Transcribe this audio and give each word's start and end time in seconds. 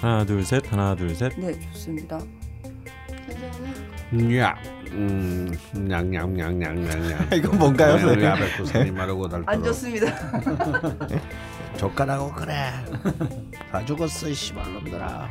하나 0.00 0.24
둘 0.24 0.44
셋 0.44 0.70
하나 0.72 0.94
둘 0.94 1.14
셋. 1.14 1.32
네, 1.38 1.58
좋습니다. 1.72 2.18
야, 4.38 4.56
음, 4.92 5.52
냥냥냥냥냥냥. 5.72 7.28
이거 7.34 7.52
뭔가요, 7.56 7.98
선생님? 7.98 8.24
야백 8.24 8.56
구슬이 8.56 8.90
마르고 8.90 9.28
안. 9.46 9.62
좋습니다. 9.64 10.06
젓가락하고 11.76 12.32
그래. 12.32 12.70
다 13.70 13.84
죽었어, 13.84 14.28
이 14.28 14.34
씨발놈들아. 14.34 15.28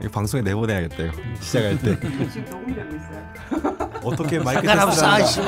이거 0.00 0.10
방송에 0.10 0.42
내보내야겠다 0.42 1.02
이거 1.02 1.12
시작할 1.40 1.78
때 1.80 1.98
지금 2.30 2.44
녹음되고 2.50 2.96
있어요. 2.96 4.00
어떻게 4.04 4.38
마이크 4.38 4.64
이 4.64 4.68
테스트를 4.68 5.26
씨 5.26 5.40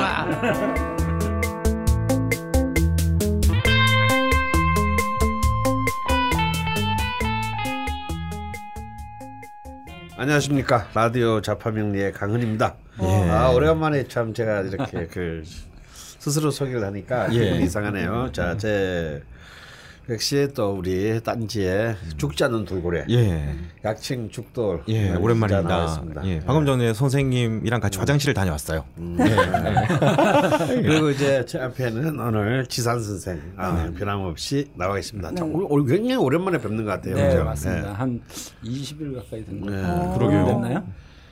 안녕하십니까 10.25 10.87
라디오 10.93 11.41
자파명리의 11.41 12.13
강은입니다. 12.13 12.75
아 13.31 13.49
오래간만에 13.55 14.07
참 14.07 14.35
제가 14.35 14.61
이렇게 14.61 15.07
그 15.07 15.43
스스로 16.19 16.51
소개를 16.51 16.85
하니까 16.85 17.33
예. 17.33 17.39
기분이 17.45 17.65
이상하네요. 17.65 18.31
자 18.31 18.55
제 18.59 19.23
역시 20.11 20.49
또 20.55 20.73
우리 20.73 21.21
딴지의 21.23 21.95
죽지 22.17 22.43
않는 22.45 22.65
돌고래 22.65 23.05
예. 23.11 23.55
약칭 23.85 24.29
죽돌 24.29 24.83
예, 24.89 25.05
기자 25.09 25.19
오랜만입니다. 25.21 26.23
예, 26.25 26.41
방금 26.45 26.67
전에 26.67 26.93
선생님이랑 26.93 27.79
같이 27.81 27.99
화장실을 27.99 28.35
다녀왔어요. 28.35 28.85
그리고 30.69 31.11
이제 31.11 31.45
제 31.47 31.61
앞에는 31.61 32.19
오늘 32.19 32.67
지산 32.67 33.01
선생 33.01 33.41
아, 33.57 33.89
변함없이 33.97 34.69
나와 34.75 34.99
있습니다. 34.99 35.35
참, 35.37 35.53
네. 35.53 35.59
오늘- 35.69 35.87
굉장히 35.87 36.17
오랜만에 36.17 36.59
뵙는 36.59 36.85
것 36.85 36.91
같아요. 36.91 37.15
네 37.15 37.29
그죠? 37.31 37.45
맞습니다. 37.45 37.93
한 37.93 38.21
20일 38.65 39.15
가까이 39.15 39.45
된것 39.45 39.71
네. 39.73 39.81
같아요. 39.83 40.15
그러게요. 40.19 40.47
됐나요? 40.47 40.85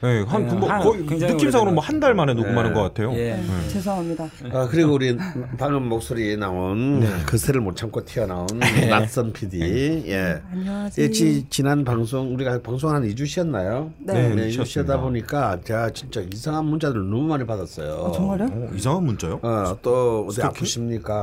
예, 0.05 0.25
한 0.29 0.47
네, 0.47 0.55
뭐 0.55 0.69
한- 0.71 0.81
거의 0.81 1.03
느낌상으로 1.03 1.73
뭐 1.73 1.83
한 1.83 1.99
달 1.99 2.15
만에 2.15 2.33
녹음하는 2.35 2.71
네. 2.71 2.75
것 2.75 2.83
같아요. 2.83 3.13
예. 3.15 3.33
네, 3.35 3.45
죄송합니다. 3.69 4.29
아, 4.53 4.69
그리고 4.71 4.93
우리 4.93 5.17
방금 5.59 5.89
목소리에 5.89 6.37
나온 6.37 7.01
그새를 7.27 7.61
못 7.61 7.75
참고 7.75 8.05
튀어나온 8.05 8.47
낯선 8.89 9.33
PD. 9.33 10.05
예. 10.07 10.41
안녕하세요. 10.53 11.05
예, 11.05 11.11
지, 11.11 11.45
지난 11.51 11.85
방송 11.85 12.33
우리가 12.33 12.63
방송 12.63 12.91
한 12.91 13.03
2주 13.03 13.27
쉬었나요? 13.27 13.91
네. 13.99 14.13
네, 14.13 14.47
2주 14.47 14.53
쉬었습니다. 14.53 14.65
쉬다 14.65 15.01
보니까 15.01 15.59
제가 15.65 15.91
진짜 15.91 16.21
이상한 16.33 16.67
문자들을 16.67 17.03
너무 17.11 17.23
많이 17.27 17.45
받았어요. 17.45 17.93
어, 17.95 18.13
정말요? 18.13 18.45
어, 18.45 18.71
이상한 18.77 19.03
문자요? 19.03 19.41
어, 19.43 19.77
또 19.83 20.27
어디 20.29 20.41
아프십니까? 20.43 21.15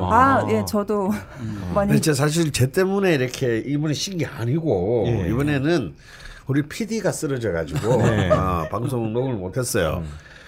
뭐. 0.00 0.10
아, 0.10 0.46
예, 0.48 0.64
저도 0.66 1.10
많이 1.74 1.88
근데 1.88 2.00
진짜 2.00 2.14
사실 2.14 2.50
제 2.52 2.70
때문에 2.70 3.12
이렇게 3.16 3.58
이번에 3.58 3.92
쉰게 3.92 4.24
아니고 4.24 5.04
예. 5.08 5.28
이번에는 5.28 5.94
우리 6.46 6.62
PD가 6.62 7.12
쓰러져 7.12 7.52
가지고 7.52 7.96
네. 8.02 8.30
어, 8.30 8.66
방송 8.70 9.12
녹음을 9.12 9.36
못 9.36 9.56
했어요. 9.56 10.02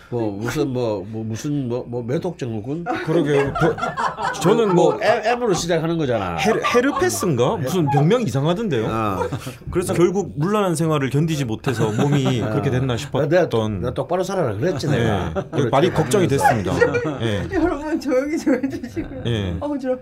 뭐 0.08 0.30
무슨 0.30 0.68
뭐, 0.68 1.04
뭐 1.08 1.24
무슨 1.24 1.68
뭐, 1.68 1.84
뭐 1.88 2.02
매독증후군? 2.02 2.84
그러게요. 2.84 3.52
저, 3.60 4.40
저는 4.40 4.74
뭐 4.74 4.96
M, 5.02 5.26
M으로 5.26 5.52
시작하는 5.54 5.98
거잖아. 5.98 6.36
헤르, 6.36 6.60
헤르페스인가 6.62 7.56
무슨 7.56 7.90
병명 7.90 8.22
이상하던데요. 8.22 8.86
어. 8.86 9.28
그래서 9.70 9.94
결국 9.94 10.32
물란한 10.36 10.76
생활을 10.76 11.10
견디지 11.10 11.44
못해서 11.44 11.90
몸이 11.90 12.40
그렇게 12.40 12.70
됐나 12.70 12.94
아, 12.94 12.96
내가, 12.96 12.96
싶었던. 12.96 13.80
내가 13.80 13.94
똑바로 13.94 14.22
살아라 14.22 14.54
그랬지 14.54 14.86
예, 14.88 14.90
내가. 14.92 15.32
그렇죠. 15.50 15.70
많이 15.70 15.92
걱정이 15.92 16.28
됐습니다. 16.28 16.72
예, 17.22 17.48
여러분 17.52 17.98
조용히 17.98 18.38
좀 18.38 18.54
해주시고요. 18.62 19.22
예. 19.26 19.56
어, 19.58 19.78
저 19.78 19.92
아, 19.92 19.96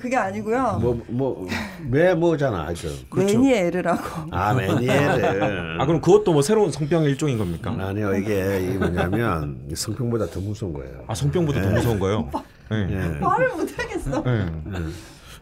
그게 0.00 0.16
아니고요. 0.16 0.78
뭐뭐왜 0.80 2.14
뭐잖아 2.14 2.66
하여튼. 2.66 2.90
매니에르라고. 3.14 4.02
아 4.30 4.54
매니에르. 4.54 5.80
아 5.80 5.86
그럼 5.86 6.00
그것도 6.00 6.32
뭐 6.32 6.42
새로운 6.42 6.70
성병의 6.70 7.10
일종인 7.10 7.36
겁니까? 7.36 7.76
아니요 7.78 8.14
이게 8.14 8.60
이게 8.62 8.78
뭐냐면 8.78 9.60
성병보다 9.74 10.26
더 10.26 10.40
무서운 10.40 10.72
거예요. 10.72 11.04
아 11.06 11.14
성병보다 11.14 11.60
더 11.60 11.70
무서운 11.70 11.98
거요. 11.98 12.30
예. 12.72 12.88
예. 12.90 13.18
말을 13.20 13.48
못하겠어. 13.50 14.24
예. 14.26 14.46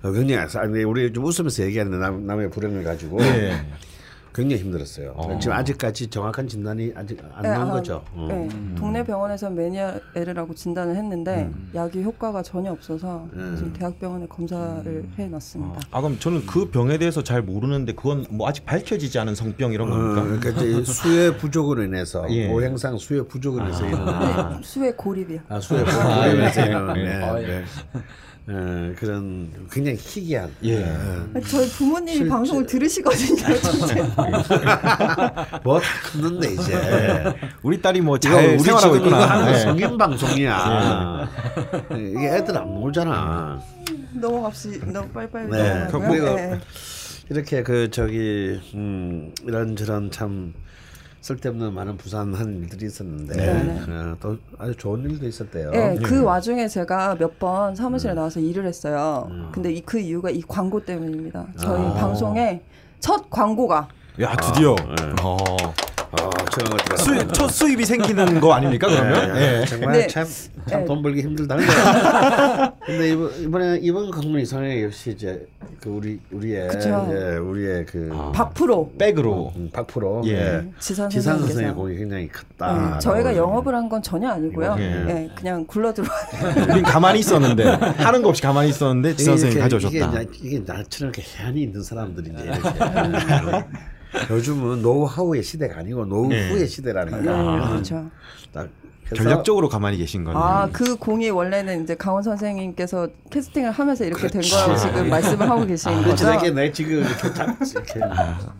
어, 0.02 0.10
굉장히 0.10 0.44
아니, 0.56 0.82
우리 0.82 1.12
좀 1.12 1.24
웃으면서 1.24 1.62
얘기하는데 1.62 1.96
남, 1.98 2.26
남의 2.26 2.50
불행을 2.50 2.82
가지고 2.82 3.22
예. 3.22 3.64
굉장히 4.34 4.62
힘들었어요. 4.62 5.12
어. 5.16 5.38
지금 5.38 5.56
아직까지 5.56 6.08
정확한 6.08 6.48
진단이 6.48 6.92
아직 6.94 7.22
안 7.34 7.42
네, 7.42 7.50
나온 7.50 7.68
아, 7.68 7.72
거죠. 7.72 8.02
어. 8.14 8.26
네, 8.28 8.48
동네 8.74 9.04
병원에서 9.04 9.50
매니아에르라고 9.50 10.54
진단을 10.54 10.96
했는데 10.96 11.50
음. 11.54 11.70
약이 11.74 12.02
효과가 12.02 12.42
전혀 12.42 12.72
없어서 12.72 13.28
지금 13.56 13.72
대학병원에 13.72 14.26
검사를 14.26 14.86
음. 14.86 15.12
해놨습니다. 15.18 15.80
아 15.90 16.00
그럼 16.00 16.18
저는 16.18 16.46
그 16.46 16.70
병에 16.70 16.98
대해서 16.98 17.22
잘 17.22 17.42
모르는데 17.42 17.94
그건 17.94 18.26
뭐 18.30 18.48
아직 18.48 18.64
밝혀지지 18.64 19.18
않은 19.18 19.34
성병 19.34 19.72
이런 19.72 19.92
어, 19.92 19.96
겁니까? 19.96 20.22
그러니까 20.40 20.62
이제 20.62 20.84
수의 20.84 21.36
부족으로 21.36 21.82
인해서 21.82 22.24
예. 22.32 22.48
고행상 22.48 22.96
수의 22.98 23.28
부족으로 23.28 23.64
인해서 23.64 23.86
일어나는 23.86 24.56
네, 24.56 24.62
수의 24.62 24.96
고립이요. 24.96 25.40
아, 25.48 25.60
수의 25.60 25.84
부족으로 25.84 26.30
인해서 26.32 26.66
일어나는 26.66 27.02
예. 27.02 27.08
네, 27.08 27.24
아, 27.24 27.34
네. 27.34 27.64
어, 28.48 28.92
그런 28.96 29.52
굉장히 29.70 29.96
희귀한 29.98 30.50
예. 30.64 30.82
어, 30.82 31.40
저희 31.46 31.68
부모님이 31.68 32.28
방송을 32.28 32.66
들으시거든요. 32.66 33.36
뭐 35.62 35.80
컸는데 36.12 36.52
이제 36.54 36.74
우리 37.62 37.80
딸이 37.80 38.00
뭐 38.00 38.16
이거 38.16 38.28
잘 38.30 38.46
우리 38.54 38.58
생활하고 38.58 38.94
지금 38.94 39.06
이거 39.08 39.16
있구나. 39.16 39.30
하는 39.30 39.44
거 39.46 39.52
예. 39.52 39.58
성인 39.60 39.96
방송이야. 39.96 41.28
이게 41.92 42.28
애들 42.36 42.58
안 42.58 42.66
모르잖아. 42.68 43.60
넘어갑시 44.14 44.80
너무 44.92 45.08
빨리빨리 45.10 45.48
네. 45.50 45.74
넘어가고요. 45.84 46.08
그리고 46.10 46.34
네. 46.36 46.60
이렇게 47.30 47.62
그 47.62 47.90
저기 47.90 48.60
음, 48.74 49.32
이런 49.46 49.76
저런 49.76 50.10
참 50.10 50.52
쓸데없는 51.22 51.72
많은 51.72 51.96
부산한 51.96 52.62
일들이 52.62 52.86
있었는데 52.86 53.36
네. 53.36 53.92
어, 53.92 54.16
또 54.20 54.36
아주 54.58 54.74
좋은 54.76 55.02
일도 55.08 55.26
있었대요. 55.26 55.70
네, 55.70 55.96
그 56.02 56.20
와중에 56.22 56.66
제가 56.68 57.14
몇 57.18 57.38
번 57.38 57.74
사무실에 57.74 58.12
나와서 58.14 58.38
일을 58.40 58.66
했어요. 58.66 59.26
음. 59.30 59.48
근데 59.52 59.72
이, 59.72 59.80
그 59.80 59.98
이유가 59.98 60.30
이 60.30 60.42
광고 60.46 60.84
때문입니다. 60.84 61.46
저희 61.58 61.84
아. 61.86 61.94
방송에 61.94 62.60
첫 63.00 63.30
광고가 63.30 63.88
야 64.20 64.36
드디어 64.36 64.74
네. 64.76 65.14
어. 65.22 65.36
어, 66.12 66.30
저런 66.50 66.70
것들 66.72 66.98
수입, 66.98 67.32
첫 67.32 67.48
수입이 67.48 67.86
생기는 67.86 68.38
거 68.40 68.52
아닙니까 68.52 68.86
그러면? 68.88 69.32
네, 69.32 69.60
예. 69.62 69.64
정말 69.64 69.92
네. 69.92 70.06
참 70.08 70.24
네. 70.26 70.70
참돈 70.70 71.02
벌기 71.02 71.22
힘들다는 71.22 71.66
거예요. 71.66 72.72
근데 72.84 73.08
이번 73.10 73.30
이번에 73.42 73.78
이번 73.80 74.10
강문 74.10 74.40
이상에 74.40 74.82
역시 74.84 75.10
이제 75.12 75.46
그 75.80 75.88
우리 75.88 76.20
우리의. 76.30 76.68
예, 76.84 77.36
우리의 77.38 77.86
그 77.86 78.10
박프로 78.34 78.92
백으로 78.98 79.52
음, 79.56 79.70
박프로 79.72 80.22
예. 80.26 80.32
예. 80.32 80.62
지산 80.78 81.08
지산 81.08 81.38
선생의 81.38 81.72
공이 81.72 81.96
굉장히 81.96 82.28
컸다. 82.28 82.90
네, 82.94 82.98
저희가 83.00 83.34
영업을 83.36 83.74
한 83.74 83.88
건 83.88 84.00
전혀 84.02 84.28
아니고요. 84.30 84.76
예. 84.78 84.82
예, 85.08 85.30
그냥 85.36 85.66
굴러 85.66 85.92
들어와. 85.92 86.10
우린 86.70 86.82
가만히 86.82 87.18
있었는데 87.20 87.64
하는 87.64 88.22
거 88.22 88.28
없이 88.28 88.40
가만히 88.42 88.68
있었는데 88.70 89.16
지선 89.16 89.34
선생님 89.38 89.58
이게, 89.58 89.60
가져오셨다. 89.62 90.20
이게, 90.22 90.30
이게 90.42 90.58
나처럼 90.64 91.12
이렇게 91.14 91.22
해안이 91.22 91.62
있는 91.62 91.82
사람들이 91.82 92.30
이제 92.34 92.44
이렇게 92.52 93.66
요즘은 94.30 94.82
노하우의 94.82 95.42
시대가 95.42 95.78
아니고 95.80 96.04
노후의 96.04 96.60
예. 96.62 96.66
시대라니까. 96.66 97.68
그렇죠. 97.68 98.10
딱 98.52 98.68
그래서 99.06 99.24
전략적으로 99.24 99.68
가만히 99.68 99.98
계신 99.98 100.24
거네요. 100.24 100.42
아, 100.42 100.68
그 100.72 100.96
공이 100.96 101.28
원래는 101.28 101.82
이제 101.82 101.94
강원 101.94 102.22
선생님께서 102.22 103.08
캐스팅을 103.30 103.70
하면서 103.70 104.04
이렇게 104.04 104.22
된 104.22 104.40
그렇지. 104.40 104.50
거라고 104.52 104.76
지금 104.76 105.10
말씀을 105.10 105.50
하고 105.50 105.66
계신 105.66 105.92
그렇지 106.02 106.24
거죠. 106.24 106.38
이게 106.38 106.50
내 106.50 106.72
지금 106.72 107.00
이렇게 107.00 107.30
딱 107.34 107.58
이렇게 107.60 108.00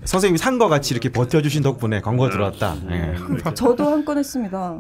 선생님이 0.04 0.36
산 0.38 0.58
거 0.58 0.68
같이 0.68 0.92
이렇게 0.92 1.08
버텨주신 1.10 1.62
덕분에 1.62 2.00
광고가 2.02 2.30
들어왔다. 2.30 2.76
예. 2.90 3.14
그, 3.16 3.54
저도 3.54 3.90
한 3.90 4.04
건 4.04 4.18
했습니다. 4.18 4.78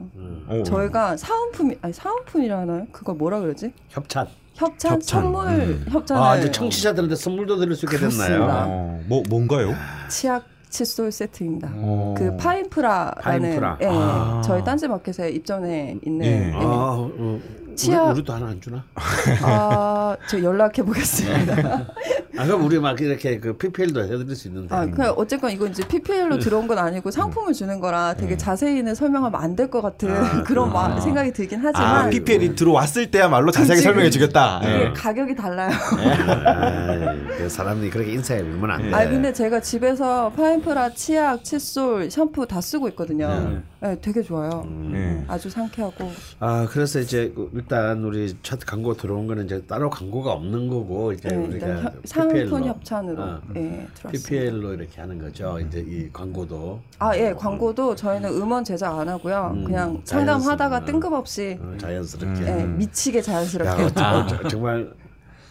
오. 0.50 0.62
저희가 0.64 1.16
사은품이 1.16 1.76
아니 1.80 1.92
사은품이라 1.94 2.58
하나요? 2.58 2.86
그걸 2.92 3.14
뭐라 3.14 3.40
그러지? 3.40 3.72
협찬. 3.88 4.26
협찬, 4.54 4.92
협찬. 4.92 5.22
선물 5.22 5.80
협찬을 5.88 6.22
아 6.22 6.36
이제 6.36 6.50
청취자들한테 6.50 7.16
선물도 7.16 7.56
드릴 7.56 7.74
수 7.74 7.86
있게 7.86 7.96
그렇습니다. 7.96 8.28
됐나요? 8.28 8.44
어, 8.68 9.00
뭐 9.06 9.22
뭔가요? 9.30 9.74
치약 10.10 10.44
칫솔 10.72 11.12
세트입니다. 11.12 11.70
어. 11.76 12.14
그 12.16 12.34
파인프라라는 12.38 13.40
파인프라. 13.40 13.78
예, 13.82 13.86
아. 13.88 14.40
저희 14.42 14.64
딴지 14.64 14.88
마켓에 14.88 15.30
입점해 15.30 15.98
있는 16.04 16.26
예. 16.26 16.48
예. 16.48 16.52
아, 16.54 16.58
어, 16.98 17.38
치아- 17.74 18.04
우리, 18.04 18.12
우리 18.18 18.24
도 18.24 18.32
하나 18.32 18.46
안 18.46 18.60
주나? 18.60 18.84
아, 19.42 20.16
저 20.28 20.42
연락해 20.42 20.82
보겠습니다. 20.82 21.86
아 22.38 22.46
그럼 22.46 22.64
우리 22.64 22.78
막 22.78 22.98
이렇게 22.98 23.38
그 23.38 23.56
PPL도 23.58 24.04
해드릴 24.04 24.34
수 24.34 24.48
있는데. 24.48 24.74
아, 24.74 24.86
그 24.86 25.10
어쨌건 25.10 25.50
이거 25.50 25.66
이제 25.66 25.86
PPL로 25.86 26.38
들어온 26.38 26.66
건 26.66 26.78
아니고 26.78 27.10
상품을 27.10 27.52
주는 27.52 27.78
거라 27.80 28.14
되게 28.14 28.36
자세히는 28.38 28.94
설명하면 28.94 29.38
안 29.40 29.54
될 29.54 29.68
것 29.70 29.82
같은 29.82 30.08
그런 30.44 30.72
마- 30.72 30.98
생각이 31.00 31.32
들긴 31.32 31.58
아, 31.60 31.70
하지만 31.74 32.10
PPL이 32.10 32.54
들어왔을 32.54 33.10
때야말로 33.10 33.50
자세하게 33.50 33.82
설명해. 33.82 34.10
주겠다. 34.10 34.60
이게 34.62 34.84
예. 34.86 34.92
가격이 34.94 35.34
달라요. 35.36 35.70
아이, 35.98 37.36
그 37.38 37.48
사람들이 37.48 37.90
그렇게 37.90 38.12
인사해 38.12 38.42
밀면 38.42 38.70
안 38.70 38.82
돼. 38.82 38.94
아 38.94 39.08
근데 39.08 39.32
제가 39.32 39.60
집에서 39.60 40.30
파인프라, 40.30 40.90
치약, 40.94 41.44
칫솔, 41.44 42.10
샴푸 42.10 42.46
다 42.46 42.60
쓰고 42.60 42.88
있거든요. 42.90 43.28
네, 43.28 43.62
되게 44.00 44.22
좋아요. 44.22 44.64
예. 44.94 45.24
아주 45.26 45.50
상쾌하고 45.50 46.08
아 46.38 46.66
그래서 46.70 47.00
이제 47.00 47.32
그 47.34 47.50
일단 47.52 48.02
우리 48.04 48.32
첫 48.42 48.60
광고 48.64 48.94
들어온 48.96 49.26
거는 49.26 49.46
이제 49.46 49.60
따로 49.62 49.90
광고가 49.90 50.30
없는 50.32 50.68
거고 50.68 51.12
이제 51.12 51.28
네, 51.28 51.34
우리가 51.36 51.66
협- 51.82 51.94
상품 52.04 52.64
협찬으로 52.64 53.22
어, 53.22 53.40
예, 53.56 53.86
들어왔습니다. 53.94 54.10
PPL로 54.12 54.74
이렇게 54.74 55.00
하는 55.00 55.18
거죠. 55.18 55.58
이제 55.58 55.80
이 55.80 56.08
광고도 56.12 56.80
아, 57.00 57.16
예, 57.16 57.32
광고도 57.32 57.96
저희는 57.96 58.30
음원 58.30 58.62
제작 58.64 58.96
안 58.98 59.08
하고요. 59.08 59.50
음, 59.54 59.64
그냥 59.64 60.00
상담하다가. 60.04 60.84
뜬금없이 60.84 61.58
어, 61.60 61.74
자연스럽게. 61.78 62.46
예, 62.46 62.64
미치게 62.64 63.18
야, 63.18 63.22
자연스럽게. 63.22 63.82
어, 64.00 64.26
저- 64.28 64.46
정말 64.48 64.92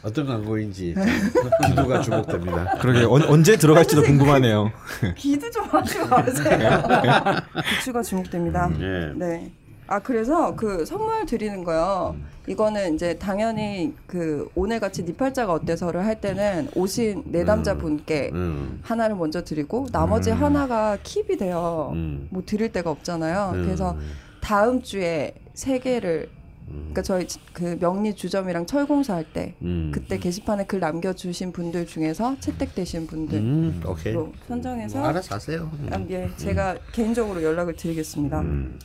어떤 0.03 0.25
광고인지 0.25 0.95
기도가 1.67 2.01
주목됩니다. 2.01 2.77
그러게 2.79 3.05
언, 3.05 3.21
언제 3.23 3.55
들어갈지도 3.57 4.03
궁금하네요. 4.03 4.71
기도 5.15 5.49
좀 5.51 5.65
하지 5.65 5.99
마세요. 5.99 6.81
부추가 7.77 8.01
주목됩니다. 8.01 8.69
예. 8.79 9.13
네. 9.15 9.51
아 9.87 9.99
그래서 9.99 10.55
그 10.55 10.85
선물 10.85 11.25
드리는 11.25 11.63
거요. 11.63 12.15
이거는 12.47 12.95
이제 12.95 13.13
당연히 13.19 13.93
그 14.07 14.49
오늘 14.55 14.79
같이 14.79 15.03
네 15.05 15.13
팔자가 15.13 15.51
어때서를 15.53 16.05
할 16.05 16.19
때는 16.21 16.69
오신 16.73 17.23
내담자 17.25 17.77
분께 17.77 18.31
음. 18.33 18.79
하나를 18.83 19.15
먼저 19.15 19.43
드리고 19.43 19.87
나머지 19.91 20.31
하나가 20.31 20.97
킵이 21.03 21.37
돼요. 21.37 21.91
음. 21.93 22.27
뭐 22.31 22.41
드릴 22.45 22.71
데가 22.71 22.89
없잖아요. 22.89 23.51
음. 23.53 23.65
그래서 23.65 23.97
다음 24.39 24.81
주에 24.81 25.33
세 25.53 25.77
개를 25.79 26.29
그러니까 26.71 27.01
저희 27.01 27.27
그 27.53 27.77
명리 27.79 28.15
주점이랑 28.15 28.65
철공사 28.65 29.15
할때 29.15 29.55
음. 29.61 29.91
그때 29.93 30.17
게시판에 30.17 30.65
글 30.65 30.79
남겨주신 30.79 31.51
분들 31.51 31.85
중에서 31.85 32.37
채택되신 32.39 33.07
분들로 33.07 33.41
음. 33.41 34.33
선정해서 34.47 34.99
뭐 34.99 35.07
알아서 35.07 35.35
하세요. 35.35 35.69
음. 35.73 35.89
아, 35.91 36.05
예, 36.09 36.29
제가 36.37 36.77
개인적으로 36.91 37.43
연락을 37.43 37.75
드리겠습니다. 37.75 38.41
음. 38.41 38.79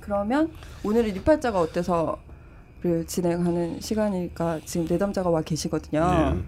그러면 0.00 0.50
오늘이 0.84 1.12
리팔자가 1.12 1.60
어때서 1.60 2.18
를 2.80 3.04
진행하는 3.08 3.80
시간이니까 3.80 4.60
지금 4.64 4.86
내담자가 4.88 5.28
와 5.30 5.42
계시거든요. 5.42 6.00
네. 6.00 6.42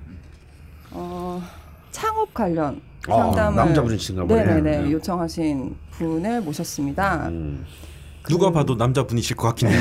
어, 0.93 1.43
창업 1.91 2.33
관련 2.33 2.81
아, 3.09 3.17
상담을 3.17 3.57
남자분이신가 3.57 4.25
보네. 4.27 4.45
네네네 4.45 4.83
네. 4.83 4.93
요청하신 4.93 5.75
분을 5.91 6.41
모셨습니다. 6.43 7.29
음. 7.31 7.67
누가 8.29 8.51
봐도 8.51 8.75
남자분이실 8.75 9.37
것 9.37 9.49
같긴 9.49 9.69
해요. 9.69 9.81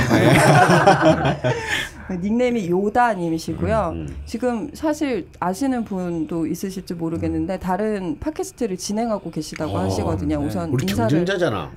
그 2.07 2.13
닉네임이 2.13 2.69
요다님이시고요. 2.69 3.91
음, 3.93 4.07
음. 4.09 4.15
지금 4.25 4.71
사실 4.73 5.27
아시는 5.39 5.83
분도 5.85 6.47
있으실지 6.47 6.95
모르겠는데 6.95 7.59
다른 7.59 8.17
팟캐스트를 8.19 8.77
진행하고 8.77 9.29
계시다고 9.29 9.73
어, 9.73 9.81
하시거든요. 9.81 10.37
우선 10.37 10.71
우리 10.71 10.85
인사를 10.89 11.09
경쟁자잖아. 11.09 11.71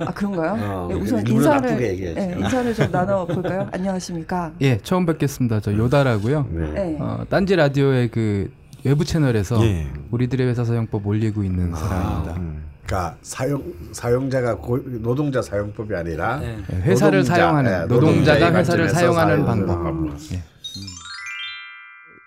아 0.00 0.12
그런가요? 0.14 0.52
어, 0.52 0.88
네, 0.88 0.94
우선 0.96 1.24
인사를. 1.24 1.76
네, 1.76 2.36
인사를 2.40 2.74
좀 2.74 2.90
나눠 2.90 3.24
볼까요? 3.24 3.68
안녕하십니까? 3.70 4.52
예, 4.62 4.78
처음 4.78 5.06
뵙겠습니다. 5.06 5.60
저 5.60 5.72
요다라고요. 5.72 6.48
네. 6.50 6.70
네. 6.72 6.96
어, 6.98 7.24
딴지 7.28 7.54
라디오의 7.54 8.08
그 8.08 8.50
외부 8.84 9.04
채널에서 9.04 9.64
예. 9.64 9.86
우리들의 10.10 10.44
회사 10.48 10.64
사용법 10.64 11.06
올리고 11.06 11.44
있는 11.44 11.72
사람입니다. 11.72 12.34
음. 12.36 12.71
그러니까 12.86 13.16
사용 13.22 13.62
사용자가 13.92 14.56
고, 14.56 14.78
노동자 15.00 15.40
사용법이 15.40 15.94
아니라 15.94 16.38
네. 16.40 16.58
예, 16.72 16.76
회사를 16.76 17.20
노동자, 17.20 17.34
사용하는 17.42 17.82
예, 17.82 17.86
노동자가 17.86 18.54
회사를 18.54 18.88
사용하는 18.88 19.44
방법. 19.44 19.82
방법. 19.82 20.16
예. 20.32 20.42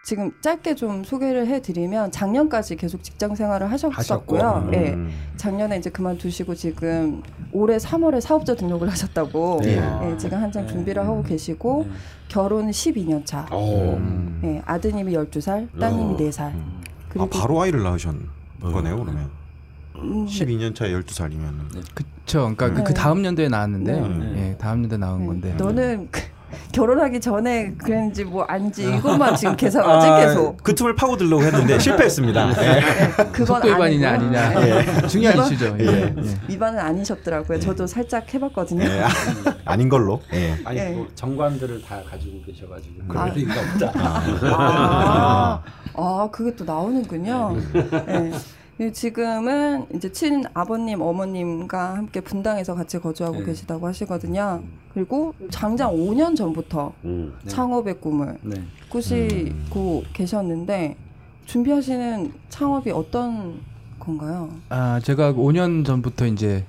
지금 0.04 0.32
짧게 0.40 0.76
좀 0.76 1.04
소개를 1.04 1.48
해드리면 1.48 2.12
작년까지 2.12 2.76
계속 2.76 3.04
직장 3.04 3.34
생활을 3.34 3.72
하셨었고요. 3.72 4.70
예. 4.74 4.94
음. 4.94 5.10
작년에 5.36 5.78
이제 5.78 5.90
그만두시고 5.90 6.54
지금 6.54 7.24
올해 7.52 7.78
3월에 7.78 8.22
사업자 8.22 8.54
등록을 8.56 8.88
하셨다고 8.90 9.62
네. 9.64 9.82
예, 10.04 10.18
지금 10.18 10.38
한창 10.42 10.68
네. 10.68 10.72
준비를 10.72 11.04
하고 11.04 11.24
계시고 11.24 11.88
결혼 12.28 12.70
12년 12.70 13.26
차. 13.26 13.48
오. 13.52 13.96
음. 13.96 14.42
예, 14.44 14.62
아드님이 14.66 15.14
12살, 15.14 15.68
따님이 15.80 16.14
어. 16.14 16.18
4살. 16.18 16.54
아 17.18 17.28
바로 17.32 17.62
아이를 17.62 17.82
낳으신 17.82 18.30
거네요 18.62 19.02
그러면. 19.02 19.45
음, 20.02 20.26
12년 20.26 20.76
차에 20.76 20.92
12살이면. 20.92 21.72
그쵸. 21.94 22.40
그러니까 22.56 22.70
그- 22.70 22.78
네. 22.80 22.84
그 22.84 22.94
다음 22.94 23.24
연도에 23.26 23.48
나왔는데요. 23.48 24.08
네. 24.08 24.50
예, 24.52 24.58
다음 24.58 24.84
연도에 24.84 24.98
나온 24.98 25.20
네. 25.22 25.26
건데. 25.28 25.54
너는 25.58 26.08
그- 26.12 26.22
결혼하기 26.72 27.20
전에 27.20 27.74
그랬는지 27.74 28.24
뭐 28.24 28.44
아닌지 28.44 28.84
이것만 28.84 29.36
지금 29.36 29.56
계산하지 29.58 30.26
계속. 30.26 30.64
그 30.64 30.74
틈을 30.74 30.96
파고들려고 30.96 31.44
했는데 31.44 31.78
실패했습니다. 31.80 32.50
예. 32.64 32.82
그건 33.32 33.46
속도 33.46 33.68
위반이냐. 33.70 34.10
아니냐 34.12 34.62
예. 35.02 35.08
중요한 35.08 35.36
위반? 35.38 35.52
이슈죠. 35.52 35.76
예. 35.80 35.86
예. 35.86 36.14
예. 36.18 36.38
위반은 36.48 36.80
아니셨더라고요. 36.80 37.60
저도 37.60 37.88
살짝 37.88 38.32
해봤거든요. 38.34 38.86
예. 38.86 39.02
아, 39.02 39.08
아닌 39.66 39.90
걸로. 39.90 40.22
예. 40.34 40.56
아니 40.64 40.80
예. 40.80 40.90
뭐 40.92 41.08
정관들을 41.16 41.82
다 41.82 42.02
가지고 42.10 42.42
계셔가지고 42.46 42.94
아. 43.10 43.26
그럴 43.26 43.30
리가 43.34 43.54
없다. 43.62 43.92
아, 44.58 45.64
아, 45.94 46.30
그게 46.32 46.56
또 46.56 46.64
나오는군요. 46.64 47.58
네. 48.78 48.86
예, 48.88 48.92
지금은 48.92 49.86
이제 49.96 50.12
친 50.12 50.44
아버님, 50.54 51.02
어머님과 51.02 51.96
함께 51.96 52.20
분당에서 52.20 52.76
같이 52.76 53.00
거주하고 53.00 53.40
네. 53.40 53.46
계시다고 53.46 53.88
하시거든요. 53.88 54.64
그리고 54.94 55.34
장장 55.50 55.92
5년 55.92 56.36
전부터 56.36 56.94
음. 57.06 57.34
네. 57.44 57.50
창업의 57.50 58.02
꿈을 58.02 58.38
네. 58.42 58.62
꾸시고 58.90 60.04
계셨는데 60.14 60.98
준비하시는 61.46 62.34
창업이 62.50 62.92
어떤 62.92 63.62
건가요? 64.00 64.50
아, 64.70 65.00
제가 65.02 65.34
5년 65.34 65.86
전부터 65.86 66.28
이제 66.28 66.66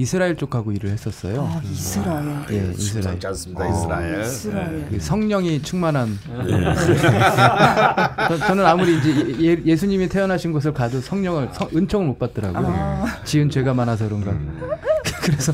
이스라엘 0.00 0.34
쪽하고 0.34 0.72
일을 0.72 0.88
했었어요. 0.90 1.42
아, 1.42 1.60
이스라엘. 1.62 2.26
예, 2.50 2.56
이스라엘. 2.72 2.74
심상치 2.78 3.26
않습니다 3.26 3.64
어. 3.66 3.68
이스라엘. 3.70 4.20
이스라엘. 4.22 4.86
그 4.90 4.98
성령이 4.98 5.60
충만한 5.60 6.18
예. 6.48 6.74
저, 8.28 8.38
저는 8.46 8.64
아무리 8.64 8.96
이제 8.98 9.36
예, 9.40 9.62
예수님이 9.62 10.08
태어나신 10.08 10.52
곳을 10.52 10.72
가도 10.72 11.00
성령을 11.02 11.50
성- 11.52 11.68
은총을 11.74 12.06
못 12.06 12.18
받더라고요. 12.18 12.66
아, 12.66 13.04
지은 13.24 13.50
죄가 13.50 13.74
많아서 13.74 14.06
그런가. 14.08 14.32
그래서 15.22 15.52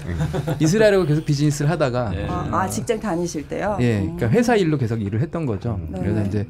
이스라엘하고 0.60 1.06
계속 1.06 1.24
비즈니스를 1.24 1.68
하다가 1.68 2.10
네. 2.10 2.26
아, 2.28 2.48
아, 2.52 2.68
직장 2.68 3.00
다니실 3.00 3.48
때요? 3.48 3.76
예, 3.80 3.98
음. 3.98 4.14
그러니까 4.16 4.28
회사 4.28 4.54
일로 4.54 4.78
계속 4.78 5.02
일을 5.02 5.20
했던 5.22 5.44
거죠. 5.44 5.80
네. 5.88 5.98
그래서 6.00 6.22
이제 6.24 6.46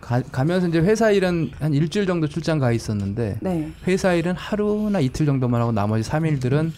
가, 0.00 0.22
가면서 0.30 0.68
이제 0.68 0.78
회사 0.78 1.10
일은 1.10 1.50
한 1.58 1.74
일주일 1.74 2.06
정도 2.06 2.28
출장 2.28 2.60
가 2.60 2.70
있었는데 2.70 3.38
네. 3.40 3.72
회사 3.88 4.14
일은 4.14 4.34
하루나 4.36 5.00
이틀 5.00 5.26
정도만 5.26 5.60
하고 5.60 5.72
나머지 5.72 6.08
3일들은 6.08 6.70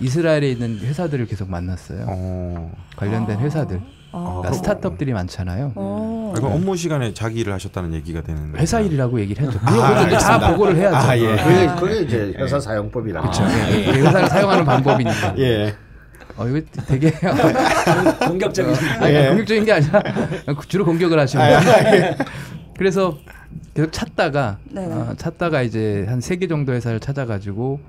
이스라엘에 0.00 0.50
있는 0.50 0.78
회사들을 0.80 1.26
계속 1.26 1.50
만났어요. 1.50 2.04
어. 2.08 2.72
관련된 2.96 3.36
아. 3.36 3.40
회사들. 3.40 3.80
아, 4.12 4.24
그러니까 4.40 4.52
스타트업들이 4.54 5.12
많잖아요. 5.12 5.72
어. 5.76 6.32
그럼 6.34 6.52
업무 6.52 6.76
시간에 6.76 7.14
자기 7.14 7.40
일을 7.40 7.52
하셨다는 7.52 7.94
얘기가 7.94 8.22
되는 8.22 8.54
회사 8.56 8.78
거예요? 8.78 8.88
일이라고 8.88 9.20
얘기를 9.20 9.46
했죠. 9.46 9.60
아, 9.62 10.38
다. 10.38 10.50
보고를 10.52 10.76
해야죠. 10.76 10.96
아, 10.96 11.16
예. 11.16 11.36
그게, 11.36 11.66
그게 11.78 12.00
이제 12.02 12.34
회사 12.36 12.58
사용법이라. 12.58 13.20
그렇죠. 13.20 13.44
예, 13.44 13.86
예, 13.86 13.90
회사를 14.00 14.28
사용하는 14.28 14.64
방법이니까. 14.64 15.38
예. 15.38 15.74
어, 16.36 16.46
이거 16.48 16.60
되게 16.86 17.12
공격적인 18.26 18.74
아니, 19.00 19.14
예. 19.14 19.28
공격적인 19.28 19.64
게 19.64 19.72
아니라 19.72 20.02
주로 20.68 20.84
공격을 20.84 21.18
하시는 21.18 21.44
거예요. 21.44 22.14
그래서 22.78 23.18
계속 23.74 23.92
찾다가 23.92 24.58
네. 24.64 24.86
어, 24.86 25.14
찾다가 25.16 25.62
이제 25.62 26.04
한 26.08 26.18
세 26.20 26.36
개 26.38 26.46
정도 26.48 26.72
회사를 26.72 26.98
찾아가지고 26.98 27.80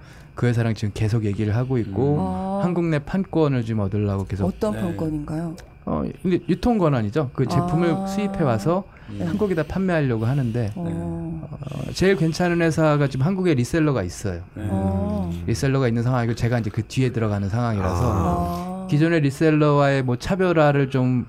그 0.41 0.47
회사랑 0.47 0.73
지금 0.73 0.89
계속 0.95 1.23
얘기를 1.23 1.55
하고 1.55 1.77
있고 1.77 2.17
아. 2.19 2.61
한국 2.63 2.85
내 2.85 2.97
판권을 2.97 3.63
지금 3.63 3.81
얻으려고 3.81 4.25
계속 4.25 4.47
어떤 4.47 4.73
네. 4.73 4.81
판권인가요? 4.81 5.55
어 5.85 6.03
근데 6.23 6.39
유통 6.49 6.79
권한이죠. 6.79 7.29
그 7.33 7.45
제품을 7.45 7.91
아. 7.91 8.07
수입해 8.07 8.41
와서 8.41 8.83
네. 9.15 9.23
한국에다 9.23 9.61
판매하려고 9.61 10.25
하는데 10.25 10.71
어. 10.75 11.47
어, 11.47 11.91
제일 11.93 12.15
괜찮은 12.15 12.59
회사가 12.59 13.07
지금 13.07 13.23
한국에 13.23 13.53
리셀러가 13.53 14.01
있어요. 14.01 14.41
네. 14.55 14.65
어. 14.67 15.31
리셀러가 15.45 15.87
있는 15.87 16.01
상황이고 16.01 16.33
제가 16.33 16.57
이제 16.57 16.71
그 16.71 16.81
뒤에 16.87 17.11
들어가는 17.11 17.47
상황이라서 17.47 18.01
아. 18.03 18.87
기존의 18.89 19.21
리셀러와의 19.21 20.01
뭐 20.01 20.15
차별화를 20.15 20.89
좀 20.89 21.27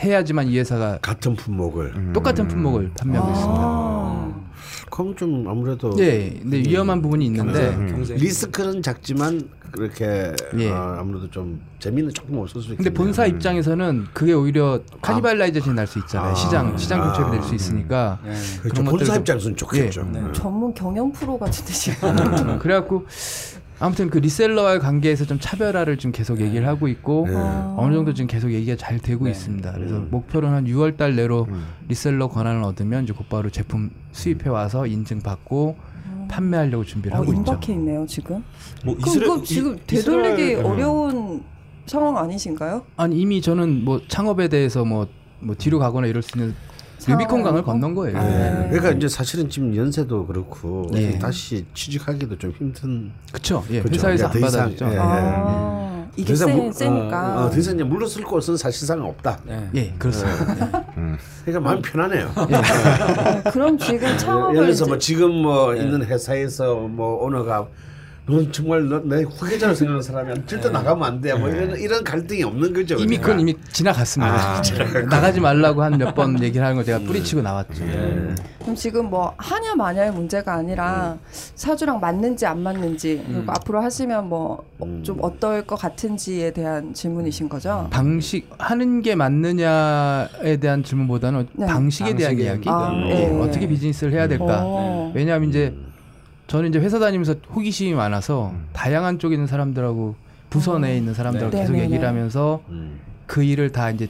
해야지만 0.00 0.48
이 0.48 0.58
회사가 0.58 0.98
같은 1.00 1.34
품목을. 1.34 1.92
음. 1.96 2.12
똑같은 2.12 2.46
품목을 2.46 2.90
판매하고 2.94 3.30
있습니다. 3.30 3.97
아. 4.98 5.02
그럼 5.02 5.14
좀 5.16 5.46
아무래도 5.48 5.94
예, 5.98 6.30
근데 6.42 6.58
위험한 6.58 7.00
부분이 7.00 7.24
있는데 7.26 7.68
음. 7.68 7.88
경쟁 7.90 8.16
리스크는 8.16 8.82
작지만 8.82 9.48
그렇게 9.70 10.32
예. 10.58 10.70
어, 10.70 10.96
아무래도 10.98 11.30
좀 11.30 11.60
재미는 11.78 12.12
조금 12.12 12.38
없을 12.38 12.60
수 12.60 12.72
있겠네요. 12.72 12.76
근데 12.76 12.90
본사 12.94 13.26
입장에서는 13.26 14.06
그게 14.12 14.32
오히려 14.32 14.80
cannibalization이 15.00 15.76
날수 15.76 15.98
있잖아요. 16.00 16.32
아. 16.32 16.34
시장 16.34 16.76
시장 16.76 17.02
아. 17.02 17.12
교체가 17.12 17.30
될 17.30 17.42
수 17.42 17.54
있으니까. 17.54 18.18
네. 18.24 18.34
그렇죠. 18.62 18.82
본사 18.84 19.16
입장에서는 19.16 19.56
좋겠죠. 19.56 20.00
예. 20.00 20.18
음. 20.18 20.32
전문 20.32 20.74
경영 20.74 21.12
프로 21.12 21.38
같은데 21.38 21.72
지금. 21.72 22.08
음, 22.08 22.58
그래갖고 22.58 23.06
아무튼 23.80 24.10
그 24.10 24.18
reseller와의 24.18 24.80
관계에서 24.80 25.24
좀 25.24 25.38
차별화를 25.40 25.98
좀 25.98 26.10
계속 26.10 26.40
얘기를 26.40 26.66
하고 26.66 26.88
있고 26.88 27.26
네. 27.28 27.34
아. 27.36 27.74
어느 27.78 27.94
정도 27.94 28.12
지금 28.12 28.26
계속 28.26 28.52
얘기가 28.52 28.76
잘 28.76 28.98
되고 28.98 29.24
네. 29.26 29.30
있습니다. 29.30 29.72
그래서 29.72 29.96
음. 29.96 30.08
목표는 30.10 30.50
한 30.50 30.64
6월 30.64 30.96
달 30.96 31.14
내로 31.14 31.46
음. 31.50 31.64
reseller 31.88 32.28
권한을 32.28 32.62
얻으면 32.64 33.04
이제 33.04 33.12
곧바로 33.12 33.50
제품 33.50 33.90
수입해 34.12 34.48
와서 34.48 34.86
인증 34.86 35.20
받고 35.20 35.76
판매하려고 36.28 36.84
준비를 36.84 37.16
어, 37.16 37.20
하고 37.20 37.32
있죠. 37.32 37.40
임박해 37.40 37.72
있네요 37.74 38.04
지금. 38.06 38.42
뭐 38.84 38.96
그럼 38.96 39.16
이거 39.16 39.42
지금 39.42 39.78
되돌리기 39.86 40.42
이스라엘- 40.52 40.58
음. 40.58 40.66
어려운 40.66 41.42
상황 41.86 42.16
아니신가요? 42.18 42.82
아니 42.96 43.18
이미 43.20 43.40
저는 43.40 43.84
뭐 43.84 44.00
창업에 44.08 44.48
대해서 44.48 44.84
뭐 44.84 45.06
뭐 45.40 45.54
뒤로 45.54 45.78
가거나 45.78 46.08
이럴 46.08 46.20
수 46.20 46.36
있는 46.36 46.52
루비콘 47.06 47.42
강을 47.42 47.62
건넌 47.62 47.94
거예요. 47.94 48.18
네. 48.18 48.68
그러니까 48.70 48.90
이제 48.90 49.08
사실은 49.08 49.48
지금 49.48 49.74
연세도 49.74 50.26
그렇고 50.26 50.88
네. 50.92 51.18
다시 51.18 51.64
취직하기도 51.74 52.38
좀 52.38 52.52
힘든 52.58 53.12
그렇죠. 53.30 53.64
예. 53.70 53.80
회사에서 53.80 54.24
야, 54.24 54.30
더안 54.30 54.44
이상, 54.44 54.60
받아주죠. 54.62 54.84
예. 54.92 54.96
아, 54.98 56.06
이게 56.16 56.34
세, 56.34 56.72
세니까. 56.72 57.36
어, 57.36 57.46
어, 57.46 57.50
더 57.50 57.56
이상 57.56 57.76
이제 57.76 57.84
물러설 57.84 58.24
곳은 58.24 58.56
사실상 58.56 59.04
없다. 59.04 59.38
네. 59.44 59.70
예, 59.76 59.94
그렇습니다. 59.98 60.84
그러니까 61.44 61.60
마음 61.60 61.80
편하네요. 61.80 62.30
네, 62.48 63.50
그럼 63.52 63.78
지금 63.78 64.18
창업을 64.18 64.56
예를 64.56 64.66
들어서 64.68 64.86
뭐 64.86 64.98
지금 64.98 65.30
뭐 65.32 65.76
있는 65.76 66.04
회사에서 66.04 66.74
뭐 66.74 67.24
오너가 67.24 67.68
넌 68.28 68.52
정말 68.52 68.86
너- 68.88 69.00
내 69.04 69.22
후계자로 69.22 69.74
생각하는 69.74 70.02
사람이 70.02 70.46
절대 70.46 70.68
나가면 70.68 71.02
안 71.02 71.20
돼. 71.20 71.32
뭐 71.34 71.48
이런 71.48 71.78
이런 71.78 72.04
갈등이 72.04 72.42
없는 72.44 72.74
거죠. 72.74 72.96
이미 72.96 73.16
그러니까. 73.16 73.22
그건 73.26 73.40
이미 73.40 73.54
지나갔습니다. 73.72 74.62
예, 74.96 75.00
나가지 75.02 75.40
말라고 75.40 75.82
한 75.82 75.94
몇 75.98 76.14
번 76.14 76.42
얘기를 76.42 76.62
하는 76.64 76.76
걸 76.76 76.84
제가 76.84 76.98
뿌리치고 77.00 77.40
나왔죠. 77.42 77.84
그럼 78.60 78.74
지금 78.74 79.06
뭐 79.08 79.32
하냐 79.38 79.74
마냐의 79.74 80.12
문제가 80.12 80.54
아니라 80.54 81.16
사주랑 81.54 82.00
맞는지 82.00 82.44
안 82.44 82.60
맞는지 82.62 83.22
그리고 83.26 83.50
앞으로 83.52 83.80
하시면 83.80 84.28
뭐 84.28 84.66
좀 85.02 85.18
어떨 85.22 85.66
것 85.66 85.74
같은지에 85.74 86.52
대한 86.52 86.94
질문이신 86.94 87.48
거죠? 87.48 87.88
방식 87.90 88.48
하는 88.58 89.02
게 89.02 89.16
맞느냐에 89.16 90.56
대한 90.60 90.84
질문보다는 90.84 91.48
네. 91.54 91.66
방식에 91.66 92.14
대한 92.14 92.32
방식에 92.36 92.44
이야기. 92.44 92.68
아, 92.68 92.92
예, 93.08 93.26
네. 93.28 93.40
어떻게 93.42 93.66
비즈니스를 93.66 94.12
해야 94.12 94.28
될까? 94.28 94.60
어. 94.62 95.10
왜냐하면 95.16 95.48
이제 95.48 95.74
저는 96.48 96.70
이제 96.70 96.78
회사 96.80 96.98
다니면서 96.98 97.36
호기심이 97.54 97.94
많아서 97.94 98.50
음. 98.54 98.66
다양한 98.72 99.18
쪽에 99.18 99.34
있는 99.34 99.46
사람들하고 99.46 100.16
부서 100.50 100.78
내에 100.78 100.96
있는 100.96 101.14
사람들하고 101.14 101.50
네. 101.50 101.60
계속 101.60 101.72
네, 101.72 101.78
네, 101.78 101.84
얘기를 101.84 102.00
네. 102.00 102.06
하면서 102.06 102.62
음. 102.70 102.98
그 103.26 103.44
일을 103.44 103.70
다 103.70 103.90
이제 103.90 104.08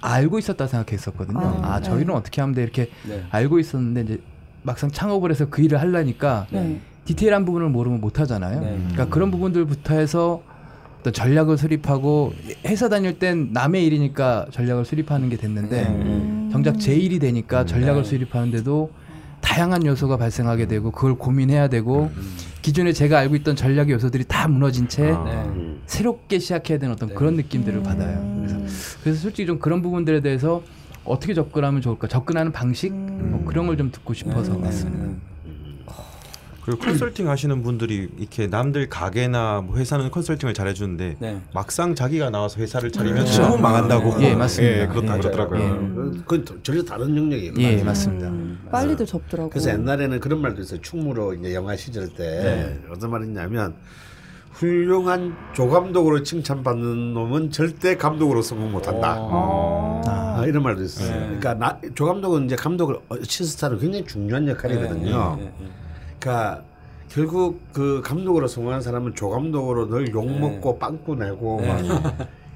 알고 0.00 0.38
있었다 0.38 0.68
생각했었거든요. 0.68 1.40
아, 1.40 1.74
아, 1.74 1.80
네. 1.80 1.82
저희는 1.84 2.14
어떻게 2.14 2.40
하면 2.40 2.54
돼 2.54 2.62
이렇게 2.62 2.90
네. 3.08 3.24
알고 3.30 3.58
있었는데 3.58 4.00
이제 4.02 4.20
막상 4.62 4.90
창업을 4.90 5.30
해서 5.30 5.46
그 5.50 5.62
일을 5.62 5.80
하려니까 5.80 6.46
네. 6.50 6.80
디테일한 7.06 7.44
부분을 7.44 7.68
모르면 7.70 8.00
못 8.00 8.20
하잖아요. 8.20 8.60
네. 8.60 8.78
그러니까 8.78 9.08
그런 9.08 9.32
부분들부터 9.32 9.94
해서 9.94 10.42
어떤 11.00 11.12
전략을 11.12 11.58
수립하고 11.58 12.32
회사 12.64 12.88
다닐 12.88 13.18
땐 13.18 13.48
남의 13.52 13.84
일이니까 13.84 14.46
전략을 14.52 14.84
수립하는 14.84 15.28
게 15.28 15.36
됐는데 15.36 15.86
음. 15.88 16.48
정작 16.52 16.78
제 16.78 16.94
일이 16.94 17.18
되니까 17.18 17.66
전략을 17.66 18.04
네. 18.04 18.08
수립하는데도 18.08 18.90
다양한 19.44 19.84
요소가 19.84 20.16
발생하게 20.16 20.66
되고 20.66 20.90
그걸 20.90 21.16
고민해야 21.16 21.68
되고 21.68 22.10
기존에 22.62 22.92
제가 22.94 23.18
알고 23.18 23.36
있던 23.36 23.56
전략의 23.56 23.92
요소들이 23.92 24.24
다 24.26 24.48
무너진 24.48 24.88
채 24.88 25.10
아. 25.10 25.22
네. 25.24 25.32
음. 25.32 25.82
새롭게 25.86 26.38
시작해야 26.38 26.78
되는 26.78 26.94
어떤 26.94 27.10
네. 27.10 27.14
그런 27.14 27.34
느낌들을 27.34 27.82
받아요. 27.82 28.36
그래서, 28.38 28.56
그래서 29.02 29.20
솔직히 29.20 29.46
좀 29.46 29.58
그런 29.58 29.82
부분들에 29.82 30.20
대해서 30.20 30.62
어떻게 31.04 31.34
접근하면 31.34 31.82
좋을까? 31.82 32.08
접근하는 32.08 32.52
방식 32.52 32.94
뭐 32.94 33.44
그런 33.44 33.66
걸 33.66 33.76
좀 33.76 33.92
듣고 33.92 34.14
싶어서 34.14 34.56
왔습니다. 34.58 35.12
그리고 36.64 36.80
컨설팅 36.80 37.28
하시는 37.28 37.62
분들이 37.62 38.08
이렇게 38.16 38.46
남들 38.46 38.88
가게나 38.88 39.62
뭐 39.66 39.76
회사는 39.76 40.10
컨설팅을 40.10 40.54
잘 40.54 40.66
해주는데 40.68 41.16
네. 41.18 41.40
막상 41.52 41.94
자기가 41.94 42.30
나와서 42.30 42.58
회사를 42.58 42.90
차리면 42.90 43.24
그렇죠. 43.24 43.42
너무 43.42 43.58
망한다고. 43.58 44.22
예, 44.22 44.34
맞습니다. 44.34 44.76
예, 44.76 44.82
예. 44.82 44.86
그러더라고요. 44.86 45.60
예. 45.60 45.64
어, 45.64 46.10
그건 46.24 46.44
또 46.46 46.62
전혀 46.62 46.82
다른 46.82 47.14
영역이에요. 47.14 47.52
예, 47.58 47.82
맞습니다. 47.82 48.28
음, 48.28 48.58
빨리들 48.72 49.04
접더라고. 49.04 49.50
그래서 49.50 49.70
옛날에는 49.70 50.20
그런 50.20 50.40
말도 50.40 50.62
있어요. 50.62 50.80
충무로 50.80 51.34
이제 51.34 51.54
영화 51.54 51.76
시절 51.76 52.08
때 52.08 52.78
어떤 52.90 53.10
말이냐면 53.10 53.74
훌륭한 54.52 55.36
조감독으로 55.52 56.22
칭찬받는 56.22 57.12
놈은 57.12 57.50
절대 57.50 57.96
감독으로 57.96 58.40
성공 58.40 58.72
못한다. 58.72 59.16
어. 59.18 60.00
아, 60.06 60.44
이런 60.46 60.62
말도 60.62 60.82
있어요. 60.82 61.10
그러니까 61.10 61.54
나, 61.54 61.78
조감독은 61.94 62.46
이제 62.46 62.56
감독을 62.56 63.00
어시스트하는 63.08 63.78
굉장히 63.78 64.06
중요한 64.06 64.48
역할이거든요. 64.48 65.36
네, 65.38 65.44
네, 65.44 65.52
네. 65.60 65.83
그러니까 66.24 66.62
결국 67.10 67.60
그 67.74 68.00
감독으로 68.02 68.48
성공한 68.48 68.80
사람은 68.80 69.14
조감독으로 69.14 69.88
늘 69.88 70.08
욕 70.14 70.26
먹고 70.40 70.78
빵꾸 70.78 71.16
내고 71.16 71.60
막 71.60 71.78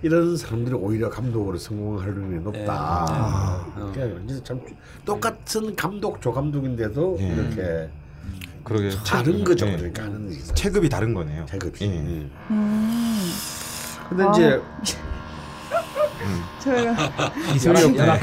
이런 0.01 0.37
사람들이 0.39 0.75
오히려 0.75 1.11
감독으로 1.11 1.59
성공할 1.59 2.09
확률이 2.09 2.43
높다. 2.43 3.67
그러니까 3.75 4.21
이제 4.25 4.43
참 4.43 4.61
똑같은 5.05 5.77
감독 5.77 6.21
조감독인데도 6.23 7.19
예. 7.21 7.27
이렇게 7.27 7.91
그러게 8.65 8.91
다른 9.07 9.45
거죠. 9.45 9.67
예. 9.67 9.77
그러니까 9.77 10.05
하는. 10.05 10.31
체급이 10.55 10.89
다른 10.89 11.13
거네요. 11.13 11.45
체급이. 11.47 11.85
예. 11.85 11.89
음. 11.89 12.31
음. 12.51 13.31
근데 14.09 14.25
아. 14.25 14.31
이제 14.31 14.63
저희가 16.61 16.95
이 17.55 17.59
소리가. 17.59 18.19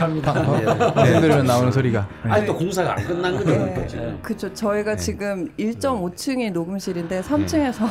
방송 0.96 1.22
들으면 1.22 1.46
나오는 1.46 1.72
소리가. 1.72 2.08
아니 2.24 2.46
또 2.46 2.56
공사가 2.56 2.96
안 2.98 3.06
끝난 3.08 3.34
거죠. 3.34 3.46
그러니까 3.46 3.88
지금. 3.88 4.20
그죠. 4.22 4.54
저희가 4.54 4.96
지금 4.96 5.50
1.5층이 5.58 6.52
녹음실인데 6.52 7.22
3층에서 7.22 7.90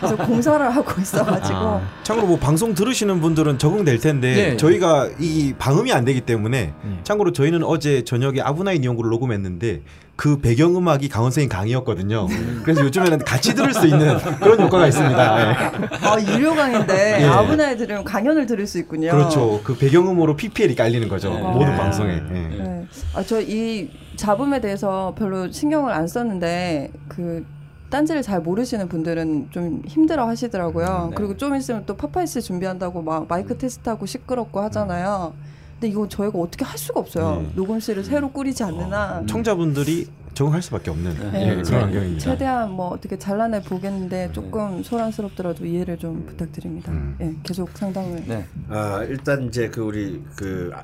계속 0.00 0.16
공사를 0.18 0.74
하고 0.74 1.00
있어가지고 1.00 1.56
아, 1.56 1.82
참고로 2.02 2.28
뭐 2.28 2.38
방송 2.38 2.74
들으시는 2.74 3.20
분들은 3.20 3.58
적응될 3.58 3.98
텐데 3.98 4.34
네. 4.34 4.56
저희가 4.56 5.10
이 5.18 5.54
방음이 5.58 5.92
안 5.92 6.04
되기 6.04 6.20
때문에 6.20 6.72
음. 6.84 7.00
참고로 7.04 7.32
저희는 7.32 7.62
어제 7.64 8.04
저녁에 8.04 8.40
아브나인 8.40 8.84
연구를 8.84 9.10
녹음했는데 9.10 9.82
그 10.16 10.38
배경 10.38 10.76
음악이 10.76 11.08
강원 11.08 11.30
선생님 11.32 11.48
강의였거든요. 11.48 12.28
그래서 12.62 12.82
요즘에는 12.82 13.18
같이 13.18 13.54
들을 13.54 13.74
수 13.74 13.86
있는 13.86 14.16
그런 14.40 14.60
효과가 14.60 14.86
있습니다. 14.86 15.36
네. 15.36 15.88
아 16.02 16.36
유료 16.36 16.54
강인데 16.54 17.22
예. 17.22 17.24
아브나에 17.26 17.76
들으면 17.76 18.04
강연을 18.04 18.46
들을 18.46 18.66
수 18.66 18.78
있군요. 18.78 19.10
그렇죠. 19.10 19.60
그 19.64 19.76
배경음으로 19.76 20.36
PPL이 20.36 20.76
깔리는 20.76 21.08
거죠. 21.08 21.30
네. 21.34 21.40
모든 21.40 21.72
아. 21.72 21.76
방송에. 21.76 22.14
예. 22.14 22.18
네. 22.18 22.86
아저 23.14 23.40
이 23.40 23.90
잡음에 24.14 24.60
대해서 24.60 25.14
별로 25.18 25.50
신경을 25.50 25.92
안 25.92 26.06
썼는데 26.06 26.92
그 27.08 27.44
딴지를 27.90 28.22
잘 28.22 28.40
모르시는 28.40 28.88
분들은 28.88 29.48
좀 29.50 29.82
힘들어 29.86 30.26
하시더라고요. 30.26 31.08
네. 31.10 31.14
그리고 31.16 31.36
좀 31.36 31.54
있으면 31.54 31.84
또 31.86 31.96
파파이스 31.96 32.40
준비한다고 32.40 33.02
막 33.02 33.26
마이크 33.28 33.56
테스트하고 33.56 34.06
시끄럽고 34.06 34.60
하잖아요. 34.62 35.32
근데 35.74 35.88
이거 35.88 36.08
저희가 36.08 36.38
어떻게 36.38 36.64
할 36.64 36.76
수가 36.78 37.00
없어요. 37.00 37.42
네. 37.42 37.50
녹음실을 37.54 38.02
새로 38.04 38.30
꾸리지 38.30 38.64
않는 38.64 38.92
한. 38.92 39.26
청자분들이 39.26 40.08
적응할 40.34 40.60
수밖에 40.62 40.90
없는 40.90 41.14
네, 41.32 41.58
예, 41.58 41.62
제- 41.62 41.70
그런 41.70 41.84
환경입니다. 41.84 42.18
최대한 42.20 42.72
뭐 42.72 42.88
어떻게 42.88 43.16
잘라내 43.16 43.62
보겠는데 43.62 44.32
조금 44.32 44.82
소란스럽더라도 44.82 45.64
이해를 45.64 45.96
좀 45.96 46.26
부탁드립니다. 46.26 46.90
음. 46.90 47.16
예, 47.20 47.32
계속 47.44 47.68
상담을. 47.76 48.24
네. 48.26 48.44
아 48.68 49.04
일단 49.08 49.44
이제 49.44 49.68
그 49.68 49.80
우리 49.82 50.20
그 50.34 50.72
아, 50.74 50.82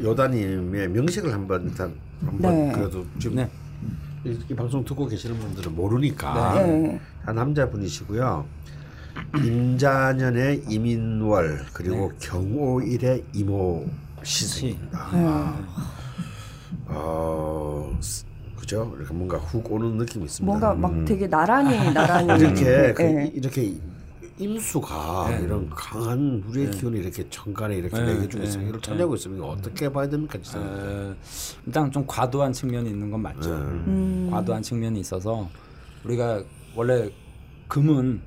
요다님의 0.00 0.90
명식을 0.90 1.32
한번 1.32 1.64
일단 1.64 1.92
한번 2.24 2.52
네. 2.52 2.72
그래도 2.72 3.04
지금 3.18 3.36
네. 3.36 3.48
이, 4.24 4.38
이 4.50 4.54
방송 4.54 4.84
듣고 4.84 5.06
계시는 5.06 5.38
분들은 5.38 5.74
모르니까 5.74 6.54
네. 6.62 7.00
한 7.22 7.34
남자분이시고요. 7.36 8.44
임자년의 9.36 10.64
이민월 10.68 11.66
그리고 11.72 12.12
경오일의 12.20 13.24
이모 13.34 13.86
시생입니다. 14.22 15.08
네. 15.12 15.26
어 16.86 17.96
스- 18.00 18.24
그죠? 18.56 18.92
이렇게 18.98 19.14
뭔가 19.14 19.38
훅 19.38 19.70
오는 19.72 19.96
느낌이 19.96 20.24
있습니다. 20.26 20.46
뭔가 20.46 20.74
막 20.74 21.04
되게 21.04 21.26
나란히 21.28 21.70
나란히 21.94 22.30
음. 22.32 22.38
이렇게 22.38 22.92
그 22.94 23.02
예. 23.02 23.24
이- 23.26 23.36
이렇게 23.38 23.74
임수가 24.38 25.38
이런 25.42 25.68
강한 25.70 26.40
물의 26.40 26.70
기운이 26.70 26.98
이렇게 27.00 27.28
천간에 27.28 27.76
이렇게 27.76 27.96
네, 27.98 28.14
내게 28.14 28.28
주고 28.28 28.44
있으면 28.44 28.64
네, 28.64 28.68
이걸 28.68 28.80
차지하고 28.80 29.14
있으면 29.16 29.36
이거 29.38 29.48
어떻게 29.48 29.88
봐야 29.92 30.08
됩니까, 30.08 30.38
진짜? 30.40 30.58
어, 30.60 31.14
일단 31.66 31.90
좀 31.90 32.04
과도한 32.06 32.52
측면이 32.52 32.88
있는 32.90 33.10
건 33.10 33.22
맞죠. 33.22 33.50
음. 33.50 34.28
과도한 34.30 34.62
측면이 34.62 35.00
있어서 35.00 35.48
우리가 36.04 36.42
원래 36.76 37.10
금은 37.66 38.20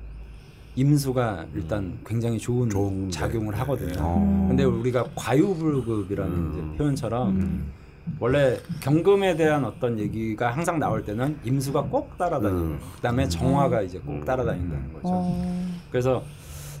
임수가 0.74 1.46
일단 1.54 1.98
굉장히 2.06 2.38
좋은, 2.38 2.68
좋은 2.68 3.10
작용을 3.10 3.52
네. 3.52 3.58
하거든요. 3.60 3.94
어. 3.98 4.46
근데 4.48 4.64
우리가 4.64 5.06
과유불급이라는 5.14 6.52
이제 6.52 6.78
표현처럼 6.78 7.72
원래 8.18 8.58
경금에 8.80 9.36
대한 9.36 9.64
어떤 9.64 9.98
얘기가 9.98 10.50
항상 10.50 10.78
나올 10.78 11.04
때는 11.04 11.38
임수가 11.44 11.82
꼭 11.84 12.16
따라다니고 12.18 12.60
음. 12.60 12.78
그다음에 12.96 13.28
정화가 13.28 13.82
이제 13.82 13.98
꼭 13.98 14.24
따라다닌다는 14.24 14.92
거죠. 14.94 15.00
어, 15.04 15.81
그래서 15.92 16.24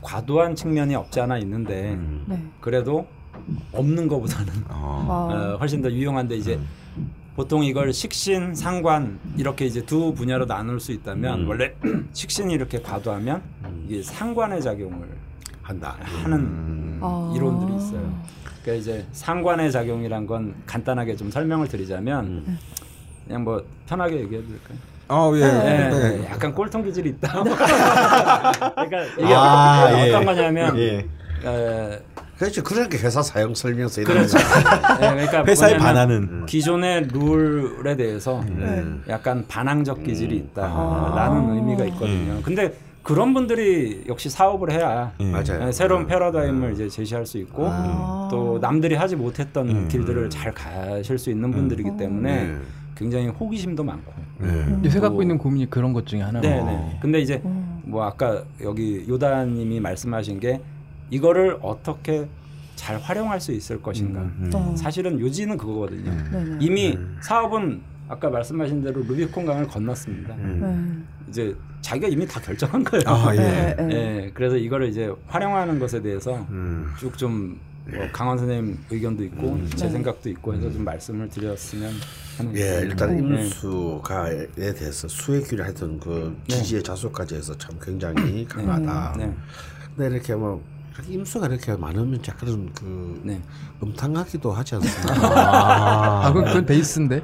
과도한 0.00 0.56
측면이 0.56 0.94
없지 0.96 1.20
않아 1.20 1.38
있는데 1.38 1.96
네. 2.26 2.42
그래도 2.60 3.06
없는 3.72 4.08
것보다는 4.08 4.52
어. 4.70 5.06
아, 5.30 5.34
어, 5.34 5.56
훨씬 5.58 5.82
더 5.82 5.90
유용한데 5.92 6.34
이제 6.36 6.58
보통 7.36 7.62
이걸 7.62 7.92
식신, 7.92 8.54
상관 8.54 9.18
이렇게 9.36 9.64
이제 9.66 9.84
두 9.84 10.12
분야로 10.12 10.46
나눌 10.46 10.80
수 10.80 10.92
있다면 10.92 11.46
원래 11.46 11.74
식신이 12.12 12.52
이렇게 12.52 12.80
과도하면 12.80 13.42
이게 13.86 14.02
상관의 14.02 14.60
작용을 14.60 15.08
한다. 15.62 15.96
하는 16.00 16.98
아. 17.00 17.32
이론들이 17.36 17.76
있어요. 17.76 18.22
그러니까 18.62 18.80
이제 18.80 19.06
상관의 19.12 19.72
작용이란 19.72 20.26
건 20.26 20.54
간단하게 20.66 21.16
좀 21.16 21.30
설명을 21.30 21.68
드리자면 21.68 22.58
그냥 23.26 23.44
뭐 23.44 23.64
편하게 23.86 24.20
얘기해도 24.20 24.48
될까요? 24.48 24.78
아 25.12 25.30
예. 25.34 25.40
예, 25.42 25.88
네. 25.90 26.28
약간 26.30 26.54
꼴통 26.54 26.84
기질이 26.84 27.10
있다. 27.10 27.42
그러니까 27.44 29.04
이게 29.18 29.34
아, 29.34 29.84
어떤 29.92 30.22
예. 30.22 30.24
거냐면 30.24 30.78
예. 30.78 31.06
에, 31.44 32.00
그렇죠. 32.38 32.62
그러니까 32.62 32.96
회사 32.98 33.22
사용 33.22 33.54
설명서 33.54 34.00
이런 34.00 34.14
그렇죠. 34.16 34.38
거. 34.38 35.04
예, 35.04 35.10
그러니까 35.10 35.44
회사에 35.46 35.76
반하는. 35.76 36.46
기존의 36.46 37.08
룰에 37.12 37.94
대해서 37.94 38.40
음. 38.40 39.04
약간 39.08 39.44
반항적 39.46 40.02
기질이 40.02 40.48
아. 40.56 41.12
있다라는 41.14 41.56
의미가 41.56 41.84
있거든요. 41.86 42.40
근데 42.42 42.72
그런 43.02 43.34
분들이 43.34 44.04
역시 44.08 44.30
사업을 44.30 44.70
해야 44.72 45.12
예. 45.20 45.24
맞아요. 45.24 45.66
예, 45.68 45.72
새로운 45.72 46.06
패러다임을 46.06 46.72
이제 46.72 46.88
제시할 46.88 47.26
수 47.26 47.36
있고 47.38 47.66
아. 47.68 48.28
또 48.30 48.58
남들이 48.60 48.94
하지 48.94 49.14
못했던 49.14 49.68
음. 49.68 49.88
길들을 49.88 50.30
잘 50.30 50.52
가실 50.52 51.18
수 51.18 51.30
있는 51.30 51.50
분들이기 51.50 51.98
때문에 51.98 52.44
네. 52.44 52.56
굉장히 53.02 53.26
호기심도 53.28 53.82
많고. 53.82 54.12
네. 54.38 54.78
요새 54.84 55.00
갖고 55.00 55.22
있는 55.22 55.36
고민이 55.36 55.68
그런 55.68 55.92
것 55.92 56.06
중에 56.06 56.20
하나로. 56.20 56.48
네네. 56.48 56.98
근데 57.02 57.20
이제 57.20 57.42
뭐 57.82 58.04
아까 58.04 58.44
여기 58.62 59.04
요다님이 59.08 59.80
말씀하신 59.80 60.38
게 60.38 60.60
이거를 61.10 61.58
어떻게 61.62 62.28
잘 62.76 62.98
활용할 62.98 63.40
수 63.40 63.52
있을 63.52 63.82
것인가. 63.82 64.20
음. 64.20 64.50
어. 64.54 64.74
사실은 64.76 65.18
요지는 65.20 65.58
그거거든요. 65.58 66.10
네네. 66.30 66.58
이미 66.60 66.96
사업은 67.22 67.80
아까 68.08 68.30
말씀하신 68.30 68.82
대로 68.82 69.02
루비콘 69.02 69.46
강을 69.46 69.66
건넜습니다. 69.66 70.36
네. 70.36 70.76
이제 71.28 71.56
자기가 71.80 72.06
이미 72.06 72.26
다 72.26 72.40
결정한 72.40 72.84
거예요. 72.84 73.02
아 73.06 73.34
예. 73.34 73.38
네, 73.38 73.74
네. 73.74 73.94
예, 73.94 74.30
그래서 74.32 74.56
이거를 74.56 74.88
이제 74.88 75.12
활용하는 75.26 75.78
것에 75.80 76.00
대해서 76.02 76.46
음. 76.50 76.86
쭉좀 76.98 77.58
뭐 77.84 78.08
강원 78.12 78.38
선생님 78.38 78.78
의견도 78.90 79.24
있고 79.24 79.58
제 79.76 79.86
네. 79.86 79.92
생각도 79.92 80.30
있고 80.30 80.54
해서 80.54 80.70
좀 80.70 80.84
말씀을 80.84 81.28
드렸으면 81.28 81.92
하는 82.38 82.56
예, 82.56 82.80
일단 82.82 83.16
네. 83.16 83.42
임수가에 83.42 84.46
대해서 84.54 85.08
수혜길이 85.08 85.62
하여튼 85.62 85.98
그 85.98 86.36
지지의 86.48 86.82
자수까지 86.82 87.34
해서 87.34 87.56
참 87.58 87.76
굉장히 87.82 88.44
강하다. 88.46 89.14
네. 89.18 89.34
근데 89.96 90.14
이렇게 90.14 90.34
뭐 90.34 90.62
임수가 91.08 91.46
이렇게 91.46 91.74
많으면 91.74 92.20
약간 92.28 92.68
그 92.78 93.20
네. 93.24 93.40
음탕하기도 93.82 94.52
하지 94.52 94.76
않습니까? 94.76 96.24
아, 96.24 96.28
그건, 96.32 96.44
그건 96.44 96.66
베이스인데. 96.66 97.20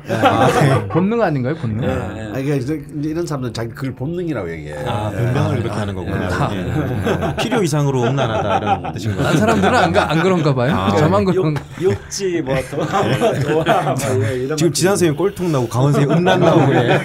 본능 0.91 1.23
아닌가요, 1.23 1.55
본능? 1.57 1.87
네. 1.87 2.33
아, 2.35 2.39
이게 2.39 2.57
이제 2.57 2.83
이런 3.03 3.27
사람들은 3.27 3.55
자기 3.55 3.71
그걸 3.71 3.95
본능이라고 3.95 4.51
얘기해. 4.51 4.85
아, 4.87 5.11
변명을 5.11 5.59
그렇게 5.59 5.79
하는 5.79 5.95
거구나. 5.95 6.51
예. 6.55 7.37
필요 7.43 7.63
이상으로 7.63 8.03
음란하다 8.05 8.57
이런 8.59 8.93
뜻인 8.95 9.11
거죠. 9.13 9.23
딴 9.23 9.37
사람들은 9.37 9.75
안, 9.77 9.93
가, 9.93 10.11
안 10.11 10.23
그런가 10.23 10.55
봐요. 10.55 10.97
저만 10.99 11.25
그런. 11.25 11.55
욕, 11.81 11.93
욕지 11.93 12.41
뭐 12.43 12.57
또, 12.71 12.85
좋아 12.87 13.83
뭐 13.95 14.25
이런 14.27 14.57
지금. 14.57 14.73
지산 14.73 14.91
선생님 14.93 15.17
꼴통 15.17 15.53
나고 15.53 15.69
강원 15.69 15.93
선생님 15.93 16.19
음란 16.19 16.41
나오고 16.41 16.75
예. 16.75 17.01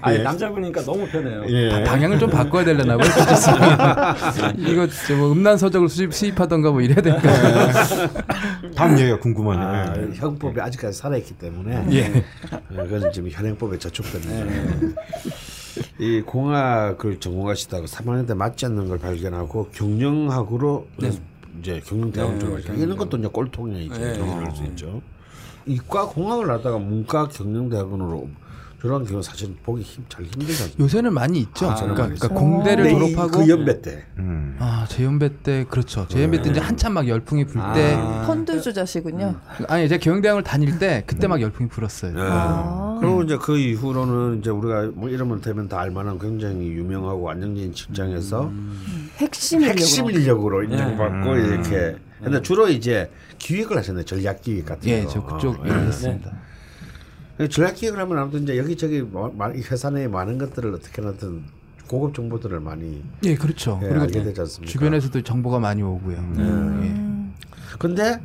아니 0.00 0.18
남자분이니까 0.22 0.82
너무 0.82 1.06
편해요. 1.08 1.44
예. 1.48 1.84
방향을 1.84 2.18
좀 2.18 2.30
바꿔야 2.30 2.64
되려나 2.64 2.96
봐요. 2.96 3.08
이거 4.58 4.86
저뭐 5.06 5.30
음란 5.32 5.56
서적을 5.58 5.88
수 5.88 6.02
입, 6.06 6.14
수입하던가 6.14 6.70
뭐 6.70 6.80
이래야 6.80 7.00
될까. 7.02 7.20
다음 8.74 8.98
얘기가 8.98 9.18
궁금하네요. 9.18 9.66
아, 9.66 9.94
예. 9.98 10.14
형법이 10.14 10.60
아직까지 10.60 10.96
살아있기 10.98 11.34
때문에 11.34 11.86
예. 11.92 12.24
어, 12.52 12.60
그건 12.88 13.12
지금 13.12 13.30
현행법에 13.30 13.78
저촉됐는데 13.78 14.94
이 15.98 16.20
공학을 16.22 17.20
전공하시다가 17.20 17.86
3학년 17.86 18.26
때 18.26 18.34
맞지 18.34 18.66
않는 18.66 18.88
걸 18.88 18.98
발견하고 18.98 19.68
경영학으로 19.72 20.86
이제 21.58 21.80
경영대학을 21.84 22.32
네, 22.34 22.38
들어가시다 22.38 22.72
경영- 22.72 22.82
이런 22.86 22.96
것도 22.98 23.16
이제 23.18 23.28
꼴통이야 23.28 23.80
이제 23.80 23.98
네. 24.12 24.18
경영할 24.18 24.54
수 24.54 24.64
있죠. 24.64 25.00
이과 25.66 26.06
공학을 26.08 26.50
하다가 26.50 26.78
문과 26.78 27.28
경영대학원으로 27.28 28.28
들어간 28.86 29.04
경우 29.04 29.20
사실 29.20 29.52
보기 29.64 29.82
힘, 29.82 30.04
잘 30.08 30.24
않습니까? 30.24 30.64
요새는 30.84 31.12
많이 31.12 31.40
있죠. 31.40 31.68
아, 31.68 31.74
그러니까, 31.74 32.04
많이 32.04 32.18
그러니까. 32.18 32.28
공대를 32.40 32.86
이- 32.86 32.90
졸업하고 32.90 33.30
그 33.40 33.48
연배 33.48 33.82
때 33.82 34.04
음. 34.18 34.56
아 34.60 34.86
재연배 34.88 35.42
때 35.42 35.64
그렇죠. 35.68 36.06
재연배 36.08 36.42
때 36.42 36.50
이제 36.50 36.60
한참 36.60 36.92
막 36.94 37.08
열풍이 37.08 37.44
불 37.46 37.60
때 37.74 37.94
아. 37.98 38.24
펀드 38.26 38.60
주자시군요. 38.62 39.34
아니 39.68 39.88
제가 39.88 40.00
경영대학을 40.00 40.44
다닐 40.44 40.78
때 40.78 41.02
그때 41.06 41.26
막 41.26 41.40
열풍이 41.40 41.68
불었어요. 41.68 42.12
네. 42.12 42.20
아. 42.22 42.98
그리고 43.00 43.22
이제 43.24 43.36
그 43.36 43.58
이후로는 43.58 44.38
이제 44.38 44.50
우리가 44.50 44.90
뭐 44.94 45.08
이러면 45.08 45.40
되면 45.40 45.68
다 45.68 45.80
알만한 45.80 46.18
굉장히 46.20 46.68
유명하고 46.68 47.28
안정적인 47.28 47.74
직장에서 47.74 48.50
핵심 49.18 49.60
인력으로. 49.62 49.80
핵심 49.80 50.10
인력으로 50.10 50.62
인정받고 50.62 51.30
음. 51.32 51.36
이렇게. 51.44 51.96
근데 52.22 52.40
주로 52.40 52.68
이제 52.68 53.10
기획을 53.38 53.76
하셨네 53.76 54.04
전략 54.04 54.40
기획 54.40 54.64
같은 54.64 54.88
예, 54.88 55.02
거. 55.04 55.10
저 55.10 55.22
그쪽 55.24 55.60
어, 55.60 55.66
일을 55.66 55.82
예. 55.82 55.86
했습니다. 55.88 56.32
전략 57.50 57.74
기획을 57.74 57.98
하면 58.00 58.18
아무튼 58.18 58.42
이제 58.44 58.56
여기저기 58.56 59.02
뭐- 59.02 59.34
회사 59.70 59.90
내에 59.90 60.08
많은 60.08 60.38
것들을 60.38 60.72
어떻게 60.74 61.02
하든 61.02 61.42
고급 61.86 62.14
정보들을 62.14 62.58
많이. 62.60 63.04
예, 63.24 63.34
그렇죠. 63.36 63.78
예, 63.82 63.88
그리고 63.88 64.02
알게 64.04 64.22
되지 64.24 64.40
않습니까? 64.40 64.72
주변에서도 64.72 65.22
정보가 65.22 65.58
많이 65.60 65.82
오고요. 65.82 66.16
음. 66.16 67.34
근데 67.78 68.20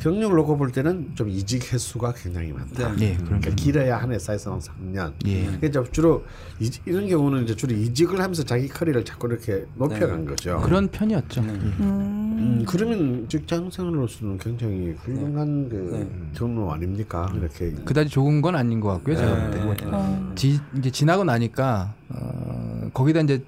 경력을 0.00 0.36
놓고 0.36 0.56
볼 0.56 0.70
때는 0.70 1.12
좀 1.14 1.28
이직 1.28 1.72
횟수가 1.72 2.12
굉장히 2.14 2.52
많다. 2.52 2.94
예, 3.00 3.10
예, 3.10 3.14
그런 3.14 3.40
그러니까 3.40 3.50
길어야 3.54 3.96
한 3.98 4.12
회사에서는 4.12 4.58
3년. 4.58 5.12
예. 5.26 5.44
그러니까 5.60 5.84
주로 5.90 6.24
이, 6.60 6.70
이런 6.84 7.08
경우는 7.08 7.44
이제 7.44 7.54
주로 7.56 7.74
이직을 7.74 8.20
하면서 8.20 8.42
자기 8.42 8.68
커리어를 8.68 9.04
자꾸 9.04 9.26
이렇게 9.28 9.64
높여간 9.74 10.26
거죠. 10.26 10.60
그런 10.62 10.88
편이었죠. 10.88 11.42
예. 11.42 11.48
음, 11.48 12.64
그러면 12.66 13.26
직장 13.28 13.70
생활로서는 13.70 14.38
굉장히 14.38 14.92
훌륭한 14.92 15.68
그 15.68 15.74
네. 15.92 16.30
경로 16.34 16.72
아닙니까? 16.72 17.32
이렇게 17.34 17.72
그다지 17.84 18.10
좋은 18.10 18.42
건 18.42 18.54
아닌 18.54 18.80
것 18.80 18.88
같고요. 18.88 19.16
제가 19.16 19.50
볼 19.64 19.76
때. 19.76 19.84
네. 19.86 19.90
어. 19.92 20.32
지, 20.34 20.60
이제 20.76 20.90
지나고 20.90 21.24
나니까 21.24 21.94
어, 22.10 22.90
거기다 22.92 23.20
이제 23.20 23.42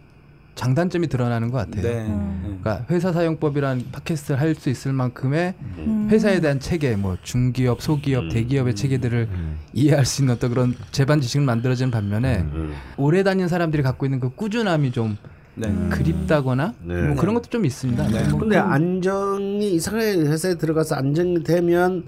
장단점이 0.58 1.06
드러나는 1.06 1.50
것 1.52 1.58
같아요. 1.58 1.82
네. 1.82 2.04
그러니까 2.60 2.84
회사 2.90 3.12
사용법이란 3.12 3.86
팟캐스트를 3.92 4.40
할 4.40 4.58
수 4.58 4.70
있을 4.70 4.92
만큼의 4.92 5.54
음. 5.78 6.08
회사에 6.10 6.40
대한 6.40 6.58
체계, 6.58 6.96
뭐 6.96 7.16
중기업, 7.22 7.80
소기업, 7.80 8.28
대기업의 8.30 8.74
체계들을 8.74 9.28
이해할 9.72 10.04
수 10.04 10.22
있는 10.22 10.34
어떤 10.34 10.50
그런 10.50 10.74
재반 10.90 11.20
지식을 11.20 11.46
만들어진 11.46 11.92
반면에 11.92 12.38
음. 12.38 12.74
오래 12.96 13.22
다닌 13.22 13.46
사람들이 13.46 13.84
갖고 13.84 14.04
있는 14.04 14.18
그 14.18 14.30
꾸준함이 14.30 14.90
좀 14.90 15.16
네. 15.54 15.72
그립다거나 15.90 16.74
네. 16.82 17.02
뭐 17.02 17.16
그런 17.16 17.34
것도 17.34 17.50
좀 17.50 17.64
있습니다. 17.64 18.08
네. 18.08 18.28
뭐 18.28 18.40
근데 18.40 18.56
안정이 18.56 19.74
이상하게 19.74 20.22
회사에 20.22 20.56
들어가서 20.56 20.96
안정이 20.96 21.44
되면 21.44 22.04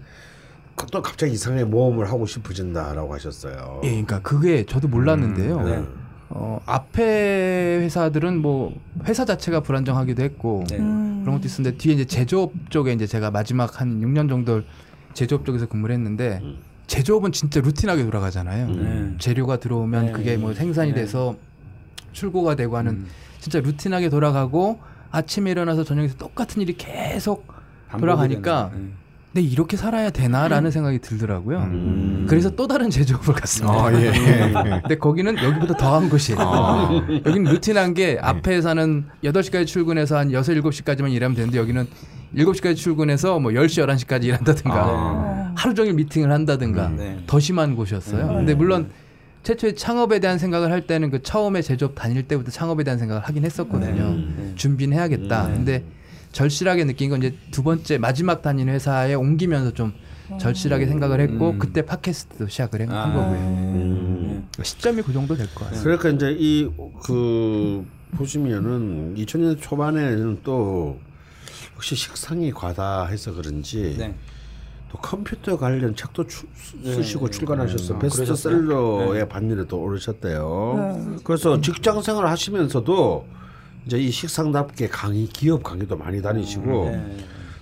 또 0.90 1.02
갑자기 1.02 1.34
이상하게 1.34 1.64
모험을 1.64 2.10
하고 2.10 2.26
싶어진다라고 2.26 3.14
하셨어요. 3.14 3.82
예, 3.84 3.90
그러니까 3.90 4.20
그게 4.22 4.64
저도 4.66 4.88
몰랐는데요. 4.88 5.86
네. 6.30 6.36
어, 6.38 6.60
앞에 6.64 7.80
회사들은 7.82 8.40
뭐 8.40 8.74
회사 9.04 9.24
자체가 9.24 9.60
불안정하기도 9.60 10.22
했고 10.22 10.64
네. 10.68 10.78
음. 10.78 11.20
그런 11.22 11.36
것도 11.36 11.46
있었는데 11.46 11.76
뒤에 11.76 11.94
이제 11.94 12.04
제조업 12.04 12.52
쪽에 12.70 12.92
이제 12.92 13.06
제가 13.06 13.30
마지막 13.30 13.80
한 13.80 14.00
6년 14.00 14.28
정도 14.28 14.62
제조업 15.12 15.44
쪽에서 15.44 15.66
근무를 15.66 15.94
했는데 15.94 16.40
제조업은 16.86 17.32
진짜 17.32 17.60
루틴하게 17.60 18.04
돌아가잖아요. 18.04 18.70
네. 18.70 19.14
재료가 19.18 19.58
들어오면 19.58 20.06
네. 20.06 20.12
그게 20.12 20.36
뭐 20.36 20.54
생산이 20.54 20.92
네. 20.92 21.02
돼서 21.02 21.36
출고가 22.12 22.54
되고 22.56 22.76
하는 22.76 22.92
음. 22.92 23.06
진짜 23.40 23.60
루틴하게 23.60 24.08
돌아가고 24.08 24.78
아침에 25.10 25.50
일어나서 25.50 25.84
저녁에서 25.84 26.16
똑같은 26.16 26.62
일이 26.62 26.76
계속 26.76 27.46
돌아가니까 27.98 28.70
네. 28.74 28.88
근데 29.32 29.46
이렇게 29.46 29.76
살아야 29.76 30.10
되나라는 30.10 30.72
생각이 30.72 30.98
들더라고요. 30.98 31.58
음. 31.58 32.26
그래서 32.28 32.50
또 32.50 32.66
다른 32.66 32.90
제조업을 32.90 33.34
갔습니다. 33.34 33.72
아, 33.72 33.92
예. 33.94 34.10
근데 34.82 34.98
거기는 34.98 35.36
여기보다 35.38 35.76
더한 35.76 36.08
곳이에요. 36.08 36.40
여기는 37.24 37.52
루틴한 37.52 37.94
게 37.94 38.18
앞에 38.20 38.56
회사는 38.56 39.06
8시까지 39.22 39.68
출근해서 39.68 40.18
한 40.18 40.32
6, 40.32 40.40
7시까지만 40.40 41.12
일하면 41.12 41.36
되는데 41.36 41.58
여기는 41.58 41.86
7시까지 42.34 42.76
출근해서 42.76 43.38
뭐 43.38 43.52
10시, 43.52 43.86
11시까지 43.86 44.24
일한다든가 44.24 44.84
어. 44.86 45.52
하루 45.56 45.74
종일 45.74 45.94
미팅을 45.94 46.32
한다든가 46.32 46.88
네. 46.88 47.22
더 47.28 47.38
심한 47.38 47.76
곳이었어요. 47.76 48.26
근데 48.26 48.54
물론 48.54 48.90
최초에 49.44 49.74
창업에 49.74 50.18
대한 50.18 50.38
생각을 50.38 50.72
할 50.72 50.86
때는 50.86 51.10
그 51.10 51.22
처음에 51.22 51.62
제조업 51.62 51.94
다닐 51.94 52.24
때부터 52.24 52.50
창업에 52.50 52.82
대한 52.84 52.98
생각을 52.98 53.22
하긴 53.22 53.44
했었거든요. 53.44 54.14
네. 54.36 54.52
준비는 54.56 54.96
해야겠다. 54.96 55.46
네. 55.48 55.54
근데 55.54 55.84
절실하게 56.32 56.84
느낀 56.84 57.10
건 57.10 57.18
이제 57.22 57.34
두 57.50 57.62
번째 57.62 57.98
마지막 57.98 58.42
다닌 58.42 58.68
회사에 58.68 59.14
옮기면서 59.14 59.72
좀 59.72 59.92
절실하게 60.38 60.86
생각을 60.86 61.20
했고 61.20 61.50
음. 61.50 61.58
그때 61.58 61.82
팟캐스트도 61.84 62.48
시작을 62.48 62.82
한 62.88 62.90
아. 62.92 63.12
거고요. 63.12 63.38
음. 63.40 64.48
시점이 64.62 65.02
그 65.02 65.12
정도 65.12 65.34
될 65.36 65.46
것 65.54 65.64
같아요. 65.64 65.82
그러니까 65.82 66.08
이제 66.10 66.36
이 66.38 66.68
그 67.02 67.84
보시면은 68.12 69.14
2000년 69.16 69.60
초반에는 69.60 70.40
또 70.42 70.98
혹시 71.74 71.94
식상이 71.94 72.50
과다해서 72.52 73.32
그런지 73.34 73.96
네. 73.98 74.14
또 74.90 74.98
컴퓨터 74.98 75.56
관련 75.56 75.94
책도 75.94 76.26
주, 76.26 76.46
네. 76.82 76.94
쓰시고 76.94 77.30
출간하셔서 77.30 77.94
아, 77.94 77.98
베스트셀러의 78.00 79.28
반열에 79.28 79.64
또 79.68 79.80
오르셨대요. 79.80 81.18
그래서 81.24 81.60
직장 81.60 82.02
생활 82.02 82.26
하시면서도 82.26 83.26
이제 83.86 83.98
이 83.98 84.10
식상답게 84.10 84.88
강의 84.88 85.26
기업 85.26 85.62
강의도 85.62 85.96
많이 85.96 86.20
다니시고 86.20 86.90
네. 86.90 87.16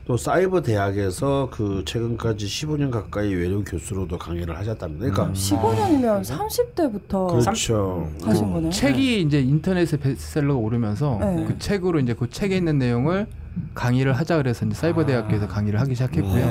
또 0.07 0.17
사이버 0.17 0.63
대학에서 0.63 1.51
그 1.53 1.83
최근까지 1.85 2.47
15년 2.47 2.91
가까이 2.91 3.35
외래어 3.35 3.63
교수로도 3.63 4.17
강의를 4.17 4.57
하셨답니다. 4.57 5.11
그러니까 5.11 5.39
15년이면 5.39 6.25
30대부터 6.25 7.29
그렇죠. 7.39 8.11
하신 8.25 8.53
거네요. 8.53 8.71
책이 8.71 9.21
이제 9.21 9.41
인터넷에 9.41 9.99
베스트셀러가 9.99 10.59
오르면서 10.59 11.19
네. 11.21 11.45
그 11.47 11.59
책으로 11.59 12.01
이제 12.01 12.15
그 12.15 12.31
책에 12.31 12.57
있는 12.57 12.79
내용을 12.79 13.27
강의를 13.75 14.15
하자 14.15 14.39
그래서 14.39 14.65
이제 14.65 14.75
사이버 14.75 15.05
대학교에서 15.05 15.47
강의를 15.47 15.79
하기 15.81 15.95
시작했고요. 15.95 16.47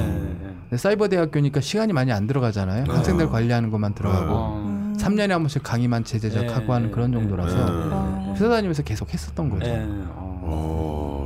네. 0.69 0.77
사이버 0.77 1.08
대학교니까 1.08 1.60
시간이 1.60 1.93
많이 1.93 2.12
안 2.12 2.27
들어가잖아요. 2.27 2.84
학생들 2.88 3.30
관리하는 3.30 3.71
것만 3.71 3.95
들어가고 3.95 4.34
어. 4.36 4.87
음. 4.98 5.16
3년에 5.16 5.30
한 5.30 5.42
번씩 5.42 5.64
강의만 5.64 6.04
제재적하고 6.04 6.68
네, 6.68 6.74
하는 6.74 6.92
그런 6.92 7.12
네, 7.12 7.18
정도라서 7.18 7.58
아. 7.60 8.34
회사 8.34 8.50
다니면서 8.50 8.84
계속 8.84 9.14
했었던 9.14 9.50
거죠. 9.50 9.66
네. 9.66 9.86
어. 9.88 11.16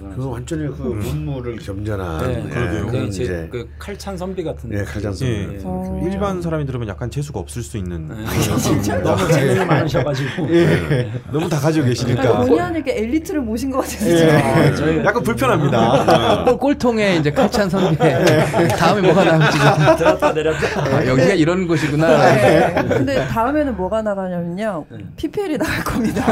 어, 0.00 0.12
그 0.16 0.28
완전히 0.30 0.66
그 0.68 0.82
문무를 0.82 1.56
겸전한 1.56 2.18
네. 2.26 2.44
예, 2.46 2.48
그러게요. 2.50 2.86
그런 2.86 3.06
이제 3.08 3.22
이제 3.24 3.48
그 3.50 3.68
칼찬 3.78 4.16
선비 4.16 4.42
같은 4.42 4.72
예, 4.72 4.82
칼장선 4.84 5.28
예. 5.28 5.60
어. 5.64 6.00
일반 6.10 6.40
사람이 6.40 6.64
들으면 6.66 6.88
약간 6.88 7.10
재수가 7.10 7.38
없을 7.38 7.62
수 7.62 7.76
있는 7.76 8.08
네. 8.08 8.14
너무 9.02 9.32
재능이 9.32 9.64
많으셔가지고 9.64 10.54
예. 10.54 11.10
너무 11.30 11.48
다 11.48 11.58
가지고 11.58 11.86
계시니까 11.86 12.38
본의 12.40 12.60
아니게 12.60 12.98
엘리트를 12.98 13.40
모신 13.42 13.70
것 13.70 13.80
같은데. 13.80 14.68
예. 14.68 14.74
저희- 14.74 14.98
약간 15.04 15.22
불편합니다. 15.22 16.44
꼴- 16.44 16.58
꼴통에 16.58 17.16
이제 17.16 17.30
칼찬 17.30 17.68
선배 17.68 18.68
다음에 18.76 19.02
뭐가 19.02 19.24
나올지 19.24 19.58
좀 19.58 19.96
들었다 19.96 20.32
내렸다. 20.32 20.80
아, 20.96 21.06
여기가 21.06 21.34
이런 21.34 21.66
곳이구나. 21.66 22.34
네. 22.34 22.74
근데 22.88 23.26
다음에는 23.28 23.76
뭐가 23.76 24.02
나가냐면요. 24.02 24.86
네. 24.90 24.98
PPL이 25.16 25.58
나갈 25.58 25.84
겁니다. 25.84 26.24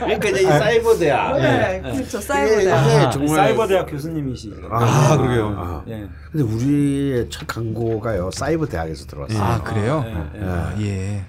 그러니까 0.00 0.28
이제 0.28 0.40
이 0.42 0.44
사이버 0.44 0.96
대학 0.96 1.36
네, 1.38 1.80
그렇죠. 1.82 2.20
사이버 2.22 2.52
이게- 2.54 2.64
대학. 2.64 2.86
이게 2.86 2.96
아, 2.96 3.10
정말- 3.10 3.36
사이버 3.36 3.66
대학 3.66 3.86
교수님이시. 3.86 4.54
아, 4.70 5.16
그러게요. 5.16 5.54
아. 5.58 5.84
예. 5.88 6.08
근데 6.30 6.44
우리의 6.54 7.28
첫 7.30 7.46
광고가요 7.46 8.30
사이버 8.32 8.66
대학에서 8.66 9.06
들어왔어요. 9.06 9.42
아 9.42 9.62
그래요? 9.62 10.04
예, 10.06 10.40
예. 10.40 10.44
아, 10.44 10.74
예. 10.80 11.24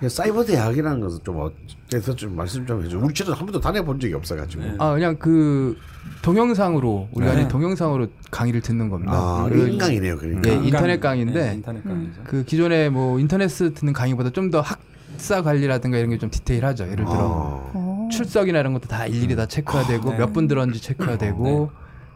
그 0.00 0.08
사이버 0.08 0.44
대학이라는 0.44 1.00
것은 1.00 1.20
좀 1.24 1.40
어때서 1.88 2.14
좀 2.14 2.36
말씀 2.36 2.66
좀 2.66 2.84
해줘. 2.84 2.98
우리 2.98 3.14
저는 3.14 3.32
한 3.32 3.46
번도 3.46 3.60
다녀본 3.60 4.00
적이 4.00 4.14
없어가지고. 4.14 4.62
네. 4.62 4.74
아 4.78 4.92
그냥 4.92 5.16
그 5.18 5.76
동영상으로 6.22 7.08
우리가 7.12 7.32
네. 7.34 7.40
이제 7.40 7.48
동영상으로 7.48 8.08
강의를 8.30 8.60
듣는 8.60 8.88
겁니다. 8.90 9.12
아, 9.14 9.48
그- 9.50 9.68
인강이네요, 9.68 10.16
그러니까. 10.18 10.50
예, 10.50 10.54
인터넷 10.56 11.00
강의인데 11.00 11.48
예, 11.50 11.54
인터넷 11.54 11.82
강의죠. 11.84 12.20
그 12.24 12.44
기존에 12.44 12.88
뭐 12.90 13.18
인터넷 13.18 13.46
듣는 13.48 13.92
강의보다 13.92 14.30
좀 14.30 14.50
더 14.50 14.60
학사 14.60 15.40
관리라든가 15.42 15.96
이런 15.96 16.10
게 16.10 16.18
좀 16.18 16.28
디테일하죠. 16.30 16.84
예를 16.84 17.04
들어 17.06 17.12
어. 17.18 17.70
어. 18.04 18.08
출석이나 18.08 18.60
이런 18.60 18.72
것도 18.72 18.88
다 18.88 19.06
일일이 19.06 19.36
다 19.36 19.46
체크가 19.46 19.86
되고 19.86 20.10
네. 20.10 20.18
몇분 20.18 20.46
들었는지 20.46 20.80
체크가 20.80 21.18
되고 21.18 21.70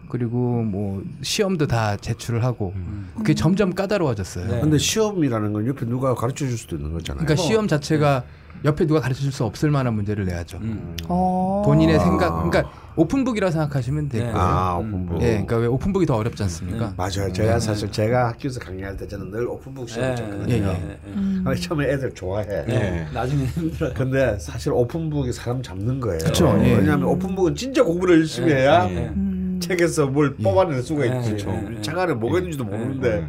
그리고 0.09 0.62
뭐 0.62 1.03
시험도 1.22 1.66
다 1.66 1.96
제출을 1.96 2.42
하고 2.42 2.74
그게 3.16 3.35
점점 3.35 3.74
까다로워졌어요. 3.74 4.48
네. 4.48 4.61
근데 4.61 4.79
시험이라는 4.79 5.53
건 5.53 5.66
옆에 5.66 5.87
누가 5.87 6.14
가르쳐 6.14 6.46
줄 6.46 6.57
수도 6.57 6.77
있는 6.77 6.92
거잖아요. 6.92 7.24
그러니까 7.24 7.42
시험 7.42 7.68
자체가 7.68 8.24
옆에 8.64 8.87
누가 8.87 9.01
가르쳐 9.01 9.21
줄 9.23 9.33
수 9.33 9.44
없을 9.44 9.71
만한 9.71 9.94
문제를 9.94 10.25
내야죠. 10.25 10.59
음. 10.59 10.97
어. 11.09 11.62
본인의 11.64 12.01
생각, 12.01 12.31
그러니까 12.42 12.71
open 12.97 13.16
book이라 13.16 13.51
생각하시면 13.53 14.09
되고, 14.09 14.25
네. 14.27 14.33
아, 14.35 14.79
음. 14.81 14.87
open 14.94 15.07
book. 15.07 15.23
예, 15.23 15.27
그러니까 15.33 15.57
왜 15.59 15.66
open 15.66 15.84
book이 15.84 16.07
더 16.07 16.16
어렵지 16.16 16.42
않습니까? 16.42 16.92
맞아요. 16.97 17.33
제가 17.33 17.61
사실 17.61 17.92
제가 17.92 18.29
학교에서 18.29 18.59
강의할 18.59 18.97
때 18.97 19.07
저는 19.07 19.31
늘 19.31 19.47
open 19.47 19.67
book 19.67 19.88
시험 19.88 20.11
예, 20.11 20.14
쳤거든요. 20.16 20.49
예, 20.49 20.59
예, 20.59 20.62
예. 20.64 20.68
예. 20.90 20.99
음. 21.07 21.44
처음에 21.61 21.88
애들 21.92 22.14
좋아해. 22.14 22.64
예. 22.68 23.07
나중에 23.14 23.44
힘들어요. 23.44 23.94
근데 23.94 24.37
사실 24.40 24.73
open 24.73 24.99
book이 24.99 25.33
사람 25.33 25.62
잡는 25.62 26.01
거예요. 26.01 26.18
그쵸, 26.18 26.53
예. 26.62 26.75
왜냐하면 26.77 27.05
open 27.09 27.25
book은 27.25 27.55
진짜 27.55 27.85
공부를 27.85 28.18
열심히 28.21 28.53
해야 28.53 28.88
예. 28.90 29.09
음. 29.14 29.61
책에서 29.62 30.07
뭘 30.07 30.35
뽑아낼 30.37 30.83
수가 30.83 31.05
예, 31.07 31.31
있지. 31.31 31.47
우리 31.47 31.81
책 31.83 31.97
안에 31.97 32.14
뭐가 32.14 32.38
있는지도 32.38 32.64
모르는데 32.64 33.29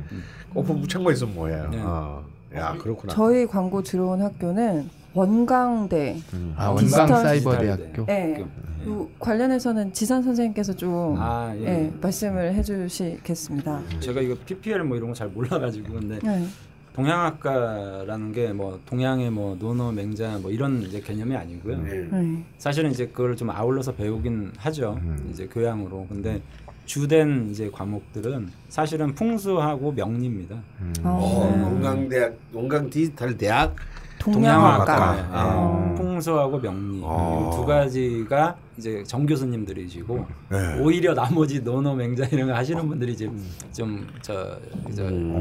오픈북 0.56 0.90
책만 0.90 1.14
있으면 1.14 1.36
뭐예요. 1.36 1.70
예. 1.74 1.80
어. 1.84 2.24
야 2.56 2.76
그렇구나. 2.82 3.14
저희 3.14 3.46
광고 3.46 3.84
들어온 3.84 4.22
학교는 4.24 4.90
원광대. 5.14 6.18
아, 6.56 6.68
원광 6.68 6.84
디지털 6.86 7.08
사이버 7.08 7.52
디지털 7.60 7.78
대학교. 7.78 8.06
예. 8.10 8.46
그 8.84 9.10
관련해서는 9.20 9.92
지산 9.92 10.24
선생님께서 10.24 10.74
좀 10.76 11.16
아, 11.18 11.54
예. 11.58 11.66
예, 11.66 11.94
말씀을 12.02 12.54
해주시겠습니다. 12.54 13.82
제가 14.00 14.22
이거 14.22 14.36
PPL 14.46 14.84
뭐 14.84 14.96
이런 14.96 15.10
거 15.10 15.14
잘 15.14 15.28
몰라가지고 15.28 15.94
근데 15.94 16.20
네. 16.24 16.46
동양학과라는 16.94 18.32
게 18.32 18.52
뭐 18.54 18.80
동양의 18.86 19.32
뭐 19.32 19.56
논어 19.60 19.92
맹자 19.92 20.40
뭐 20.42 20.52
이런 20.52 20.82
이제 20.82 21.00
개념이 21.02 21.36
아니고요. 21.36 21.78
네. 21.82 22.44
사실은 22.58 22.92
이제 22.92 23.06
그걸 23.08 23.36
좀 23.36 23.50
아울러서 23.50 23.94
배우긴 23.94 24.52
하죠. 24.58 25.00
이제 25.30 25.46
교양으로. 25.48 26.08
근데 26.10 26.42
주된 26.86 27.50
이제 27.52 27.70
과목들은 27.72 28.50
사실은 28.70 29.14
풍수하고 29.14 29.92
명리입니다. 29.92 30.56
어, 31.04 31.10
어, 31.10 31.64
원광대학 31.66 32.34
원광 32.54 32.90
디지털 32.90 33.38
대학 33.38 33.76
동양학과. 34.20 34.86
동양학과. 34.86 35.18
예. 35.18 35.26
아. 35.32 35.96
풍수하고 35.98 36.60
명리 36.60 37.02
아. 37.06 37.50
이두 37.52 37.66
가지가 37.66 38.56
이제 38.78 39.04
정 39.06 39.26
교수님들이시고 39.26 40.26
네. 40.50 40.80
오히려 40.82 41.14
나머지 41.14 41.62
논어 41.62 41.96
맹자 41.96 42.26
이런 42.32 42.48
거 42.48 42.54
하시는 42.54 42.88
분들이 42.88 43.14
이제 43.14 43.30
좀저 43.72 44.60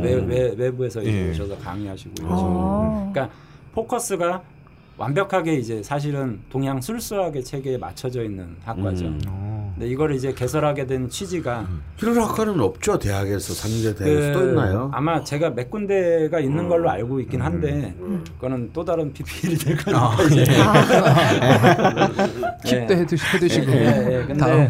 외, 0.03 0.15
외, 0.15 0.55
외부에서 0.57 1.05
예. 1.05 1.31
오셔서 1.31 1.59
강의하시고 1.59 2.15
아. 2.23 3.11
그러니까 3.13 3.35
포커스가 3.75 4.43
완벽하게 4.97 5.55
이제 5.55 5.83
사실은 5.83 6.41
동양 6.51 6.81
술수학의 6.81 7.45
체계에 7.45 7.79
맞춰져 7.79 8.25
있는 8.25 8.57
학과죠. 8.65 9.07
어. 9.29 9.58
근데 9.79 9.93
이걸 9.93 10.13
이제 10.13 10.35
개설하게 10.35 10.87
된 10.87 11.09
취지가 11.09 11.65
이런 12.03 12.19
학과는 12.19 12.59
없죠 12.59 12.99
대학에서 12.99 13.55
상대 13.55 13.95
대학에서 13.95 14.33
또 14.33 14.49
있나요? 14.49 14.91
아마 14.93 15.23
제가 15.23 15.51
몇 15.51 15.71
군데가 15.71 16.41
있는 16.41 16.69
걸로 16.69 16.91
알고 16.91 17.21
있긴 17.21 17.41
한데 17.41 17.95
그거는 18.35 18.71
또 18.73 18.85
다른 18.85 19.13
PPL이 19.13 19.57
될 19.57 19.77
거니까 19.77 20.17
이제 20.25 20.47
킵도 22.65 22.91
해두시, 22.91 23.25
해두시고. 23.37 23.71
예, 23.71 24.19
예. 24.19 24.25
근데 24.27 24.35
다음. 24.35 24.69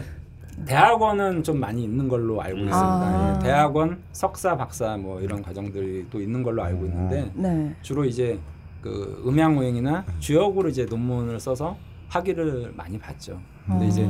대학원은 0.66 1.42
좀 1.42 1.58
많이 1.58 1.84
있는 1.84 2.06
걸로 2.06 2.42
알고 2.42 2.58
있습니다. 2.58 2.78
아. 2.78 3.38
예, 3.38 3.44
대학원, 3.44 4.02
석사, 4.12 4.58
박사 4.58 4.98
뭐 4.98 5.22
이런 5.22 5.40
과정들이 5.40 6.08
또 6.10 6.20
있는 6.20 6.42
걸로 6.42 6.62
알고 6.62 6.84
있는데 6.84 7.30
네. 7.34 7.74
주로 7.80 8.04
이제 8.04 8.38
그 8.82 9.22
음양오행이나 9.26 10.04
주역으로 10.18 10.68
이제 10.68 10.84
논문을 10.84 11.40
써서 11.40 11.78
학위를 12.08 12.72
많이 12.76 12.98
받죠. 12.98 13.40
근데 13.66 13.86
이제 13.86 14.04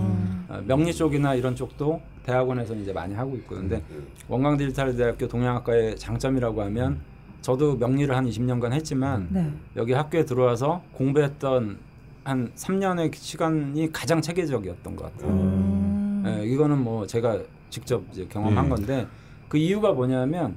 어, 0.48 0.62
명리 0.66 0.94
쪽이나 0.94 1.34
이런 1.34 1.54
쪽도 1.54 2.00
대학원에서 2.22 2.74
이제 2.74 2.92
많이 2.92 3.14
하고 3.14 3.34
있고 3.36 3.56
근데 3.56 3.82
원광 4.28 4.56
디지털 4.56 4.94
대학교 4.94 5.26
동양학과의 5.26 5.96
장점이라고 5.96 6.62
하면 6.62 7.00
저도 7.40 7.76
명리를 7.76 8.14
한 8.14 8.28
20년간 8.28 8.72
했지만 8.72 9.28
네. 9.30 9.52
여기 9.76 9.92
학교에 9.92 10.24
들어와서 10.24 10.82
공부했던 10.92 11.78
한 12.24 12.52
3년의 12.54 13.14
시간이 13.14 13.90
가장 13.92 14.20
체계적이었던 14.20 14.96
것 14.96 15.12
같아요. 15.12 15.32
음. 15.32 16.22
예, 16.26 16.44
이거는 16.44 16.78
뭐 16.78 17.06
제가 17.06 17.38
직접 17.70 18.02
이제 18.12 18.26
경험한 18.28 18.66
음. 18.66 18.70
건데 18.70 19.06
그 19.48 19.56
이유가 19.56 19.92
뭐냐면 19.92 20.56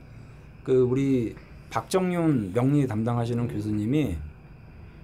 그 0.64 0.74
우리 0.74 1.36
박정윤 1.70 2.52
명리 2.54 2.88
담당하시는 2.88 3.48
교수님이 3.48 4.18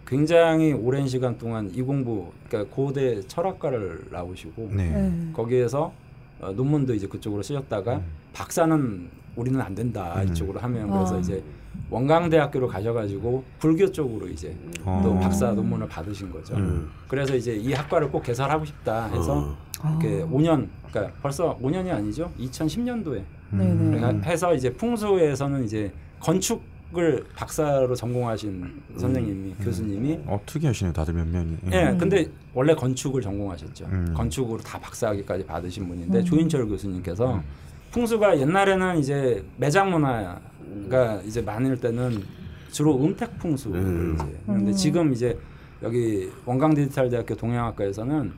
굉장히 0.08 0.72
오랜 0.72 1.08
시간 1.08 1.38
동안 1.38 1.70
이 1.74 1.82
공부 1.82 2.32
그러니까 2.48 2.74
고대 2.74 3.22
철학과를 3.22 4.06
나오시고 4.10 4.70
네. 4.72 4.90
네. 4.90 5.32
거기에서 5.34 5.92
어, 6.40 6.52
논문도 6.52 6.94
이제 6.94 7.08
그쪽으로 7.08 7.44
쓰셨다가 7.44 8.02
박사는 8.34 9.10
우리는 9.36 9.60
안 9.60 9.76
된다 9.76 10.24
이쪽으로 10.24 10.60
하면 10.62 10.90
그래서 10.90 11.18
아. 11.18 11.20
이제 11.20 11.44
원광대학교로 11.90 12.68
가셔가지고 12.68 13.44
불교 13.60 13.92
쪽으로 13.92 14.28
이제 14.28 14.56
어. 14.84 15.02
또 15.04 15.14
박사 15.20 15.52
논문을 15.52 15.88
받으신 15.88 16.32
거죠. 16.32 16.56
음. 16.56 16.90
그래서 17.08 17.36
이제 17.36 17.54
이 17.54 17.74
학과를 17.74 18.10
꼭 18.10 18.24
개설하고 18.24 18.66
싶다 18.66 19.08
해서 19.08 19.58
어. 19.84 20.00
이렇게 20.00 20.24
5년 20.26 20.68
그러니까 20.88 21.14
벌써 21.22 21.58
5년이 21.58 21.92
아니죠. 21.92 22.32
2010년도에 22.40 23.24
네네. 23.52 23.98
그러니까 23.98 24.30
해서 24.30 24.54
이제 24.56 24.72
풍수에서는 24.74 25.66
이제 25.66 25.92
건축 26.20 26.62
을 26.96 27.26
박사로 27.36 27.94
전공하신 27.96 28.82
선생님이 28.96 29.56
교수님이 29.56 30.22
어 30.26 30.40
특이하시네요. 30.46 30.94
다들 30.94 31.16
몇 31.16 31.28
명이. 31.28 31.58
예, 31.74 31.94
근데 32.00 32.32
원래 32.54 32.74
건축을 32.74 33.22
전공하셨죠. 33.22 33.86
음. 33.88 34.14
건축으로 34.16 34.60
다 34.60 34.80
박사학위까지 34.80 35.46
받으신 35.46 35.86
분인데 35.86 36.24
조인철 36.24 36.66
교수님께서 36.66 37.44
풍수가 37.92 38.40
옛날에는 38.40 39.00
이제 39.00 39.44
매장 39.58 39.92
문화가 39.92 41.22
이제 41.26 41.42
많을 41.42 41.78
때는 41.78 42.24
주로 42.72 43.04
음택 43.04 43.38
풍수 43.38 43.70
음. 43.74 44.16
이제 44.16 44.38
근데 44.46 44.72
지금 44.72 45.12
이제 45.12 45.38
여기 45.84 46.32
원광 46.46 46.74
디지털 46.74 47.10
대학교 47.10 47.36
동양학과에서는 47.36 48.32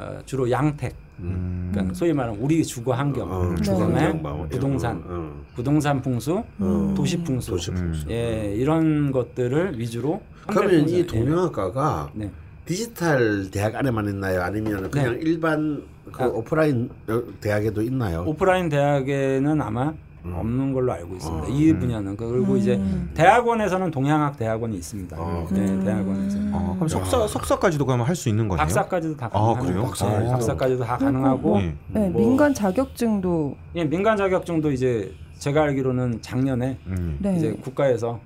어, 0.00 0.18
주로 0.24 0.50
양택 0.50 0.94
음. 1.18 1.68
그러니까 1.72 1.94
소위 1.94 2.12
말하는 2.12 2.40
우리 2.40 2.64
주거 2.64 2.94
환경 2.94 3.30
어, 3.30 3.54
네. 3.54 3.56
그다음에 3.56 4.48
부동산 4.48 5.02
어, 5.06 5.32
부동산 5.54 6.00
풍수 6.00 6.42
어. 6.58 6.94
도시 6.96 7.22
풍수 7.22 7.50
도시 7.50 7.70
풍수. 7.70 8.06
예 8.10 8.54
이런 8.56 9.12
것들을 9.12 9.78
위주로 9.78 10.22
그러면 10.46 10.88
이 10.88 10.96
풍수, 10.96 10.98
예. 10.98 11.06
동양학과가 11.06 12.10
네. 12.14 12.30
디지털 12.64 13.50
대학 13.50 13.74
안에만 13.74 14.08
있나요? 14.08 14.42
아니면 14.42 14.90
그냥 14.90 15.18
일반 15.20 15.82
그 16.10 16.22
아. 16.22 16.26
오프라인 16.26 16.88
어, 17.08 17.22
대학에도 17.40 17.82
있나요? 17.82 18.24
오프라인 18.26 18.68
대학에는 18.68 19.60
아마 19.60 19.92
없는 20.24 20.72
걸로 20.72 20.92
알고 20.92 21.14
있습니다. 21.16 21.46
어. 21.46 21.50
이 21.50 21.72
분야는 21.72 22.16
그리고 22.16 22.56
이제 22.56 22.80
대학원에서는 23.14 23.90
동양학 23.90 24.36
대학원이 24.36 24.76
있습니다. 24.76 25.16
어. 25.18 25.46
네, 25.50 25.66
대학원에서 25.84 26.38
어, 26.52 26.74
그럼 26.76 26.88
석사 26.88 27.26
석사까지도 27.26 27.84
그러면 27.86 28.06
할 28.06 28.14
수 28.16 28.28
있는 28.28 28.48
거네요. 28.48 28.62
박사까지도 28.64 29.16
다 29.16 29.26
아, 29.26 29.30
가능합니다. 29.30 29.66
그래요? 29.72 29.82
박사. 29.86 30.18
네, 30.18 30.28
박사까지도 30.30 30.84
다 30.84 30.96
가능하고 30.98 31.58
예. 31.60 31.74
네, 31.88 32.08
뭐- 32.10 32.20
민간 32.20 32.52
자격증도 32.52 33.56
예, 33.76 33.84
민간 33.84 34.16
자격증도 34.16 34.72
이제 34.72 35.12
제가 35.38 35.62
알기로는 35.62 36.20
작년에 36.20 36.76
음. 36.86 37.16
네. 37.20 37.36
이제 37.36 37.52
국가에서 37.52 38.10
어, 38.10 38.20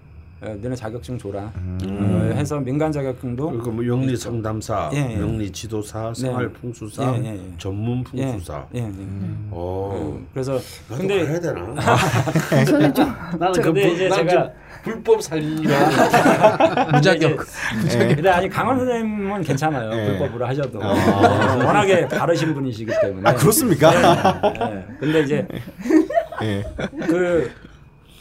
너네 0.45 0.77
자격증 0.77 1.19
줘라 1.19 1.51
음. 1.57 1.79
어, 2.33 2.35
해서 2.37 2.59
민간 2.61 2.93
자격증도 2.93 3.51
그리고 3.51 3.71
뭐 3.71 3.87
영리 3.87 4.17
상담사, 4.17 4.91
예, 4.93 5.15
예. 5.17 5.21
영리 5.21 5.51
지도사, 5.51 6.13
생활 6.15 6.49
풍수사, 6.51 7.15
예, 7.17 7.25
예, 7.25 7.29
예. 7.35 7.41
전문 7.59 8.05
예, 8.15 8.27
풍수사. 8.27 8.67
예, 8.75 8.81
예. 8.81 8.85
오. 9.51 9.57
어, 9.57 10.21
그래서 10.33 10.53
나도 10.89 10.99
근데 11.01 11.25
가야 11.27 11.41
되나? 11.41 11.75
저는 12.67 12.95
좀 12.95 13.15
나는 13.39 13.63
근데 13.63 13.83
그, 13.83 13.89
이제 13.95 14.09
제가- 14.09 14.29
좀 14.31 14.49
불법 14.85 15.23
살인이라. 15.23 15.79
무자격. 16.93 17.39
근데 17.91 18.29
아니 18.29 18.49
강원 18.51 18.79
선생님은 18.79 19.41
괜찮아요 19.43 19.91
예. 19.99 20.07
불법으로 20.19 20.47
하셔도 20.47 20.79
워낙에 20.79 22.07
바르신 22.09 22.53
분이시기 22.53 22.93
때문에 23.01 23.31
아 23.31 23.35
그렇습니까? 23.35 23.91
네. 24.53 24.87
근데 25.01 25.21
이제 25.23 25.49
예. 26.43 26.63
그 27.07 27.51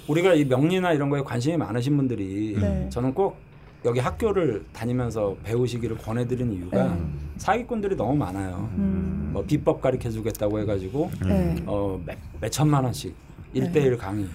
우리가 0.07 0.33
이 0.33 0.45
명리나 0.45 0.93
이런 0.93 1.09
거에 1.09 1.21
관심이 1.21 1.57
많으신 1.57 1.95
분들이 1.95 2.57
네. 2.59 2.87
저는 2.89 3.13
꼭 3.13 3.37
여기 3.85 3.99
학교를 3.99 4.63
다니면서 4.71 5.35
배우시기를 5.43 5.97
권해드리는 5.97 6.53
이유가 6.53 6.83
네. 6.83 7.01
사기꾼들이 7.37 7.95
너무 7.95 8.15
많아요. 8.15 8.69
음, 8.77 9.31
뭐 9.33 9.43
비법 9.43 9.81
가르쳐 9.81 10.09
주겠다고 10.09 10.59
해가지고 10.59 11.11
네. 11.25 11.55
어, 11.65 12.01
몇, 12.05 12.17
몇 12.39 12.49
천만 12.49 12.83
원씩 12.83 13.13
일대일 13.53 13.97
강의, 13.97 14.25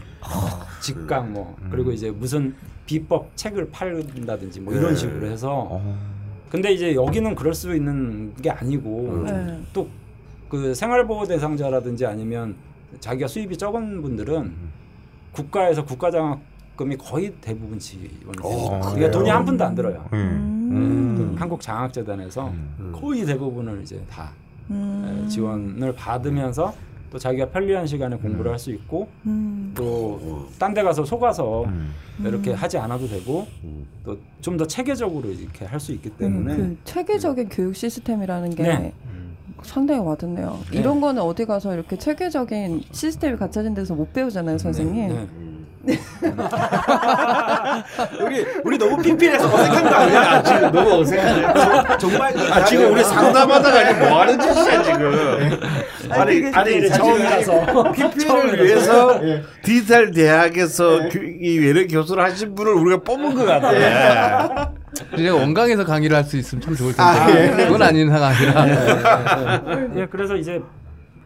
직강 0.81 1.33
뭐 1.33 1.57
그리고 1.71 1.91
이제 1.91 2.11
무슨 2.11 2.55
비법 2.87 3.37
책을 3.37 3.71
팔는다든지 3.71 4.61
뭐 4.61 4.75
이런 4.75 4.91
네. 4.91 4.97
식으로 4.97 5.27
해서 5.27 5.67
어. 5.71 5.99
근데 6.51 6.73
이제 6.73 6.95
여기는 6.95 7.35
그럴 7.35 7.53
수 7.53 7.75
있는 7.75 8.35
게 8.35 8.51
아니고 8.51 9.25
네. 9.27 9.61
또그 9.73 10.75
생활보호 10.75 11.27
대상자라든지 11.27 12.07
아니면 12.07 12.55
자기가 13.01 13.29
수입이 13.29 13.57
적은 13.57 14.03
분들은 14.03 14.53
국가에서 15.43 15.85
국가장학금이 15.85 16.97
거의 16.97 17.33
대부분 17.41 17.79
지원이 17.79 18.09
어, 18.43 18.49
됩니다. 18.51 18.91
그게 18.91 19.11
돈이 19.11 19.31
한 19.31 19.45
푼도 19.45 19.65
안 19.65 19.75
들어요. 19.75 20.05
음. 20.13 20.19
음, 20.71 21.37
한국 21.39 21.61
장학재단에서 21.61 22.49
음. 22.49 22.93
거의 22.95 23.25
대부분을 23.25 23.81
이제 23.83 24.03
다 24.11 24.33
음, 24.71 25.23
에, 25.25 25.29
지원을 25.29 25.95
받으면서 25.95 26.75
또 27.11 27.19
자기가 27.19 27.49
편리한 27.49 27.87
시간에 27.87 28.17
공부를 28.17 28.51
할 28.53 28.59
수 28.59 28.71
있고 28.73 29.09
음, 29.25 29.73
또딴 29.75 30.75
데 30.75 30.83
가서 30.83 31.05
속아서 31.07 31.65
음. 31.65 31.95
이렇게 32.23 32.53
하지 32.53 32.77
않아도 32.77 33.07
되고 33.09 33.47
음. 33.65 33.87
또좀 34.05 34.59
더 34.59 34.67
체계적으로 34.67 35.31
이렇게 35.31 35.65
할 35.65 35.81
수 35.81 35.93
있기 35.93 36.11
때문에 36.11 36.57
그 36.57 36.77
체계적인 36.85 37.49
교육 37.49 37.75
시스템이라는 37.77 38.51
게 38.51 38.63
네. 38.63 38.93
상당히 39.63 40.01
와닿네요. 40.01 40.59
네. 40.73 40.79
이런 40.79 41.01
거는 41.01 41.23
어디 41.23 41.45
가서 41.45 41.75
이렇게 41.75 41.97
체계적인 41.97 42.83
시스템이 42.93 43.37
갖춰진 43.37 43.75
데서 43.75 43.95
못 43.95 44.13
배우잖아요, 44.13 44.59
선생님. 44.59 45.29
네. 45.83 45.99
우리 48.21 48.45
우리 48.65 48.79
너무 48.79 49.01
삐삐해서 49.03 49.47
어색한 49.47 49.85
거 49.85 49.91
아니야? 49.95 50.43
지금 50.43 50.73
너무 50.73 50.93
어색하네. 51.01 51.99
정말 51.99 52.33
그 52.35 52.41
아, 52.53 52.65
지금 52.65 52.93
우리 52.93 53.03
상담하다가 53.05 53.91
이게 53.91 54.07
뭐 54.09 54.21
하는 54.21 54.39
짓이야, 54.41 54.83
지금. 54.83 55.61
아니, 56.11 56.41
그게 56.43 56.57
아니, 56.59 56.77
이게 56.79 56.89
처음이라서 56.91 57.93
PPL을 57.93 58.65
위해서 58.65 59.21
디지털 59.63 60.11
대학에서 60.11 61.09
교- 61.09 61.23
이 61.23 61.59
외래 61.59 61.87
교수를 61.87 62.23
하신 62.25 62.55
분을 62.55 62.73
우리가 62.75 63.03
뽑은 63.03 63.35
것 63.35 63.45
같아. 63.47 64.73
제가 65.17 65.37
원강에서 65.37 65.85
강의를 65.85 66.17
할 66.17 66.25
수 66.25 66.37
있으면 66.37 66.61
참 66.63 66.75
좋을 66.75 66.93
텐데 66.95 67.03
아, 67.03 67.31
예. 67.31 67.65
그건 67.65 67.83
아닌 67.83 68.09
상황이라. 68.11 69.91
예, 69.97 70.07
그래서 70.07 70.37
이제 70.37 70.61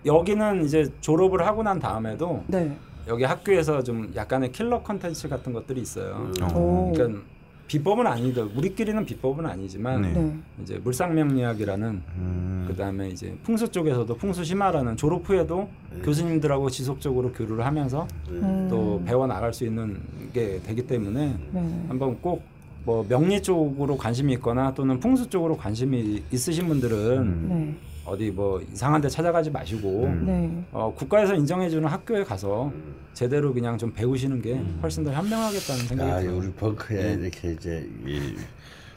여기는 0.07 0.65
이제 0.65 0.87
졸업을 1.01 1.47
하고 1.47 1.63
난 1.63 1.79
다음에도 1.79 2.45
네. 2.47 2.77
여기 3.09 3.25
학교에서 3.25 3.83
좀 3.83 4.13
약간의 4.15 4.53
킬러 4.53 4.83
컨텐츠 4.83 5.29
같은 5.29 5.53
것들이 5.53 5.81
있어요. 5.81 6.31
오. 6.55 6.93
그러니까 6.95 7.21
비법은 7.67 8.07
아니더 8.07 8.51
우리끼리는 8.55 9.05
비법은 9.07 9.47
아니지만 9.47 10.03
네. 10.03 10.13
네. 10.13 10.35
이제 10.63 10.79
물상명리학이라는 10.85 12.03
음. 12.17 12.65
그다음에 12.69 13.09
이제 13.09 13.35
풍수 13.43 13.69
쪽에서도 13.71 14.15
풍수 14.17 14.45
심화라는 14.45 14.97
졸업 14.97 15.29
후에도 15.29 15.69
교수님들하고 16.05 16.69
지속적으로 16.71 17.33
교류를 17.33 17.65
하면서 17.65 18.07
음. 18.29 18.69
또 18.71 19.03
배워 19.07 19.27
나갈 19.27 19.55
수 19.55 19.65
있는 19.65 20.01
게 20.35 20.61
되기 20.67 20.87
때문에 20.87 21.35
네. 21.51 21.85
한번 21.89 22.21
꼭 22.21 22.43
뭐 22.85 23.05
명리 23.09 23.42
쪽으로 23.42 23.97
관심이 23.97 24.33
있거나 24.35 24.75
또는 24.75 24.99
풍수 24.99 25.29
쪽으로 25.29 25.57
관심이 25.57 26.23
있으신 26.31 26.66
분들은 26.68 27.49
네. 27.49 27.75
어디 28.05 28.31
뭐 28.31 28.61
이상한 28.73 29.01
데 29.01 29.09
찾아가지 29.09 29.51
마시고 29.51 30.05
음. 30.05 30.27
네. 30.27 30.64
어, 30.73 30.92
국가에서 30.97 31.35
인정해주는 31.35 31.87
학교에 31.88 32.25
가서 32.25 32.73
제대로 33.14 33.53
그냥 33.55 33.79
좀 33.79 33.92
배우시는 33.92 34.42
게 34.42 34.61
훨씬 34.83 35.05
더 35.05 35.12
현명하겠다는 35.12 35.87
생각이 35.87 36.11
아, 36.11 36.21
들어요. 36.21 36.37
우리 36.38 36.51
벙커에 36.53 37.18
이렇게 37.21 37.53
이제 37.53 37.88
이 38.05 38.35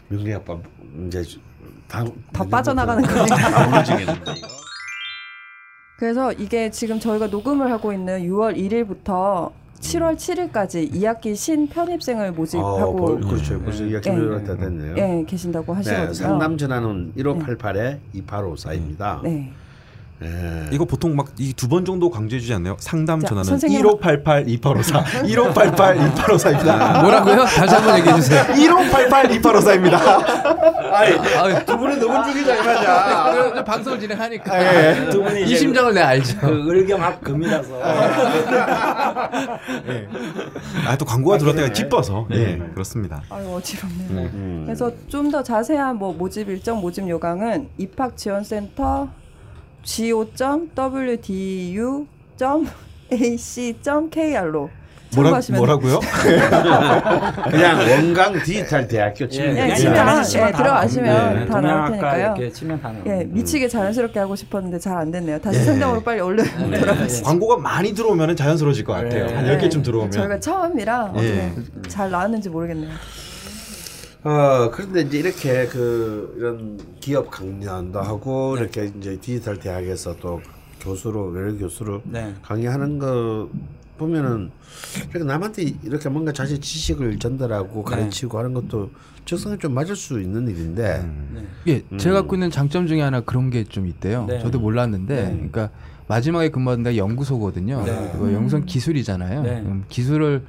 명리학과 0.08 0.60
이제 1.08 1.24
다, 1.88 2.04
다 2.34 2.44
빠져나가는 2.46 3.04
거예요. 3.04 3.26
나머지겠는데 3.26 4.32
이거. 4.38 4.48
그래서 5.98 6.34
이게 6.34 6.70
지금 6.72 7.00
저희가 7.00 7.28
녹음을 7.28 7.72
하고 7.72 7.94
있는 7.94 8.22
6월 8.28 8.58
1일부터 8.58 9.52
7월 9.80 10.16
7일까지 10.16 10.92
2학기 10.94 11.36
신 11.36 11.68
편입생을 11.68 12.30
어, 12.30 12.32
모집하고 12.32 12.96
벌- 12.96 13.22
그렇죠. 13.22 13.62
벌써 13.62 13.84
이학기 13.84 14.10
예. 14.10 14.16
료다 14.16 14.56
됐네요. 14.58 14.96
예, 14.98 15.24
계신다고 15.28 15.74
하시거든요. 15.74 16.08
네, 16.08 16.14
상담 16.14 16.58
전화는 16.58 17.14
1588에 17.18 18.00
2854입니다. 18.16 19.22
네. 19.24 19.52
예. 20.24 20.70
이거 20.72 20.86
보통 20.86 21.16
막 21.16 21.28
이 21.40 21.54
두 21.54 21.68
번 21.68 21.84
정도 21.84 22.10
강조해 22.10 22.40
주지 22.40 22.54
않나요? 22.54 22.78
상담 22.80 23.20
자, 23.20 23.28
전화는 23.28 23.44
선생님 23.44 23.82
1588 23.82 24.48
2854 24.48 25.04
1588 25.28 25.98
2854입니다. 25.98 27.02
뭐라고요? 27.02 27.44
다시 27.46 27.74
한번 27.76 27.98
얘기해 28.00 28.16
주세요. 28.16 28.44
1588 28.56 29.28
2854입니다. 29.42 29.94
아, 30.96 31.66
두 31.66 31.78
분이 31.78 31.98
너무 32.00 32.24
죽이지 32.32 32.50
않냐. 32.52 33.64
방송을 33.66 34.00
진행하니까 34.00 35.10
두 35.10 35.22
분이 35.22 35.44
이 35.44 35.56
심정을 35.58 35.94
내가 35.94 36.08
알죠. 36.10 36.38
그 36.40 36.70
을경합 36.70 37.22
금이라서 37.22 37.82
아또 40.88 41.06
광고가 41.06 41.38
들어왔다가 41.38 41.70
기뻐서. 41.70 42.28
예, 42.32 42.58
그렇습니다. 42.74 43.22
아유 43.30 43.48
어지럽네요. 43.56 44.08
음. 44.34 44.64
그래서 44.66 44.92
좀 45.10 45.26
더 45.26 45.42
자세한 45.42 45.98
뭐 45.98 46.14
모집 46.14 46.48
일정, 46.50 46.80
모집 46.80 47.10
요강은 47.10 47.68
입학 47.80 48.16
지원센터 48.16 49.10
go.wdu.ac.kr로 53.46 54.70
뭐라, 55.16 55.40
뭐라고요? 55.56 56.00
그냥 57.50 57.80
원강 57.80 58.34
디지털 58.44 58.86
대학교 58.86 59.26
치면 59.30 59.56
예. 59.56 59.74
치면, 59.76 59.94
예, 59.96 60.52
들어가시면 60.52 61.06
나옵니다. 61.08 61.54
다 61.54 61.62
나올 61.62 61.88
테니까요. 61.92 62.24
이렇게 62.36 62.52
치면 62.52 62.82
다 62.82 62.90
나옵니다. 62.90 63.18
예, 63.20 63.24
미치게 63.24 63.70
자연스럽게 63.70 64.20
하고 64.20 64.36
싶었는데 64.36 64.80
잘 64.80 64.96
안 64.98 65.12
됐네요. 65.12 65.40
다시 65.40 65.60
예. 65.60 65.64
성장으로 65.64 66.02
빨리 66.02 66.20
얼른 66.20 66.44
네. 66.72 66.80
돌아가시죠. 66.80 67.24
광고가 67.24 67.58
많이 67.58 67.94
들어오면 67.94 68.36
자연스러워질 68.36 68.84
것 68.84 68.92
같아요. 68.94 69.28
네. 69.28 69.34
한 69.36 69.46
10개쯤 69.46 69.84
들어오면. 69.86 70.12
저희가 70.12 70.40
처음이라 70.40 71.14
예. 71.18 71.52
어떻게 71.52 71.52
잘 71.88 72.12
나왔는지 72.12 72.50
모르겠네요. 72.50 72.92
어 74.26 74.72
그런데 74.72 75.02
이제 75.02 75.20
이렇게 75.20 75.68
그 75.68 76.34
이런 76.38 76.80
기업 77.00 77.30
강연도 77.30 78.02
하고 78.02 78.58
이렇게 78.58 78.92
이제 78.98 79.18
디지털 79.22 79.60
대학에서 79.60 80.16
또 80.20 80.42
교수로 80.82 81.28
외래 81.28 81.56
교수로 81.56 82.02
네. 82.06 82.34
강의하는 82.42 82.98
거 82.98 83.48
보면은 84.00 84.50
이렇게 85.12 85.20
남한테 85.24 85.64
이렇게 85.84 86.10
뭔가 86.10 86.32
자신 86.34 86.60
지식을 86.60 87.20
전달하고 87.20 87.84
가르치고 87.84 88.38
하는 88.40 88.56
것도 88.56 88.90
적성에 89.26 89.58
좀 89.60 89.76
맞을 89.76 89.96
수 89.96 90.20
있는 90.20 90.48
일인데 90.48 91.08
네. 91.34 91.46
예, 91.92 91.98
제가 91.98 92.22
갖고 92.22 92.36
있는 92.36 92.50
장점 92.50 92.88
중에 92.88 93.02
하나 93.02 93.22
그런 93.22 93.52
게 93.52 93.64
좀 93.64 93.86
있대요. 93.88 94.26
네. 94.28 94.40
저도 94.40 94.60
몰랐는데, 94.60 95.32
그러니까 95.34 95.70
마지막에 96.08 96.50
근무하는 96.50 96.84
데가 96.84 96.98
연구소거든요. 96.98 97.84
네. 97.86 98.10
그거 98.12 98.32
연구소는 98.34 98.66
기술이잖아요. 98.66 99.42
네. 99.44 99.62
그럼 99.62 99.86
기술을 99.88 100.44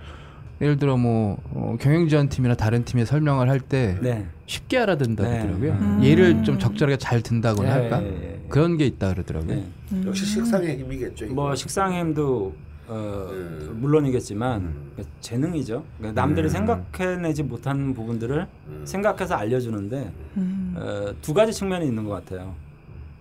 예를 0.61 0.79
들어 0.79 0.97
뭐 0.97 1.39
어, 1.53 1.77
경영지원 1.81 2.29
팀이나 2.29 2.55
다른 2.55 2.85
팀에 2.85 3.05
설명을 3.05 3.49
할때 3.49 3.99
네. 4.01 4.27
쉽게 4.47 4.79
알아듣는다더라고요. 4.79 5.73
음. 5.73 6.01
예를 6.03 6.45
좀 6.45 6.59
적절하게 6.59 6.97
잘 6.99 7.21
든다고나 7.21 7.69
예, 7.69 7.73
할까? 7.73 8.03
예, 8.03 8.07
예. 8.07 8.41
그런 8.49 8.77
게 8.77 8.87
있다 8.87 9.13
그러더라고요. 9.13 9.55
네. 9.55 9.67
역시 10.07 10.25
식상의 10.25 10.79
힘이겠죠. 10.79 11.27
이거. 11.27 11.35
뭐 11.35 11.55
식상햄도 11.55 12.55
어, 12.89 13.29
음. 13.33 13.79
물론이겠지만 13.81 14.75
재능이죠. 15.21 15.85
그러니까 15.99 16.21
남들이 16.21 16.47
음. 16.47 16.49
생각해내지 16.49 17.43
못한 17.43 17.93
부분들을 17.93 18.47
음. 18.69 18.83
생각해서 18.87 19.35
알려주는데 19.35 20.13
음. 20.37 20.75
어, 20.77 21.13
두 21.21 21.35
가지 21.35 21.53
측면이 21.53 21.85
있는 21.87 22.05
것 22.05 22.11
같아요. 22.11 22.55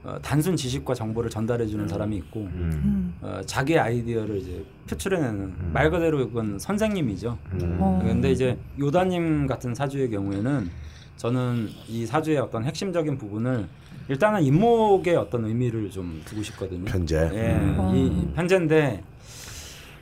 어, 0.06 0.20
단순 0.22 0.56
지식과 0.56 0.94
정보를 0.94 1.32
전달해 1.32 1.66
주는 1.66 1.88
사람이 1.88 2.16
있고 2.18 2.42
음. 2.42 3.16
어, 3.22 3.42
자기 3.48 3.78
아이디어를 3.80 4.38
이제 4.38 4.64
표출해내는 4.88 5.74
말 5.74 5.90
그대로 5.90 6.20
그건 6.20 6.60
선생님이죠. 6.60 7.36
어. 7.80 8.02
근데 8.06 8.32
이제 8.32 8.56
요다님 8.80 9.48
같은 9.48 9.74
사주의 9.74 10.12
경우에는 10.12 10.70
저는 11.18 11.70
이 11.88 12.06
사주의 12.06 12.38
어떤 12.38 12.66
핵심적인 12.66 13.18
부분을 13.18 13.68
일단은 14.08 14.44
임목의 14.44 15.16
어떤 15.16 15.46
의미를 15.46 15.90
좀 15.90 16.22
두고 16.24 16.44
싶거든요. 16.44 16.86
편제. 16.86 17.32
예, 17.34 17.56
음. 17.56 17.92
이 17.96 18.36
편제인데 18.36 19.04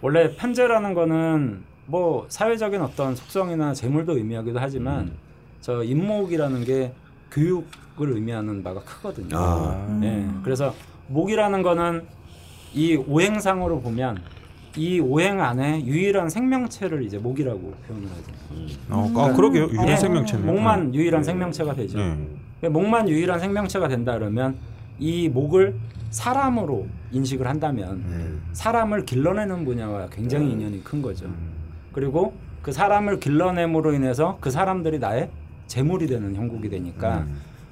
원래 0.02 0.36
편제라는 0.36 0.94
거는 0.94 1.64
뭐 1.86 2.26
사회적인 2.28 2.82
어떤 2.82 3.16
속성이나 3.16 3.74
재물도 3.74 4.18
의미하기도 4.18 4.60
하지만 4.60 5.14
저 5.62 5.82
임목이라는 5.82 6.66
게 6.66 6.92
교육을 7.32 7.83
의미하는 7.98 8.64
바가 8.64 8.82
크거든요. 8.82 9.38
아. 9.38 10.00
예, 10.04 10.28
그래서 10.44 10.74
목이라는 11.08 11.62
거는 11.62 12.04
이 12.74 12.96
오행상으로 12.96 13.82
보면 13.82 14.20
이 14.76 15.00
오행 15.00 15.42
안에 15.42 15.86
유일한 15.86 16.30
생명체를 16.30 17.04
이제 17.04 17.20
목이라고 17.20 17.74
표현을 17.88 18.08
하죠. 18.10 18.32
어, 18.90 19.12
아, 19.16 19.34
그러게요. 19.34 19.66
유일한 19.66 19.88
예, 19.90 19.96
생명체는. 19.96 20.46
목만 20.46 20.96
유일한 20.96 21.24
생명체가 21.24 21.76
되죠. 21.76 22.00
네. 22.62 22.70
목만 22.70 23.08
유일한 23.10 23.40
생명체가 23.40 23.88
된다 23.88 24.14
그러면 24.18 24.56
이 24.98 25.30
목을 25.30 25.76
사람으로 26.10 26.88
인식을 27.12 27.48
한다면 27.48 28.42
사람을 28.54 29.06
길러내는 29.06 29.66
분야와 29.66 30.08
굉장히 30.10 30.52
인연이 30.52 30.84
큰 30.84 31.02
거죠. 31.02 31.28
그리고 31.92 32.34
그 32.62 32.72
사람을 32.72 33.20
길러냄으로 33.20 33.94
인해서 33.94 34.38
그 34.40 34.50
사람들이 34.50 34.98
나의 35.00 35.30
재물이 35.68 36.08
되는 36.08 36.36
형국이 36.36 36.70
되니까 36.70 37.26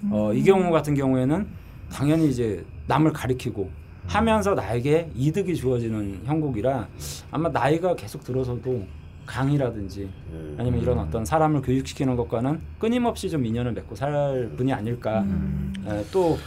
어, 0.10 0.34
이 0.34 0.44
경우 0.44 0.72
같은 0.72 0.94
경우에는 0.96 1.48
당연히 1.92 2.30
이제 2.30 2.66
남을 2.88 3.14
가리키고 3.14 3.70
하면서 4.08 4.56
나에게 4.56 5.12
이득이 5.16 5.56
주어지는 5.56 6.22
형국이라 6.26 6.88
아마 7.32 7.50
나이가 7.50 7.96
계속 7.96 8.24
들어서도 8.24 8.86
강의라든지 9.26 10.10
아니면 10.58 10.82
이런 10.82 10.98
어떤 11.00 11.24
사람을 11.24 11.62
교육시키는 11.62 12.16
것과는 12.16 12.60
끊임없이 12.80 13.30
좀 13.30 13.46
인연을 13.46 13.74
맺고 13.74 13.96
살 13.96 14.52
분이 14.58 14.74
아닐까. 14.74 15.24
또 16.12 16.38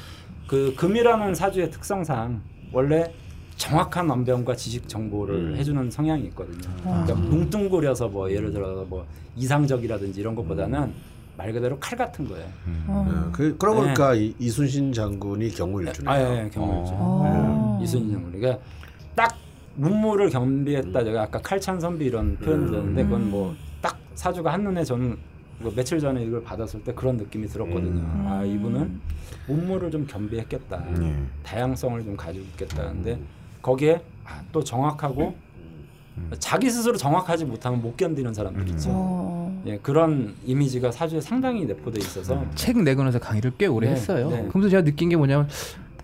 그 0.46 0.74
금이라는 0.76 1.34
사주의 1.34 1.70
특성상 1.70 2.40
원래 2.72 3.10
정확한 3.56 4.10
언변과 4.10 4.56
지식 4.56 4.88
정보를 4.88 5.56
해주는 5.56 5.90
성향이 5.90 6.24
있거든요. 6.26 6.74
그러니까 6.82 7.14
뭉뚱그려서 7.14 8.08
뭐 8.08 8.30
예를 8.30 8.52
들어서 8.52 8.84
뭐 8.84 9.06
이상적이라든지 9.36 10.20
이런 10.20 10.34
것보다는 10.34 10.92
말 11.36 11.52
그대로 11.52 11.78
칼 11.80 11.98
같은 11.98 12.28
거예요. 12.28 12.46
어, 12.86 13.30
그, 13.32 13.56
그러고 13.56 13.80
보니까 13.82 14.14
이, 14.14 14.34
이순신 14.38 14.92
장군이 14.92 15.50
경우일주네요. 15.50 16.10
아, 16.10 16.20
예, 16.20 16.44
예, 16.44 16.50
경우죠. 16.50 16.92
어. 16.96 17.80
이순신 17.82 18.12
장군. 18.12 18.32
그러니까 18.32 18.62
딱 19.14 19.36
문무를 19.74 20.30
겸비했다. 20.30 21.04
제가 21.04 21.22
아까 21.22 21.40
칼찬 21.40 21.80
선비 21.80 22.04
이런 22.06 22.36
표현을 22.36 22.66
들었는데 22.68 23.04
그건 23.04 23.30
뭐 23.30 23.54
딱 23.84 23.98
사주가 24.14 24.50
한눈에 24.52 24.82
저는 24.82 25.14
뭐 25.58 25.70
며칠 25.76 26.00
전에 26.00 26.22
이걸 26.24 26.42
받았을 26.42 26.82
때 26.82 26.94
그런 26.94 27.18
느낌이 27.18 27.46
들었거든요. 27.48 28.02
아 28.26 28.42
이분은 28.44 28.98
문무를 29.46 29.90
좀 29.90 30.06
겸비했겠다. 30.06 30.84
네. 30.98 31.22
다양성을 31.42 32.02
좀 32.02 32.16
가지고 32.16 32.44
있겠다는데 32.46 33.18
거기에 33.60 34.02
아, 34.24 34.40
또 34.52 34.64
정확하고 34.64 35.36
자기 36.38 36.70
스스로 36.70 36.96
정확하지 36.96 37.44
못하면 37.44 37.82
못 37.82 37.94
견디는 37.96 38.32
사람들 38.32 38.68
있죠. 38.70 38.88
어. 39.64 39.68
예, 39.68 39.78
그런 39.82 40.34
이미지가 40.44 40.92
사주에 40.92 41.20
상당히 41.20 41.64
내포돼 41.64 42.00
있어서 42.00 42.44
책 42.54 42.82
내고 42.82 43.02
나서 43.02 43.18
강의를 43.18 43.52
꽤 43.58 43.66
오래 43.66 43.88
네, 43.88 43.94
했어요. 43.94 44.30
네. 44.30 44.46
그러면서 44.48 44.68
제가 44.70 44.84
느낀 44.84 45.08
게 45.08 45.16
뭐냐면 45.16 45.48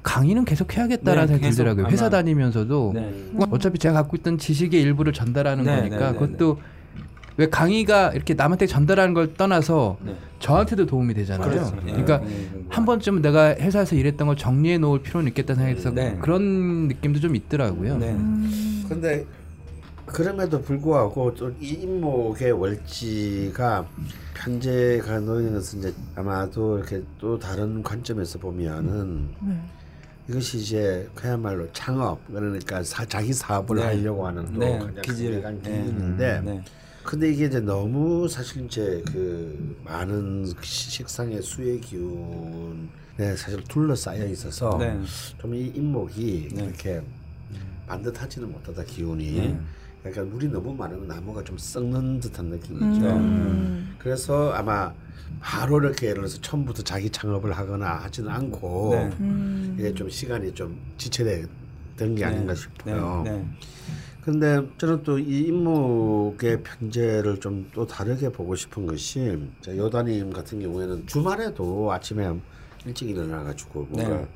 강의는 0.02 0.44
계속 0.44 0.76
해야겠다라는 0.76 1.26
네, 1.26 1.32
생각이 1.34 1.54
들더라고요. 1.54 1.86
회사 1.88 2.08
다니면서도 2.08 2.92
네. 2.94 3.30
어차피 3.50 3.78
제가 3.78 3.94
갖고 3.94 4.16
있던 4.16 4.38
지식의 4.38 4.80
일부를 4.80 5.12
전달하는 5.12 5.64
네, 5.64 5.76
거니까 5.76 5.98
네, 5.98 6.12
네, 6.12 6.18
그것도 6.18 6.58
왜 7.36 7.48
강의가 7.48 8.10
이렇게 8.12 8.34
남한테 8.34 8.66
전달하는 8.66 9.14
걸 9.14 9.34
떠나서 9.34 9.98
네. 10.04 10.14
저한테도 10.40 10.86
도움이 10.86 11.14
되잖아요. 11.14 11.50
그렇죠. 11.50 11.76
그러니까 11.84 12.18
네. 12.18 12.48
한 12.68 12.84
번쯤 12.84 13.22
내가 13.22 13.54
회사에서 13.54 13.94
일했던 13.94 14.26
걸 14.26 14.36
정리해 14.36 14.78
놓을 14.78 15.02
필요는 15.02 15.28
있겠다 15.28 15.54
네. 15.54 16.18
그런 16.20 16.88
느낌도 16.88 17.20
좀 17.20 17.36
있더라고요. 17.36 17.98
네. 17.98 18.16
근데 18.88 19.26
그럼에도 20.12 20.60
불구하고 20.60 21.34
또이 21.34 21.68
인목의 21.68 22.52
월지가 22.52 23.86
편제가 24.34 25.20
놓이는 25.20 25.54
것은 25.54 25.78
이제 25.80 25.94
아마도 26.14 26.78
이렇게 26.78 27.02
또 27.18 27.38
다른 27.38 27.82
관점에서 27.82 28.38
보면은 28.38 29.28
이것이 30.28 30.58
이제 30.58 31.08
그야말로 31.14 31.70
창업 31.72 32.20
그러니까 32.26 32.82
사, 32.82 33.04
자기 33.04 33.32
사업을 33.32 33.76
네. 33.76 33.82
하려고 33.84 34.26
하는 34.26 34.52
또 34.52 34.60
네, 34.60 34.78
가장 34.78 35.02
기질. 35.02 35.42
강력한 35.42 35.62
네. 35.62 35.82
기운인데 35.82 36.40
네. 36.44 36.64
근데 37.02 37.30
이게 37.32 37.46
이제 37.46 37.60
너무 37.60 38.28
사실 38.28 38.64
이제 38.66 39.02
그 39.10 39.76
많은 39.84 40.46
시- 40.62 40.90
식상의 40.90 41.42
수의 41.42 41.80
기운에 41.80 43.36
사실 43.36 43.62
둘러싸여 43.64 44.26
있어서 44.26 44.76
네. 44.78 44.98
좀이 45.38 45.72
인목이 45.74 46.48
네. 46.54 46.64
이렇게 46.64 47.02
반듯하지는 47.86 48.50
못하다 48.52 48.84
기운이 48.84 49.56
네. 50.02 50.10
약간 50.10 50.30
물이 50.30 50.48
너무 50.48 50.74
많으면 50.74 51.06
나무가 51.08 51.42
좀 51.44 51.58
썩는 51.58 52.20
듯한 52.20 52.46
느낌이죠. 52.46 53.06
음. 53.06 53.96
그래서 53.98 54.52
아마 54.52 54.92
바로 55.40 55.78
이렇게 55.80 56.06
예를 56.06 56.22
들어서 56.22 56.40
처음부터 56.40 56.82
자기 56.82 57.10
창업을 57.10 57.52
하거나 57.52 57.96
하지는 57.96 58.30
않고 58.30 58.90
네. 58.92 59.10
음. 59.20 59.76
이게 59.78 59.94
좀 59.94 60.08
시간이 60.08 60.52
좀 60.54 60.78
지체된 60.96 61.46
게 62.16 62.24
아닌가 62.24 62.54
싶어요. 62.54 63.22
네. 63.24 63.32
네. 63.32 63.46
근데 64.22 64.60
저는 64.76 65.02
또이 65.02 65.46
인목의 65.46 66.62
편제를 66.62 67.40
좀 67.40 67.70
또 67.72 67.86
다르게 67.86 68.28
보고 68.30 68.54
싶은 68.54 68.86
것이 68.86 69.38
자, 69.62 69.74
여다님 69.76 70.30
같은 70.30 70.60
경우에는 70.60 71.06
주말에도 71.06 71.90
아침에 71.92 72.30
일찍 72.84 73.08
일어나가지고 73.10 73.86
뭔가 73.90 74.16
네. 74.16 74.28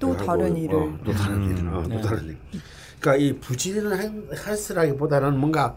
또 0.00 0.12
하고, 0.14 0.24
다른 0.24 0.56
일을. 0.56 0.74
어, 0.74 0.98
또 1.04 1.12
다른 1.12 1.44
일, 1.58 1.68
어, 1.68 1.86
네. 1.86 1.96
또 1.96 2.08
다른 2.08 2.24
일. 2.26 2.38
그러니까 3.02 3.16
이 3.16 3.32
부지런한 3.40 4.28
할스라기보다는 4.32 5.36
뭔가 5.36 5.76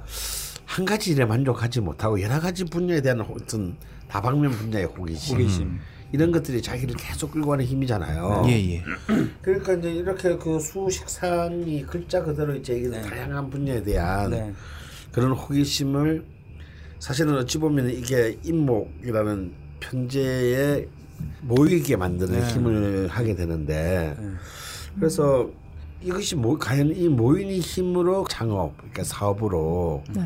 한 0.65 0.85
가지 0.85 1.11
일에 1.11 1.25
만족하지 1.25 1.81
못하고 1.81 2.21
여러 2.21 2.39
가지 2.39 2.63
분야에 2.63 3.01
대한 3.01 3.21
어떤 3.21 3.75
다방면 4.07 4.51
분야의 4.51 4.85
호기심, 4.85 5.35
호기심. 5.35 5.79
이런 6.11 6.31
것들이 6.31 6.61
자기를 6.61 6.95
계속 6.95 7.31
끌고 7.31 7.49
가는 7.49 7.65
힘이잖아요. 7.65 8.43
예, 8.47 8.73
예. 8.73 8.83
그러니까 9.41 9.73
이제 9.73 9.91
이렇게 9.91 10.37
그 10.37 10.59
수식상이 10.59 11.83
글자 11.83 12.23
그대로 12.23 12.55
이제 12.55 12.77
이게 12.77 12.89
다양한 12.91 13.49
분야에 13.49 13.81
대한 13.83 14.29
네. 14.29 14.53
그런 15.11 15.31
호기심을 15.31 16.23
사실은 16.99 17.35
어찌 17.37 17.57
보면 17.57 17.89
이게 17.89 18.37
인목이라는 18.43 19.51
편제에 19.79 20.87
모이게 21.41 21.95
만드는 21.95 22.39
네. 22.39 22.47
힘을 22.47 23.07
하게 23.07 23.35
되는데 23.35 24.15
그래서 24.95 25.49
이것이 26.01 26.35
뭐 26.35 26.57
과연 26.57 26.95
이 26.95 27.07
모이는 27.07 27.55
힘으로 27.55 28.25
창업 28.29 28.77
그러니까 28.77 29.03
사업으로 29.03 30.03
네. 30.13 30.23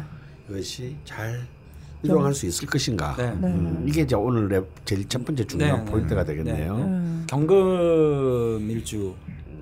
이것이 0.49 0.95
잘 1.05 1.47
이루어갈 2.01 2.33
수 2.33 2.45
있을 2.45 2.67
것인가 2.67 3.15
네. 3.17 3.25
음, 3.29 3.83
이게 3.87 4.01
이제 4.01 4.15
오늘의 4.15 4.65
제일 4.85 5.07
첫 5.07 5.23
번째 5.25 5.45
중요한 5.45 5.79
네, 5.79 5.85
네. 5.85 5.91
포인트가 5.91 6.23
되겠네요. 6.23 6.75
음. 6.75 7.25
경금 7.29 8.67
일주 8.69 9.13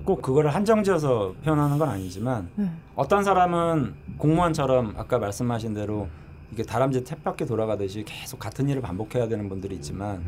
꼭 0.06 0.22
그거를 0.22 0.54
한정지어서 0.54 1.36
표현하는 1.43 1.78
건 1.78 1.89
아니지만 1.89 2.50
네. 2.56 2.72
어떤 2.96 3.24
사람은 3.24 3.93
공무원처럼 4.17 4.93
아까 4.98 5.20
말씀하신 5.20 5.74
대로 5.74 6.08
이게 6.52 6.63
다람쥐 6.63 7.04
탭바퀴 7.04 7.48
돌아가듯이 7.48 8.04
계속 8.06 8.39
같은 8.39 8.70
일을 8.70 8.82
반복해야 8.82 9.28
되는 9.28 9.50
분들이 9.50 9.76
있지만 9.76 10.24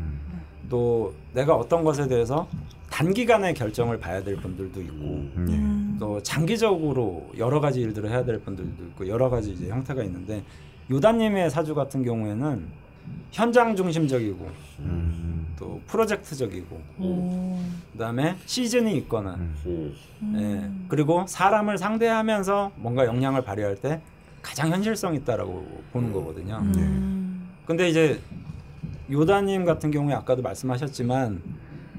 또 0.70 1.12
내가 1.34 1.54
어떤 1.54 1.84
것에 1.84 2.08
대해서 2.08 2.48
단기간에 2.88 3.52
결정을 3.52 3.98
봐야 3.98 4.22
될 4.22 4.36
분들도 4.36 4.80
있고 4.80 4.94
음. 4.94 5.96
또 6.00 6.22
장기적으로 6.22 7.28
여러 7.36 7.60
가지 7.60 7.80
일들을 7.80 8.08
해야 8.08 8.24
될 8.24 8.40
분들도 8.40 8.84
있고 8.84 9.08
여러 9.08 9.28
가지 9.28 9.52
이제 9.52 9.68
형태가 9.68 10.02
있는데 10.04 10.42
요다님의 10.90 11.50
사주 11.50 11.74
같은 11.74 12.02
경우에는 12.02 12.80
현장 13.32 13.76
중심적이고 13.76 14.48
또 15.58 15.80
프로젝트적이고 15.86 16.80
음. 17.00 17.82
그다음에 17.92 18.36
시즌이 18.46 18.96
있거나 18.98 19.34
음. 19.34 19.94
예, 20.36 20.70
그리고 20.88 21.26
사람을 21.26 21.78
상대하면서 21.78 22.72
뭔가 22.76 23.06
역량을 23.06 23.42
발휘할 23.42 23.76
때 23.76 24.00
가장 24.42 24.70
현실성 24.70 25.14
있다라고 25.14 25.82
보는 25.92 26.12
거거든요. 26.12 26.60
음. 26.62 27.48
근데 27.66 27.88
이제 27.88 28.20
요다님 29.10 29.64
같은 29.64 29.90
경우에 29.90 30.14
아까도 30.14 30.42
말씀하셨지만 30.42 31.42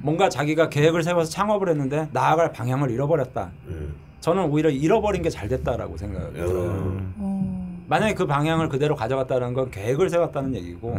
뭔가 0.01 0.29
자기가 0.29 0.69
계획을 0.69 1.03
세워서 1.03 1.29
창업을 1.29 1.69
했는데 1.69 2.07
나아갈 2.11 2.51
방향을 2.51 2.89
잃어버렸다. 2.91 3.51
음. 3.67 3.93
저는 4.19 4.45
오히려 4.45 4.69
잃어버린 4.69 5.21
게 5.21 5.29
잘 5.29 5.47
됐다라고 5.47 5.97
생각이 5.97 6.33
들어요. 6.33 7.11
어. 7.17 7.81
만약에 7.87 8.13
그 8.13 8.25
방향을 8.25 8.69
그대로 8.69 8.95
가져갔다는 8.95 9.53
건 9.53 9.69
계획을 9.71 10.09
세웠다는 10.09 10.55
얘기고 10.55 10.97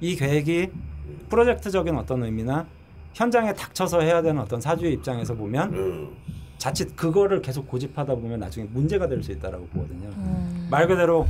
이 0.00 0.16
계획이 0.16 0.70
프로젝트적인 1.28 1.94
어떤 1.96 2.22
의미나 2.24 2.66
현장에 3.14 3.52
닥쳐서 3.54 4.00
해야 4.00 4.22
되는 4.22 4.40
어떤 4.40 4.60
사주의 4.60 4.92
입장에서 4.94 5.34
보면 5.34 5.72
음. 5.74 6.08
자칫 6.58 6.96
그거를 6.96 7.40
계속 7.42 7.68
고집하다 7.68 8.14
보면 8.14 8.40
나중에 8.40 8.66
문제가 8.72 9.06
될 9.06 9.22
수 9.22 9.32
있다라고 9.32 9.66
보거든요. 9.68 10.08
음. 10.08 10.68
말 10.70 10.86
그대로 10.88 11.26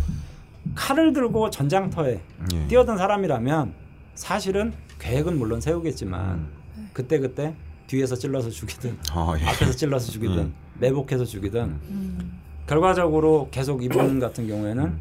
칼을 0.75 1.13
들고 1.13 1.51
전장터에 1.51 2.21
예. 2.55 2.67
뛰어든 2.69 2.97
사람이라면 2.97 3.73
사실은 4.17 4.73
계획은 4.99 5.39
물론 5.39 5.61
세우겠지만 5.61 6.49
음. 6.77 6.91
그때 6.93 7.19
그때 7.19 7.55
뒤에서 7.87 8.17
찔러서 8.17 8.51
죽이든 8.51 8.99
아, 9.13 9.37
예. 9.39 9.45
앞에서 9.45 9.73
찔러서 9.73 10.11
죽이든 10.11 10.39
음. 10.39 10.55
매복해서 10.81 11.25
죽이든 11.25 11.61
음. 11.63 12.39
결과적으로 12.67 13.49
계속 13.53 13.85
이분 13.85 14.19
같은 14.19 14.49
경우에는 14.49 14.99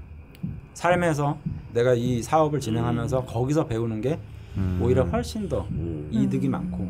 삶에서 0.74 1.40
내가 1.74 1.94
이 1.94 2.22
사업을 2.22 2.60
진행하면서 2.60 3.26
거기서 3.26 3.66
배우는 3.66 4.02
게 4.02 4.20
음. 4.58 4.80
오히려 4.82 5.04
훨씬 5.04 5.50
더 5.50 5.66
음. 5.72 6.10
이득이 6.12 6.48
많고 6.48 6.90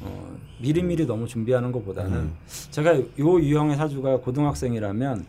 어, 0.00 0.36
미리미리 0.60 1.06
너무 1.06 1.26
준비하는 1.26 1.72
것보다는 1.72 2.12
음. 2.12 2.32
제가 2.70 2.96
요 2.96 3.04
유형의 3.18 3.76
사주가 3.76 4.18
고등학생이라면 4.18 5.26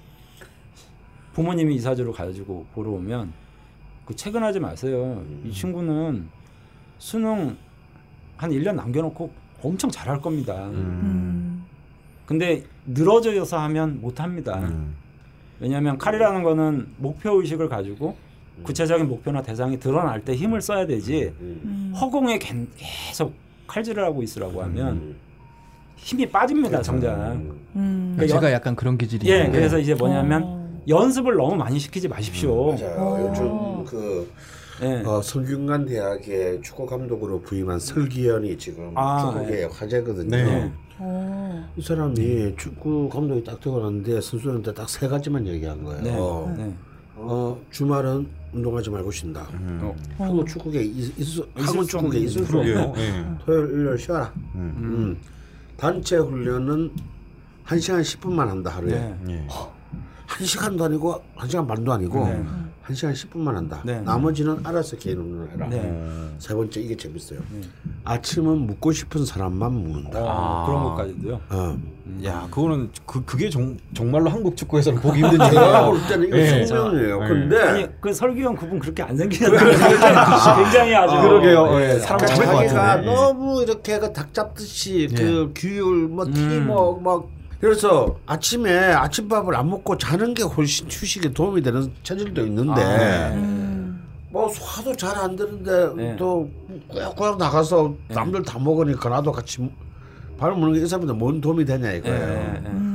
부모님이 1.34 1.76
이 1.76 1.80
사주를 1.80 2.14
가지고 2.14 2.66
보러 2.74 2.92
오면 2.92 3.34
그 4.10 4.16
퇴근하지 4.16 4.60
마세요. 4.60 5.24
이 5.46 5.52
친구는 5.52 6.28
수능 6.98 7.56
한 8.38 8.50
1년 8.50 8.74
남겨놓고 8.74 9.30
엄청 9.62 9.92
잘할 9.92 10.20
겁니다. 10.20 10.56
음. 10.70 11.64
근데 12.26 12.64
늘어져서 12.88 13.60
하면 13.60 14.02
못합니다. 14.02 14.58
음. 14.62 14.96
왜냐하면 15.60 16.00
칼이라는 16.00 16.42
거는 16.42 16.88
목표 16.98 17.40
의식을 17.40 17.70
가지고 17.70 18.16
구체적인 18.64 19.08
목표나 19.08 19.44
대상이 19.44 19.80
드러날 19.80 20.26
때 20.26 20.34
힘을 20.34 20.60
써야 20.62 20.88
되지 20.88 21.32
음. 21.40 21.94
허공에 21.96 22.40
개- 22.40 22.56
계속 22.78 23.36
칼질을 23.68 24.04
하고 24.04 24.24
있으라고 24.24 24.64
하면 24.64 24.88
음. 24.96 25.16
힘이 25.98 26.26
빠집니다 26.26 26.82
정작. 26.82 27.34
음. 27.76 28.14
그러니까 28.16 28.40
제가 28.40 28.52
약간 28.54 28.76
그런 28.76 28.98
기질이 28.98 29.30
예, 29.30 29.38
있는데 29.38 29.58
그래서 29.60 29.78
이제 29.78 29.94
뭐냐면 29.94 30.44
어. 30.44 30.59
연습을 30.88 31.36
너무 31.36 31.56
많이 31.56 31.80
시키지 31.80 32.08
마십시오. 32.08 32.74
맞아요. 32.74 33.30
요즘 33.30 33.86
그 33.86 34.32
예. 34.82 35.04
어, 35.06 35.22
성균관 35.22 35.86
대학의 35.86 36.62
축구 36.62 36.86
감독으로 36.86 37.42
부임한 37.42 37.80
설기현이 37.80 38.58
지금 38.58 38.94
아, 38.96 39.20
축구계의 39.34 39.68
화제거든요. 39.70 40.30
네. 40.30 40.72
어. 41.00 41.70
이 41.76 41.82
사람이 41.82 42.56
축구 42.58 43.10
감독이 43.10 43.44
딱 43.44 43.60
되고 43.60 43.80
났는데 43.82 44.22
선수한테 44.22 44.74
딱 44.74 44.88
세 44.88 45.08
가지만 45.08 45.46
얘기한 45.48 45.84
거예요. 45.84 46.02
네. 46.02 46.16
어, 46.18 46.54
네. 46.58 46.74
어, 47.16 47.60
주말은 47.72 48.28
운동하지 48.54 48.90
말고 48.90 49.12
쉰다. 49.12 49.48
어. 49.82 49.96
한국 50.18 50.48
축구계 50.48 50.82
있, 50.82 51.20
있, 51.20 51.44
한국 51.56 51.82
있을 51.82 51.84
수 51.84 51.88
축구계 51.90 52.20
있을 52.20 52.46
수. 52.46 52.58
없고 52.58 52.70
예. 53.02 53.26
토요일 53.46 53.70
일요일 53.74 53.98
쉬어라. 54.00 54.32
음. 54.56 54.74
음. 54.78 55.18
단체 55.76 56.16
훈련은 56.18 56.92
한 57.64 57.80
시간 57.80 58.02
10 58.02 58.22
분만 58.22 58.48
한다 58.50 58.70
하루에. 58.72 59.14
네. 59.26 59.46
예. 60.30 60.36
한 60.38 60.46
시간도 60.46 60.84
아니고 60.86 61.22
한 61.36 61.50
시간 61.50 61.68
반도 61.68 61.92
아니고 61.92 62.26
네. 62.28 62.44
한 62.84 62.96
시간 62.96 63.14
10분만 63.14 63.54
한다. 63.54 63.82
네. 63.84 64.00
나머지는 64.02 64.60
알아서 64.64 64.96
개인 64.98 65.18
운동을 65.20 65.52
해라. 65.52 65.68
네. 65.70 66.30
세 66.40 66.54
번째 66.56 66.80
이게 66.82 66.96
재밌어요. 66.98 67.40
아침은 68.04 68.58
묻고 68.66 68.92
싶은 68.92 69.26
사람만 69.26 69.72
묻는다. 69.72 70.20
어, 70.20 70.66
그런 70.66 70.84
것까지도요. 70.84 71.42
어. 71.50 71.78
야, 72.26 72.48
그거는 72.50 72.90
그 73.06 73.24
그게 73.26 73.50
정, 73.50 73.78
정말로 73.94 74.30
한국 74.32 74.58
축구에서는 74.58 75.00
보기 75.02 75.22
힘든 75.22 75.46
일이에요. 75.48 75.86
볼 75.92 76.00
때는 76.08 76.28
이거 76.28 76.38
예. 76.40 76.66
생명이에요. 76.66 77.24
예. 77.24 77.28
근데 77.28 77.62
아니 77.62 77.88
그 78.02 78.12
설기현 78.14 78.56
그분 78.56 78.80
그렇게 78.80 79.04
안 79.04 79.16
생기는데 79.16 79.58
굉장히 80.58 80.96
아주 80.96 81.16
그러게요. 81.22 81.80
예, 81.80 81.94
예, 81.96 82.00
사람 82.00 82.20
자기가 82.26 82.36
잡을 82.46 82.68
것 82.70 82.74
같은데. 82.74 83.12
너무 83.12 83.62
이렇게 83.62 84.00
그 84.00 84.14
닭 84.14 84.34
잡듯이 84.34 85.08
그 85.16 85.52
규율 85.56 86.08
뭐 86.08 86.26
음. 86.26 86.34
팀워크 86.34 87.02
막 87.02 87.28
그래서 87.60 88.18
아침에 88.26 88.72
아침밥을 88.94 89.54
안 89.56 89.70
먹고 89.70 89.98
자는 89.98 90.34
게 90.34 90.44
훨씬 90.44 90.88
휴식에 90.90 91.34
도움이 91.34 91.62
되는 91.62 91.92
체질도 92.04 92.46
있는데 92.46 92.82
아, 92.82 93.30
네. 93.30 93.36
음. 93.36 94.08
뭐 94.30 94.48
소화도 94.48 94.96
잘 94.96 95.18
안 95.18 95.36
되는데 95.36 95.94
네. 95.96 96.16
또 96.16 96.50
꾸역꾸역 96.88 97.38
나가서 97.38 97.94
남들 98.10 98.44
다 98.44 98.60
먹으니까 98.60 99.10
나도 99.10 99.32
같이 99.32 99.70
밥을 100.38 100.56
먹는 100.56 100.74
게 100.80 100.86
이 100.86 100.88
사람한테 100.88 101.14
뭔 101.20 101.42
도움이 101.42 101.66
되냐 101.66 101.92
예, 101.94 101.98
이거예요. 101.98 102.89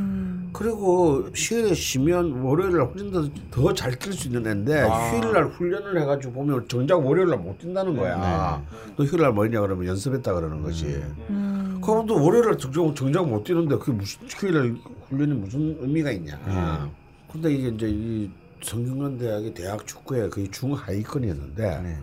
음. 0.55 0.57
그리고 0.57 1.29
휴일에 1.35 1.75
쉬면 1.75 2.41
월요일 2.41 2.77
날 2.77 2.87
훈련도 2.87 3.29
더잘 3.51 3.97
뛸 3.97 4.13
수 4.13 4.29
있는 4.29 4.47
애인데 4.47 4.83
아. 4.83 5.11
휴일 5.11 5.33
날 5.33 5.47
훈련을 5.47 6.01
해가지고 6.01 6.33
보면 6.33 6.69
정작 6.69 7.05
월요일 7.05 7.29
날 7.29 7.39
못 7.39 7.59
뛴다는 7.59 7.97
거야. 7.97 8.63
너 8.97 9.05
휴일 9.05 9.23
날 9.23 9.33
뭐냐 9.33 9.61
그러면 9.61 9.87
연습했다 9.87 10.33
그러는 10.33 10.63
거지. 10.63 10.87
음. 11.31 11.81
그럼 11.83 12.07
또 12.07 12.23
월요일 12.23 12.47
날 12.47 12.59
정작, 12.59 12.95
정작 12.95 13.29
못 13.29 13.43
뛰는데 13.45 13.77
그게 13.77 13.93
무슨 13.93 14.27
휴일 14.29 14.55
날 14.55 14.77
훈련이 15.09 15.35
무슨 15.35 15.77
의미가 15.81 16.13
있냐. 16.13 16.39
근데 17.31 17.53
이게 17.53 17.69
이제 17.69 17.89
이 17.91 18.31
성균관 18.63 19.19
대학이 19.19 19.53
대학 19.53 19.85
축구의 19.87 20.31
거의 20.31 20.49
중하위권이었는데 20.51 21.81
네. 21.83 21.99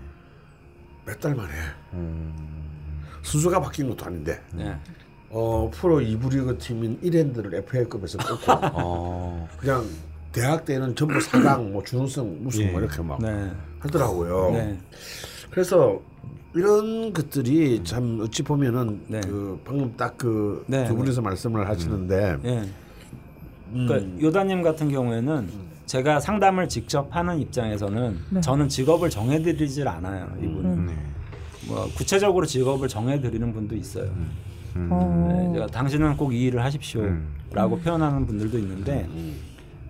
몇달 1.05 1.33
만에 1.33 1.51
음. 1.93 3.01
순서가 3.23 3.59
바뀐 3.61 3.87
것도 3.89 4.05
아닌데 4.05 4.39
예. 4.59 4.75
어, 5.31 5.69
프로 5.73 5.99
2부 5.99 6.31
리그 6.31 6.57
팀인 6.57 6.99
이랜드를 7.01 7.55
FA급에서 7.55 8.17
뽑고 8.17 8.51
어. 8.73 9.47
그냥 9.57 9.85
대학 10.31 10.65
때는 10.65 10.95
전부 10.95 11.19
4강 11.19 11.71
뭐 11.71 11.83
준우승 11.83 12.43
무슨 12.43 12.63
예. 12.63 12.71
뭐 12.71 12.81
이렇게 12.81 13.01
막 13.01 13.19
네. 13.21 13.51
하더라고요. 13.79 14.51
네. 14.51 14.77
그래서 15.49 15.99
이런 16.53 17.13
것들이 17.13 17.81
참 17.83 18.19
어찌 18.21 18.43
보면은 18.43 19.01
네. 19.07 19.21
그 19.21 19.59
방금 19.63 19.95
딱 19.95 20.17
그두 20.17 20.65
네, 20.67 20.87
분이서 20.87 21.21
말씀을 21.21 21.67
하시는데 21.67 22.37
예. 22.43 22.63
그러니까 23.71 24.21
요다님 24.21 24.61
같은 24.61 24.89
경우에는 24.89 25.49
제가 25.85 26.19
상담을 26.19 26.67
직접 26.67 27.13
하는 27.15 27.39
입장에서는 27.39 28.17
네. 28.31 28.41
저는 28.41 28.67
직업을 28.67 29.09
정해드리질 29.09 29.87
않아요. 29.87 30.29
이분. 30.39 30.85
네. 30.85 30.93
뭐 31.67 31.87
구체적으로 31.95 32.45
직업을 32.45 32.87
정해드리는 32.87 33.53
분도 33.53 33.75
있어요. 33.75 34.09
음. 34.75 34.89
어. 34.91 35.47
네, 35.47 35.53
제가 35.53 35.67
당신은 35.67 36.17
꼭 36.17 36.31
이 36.31 36.43
일을 36.43 36.63
하십시오라고 36.63 37.79
표현하는 37.83 38.25
분들도 38.25 38.57
있는데 38.59 39.07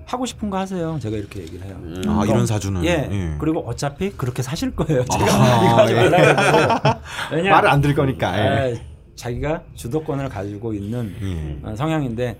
하고 0.05 0.25
싶은 0.25 0.49
거 0.49 0.57
하세요. 0.57 0.97
제가 0.99 1.15
이렇게 1.15 1.41
얘기를 1.41 1.65
해요. 1.65 1.77
아, 2.07 2.25
이런 2.25 2.45
사주는 2.45 2.83
예. 2.83 3.07
예. 3.11 3.35
그리고 3.39 3.59
어차피 3.65 4.09
그렇게 4.11 4.41
사실 4.41 4.75
거예요. 4.75 5.05
제가 5.05 5.25
아, 5.25 5.63
이거 5.63 5.75
하지 5.77 5.93
예. 5.93 6.09
말라고. 6.09 6.99
왜냐 7.31 7.51
말을 7.51 7.69
안 7.69 7.79
들을 7.81 7.95
거니까. 7.95 8.37
예. 8.37 8.75
아, 8.75 8.77
자기가 9.15 9.61
주도권을 9.75 10.27
가지고 10.29 10.73
있는 10.73 11.15
예. 11.21 11.59
어, 11.69 11.75
성향인데 11.75 12.37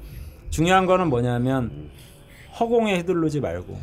중요한 0.49 0.85
거는 0.85 1.07
뭐냐면 1.07 1.71
허공에 2.61 2.97
휘둘르지 2.97 3.39
말고 3.41 3.79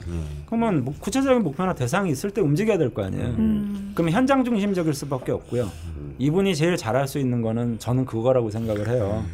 그러면 0.46 0.84
뭐 0.84 0.94
구체적인 1.00 1.42
목표나 1.42 1.74
대상이 1.74 2.10
있을 2.12 2.30
때 2.30 2.40
움직여야 2.40 2.78
될 2.78 2.90
거 2.94 3.04
아니에요. 3.04 3.24
음. 3.26 3.90
그러면 3.94 4.14
현장 4.14 4.44
중심적일 4.44 4.94
수밖에 4.94 5.32
없고요. 5.32 5.68
이분이 6.18 6.54
제일 6.54 6.76
잘할 6.76 7.08
수 7.08 7.18
있는 7.18 7.42
거는 7.42 7.78
저는 7.80 8.04
그거라고 8.06 8.50
생각을 8.50 8.88
해요. 8.88 9.24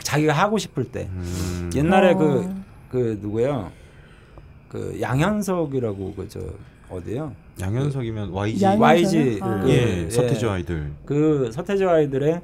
자기가 0.00 0.32
하고 0.34 0.58
싶을 0.58 0.84
때 0.84 1.08
음. 1.10 1.70
옛날에 1.74 2.12
어. 2.12 2.18
그그 2.90 3.18
누구예요? 3.22 3.72
그 4.68 4.98
양현석이라고 5.00 6.14
그저 6.14 6.40
어디요? 6.90 7.32
양현석이면 7.60 8.30
YG 8.30 8.64
양- 8.64 8.80
YG 8.80 9.38
아. 9.40 9.62
그, 9.62 9.70
예, 9.70 10.10
서태지 10.10 10.46
아이들. 10.46 10.90
그 11.06 11.50
서태지 11.52 11.84
아이들의 11.84 12.40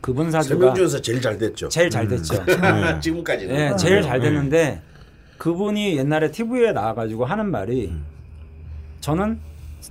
그분 0.00 0.30
사주가 0.30 0.58
세명 0.60 0.74
중에서 0.74 1.00
제일 1.00 1.20
잘 1.20 1.38
됐죠. 1.38 1.68
제일 1.68 1.88
잘 1.90 2.08
됐죠. 2.08 2.42
네. 2.44 2.54
지금까지는. 3.00 3.54
예, 3.54 3.76
제일 3.76 4.02
잘 4.02 4.18
네. 4.20 4.28
됐는데 4.30 4.82
그분이 5.42 5.96
옛날에 5.96 6.30
TV에 6.30 6.70
나와가지고 6.70 7.24
하는 7.24 7.50
말이 7.50 7.92
저는 9.00 9.40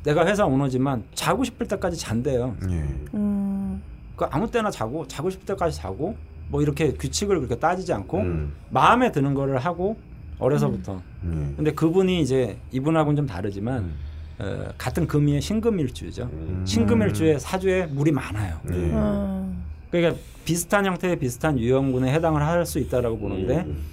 내가 0.06 0.26
회사 0.26 0.46
오너지만 0.46 1.04
자고 1.14 1.44
싶을 1.44 1.68
때까지 1.68 1.98
잔대요. 1.98 2.56
예. 2.70 2.76
음. 3.16 3.82
그 4.16 4.24
아무 4.32 4.50
때나 4.50 4.72
자고 4.72 5.06
자고 5.10 5.30
싶을 5.30 5.46
때까지 5.46 5.76
자고 5.76 6.16
뭐 6.48 6.62
이렇게 6.62 6.94
규칙을 6.94 7.36
그렇게 7.40 7.60
따지지 7.60 7.92
않고 7.92 8.20
음. 8.20 8.54
마음에 8.70 9.12
드는 9.12 9.34
거를 9.34 9.58
하고 9.58 9.98
어려서부터. 10.40 11.02
예. 11.26 11.30
근데 11.58 11.74
그분이 11.74 12.22
이제 12.22 12.58
이분하고는 12.72 13.18
좀 13.18 13.28
다르지만 13.28 13.92
어, 14.40 14.70
같은 14.78 15.06
금이의 15.06 15.42
신금일주죠. 15.42 16.30
음. 16.32 16.64
신금일주에 16.66 17.40
사주에 17.40 17.88
물이 17.88 18.14
많아요. 18.14 18.58
예. 18.70 18.74
음. 18.76 19.64
그러니까 19.92 20.18
비슷한 20.46 20.86
형태의 20.86 21.20
비슷한 21.20 21.60
유형군에 21.60 22.10
해당을 22.14 22.42
할 22.42 22.66
수 22.66 22.80
있다라고 22.80 23.18
보는데 23.18 23.66
음. 23.68 23.84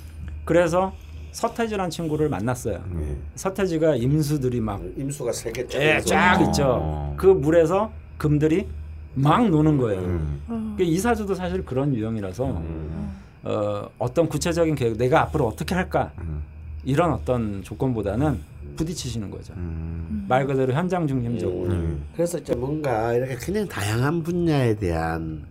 그래서 0.44 0.94
서태지란 1.32 1.90
친구를 1.90 2.28
만났어요. 2.28 2.82
예. 3.00 3.16
서태지가 3.34 3.96
임수들이 3.96 4.60
막 4.60 4.80
임수가 4.96 5.32
세개 5.32 5.66
예, 5.74 6.00
쫙 6.00 6.40
어. 6.40 6.44
있죠. 6.44 7.14
그 7.16 7.26
물에서 7.26 7.92
금들이 8.16 8.66
막 9.14 9.48
노는 9.48 9.78
거예요. 9.78 10.00
음. 10.00 10.42
그러니까 10.46 10.84
이 10.84 10.98
사주도 10.98 11.34
사실 11.34 11.64
그런 11.64 11.94
유형이라서 11.94 12.44
음. 12.46 13.16
어, 13.44 13.88
어떤 13.98 14.28
구체적인 14.28 14.74
계획, 14.74 14.96
내가 14.96 15.22
앞으로 15.22 15.46
어떻게 15.46 15.74
할까? 15.74 16.12
음. 16.18 16.42
이런 16.84 17.12
어떤 17.12 17.62
조건보다는 17.62 18.40
부딪히시는 18.76 19.30
거죠. 19.30 19.54
음. 19.56 20.24
말 20.28 20.46
그대로 20.46 20.72
현장 20.72 21.06
중심적으로. 21.06 21.72
음. 21.72 22.04
그래서 22.14 22.38
이제 22.38 22.54
뭔가 22.54 23.12
이렇게 23.14 23.34
그냥 23.36 23.66
다양한 23.66 24.22
분야에 24.22 24.76
대한 24.76 25.44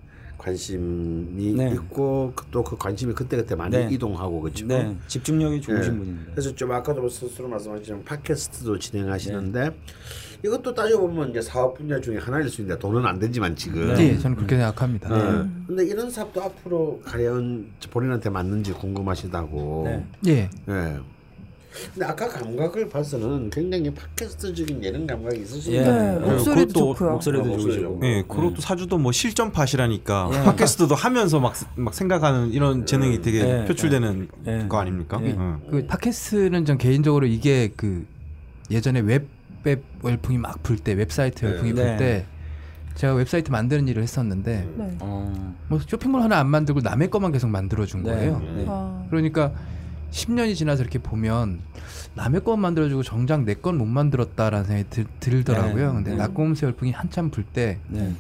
관심이 0.48 1.54
네. 1.54 1.72
있고 1.74 2.34
또 2.52 2.64
그 2.68 2.76
관심이 2.78 3.14
그때그때 3.14 3.56
많이 3.56 3.78
네. 3.78 3.88
이동하고 3.92 4.42
그렇죠. 4.42 4.66
네, 4.66 4.98
집중력이 5.08 5.62
좋으신 5.62 5.94
네. 5.94 6.00
분입니다. 6.00 6.32
그래서 6.32 6.54
좀 6.56 6.72
아까도 6.72 7.08
스스로 7.08 7.48
말씀하셨지만 7.48 8.04
팟캐스트도 8.04 8.78
진행하시는데 8.80 9.78
이것도 10.44 10.74
따져보면 10.74 11.30
이제 11.30 11.42
사업 11.42 11.78
분야 11.78 12.00
중에 12.00 12.18
하나일 12.18 12.50
수 12.50 12.62
있는데 12.62 12.78
돈은 12.80 13.06
안 13.06 13.20
되지만 13.20 13.56
지금. 13.56 13.90
예, 14.00 14.18
저는 14.18 14.36
그렇게 14.36 14.56
생각합니다. 14.58 15.10
네. 15.10 15.50
근데 15.66 15.86
이런 15.86 16.10
사업도 16.10 16.42
앞으로 16.44 17.02
과연 17.06 17.72
본인한테 17.90 18.30
맞는지 18.30 18.74
궁금하시다고. 18.74 19.84
네. 19.86 20.06
예. 20.28 20.50
예. 20.70 21.00
근데 21.94 22.06
아까 22.06 22.28
감각을 22.28 22.90
봐서는 22.90 23.50
굉장히 23.50 23.94
팟캐스트적인 23.94 24.84
예능 24.84 25.08
감각이 25.08 25.38
예. 25.38 25.42
있으신데. 25.42 25.84
네, 25.84 26.20
목소리도 26.20 26.74
좋고요. 26.74 27.12
목소리도 27.12 27.54
아, 27.54 27.58
좋으시고. 27.58 28.00
예, 28.04 28.22
그것도 28.28 28.62
사주도 28.62 28.98
뭐 28.98 29.12
실전 29.12 29.52
팟이라니까 29.52 30.30
예. 30.34 30.44
팟캐스트도 30.44 30.96
하면서 30.96 31.40
막, 31.40 31.54
막 31.76 31.94
생각하는 31.94 32.52
이런 32.52 32.86
재능이 32.86 33.22
되게 33.22 33.40
예, 33.40 33.66
표출되는 33.66 34.28
예. 34.48 34.66
거 34.68 34.80
아닙니까? 34.80 35.20
예. 35.24 35.36
어. 35.38 35.60
그 35.70 35.86
팟캐스트는 35.88 36.66
전 36.66 36.78
개인적으로 36.78 37.26
이게 37.26 37.72
그 37.76 38.06
예전에 38.72 39.00
웹웹 39.02 39.84
열풍이 40.04 40.38
막 40.38 40.64
불 40.64 40.78
때 40.78 40.94
웹사이트 40.94 41.46
열풍이 41.46 41.74
네. 41.74 41.84
불때 41.98 42.26
제가 42.96 43.14
웹사이트 43.14 43.52
만드는 43.52 43.88
일을 43.88 44.02
했었는데 44.04 44.68
네. 44.76 44.98
어, 45.02 45.56
뭐 45.68 45.80
쇼핑몰 45.88 46.22
하나 46.22 46.40
안 46.40 46.48
만들고 46.48 46.82
남의 46.82 47.10
것만 47.12 47.32
계속 47.32 47.48
만들어 47.48 47.86
준 47.86 48.02
네. 48.04 48.12
거예요. 48.12 48.40
네. 48.40 48.66
아, 48.68 49.06
그러니까 49.10 49.54
10년이 50.12 50.56
지나서 50.56 50.82
이렇게 50.84 51.00
보면 51.00 51.60
남의 52.16 52.44
것 52.44 52.58
만들어주고 52.58 53.04
정작 53.04 53.44
내 53.44 53.54
건 53.56 53.78
못 53.78 53.86
만들었다라는 53.86 54.66
생각이 54.66 54.90
들, 54.90 55.06
들더라고요. 55.20 55.88
네. 55.90 55.94
근데 55.96 56.12
네. 56.12 56.18
나꼼수 56.18 56.66
열풍이 56.66 56.92
한참 56.92 57.30
불때 57.30 57.80
네. 57.88 58.14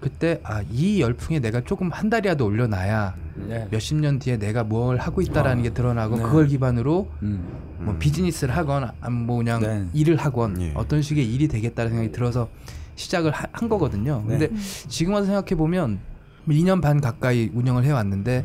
그때 0.00 0.40
아 0.44 0.62
이 0.70 1.00
열풍에 1.02 1.40
내가 1.40 1.60
조금 1.62 1.90
한 1.90 2.08
다리라도 2.10 2.44
올려놔야 2.46 3.14
네. 3.48 3.68
몇십 3.70 3.98
년 3.98 4.18
뒤에 4.18 4.38
내가 4.38 4.64
뭘 4.64 4.96
하고 4.96 5.20
있다라는 5.20 5.62
게 5.62 5.70
드러나고 5.70 6.16
네. 6.16 6.22
그걸 6.22 6.46
기반으로 6.48 7.10
음. 7.22 7.46
뭐 7.80 7.96
비즈니스를 7.98 8.56
하건 8.56 8.90
뭐 9.26 9.36
그냥 9.38 9.60
네. 9.60 9.86
일을 9.92 10.16
하건 10.16 10.60
예. 10.60 10.72
어떤 10.74 11.02
식의 11.02 11.32
일이 11.32 11.48
되겠다는 11.48 11.90
생각이 11.92 12.12
들어서 12.12 12.48
시작을 12.96 13.30
하- 13.30 13.46
한 13.52 13.68
거거든요. 13.68 14.22
네. 14.26 14.38
근데 14.38 14.60
지금 14.88 15.14
와서 15.14 15.26
생각해 15.26 15.54
보면 15.54 15.98
2년 16.48 16.80
반 16.80 17.00
가까이 17.00 17.50
운영을 17.52 17.84
해왔는데 17.84 18.44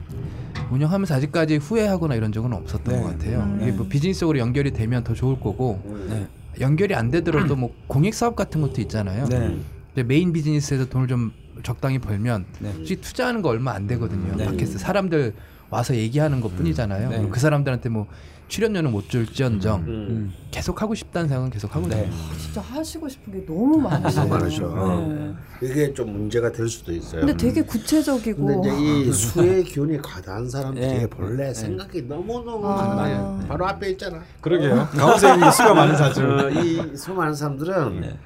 운영하면서 0.72 1.16
아직까지 1.16 1.58
후회하거나 1.58 2.16
이런 2.16 2.32
적은 2.32 2.54
없었던 2.54 2.93
네. 2.93 3.02
것 3.02 3.08
같아요. 3.08 3.39
음. 3.39 3.60
이게 3.62 3.72
뭐 3.72 3.88
비즈니스적으로 3.88 4.39
연결이 4.39 4.72
되면 4.72 5.04
더 5.04 5.14
좋을 5.14 5.39
거고 5.39 5.82
네. 6.10 6.28
연결이 6.60 6.96
안 6.96 7.12
되더라도 7.12 7.56
뭐 7.56 7.74
공익 7.88 8.14
사업 8.14 8.36
같은 8.36 8.62
것도 8.62 8.82
있잖아요. 8.82 9.26
네. 9.26 10.04
메인 10.04 10.34
비즈니스에서 10.34 10.86
돈을 10.86 11.08
좀 11.08 11.32
적당히 11.64 12.00
벌면 12.00 12.46
네. 12.60 12.74
솔직히 12.74 13.02
투자하는 13.02 13.41
거 13.41 13.50
얼마 13.50 13.74
안 13.74 13.88
되거든요. 13.88 14.36
네. 14.36 14.46
팟캐스트 14.46 14.78
사람들 14.78 15.34
와서 15.70 15.95
얘기하는 15.95 16.41
것 16.41 16.55
뿐이잖아요. 16.55 17.09
네. 17.09 17.28
그 17.30 17.39
사람들한테 17.39 17.89
뭐 17.89 18.07
출연료는 18.47 18.91
못 18.91 19.09
줄지언정 19.09 19.80
음. 19.88 20.34
계속 20.51 20.80
하고 20.84 20.93
싶다는 20.93 21.28
생각은 21.28 21.49
계속 21.49 21.76
하거든요. 21.76 22.01
네. 22.03 22.09
진짜 22.39 22.61
하시고 22.61 23.09
싶은 23.09 23.34
게 23.34 23.43
너무 23.45 23.80
많으시네요. 23.80 24.28
너무 24.28 24.39
많으셔. 24.39 25.07
네. 25.09 25.34
이게 25.63 25.93
좀 25.95 26.11
문제가 26.13 26.51
될 26.51 26.68
수도 26.70 26.91
있어요. 26.93 27.22
근데 27.22 27.36
되게 27.36 27.63
구체적이고 27.63 28.45
근데 28.45 28.70
이제 28.70 29.09
이 29.09 29.11
수의 29.11 29.63
기운이 29.63 29.99
과다한 30.03 30.47
사람들이 30.47 30.86
예. 30.86 31.07
본래 31.07 31.51
생각이 31.53 32.03
너무너무 32.03 32.68
아. 32.68 32.76
많아요. 32.95 33.39
바로 33.47 33.66
앞에 33.68 33.89
있잖아. 33.91 34.22
그러게요. 34.41 34.89
강원생님 34.91 35.49
수가 35.51 35.74
많은 35.74 35.95
사주. 35.97 36.22
어, 36.24 36.49
이 36.51 36.95
수 36.95 37.13
많은 37.13 37.34
사람들은 37.34 38.01
네. 38.01 38.20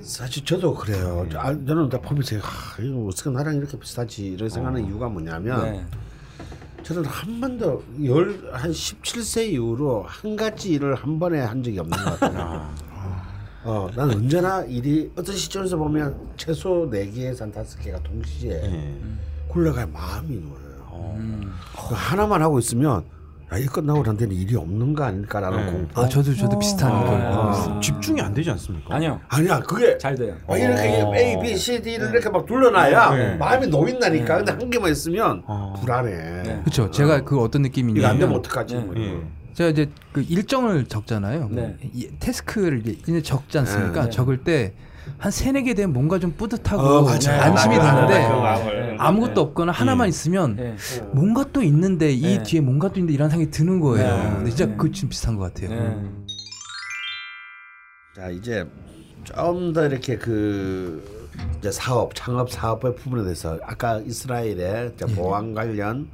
사실 0.00 0.44
저도 0.44 0.74
그래요. 0.74 1.24
저- 1.30 1.38
아, 1.38 1.44
저는 1.64 1.88
다 1.88 2.00
보면서 2.00 2.34
아, 2.38 2.82
이거 2.82 3.06
어떻게 3.06 3.30
나랑 3.30 3.54
이렇게 3.54 3.78
비슷하지 3.78 4.26
이런 4.32 4.48
생각하는 4.48 4.84
이유가 4.84 5.08
뭐냐면 5.08 5.62
네. 5.62 5.86
저는 6.82 7.04
한 7.04 7.40
번도 7.40 7.82
열 8.04 8.50
한 8.52 8.70
17세 8.70 9.48
이후로 9.52 10.04
한 10.06 10.36
가지 10.36 10.70
일을 10.72 10.94
한 10.94 11.18
번에 11.18 11.40
한 11.40 11.62
적이 11.62 11.78
없는 11.80 11.96
것 11.98 12.20
같아요. 12.20 12.74
어, 13.64 13.88
난 13.94 14.10
언제나 14.10 14.62
일이 14.64 15.10
어떤 15.16 15.36
시점에서 15.36 15.76
보면 15.76 16.32
최소 16.36 16.88
네 16.90 17.08
개에서 17.10 17.44
한 17.44 17.52
다섯 17.52 17.78
개가 17.78 18.00
동시에 18.02 18.50
예. 18.52 18.96
굴러갈 19.48 19.86
마음이 19.86 20.36
놓여요. 20.36 21.14
음. 21.16 21.52
그 21.72 21.94
하나만 21.94 22.42
하고 22.42 22.58
있으면 22.58 23.04
야, 23.52 23.58
이 23.58 23.66
끝나고 23.66 24.02
난 24.02 24.16
데는 24.16 24.34
일이 24.34 24.56
없는 24.56 24.94
거 24.94 25.04
아닐까라는 25.04 25.66
네. 25.66 25.72
공포. 25.72 26.00
아 26.00 26.08
저도 26.08 26.34
저도 26.34 26.56
어. 26.56 26.58
비슷한 26.58 26.90
아, 26.90 27.04
걸 27.04 27.20
아. 27.20 27.80
집중이 27.80 28.18
안 28.20 28.32
되지 28.32 28.50
않습니까? 28.50 28.94
아니요. 28.94 29.20
아니야, 29.28 29.60
그게 29.60 29.98
잘 29.98 30.14
돼요. 30.14 30.34
막 30.48 30.56
이렇게 30.58 31.02
어. 31.02 31.14
A, 31.14 31.38
B, 31.38 31.54
C, 31.56 31.82
D를 31.82 32.10
이렇게 32.10 32.30
막 32.30 32.46
둘러놔야 32.46 33.14
네. 33.14 33.34
마음이 33.36 33.66
놓인다니까. 33.66 34.38
근데 34.38 34.52
한 34.52 34.70
개만 34.70 34.90
있으면 34.90 35.42
어. 35.46 35.74
불안해. 35.78 36.10
네. 36.10 36.60
그렇죠. 36.64 36.90
제가 36.90 37.24
그 37.24 37.38
어떤 37.40 37.60
이거 37.60 37.66
안 37.66 37.70
느낌이냐면 37.70 38.18
되면 38.18 38.34
어떡하지? 38.36 38.74
네. 38.74 38.80
뭐. 38.80 39.30
제가 39.52 39.68
이제 39.68 39.90
그 40.12 40.22
일정을 40.22 40.86
적잖아요. 40.86 41.48
네. 41.50 41.76
이 41.92 42.08
태스크를 42.18 42.82
이제 42.86 43.20
적지 43.20 43.58
않습니까? 43.58 44.04
네. 44.04 44.10
적을 44.10 44.44
때 44.44 44.72
한 45.22 45.30
세네 45.30 45.62
개 45.62 45.72
되면 45.74 45.92
뭔가 45.92 46.18
좀 46.18 46.32
뿌듯하고 46.32 46.82
어. 46.82 47.08
안심이 47.08 47.76
맞아요. 47.78 48.08
되는데 48.08 48.28
맞아요. 48.28 48.40
맞아요. 48.42 48.96
아무것도 48.98 49.40
없거나 49.40 49.70
하나만 49.70 50.06
예. 50.06 50.08
있으면 50.08 50.56
네. 50.56 50.76
뭔가 51.12 51.44
또 51.52 51.62
있는데 51.62 52.10
이 52.10 52.38
네. 52.38 52.42
뒤에 52.42 52.60
뭔가 52.60 52.88
또 52.88 52.96
있는데 52.98 53.14
이런 53.14 53.30
생각이 53.30 53.52
드는 53.52 53.78
거예요. 53.78 54.16
네. 54.16 54.30
근데 54.34 54.50
진짜 54.50 54.66
네. 54.66 54.74
그 54.76 54.90
지금 54.90 55.10
비슷한 55.10 55.36
것 55.36 55.54
같아요. 55.54 55.70
네. 55.70 56.10
자 58.16 58.30
이제 58.30 58.66
좀 59.22 59.72
더 59.72 59.86
이렇게 59.86 60.18
그 60.18 61.28
이제 61.58 61.70
사업 61.70 62.16
창업 62.16 62.50
사업의 62.50 62.96
부분에 62.96 63.22
대해서 63.22 63.56
아까 63.62 63.98
이스라엘의 64.00 64.92
이제 64.96 65.06
보안 65.14 65.54
관련 65.54 66.08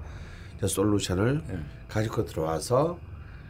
이제 0.58 0.66
솔루션을 0.66 1.42
가지고 1.88 2.26
들어와서 2.26 2.98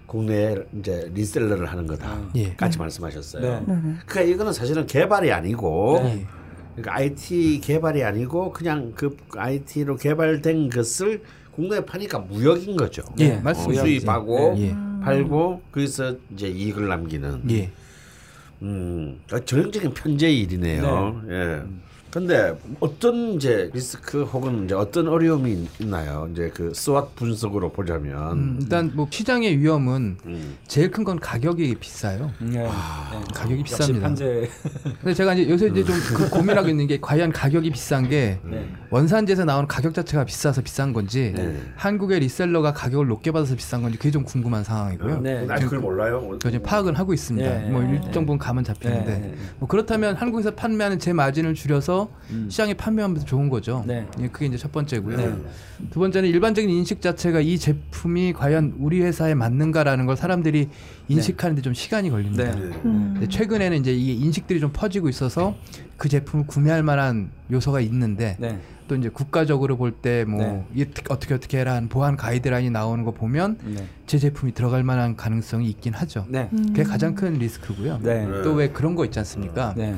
국내에 0.08 0.56
이제 0.78 1.10
리셀러를 1.14 1.66
하는 1.66 1.86
거다. 1.86 2.18
예. 2.34 2.54
같이 2.56 2.78
말씀하셨어요. 2.78 3.42
네. 3.42 3.74
그러니까 4.06 4.22
이거는 4.22 4.52
사실은 4.52 4.86
개발이 4.86 5.30
아니고 5.30 6.00
네. 6.02 6.26
그러니까 6.74 6.94
IT 6.94 7.60
개발이 7.62 8.02
아니고 8.02 8.52
그냥 8.52 8.92
그 8.94 9.16
IT로 9.36 9.96
개발된 9.96 10.70
것을 10.70 11.22
국내에 11.52 11.84
파니까 11.84 12.20
무역인 12.20 12.76
거죠. 12.76 13.02
예, 13.18 13.30
네. 13.30 13.40
맞습니다. 13.40 13.82
어, 13.82 13.84
수입하고 13.84 14.54
예. 14.58 14.74
팔고 15.02 15.60
거기서 15.72 16.16
이제 16.32 16.48
이익을 16.48 16.88
남기는. 16.88 17.42
예. 17.50 17.70
음, 18.62 19.20
그러니까 19.26 19.44
전형적인 19.44 19.92
편제의 19.92 20.40
일이네요. 20.40 21.22
예. 21.28 21.62
근데 22.10 22.54
어떤 22.80 23.34
이제 23.34 23.70
리스크 23.74 24.24
혹은 24.24 24.64
이제 24.64 24.74
어떤 24.74 25.08
어려움이 25.08 25.68
있나요? 25.80 26.28
이제 26.32 26.50
그 26.54 26.72
스왓 26.72 27.14
분석으로 27.14 27.70
보자면 27.70 28.32
음, 28.32 28.58
일단 28.62 28.90
뭐 28.94 29.06
시장의 29.10 29.58
위험은 29.58 30.16
음. 30.24 30.56
제일 30.66 30.90
큰 30.90 31.04
건 31.04 31.18
가격이 31.20 31.74
비싸요. 31.76 32.30
네. 32.40 32.62
네. 32.62 32.68
가격이 33.34 33.60
역시 33.60 33.74
비쌉니다. 33.74 34.02
판재. 34.02 34.48
근데 35.00 35.14
제가 35.14 35.34
이제 35.34 35.48
요새 35.50 35.68
이제 35.68 35.84
좀 35.84 35.96
그 36.14 36.28
고민하고 36.30 36.68
있는 36.68 36.86
게 36.86 36.98
과연 37.00 37.30
가격이 37.32 37.70
비싼 37.70 38.08
게 38.08 38.38
네. 38.44 38.68
원산지에서 38.90 39.44
나오는 39.44 39.68
가격 39.68 39.92
자체가 39.94 40.24
비싸서 40.24 40.62
비싼 40.62 40.92
건지 40.92 41.32
네. 41.36 41.60
한국의 41.76 42.20
리셀러가 42.20 42.72
가격을 42.72 43.06
높게 43.06 43.30
받아서 43.32 43.54
비싼 43.54 43.82
건지 43.82 43.98
그게 43.98 44.10
좀 44.10 44.24
궁금한 44.24 44.64
상황이고요. 44.64 45.20
네. 45.20 45.46
아직 45.48 45.64
그걸 45.64 45.80
몰라요. 45.80 46.38
지금 46.42 46.62
파악은 46.62 46.94
하고 46.96 47.12
있습니다. 47.12 47.48
네. 47.48 47.70
뭐 47.70 47.82
일정 47.82 48.24
부분 48.24 48.38
감은 48.38 48.64
잡히는데 48.64 49.18
네. 49.18 49.34
뭐 49.58 49.68
그렇다면 49.68 50.16
한국에서 50.16 50.54
판매하는 50.54 50.98
제 50.98 51.12
마진을 51.12 51.54
줄여서 51.54 51.97
음. 52.30 52.48
시장에 52.50 52.74
판매하면 52.74 53.24
좋은 53.24 53.48
거죠. 53.48 53.82
네. 53.86 54.06
예, 54.20 54.28
그게 54.28 54.46
이제 54.46 54.56
첫 54.56 54.70
번째고요. 54.72 55.16
네. 55.16 55.34
두 55.90 56.00
번째는 56.00 56.28
일반적인 56.28 56.68
인식 56.68 57.00
자체가 57.00 57.40
이 57.40 57.58
제품이 57.58 58.34
과연 58.34 58.74
우리 58.78 59.00
회사에 59.00 59.34
맞는가라는 59.34 60.06
걸 60.06 60.16
사람들이 60.16 60.68
인식하는데 61.08 61.62
좀 61.62 61.74
시간이 61.74 62.10
걸립니다. 62.10 62.44
네. 62.44 62.60
음. 62.84 63.26
최근에는 63.28 63.78
이제 63.78 63.92
이게 63.92 64.12
인식들이 64.12 64.60
좀 64.60 64.70
퍼지고 64.72 65.08
있어서 65.08 65.56
그 65.96 66.08
제품을 66.08 66.46
구매할 66.46 66.82
만한 66.82 67.30
요소가 67.50 67.80
있는데 67.80 68.36
네. 68.38 68.60
또 68.88 68.96
이제 68.96 69.08
국가적으로 69.10 69.76
볼 69.76 69.92
때뭐 69.92 70.38
네. 70.72 70.90
어떻게 71.10 71.34
어떻게 71.34 71.58
해라 71.58 71.74
하는 71.74 71.88
보안 71.88 72.16
가이드라인이 72.16 72.70
나오는 72.70 73.04
거 73.04 73.12
보면 73.12 73.58
네. 73.64 73.86
제 74.06 74.18
제품이 74.18 74.54
들어갈 74.54 74.82
만한 74.82 75.14
가능성이 75.14 75.68
있긴 75.68 75.92
하죠. 75.94 76.24
네. 76.28 76.48
그게 76.50 76.82
가장 76.82 77.14
큰 77.14 77.34
리스크고요. 77.34 78.00
네. 78.02 78.26
또왜 78.42 78.70
그런 78.70 78.94
거 78.94 79.04
있지 79.04 79.18
않습니까? 79.18 79.74
네. 79.76 79.96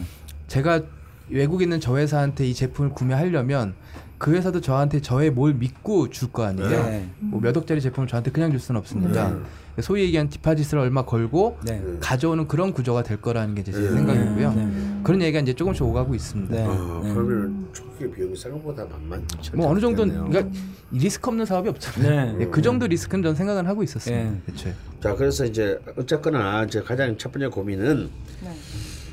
제가 0.48 0.82
외국에 1.30 1.64
있는 1.64 1.80
저 1.80 1.96
회사한테 1.96 2.46
이 2.48 2.54
제품을 2.54 2.90
구매하려면 2.90 3.74
그 4.18 4.32
회사도 4.34 4.60
저한테 4.60 5.00
저의 5.00 5.30
뭘 5.30 5.54
믿고 5.54 6.10
줄 6.10 6.30
거 6.30 6.44
아니에요. 6.44 6.68
네. 6.68 7.08
뭐몇 7.20 7.56
억짜리 7.56 7.80
제품을 7.80 8.06
저한테 8.06 8.30
그냥 8.30 8.50
줄 8.50 8.60
수는 8.60 8.78
없으니까 8.78 9.38
소위 9.80 10.02
얘기한 10.02 10.28
디파짓을 10.28 10.78
얼마 10.78 11.06
걸고 11.06 11.58
네. 11.64 11.82
가져오는 12.00 12.46
그런 12.46 12.74
구조가 12.74 13.02
될 13.02 13.20
거라는 13.22 13.54
게제 13.54 13.72
네. 13.72 13.90
생각이고요. 13.92 14.52
네. 14.52 15.00
그런 15.04 15.22
얘기가 15.22 15.40
이제 15.40 15.54
조금씩 15.54 15.82
오가고 15.84 16.14
있습니다. 16.14 16.54
네. 16.54 16.66
어, 16.66 17.00
네. 17.02 17.14
그러면 17.14 17.68
초기 17.72 18.10
비용이 18.10 18.36
생각보다 18.36 18.84
만만치 18.84 19.52
뭐 19.54 19.68
어느 19.70 19.78
않겠네요. 19.82 20.26
그러니까 20.28 20.58
리스크 20.90 21.30
없는 21.30 21.46
사업이 21.46 21.70
없잖아요. 21.70 22.36
네. 22.36 22.44
예, 22.44 22.46
그 22.48 22.60
정도 22.60 22.86
리스크는 22.86 23.22
전 23.22 23.34
생각은 23.34 23.66
하고 23.66 23.82
있었어요. 23.82 24.16
네. 24.16 24.42
대체. 24.44 24.74
자 25.02 25.14
그래서 25.14 25.46
이제 25.46 25.80
어쨌거나 25.96 26.64
이제 26.64 26.82
가장 26.82 27.16
첫 27.16 27.32
번째 27.32 27.48
고민은 27.48 28.10
네. 28.42 28.50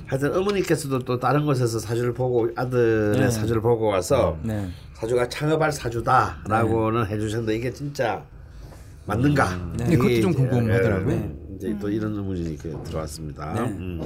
하여튼 0.07 0.35
어머니께서도 0.35 0.99
또 0.99 1.19
다른 1.19 1.45
곳에서 1.45 1.79
사주를 1.79 2.13
보고 2.13 2.49
아들의 2.55 3.19
네. 3.19 3.29
사주를 3.29 3.61
보고 3.61 3.87
와서 3.87 4.37
네. 4.41 4.67
사주가 4.93 5.27
창업할 5.27 5.71
사주다라고는 5.71 7.05
해주셨는데 7.07 7.55
이게 7.55 7.71
진짜 7.71 8.23
맞는가? 9.05 9.73
네. 9.77 9.85
네, 9.85 9.97
그것도 9.97 10.21
좀 10.21 10.33
궁금하더라고요. 10.33 11.11
예, 11.13 11.55
이제 11.55 11.77
또 11.79 11.89
이런 11.89 12.15
의문이 12.15 12.41
이렇게 12.41 12.71
들어왔습니다. 12.85 13.53
네. 13.53 13.61
음. 13.61 14.01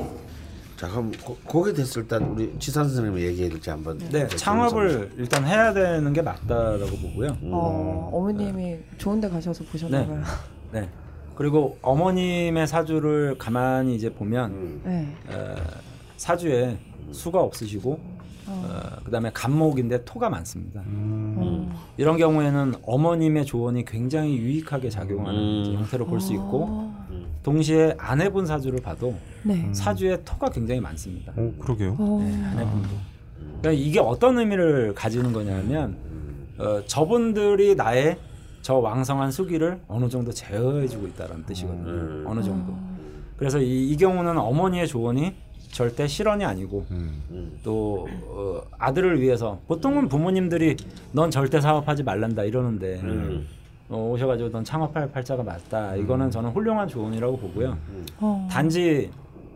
자 0.75 0.89
그럼 0.89 1.11
고, 1.23 1.35
거기에 1.47 1.73
대해서 1.73 1.99
일단 1.99 2.23
우리 2.23 2.51
지산 2.57 2.85
선생님 2.85 3.19
얘기해 3.19 3.49
줄지 3.49 3.69
한번. 3.69 3.99
네, 4.11 4.27
창업을 4.27 5.11
일단 5.17 5.45
해야 5.45 5.71
되는 5.71 6.11
게 6.11 6.23
맞다라고 6.23 6.97
보고요. 6.97 7.37
어, 7.43 8.09
어머님이 8.11 8.79
좋은데 8.97 9.29
가셔서 9.29 9.63
보셨나 9.65 9.99
네. 9.99 10.07
봐요. 10.07 10.23
네. 10.73 10.89
그리고 11.35 11.77
어머님의 11.83 12.67
사주를 12.67 13.35
가만히 13.37 13.95
이제 13.95 14.11
보면 14.11 14.51
음. 14.51 14.81
네. 14.83 15.15
어, 15.29 15.55
사주에 16.31 16.77
수가 17.11 17.41
없으시고 17.41 17.99
어, 18.45 18.79
그다음에 19.03 19.31
간목인데 19.33 20.05
토가 20.05 20.29
많습니다. 20.29 20.83
어. 20.85 21.93
이런 21.97 22.17
경우에는 22.17 22.75
어머님의 22.83 23.45
조언이 23.45 23.85
굉장히 23.85 24.37
유익하게 24.37 24.91
작용하는 24.91 25.39
음. 25.39 25.73
형태로 25.77 26.05
볼 26.05 26.21
수 26.21 26.33
있고 26.33 26.65
어. 26.69 27.01
동시에 27.41 27.95
아내분 27.97 28.45
사주를 28.45 28.81
봐도 28.83 29.15
네. 29.41 29.67
사주에 29.73 30.21
토가 30.23 30.49
굉장히 30.51 30.79
많습니다. 30.79 31.33
어, 31.35 31.51
그러게요. 31.57 31.95
어. 31.97 32.19
아내분도. 32.53 32.89
그러니까 33.59 33.71
이게 33.71 33.99
어떤 33.99 34.37
의미를 34.37 34.93
가지는 34.93 35.33
거냐면 35.33 35.97
어, 36.59 36.85
저분들이 36.85 37.73
나의 37.73 38.19
저 38.61 38.75
왕성한 38.75 39.31
수기를 39.31 39.81
어느 39.87 40.07
정도 40.07 40.31
제어해주고 40.31 41.07
있다는 41.07 41.45
뜻이거든요. 41.47 41.89
음. 41.89 42.25
어느 42.27 42.43
정도. 42.43 42.75
그래서 43.37 43.59
이, 43.59 43.89
이 43.89 43.97
경우는 43.97 44.37
어머니의 44.37 44.87
조언이 44.87 45.33
절대 45.71 46.07
실언이 46.07 46.43
아니고 46.43 46.85
음. 46.91 47.59
또 47.63 48.07
어, 48.25 48.61
아들을 48.77 49.21
위해서 49.21 49.59
보통은 49.67 50.09
부모님들이 50.09 50.75
넌 51.13 51.31
절대 51.31 51.59
사업하지 51.61 52.03
말란다 52.03 52.43
이러는데 52.43 52.99
음. 53.01 53.47
어, 53.89 54.09
오셔가지고 54.11 54.49
넌 54.49 54.63
창업할 54.63 55.11
팔자가 55.11 55.43
맞다. 55.43 55.95
이거는 55.95 56.29
저는 56.29 56.51
훌륭한 56.51 56.87
조언이라고 56.87 57.37
보고요. 57.37 57.77
어. 58.19 58.47
단지 58.49 59.09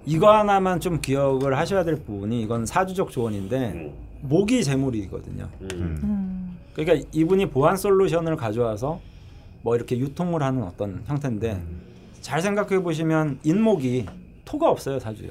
이거 0.05 0.31
하나만 0.31 0.79
좀 0.79 0.99
기억을 1.01 1.57
하셔야 1.57 1.83
될 1.83 1.95
부분이 1.95 2.41
이건 2.41 2.65
사주적 2.65 3.11
조언인데 3.11 3.93
목이 4.21 4.63
재물이거든요. 4.63 5.47
음. 5.73 6.57
그러니까 6.73 7.07
이분이 7.13 7.49
보안 7.49 7.77
솔루션을 7.77 8.35
가져와서 8.35 8.99
뭐 9.61 9.75
이렇게 9.75 9.97
유통을 9.97 10.43
하는 10.43 10.63
어떤 10.63 11.01
형태인데 11.05 11.61
잘 12.21 12.41
생각해 12.41 12.81
보시면 12.83 13.39
인목이 13.43 14.05
토가 14.43 14.69
없어요 14.69 14.99
사주에. 14.99 15.29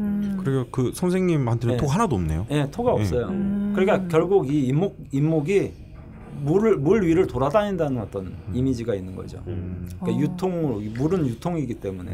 음. 0.00 0.40
그리고 0.42 0.66
그 0.70 0.92
선생님한테는 0.94 1.76
네. 1.76 1.80
토 1.80 1.86
하나도 1.86 2.16
없네요. 2.16 2.46
예, 2.50 2.68
토가 2.70 2.92
없어요. 2.92 3.28
음. 3.28 3.72
그러니까 3.74 4.08
결국 4.08 4.50
이 4.50 4.66
인목 4.66 4.96
인목이 5.12 5.72
물을 6.40 6.76
물 6.76 7.04
위를 7.04 7.26
돌아다닌다는 7.26 8.00
어떤 8.00 8.34
이미지가 8.52 8.94
있는 8.94 9.14
거죠. 9.14 9.40
그러니까 9.44 10.06
어. 10.06 10.18
유통으로 10.18 10.80
물은 10.96 11.26
유통이기 11.26 11.74
때문에 11.74 12.10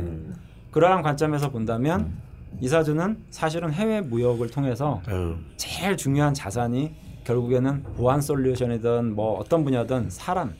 그러한 0.70 1.02
관점에서 1.02 1.50
본다면 1.50 2.12
이 2.60 2.68
사주는 2.68 3.16
사실은 3.30 3.72
해외 3.72 4.00
무역을 4.00 4.50
통해서 4.50 5.00
어. 5.08 5.36
제일 5.56 5.96
중요한 5.96 6.34
자산이 6.34 6.92
결국에는 7.24 7.82
보안 7.96 8.20
솔루션이든 8.20 9.14
뭐 9.14 9.38
어떤 9.38 9.64
분야든 9.64 10.10
사람. 10.10 10.52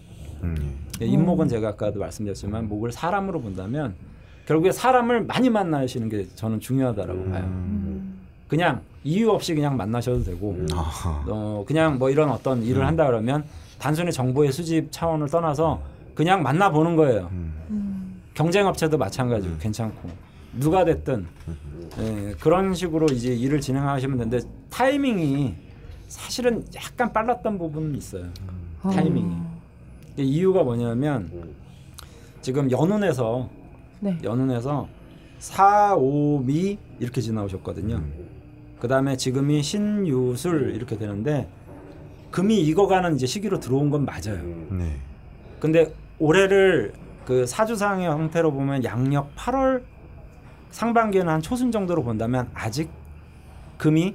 음. 0.42 0.86
예, 1.02 1.06
인목은 1.06 1.48
제가 1.48 1.70
아까도 1.70 2.00
말씀드렸지만 2.00 2.68
목을 2.68 2.92
사람으로 2.92 3.40
본다면 3.40 3.94
결국에 4.50 4.72
사람을 4.72 5.26
많이 5.26 5.48
만나시는 5.48 6.08
게 6.08 6.26
저는 6.34 6.58
중요하다라고 6.58 7.24
봐요. 7.26 7.48
그냥 8.48 8.80
이유 9.04 9.30
없이 9.30 9.54
그냥 9.54 9.76
만나셔도 9.76 10.24
되고 10.24 10.58
아하. 10.72 11.24
어 11.28 11.64
그냥 11.64 12.00
뭐 12.00 12.10
이런 12.10 12.30
어떤 12.30 12.60
일을 12.64 12.84
한다 12.84 13.06
그러면 13.06 13.44
단순히 13.78 14.10
정보의 14.10 14.50
수집 14.50 14.90
차원을 14.90 15.28
떠나서 15.28 15.80
그냥 16.16 16.42
만나 16.42 16.68
보는 16.68 16.96
거예요. 16.96 17.30
경쟁업체도 18.34 18.98
마찬가지고 18.98 19.56
괜찮고. 19.58 20.10
누가 20.58 20.84
됐든. 20.84 21.28
예, 22.00 22.34
그런 22.40 22.74
식으로 22.74 23.06
이제 23.12 23.32
일을 23.32 23.60
진행하시면 23.60 24.18
되는데 24.18 24.40
타이밍이 24.68 25.54
사실은 26.08 26.64
약간 26.74 27.12
빨랐던 27.12 27.56
부분은 27.56 27.94
있어요. 27.94 28.24
타이밍이. 28.82 29.32
이게 30.14 30.24
이유가 30.24 30.64
뭐냐면 30.64 31.30
지금 32.42 32.68
연운에서 32.68 33.59
네. 34.00 34.18
연운에서 34.22 34.88
사오미 35.38 36.78
이렇게 36.98 37.20
지나오셨거든요. 37.20 38.02
그 38.78 38.88
다음에 38.88 39.16
지금이 39.16 39.62
신유술 39.62 40.74
이렇게 40.74 40.96
되는데 40.96 41.48
금이 42.30 42.60
익어가는 42.62 43.14
이제 43.14 43.26
시기로 43.26 43.60
들어온 43.60 43.90
건 43.90 44.04
맞아요. 44.04 44.42
네. 44.70 44.96
근데 45.58 45.94
올해를 46.18 46.92
그 47.26 47.46
사주상의 47.46 48.08
형태로 48.08 48.52
보면 48.52 48.84
양력 48.84 49.34
8월 49.36 49.82
상반기에는 50.70 51.32
한 51.32 51.42
초순 51.42 51.70
정도로 51.70 52.02
본다면 52.02 52.48
아직 52.54 52.90
금이 53.78 54.14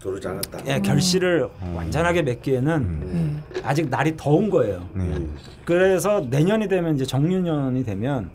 들어오지 0.00 0.28
않았다. 0.28 0.58
예, 0.66 0.80
결실을 0.80 1.48
완전하게 1.74 2.22
맺기에는 2.22 3.00
네. 3.00 3.60
아직 3.64 3.88
날이 3.90 4.16
더운 4.16 4.48
거예요. 4.48 4.88
네. 4.94 5.26
그래서 5.64 6.20
내년이 6.20 6.68
되면 6.68 6.94
이제 6.94 7.04
정유년이 7.04 7.84
되면 7.84 8.30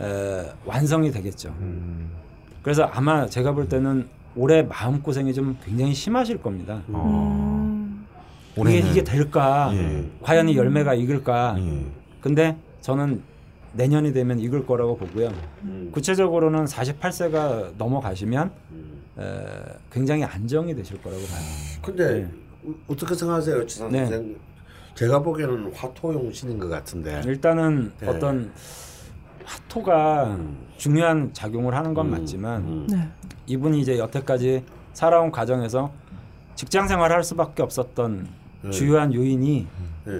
에, 0.00 0.52
완성이 0.64 1.10
되겠죠. 1.10 1.48
음. 1.60 2.10
그래서 2.62 2.84
아마 2.84 3.26
제가 3.26 3.52
볼 3.52 3.68
때는 3.68 4.06
올해 4.36 4.62
마음 4.62 5.00
고생이 5.02 5.32
좀 5.34 5.56
굉장히 5.64 5.94
심하실 5.94 6.40
겁니다. 6.42 6.82
어. 6.88 7.04
음. 7.06 8.06
이게 8.52 8.60
올해는 8.60 8.90
이게 8.90 9.04
될까? 9.04 9.70
예. 9.74 10.04
과연 10.22 10.48
이 10.48 10.56
열매가 10.56 10.94
익을까? 10.94 11.56
예. 11.58 11.84
근데 12.20 12.56
저는 12.80 13.22
내년이 13.74 14.12
되면 14.12 14.38
익을 14.40 14.66
거라고 14.66 14.96
보고요. 14.96 15.30
구체적으로는 15.92 16.64
48세가 16.64 17.72
넘어가시면 17.76 18.50
에, 19.18 19.22
굉장히 19.92 20.24
안정이 20.24 20.74
되실 20.74 21.00
거라고 21.02 21.20
봐요. 21.22 21.40
근데 21.82 22.14
네. 22.14 22.28
어- 22.66 22.74
어떻게 22.88 23.14
생각하세요, 23.14 23.66
지산 23.66 23.90
네. 23.90 23.98
선생? 24.06 24.36
제가 24.94 25.20
보기에는 25.22 25.72
화토용 25.74 26.32
신인 26.32 26.58
것 26.58 26.68
같은데. 26.68 27.20
일단은 27.24 27.92
네. 28.00 28.08
어떤 28.08 28.50
화토가 29.48 30.38
중요한 30.76 31.30
작용을 31.32 31.74
하는 31.74 31.94
건 31.94 32.10
맞지만 32.10 32.62
음. 32.62 32.86
네. 32.88 33.08
이분이 33.46 33.80
이제 33.80 33.98
여태까지 33.98 34.62
살아온 34.92 35.30
과정에서 35.30 35.90
직장 36.54 36.86
생활을 36.86 37.16
할 37.16 37.24
수밖에 37.24 37.62
없었던 37.62 38.28
네. 38.62 38.70
주요한 38.70 39.14
요인이 39.14 39.66
네. 40.04 40.12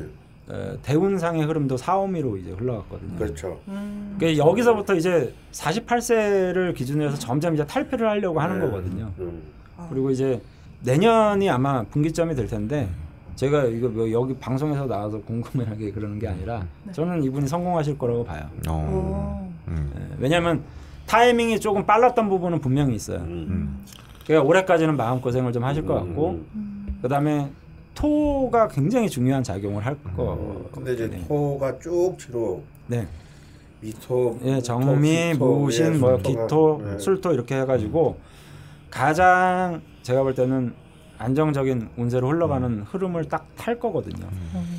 에, 0.51 0.79
대운상의 0.83 1.45
흐름도 1.45 1.77
사오미로 1.77 2.39
이제 2.39 2.53
흘러갔거든요. 2.53 3.19
그렇죠. 3.19 3.61
그러니까 3.67 4.39
여기서부터 4.39 4.95
이제 4.95 5.35
48세를 5.53 6.75
기준으로 6.75 7.11
해서 7.11 7.19
점점 7.19 7.55
이제 7.55 7.67
탈피를 7.67 8.09
하려고 8.09 8.41
하는 8.41 8.61
네. 8.61 8.65
거거든요. 8.67 9.13
음. 9.19 9.43
그리고 9.91 10.11
이제 10.11 10.41
내년이 10.85 11.51
아마 11.51 11.83
분기점이 11.83 12.35
될 12.35 12.47
텐데 12.47 12.89
제가 13.39 13.67
이거 13.67 13.89
뭐 13.89 14.11
여기 14.11 14.35
방송에서 14.35 14.87
나와서 14.87 15.21
궁금해하게 15.21 15.93
그러는 15.93 16.19
게 16.19 16.27
아니라 16.27 16.67
저는 16.91 17.23
이분이 17.23 17.47
성공하실 17.47 17.97
거라고 17.97 18.25
봐요. 18.25 18.43
어. 18.69 18.73
오. 18.73 19.71
음. 19.71 19.93
예, 19.97 20.17
왜냐하면 20.19 20.65
타이밍이 21.07 21.61
조금 21.61 21.87
빨랐던 21.87 22.29
부분은 22.29 22.61
분명히 22.61 22.97
있어요. 22.97 23.19
음. 23.19 23.85
그러니까 24.27 24.49
올해까지는 24.49 24.97
마음 24.97 25.21
고생을 25.21 25.53
좀 25.53 25.63
하실 25.63 25.87
것 25.87 25.95
같고 25.95 26.41
그다음에 27.01 27.49
토가 27.95 28.67
굉장히 28.67 29.09
중요한 29.09 29.45
작용을 29.45 29.87
할 29.87 29.97
거. 30.17 30.67
근데 30.73 30.95
이제 30.95 31.09
네. 31.09 31.25
토가 31.29 31.79
쭉 31.79 32.17
뒤로 32.19 32.61
네. 32.89 33.07
미토, 33.81 34.41
예, 34.43 34.55
토, 34.57 34.63
정미, 34.63 35.33
기토, 35.33 35.59
무신, 35.61 35.95
예, 35.95 35.99
뭐 35.99 36.17
기토, 36.17 36.83
네. 36.85 36.99
술토 36.99 37.33
이렇게 37.33 37.61
해가지고 37.61 38.19
가장 38.91 39.81
제가 40.03 40.25
볼 40.25 40.35
때는 40.35 40.75
안정적인 41.19 41.89
운세로 41.97 42.29
흘러가는 42.31 42.83
흐름을 42.83 43.25
딱 43.25 43.47
탈 43.59 43.79
거거든요. 43.79 44.27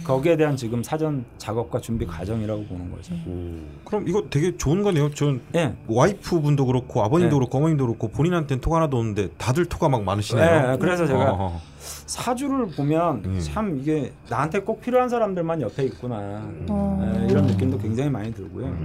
거기에 0.04 0.36
대한 0.38 0.56
지금 0.56 0.82
사전 0.82 1.24
작업과 1.38 1.80
준비 1.80 2.08
과정이라고 2.08 2.64
보는 2.66 2.92
거죠. 2.92 3.14
음. 3.28 3.68
그럼 3.86 4.08
이거 4.08 4.24
되게 4.30 4.56
좋은 4.58 4.82
거네요. 4.82 5.12
전 5.12 5.42
예. 5.54 5.76
와이프 5.88 6.42
분도 6.42 6.66
그렇고 6.66 7.04
아버님도 7.04 7.36
네. 7.36 7.40
그렇고 7.40 7.58
어머님도 7.60 7.86
그렇고 7.86 8.08
본인한테는 8.08 8.62
토가 8.62 8.78
하나도 8.78 8.98
없는데 8.98 9.30
다들 9.38 9.66
토가 9.66 9.90
막 9.90 10.04
많으시네요. 10.04 10.72
네, 10.72 10.78
그래서 10.80 11.06
제가 11.06 11.34
어. 11.34 11.62
사주를 11.80 12.70
보면 12.70 13.22
음. 13.26 13.40
참 13.42 13.78
이게 13.80 14.12
나한테 14.30 14.62
꼭 14.62 14.82
필요한 14.82 15.10
사람들만 15.10 15.62
옆에 15.62 15.84
있구나 15.84 16.42
어. 16.70 17.16
예, 17.22 17.28
이런 17.30 17.46
느낌도 17.46 17.78
굉장히 17.78 18.10
많이 18.10 18.34
들고요. 18.34 18.76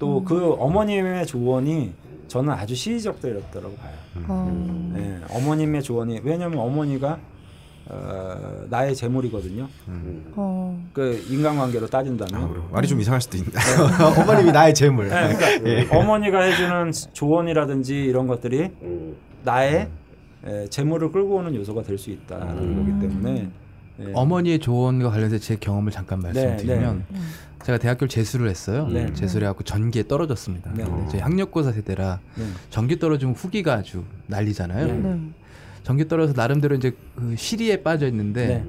또 0.00 0.24
그 0.24 0.54
어머님의 0.58 1.26
조언이 1.26 1.92
저는 2.28 2.52
아주 2.52 2.74
시의적들이었다고 2.74 3.74
봐요. 3.76 3.92
어. 4.28 4.94
예, 4.96 5.20
어머님의 5.34 5.82
조언이 5.82 6.20
왜냐하면 6.24 6.58
어머니가 6.60 7.18
어, 7.86 8.64
나의 8.70 8.94
재물이거든요. 8.96 9.68
어. 10.36 10.84
그 10.94 11.22
인간관계로 11.28 11.86
따진다면. 11.88 12.42
아, 12.42 12.68
말이 12.72 12.88
좀 12.88 12.98
이상할 13.00 13.20
수도 13.20 13.36
있네. 13.36 13.50
어머님이 14.22 14.52
나의 14.52 14.72
재물. 14.74 15.08
네, 15.08 15.34
그러니까 15.36 15.96
어머니가 15.98 16.40
해주는 16.40 16.92
조언이라든지 17.12 17.94
이런 18.04 18.26
것들이 18.26 18.70
음. 18.82 19.16
나의 19.44 19.88
에, 20.46 20.66
재물을 20.68 21.10
끌고 21.12 21.36
오는 21.36 21.54
요소가 21.54 21.82
될 21.82 21.98
수 21.98 22.10
있다는 22.10 22.76
거기 22.76 23.06
때문에 23.06 23.50
예. 24.00 24.10
어머니의 24.12 24.58
조언과 24.58 25.10
관련해서 25.10 25.38
제 25.38 25.56
경험을 25.56 25.92
잠깐 25.92 26.20
말씀드리면 26.20 27.04
제가 27.64 27.78
대학교를 27.78 28.08
재수를 28.08 28.48
했어요. 28.50 28.88
네. 28.88 29.12
재수를 29.14 29.46
해갖고 29.46 29.64
전기에 29.64 30.06
떨어졌습니다. 30.06 30.72
네. 30.74 30.84
저희 31.10 31.20
학력고사 31.20 31.72
세대라 31.72 32.20
네. 32.36 32.44
전기 32.70 32.98
떨어지면 32.98 33.34
후기가 33.34 33.74
아주 33.74 34.04
난리잖아요. 34.26 34.86
네. 34.86 35.20
전기 35.82 36.08
떨어져서 36.08 36.40
나름대로 36.40 36.74
이제 36.76 36.92
그 37.14 37.34
시리에 37.36 37.82
빠져 37.82 38.06
있는데 38.08 38.46
네. 38.46 38.64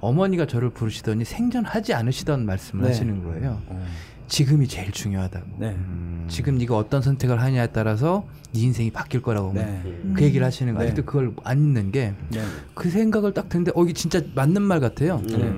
어머니가 0.00 0.46
저를 0.46 0.70
부르시더니 0.70 1.24
생전하지 1.24 1.94
않으시던 1.94 2.46
말씀을 2.46 2.84
네. 2.84 2.90
하시는 2.90 3.24
거예요. 3.24 3.60
어, 3.66 3.86
지금이 4.28 4.68
제일 4.68 4.92
중요하다고. 4.92 5.46
네. 5.58 5.76
지금 6.28 6.58
네가 6.58 6.76
어떤 6.76 7.00
선택을 7.00 7.40
하냐에 7.40 7.68
따라서 7.68 8.26
네 8.52 8.60
인생이 8.60 8.90
바뀔 8.90 9.22
거라고 9.22 9.52
네. 9.54 9.82
그 10.14 10.22
얘기를 10.22 10.46
하시는 10.46 10.72
거 10.74 10.80
네. 10.80 10.86
아직도 10.86 11.04
그걸 11.04 11.32
안 11.44 11.58
잊는 11.58 11.90
게그 11.90 12.14
네. 12.84 12.90
생각을 12.90 13.32
딱 13.32 13.48
듣는데 13.48 13.72
어 13.74 13.82
이게 13.84 13.92
진짜 13.94 14.20
맞는 14.34 14.62
말 14.62 14.80
같아요. 14.80 15.22
네. 15.26 15.52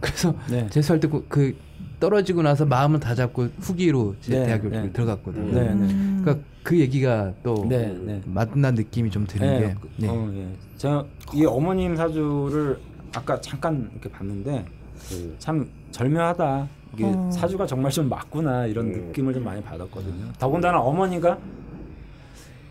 그래서 0.00 0.34
네. 0.50 0.68
재수할 0.68 1.00
때그 1.00 1.56
떨어지고 1.98 2.42
나서 2.42 2.64
마음은 2.64 3.00
다 3.00 3.14
잡고 3.14 3.48
후기로 3.60 4.16
제 4.20 4.38
네, 4.38 4.46
대학교 4.46 4.68
네. 4.68 4.90
들어갔거든요. 4.92 5.52
네, 5.52 5.74
네. 5.74 5.86
그러니까 6.22 6.46
그 6.62 6.78
얘기가 6.78 7.32
또 7.42 7.66
네, 7.68 7.96
네. 8.04 8.20
맞나 8.26 8.70
느낌이 8.70 9.10
좀 9.10 9.26
드는 9.26 9.46
네. 9.46 9.60
게 9.60 9.74
네. 9.96 10.08
어, 10.08 10.30
예. 10.34 10.48
제가 10.76 11.04
이 11.34 11.44
어머님 11.44 11.96
사주를 11.96 12.78
아까 13.14 13.40
잠깐 13.40 13.90
이렇게 13.92 14.10
봤는데 14.10 14.64
음. 15.12 15.34
참 15.38 15.68
절묘하다. 15.90 16.68
이게 16.94 17.04
어. 17.04 17.30
사주가 17.32 17.66
정말 17.66 17.90
좀 17.92 18.08
맞구나 18.08 18.66
이런 18.66 18.86
음. 18.86 18.92
느낌을 19.08 19.32
좀 19.34 19.44
많이 19.44 19.62
받았거든요. 19.62 20.32
더군다나 20.38 20.80
어머니가 20.80 21.38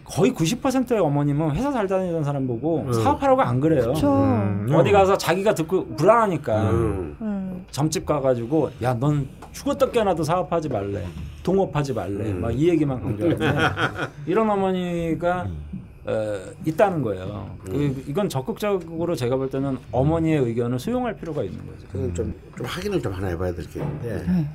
거의 0.03 0.32
90%의 0.32 0.99
어머님은 0.99 1.51
회사 1.51 1.72
잘 1.72 1.88
다니던 1.88 2.24
사람 2.24 2.47
보고 2.47 2.82
음. 2.82 2.91
사업하라고 2.93 3.41
안 3.41 3.59
그래요. 3.59 3.82
그렇죠. 3.82 4.11
음. 4.11 4.67
어디 4.74 4.91
가서 4.91 5.17
자기가 5.17 5.53
듣고 5.53 5.86
불안하니까 5.95 6.70
음. 6.72 7.15
음. 7.22 7.65
점집 7.72 8.05
가가지고 8.05 8.72
야 8.82 8.93
넌 8.95 9.28
죽었다 9.51 9.89
깨어나도 9.89 10.24
사업하지 10.24 10.70
말래 10.70 11.05
동업하지 11.43 11.93
말래 11.93 12.32
음. 12.32 12.41
막이 12.41 12.70
얘기만 12.70 13.01
강조하는데 13.01 13.45
이런 14.26 14.49
어머니가 14.49 15.47
어, 16.10 16.53
있다는 16.66 17.01
거예요. 17.01 17.55
그, 17.66 18.03
이건 18.07 18.28
적극적으로 18.30 19.16
제가 19.16 19.36
볼 19.38 19.49
때는 19.49 19.78
어머니의 19.91 20.39
의견을 20.43 20.80
수용할 20.80 21.16
필요가 21.16 21.43
있는 21.43 21.57
거죠. 21.68 21.88
그건 21.91 22.14
좀, 22.16 22.34
좀 22.57 22.66
확인을 22.66 23.01
좀 23.01 23.14
하나 23.14 23.28
해봐야 23.28 23.53
될 23.53 23.66
게 23.68 23.80
있는데 23.80 24.47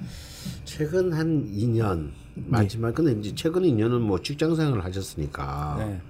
최근 0.65 1.13
한 1.13 1.45
2년 1.47 2.11
맞지만 2.35 2.93
근데 2.93 3.13
이제 3.13 3.33
최근 3.35 3.63
2년은 3.63 4.01
뭐 4.01 4.21
직장 4.21 4.55
생활을 4.55 4.85
하셨으니까 4.85 5.77
네. 5.79 6.01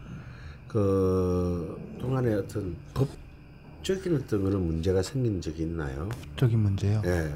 그 0.69 1.79
동안에 2.01 2.35
어떤 2.35 2.75
법적인 2.95 4.17
어떤 4.17 4.45
그런 4.45 4.67
문제가 4.67 5.03
생긴 5.03 5.41
적이 5.41 5.63
있나요? 5.63 6.09
적인 6.37 6.61
문제요. 6.61 7.03
예, 7.05 7.31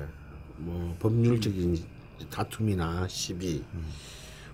뭐 0.57 0.95
법률적인 0.99 1.79
다툼이나 2.31 3.07
시비 3.09 3.63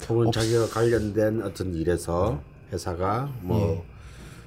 혹은 0.09 0.31
자기가 0.33 0.67
관련된 0.67 1.43
어떤 1.43 1.75
일에서 1.75 2.43
회사가 2.75 3.31
뭐 3.41 3.85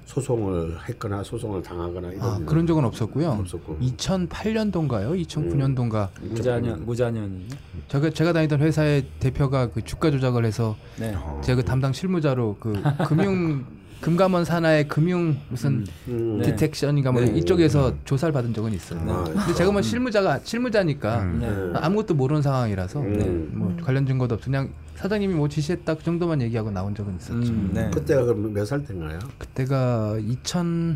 소송을 0.05 0.77
했거나 0.87 1.23
소송을 1.23 1.61
당하거나 1.61 2.11
이런 2.11 2.23
아, 2.23 2.39
그런 2.45 2.65
적은 2.65 2.85
없었고요. 2.85 3.29
없었고 3.29 3.77
2008년도인가요? 3.79 5.27
2009년도인가 5.27 6.09
무자년 6.21 6.85
무자년이요. 6.85 7.47
제가 7.89 8.09
제가 8.11 8.33
다니던 8.33 8.61
회사의 8.61 9.05
대표가 9.19 9.69
그 9.69 9.83
주가 9.83 10.09
조작을 10.11 10.45
해서 10.45 10.75
네. 10.97 11.13
제가 11.41 11.61
그 11.61 11.65
담당 11.65 11.91
실무자로 11.91 12.57
그 12.59 12.81
금융 13.07 13.65
금감원 14.01 14.45
산하의 14.45 14.87
금융 14.87 15.37
무슨 15.49 15.85
음, 16.07 16.37
네. 16.39 16.51
디텍션인가 16.51 17.11
뭐 17.11 17.21
네. 17.21 17.31
이쪽에서 17.37 17.93
조사를 18.05 18.31
받은 18.31 18.53
적은 18.53 18.73
있어요. 18.73 19.01
네. 19.03 19.33
근데 19.33 19.53
제가 19.55 19.71
뭐 19.71 19.81
실무자가 19.81 20.39
실무자니까 20.43 21.23
네. 21.23 21.71
아무것도 21.75 22.13
모르는 22.13 22.41
상황이라서 22.41 22.99
음. 23.01 23.51
뭐 23.53 23.75
관련 23.83 24.05
증거도 24.05 24.35
없어 24.35 24.45
그냥 24.45 24.69
사장님이 24.95 25.33
뭐 25.33 25.47
지시했다 25.49 25.95
그 25.95 26.03
정도만 26.03 26.41
얘기하고 26.43 26.69
나온 26.71 26.93
적은 26.95 27.15
있었죠. 27.17 27.33
음, 27.51 27.71
네. 27.73 27.89
그때가 27.91 28.23
그럼 28.23 28.53
몇 28.53 28.65
살 28.65 28.83
때인가요? 28.85 29.19
그때가 29.39 30.15
2008년도, 30.19 30.95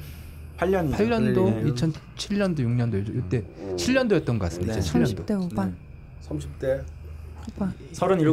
8년이죠. 0.60 1.74
2007년도, 1.76 2.60
6년도 2.60 3.18
이때 3.18 3.44
7년도였던 3.76 4.26
것 4.38 4.40
같습니다. 4.40 4.76
네. 4.76 4.80
2007년도. 4.80 5.26
30대 5.26 5.42
후반. 5.42 5.76
30대 6.30 6.84
후반. 7.46 7.74
37, 7.94 8.28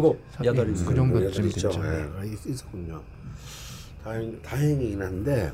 예, 0.45 0.51
8이 0.51 0.87
그 0.87 0.95
정도쯤 0.95 1.47
있죠. 1.47 1.69
됐죠. 1.71 1.83
예, 1.85 2.27
있- 2.29 2.47
있었군요. 2.47 3.01
다행 4.09 4.41
다행이긴 4.43 5.03
한데 5.03 5.53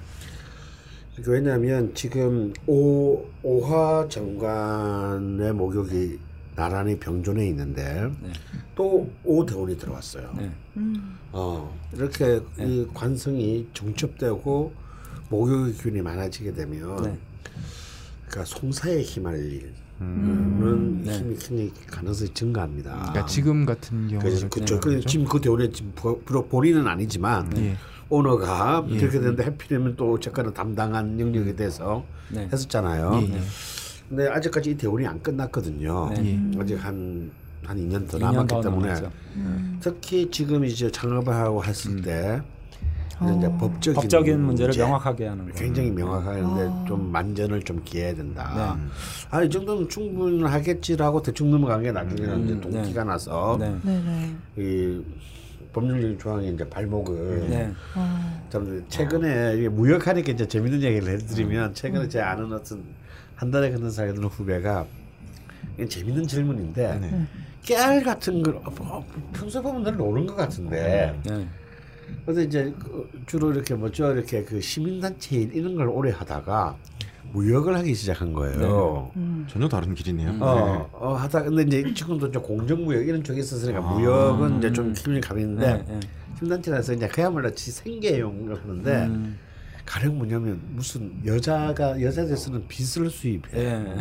왜냐하면 1.26 1.92
지금 1.92 2.52
오 2.68 3.24
오화 3.42 4.06
정관의 4.08 5.52
목욕이 5.52 6.18
나란히 6.54 6.96
병존해 6.98 7.48
있는데 7.48 8.08
네. 8.20 8.32
또 8.76 9.10
오대운이 9.24 9.76
들어왔어요. 9.76 10.32
네. 10.38 10.52
음. 10.76 11.18
어 11.32 11.76
이렇게 11.92 12.40
이 12.60 12.86
관성이 12.94 13.66
정첩되고 13.74 14.72
목욕의 15.30 15.74
기운이 15.74 16.02
많아지게 16.02 16.52
되면 16.52 17.02
네. 17.02 17.18
그러니까 18.28 18.44
송사에 18.44 19.02
휘말리는 19.02 19.74
음. 20.00 21.02
네. 21.04 21.18
힘이 21.18 21.36
굉장히 21.36 21.72
가능성이 21.88 22.32
증가합니다. 22.34 22.92
그러니까 22.98 23.26
지금 23.26 23.66
같은 23.66 24.06
경우는 24.06 24.18
그래서 24.20 24.48
그쵸. 24.48 24.78
그 24.78 25.00
지금 25.00 25.26
그 25.26 25.40
대원에 25.40 25.68
지금 25.70 25.92
본인은 25.94 26.86
아니지만 26.86 27.56
예. 27.56 27.76
오너가 28.14 28.84
예. 28.88 28.98
그렇게 28.98 29.18
되는데 29.18 29.44
해피되면 29.44 29.96
또 29.96 30.12
어쨌거나 30.12 30.52
담당한 30.52 31.18
영역에 31.18 31.54
대해서 31.56 32.04
네. 32.30 32.48
했었잖아요. 32.52 33.10
예, 33.22 33.34
예. 33.34 33.40
근데 34.08 34.28
아직까지 34.28 34.70
이 34.70 34.76
대원이 34.76 35.06
안 35.06 35.20
끝났거든요. 35.22 36.10
네. 36.14 36.24
예. 36.54 36.60
아직 36.60 36.76
한, 36.76 37.30
한 37.64 37.76
2년 37.76 38.08
더 38.08 38.18
2년 38.18 38.20
남았기 38.20 38.48
더 38.48 38.60
때문에 38.60 38.86
남았죠. 38.88 39.10
특히 39.80 40.30
지금 40.30 40.64
이제 40.64 40.90
창업을 40.90 41.32
하고 41.32 41.64
했을 41.64 42.00
때 42.02 42.40
이제 43.38 43.48
법적인, 43.58 43.94
법적인 43.94 44.40
문제를 44.40 44.68
문제, 44.68 44.82
명확하게 44.82 45.26
하는 45.28 45.46
거. 45.46 45.52
굉장히 45.52 45.90
명확하는데 45.90 46.88
좀 46.88 47.10
만전을 47.12 47.62
좀 47.62 47.80
기해야 47.84 48.14
된다. 48.14 48.76
아이 49.30 49.48
정도면 49.48 49.88
충분하겠지라고 49.88 51.22
대충 51.22 51.50
넘어간 51.50 51.82
게 51.82 51.92
나중에는 51.92 52.44
이제 52.44 52.60
동기가 52.60 53.04
나서 53.04 53.56
네. 53.58 53.74
네네. 53.82 54.36
이 54.58 55.02
법률적인 55.74 56.18
조항의 56.18 56.54
이제 56.54 56.68
발목을 56.68 57.50
네. 57.50 57.72
어. 57.94 58.48
참 58.48 58.84
최근에 58.88 59.56
이게 59.58 59.68
무역하니까 59.68 60.32
이제 60.32 60.48
재밌는 60.48 60.80
얘기를 60.80 61.12
해드리면 61.12 61.74
최근에 61.74 62.08
제 62.08 62.20
아는 62.20 62.50
어떤 62.52 62.82
한 63.34 63.50
달에 63.50 63.70
걷는 63.72 63.90
사이에 63.90 64.14
드는 64.14 64.28
후배가 64.28 64.86
재밌는 65.88 66.26
질문인데 66.26 67.26
깨알 67.62 68.02
같은 68.04 68.42
걸 68.42 68.56
어, 68.56 68.70
뭐, 68.78 69.04
평소에 69.34 69.60
보면 69.60 69.82
늘 69.82 69.96
노는 69.96 70.26
것 70.26 70.36
같은데 70.36 71.18
네. 71.26 71.48
그래서 72.24 72.42
이제 72.42 72.72
그 72.78 73.10
주로 73.26 73.52
이렇게 73.52 73.74
뭐죠 73.74 74.12
이렇게 74.12 74.44
그 74.44 74.60
시민단체 74.60 75.36
일 75.36 75.54
이런 75.54 75.74
걸 75.74 75.88
오래 75.88 76.10
하다가 76.12 76.76
무역을 77.34 77.76
하기 77.78 77.94
시작한 77.94 78.32
거예요. 78.32 79.10
전혀 79.48 79.68
다른 79.68 79.92
길이네요. 79.92 80.38
어, 80.40 80.88
어 80.92 81.14
하다 81.14 81.42
근데 81.42 81.62
이제 81.62 81.92
지금도 81.92 82.30
좀 82.30 82.40
공정무역 82.42 83.06
이런 83.06 83.24
쪽에 83.24 83.40
있었으니까 83.40 83.80
무역은 83.80 84.58
이제 84.58 84.72
좀 84.72 84.92
기분이 84.92 85.20
가는데 85.20 85.66
네, 85.66 85.84
네. 85.88 86.00
심단체라서 86.38 86.92
이제 86.92 87.08
그야말로 87.08 87.52
지 87.52 87.72
생계용을 87.72 88.62
하는데 88.62 89.06
음. 89.06 89.38
가령 89.84 90.16
뭐냐면 90.16 90.60
무슨 90.70 91.12
여자가 91.26 92.00
여자들 92.00 92.36
쓰는 92.36 92.66
빚을 92.68 93.10
수입해. 93.10 93.58
예. 93.58 93.96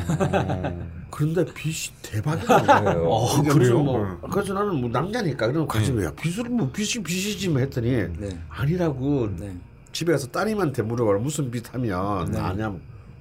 그런데 1.10 1.44
빚이 1.54 1.92
대박이 2.02 2.46
난 2.46 2.86
거예요. 2.86 3.10
어, 3.10 3.42
그래요? 3.42 3.56
무슨 3.56 3.76
뭐, 3.84 4.20
그래서 4.32 4.54
나는 4.54 4.80
뭐 4.80 4.90
남자니까 4.90 5.48
그럼 5.48 5.68
가지 5.68 5.92
왜 5.92 6.08
빚을 6.16 6.50
뭐 6.50 6.70
빚이 6.72 7.02
빚이지 7.02 7.50
뭐 7.50 7.60
했더니 7.60 7.90
네. 8.18 8.30
아니라고 8.48 9.36
네. 9.38 9.58
집에 9.92 10.12
가서 10.14 10.28
따님한테 10.28 10.84
물어봐 10.84 11.20
무슨 11.20 11.52
빚 11.52 11.74
하면 11.74 12.32
네. 12.32 12.40
아냐 12.40 12.74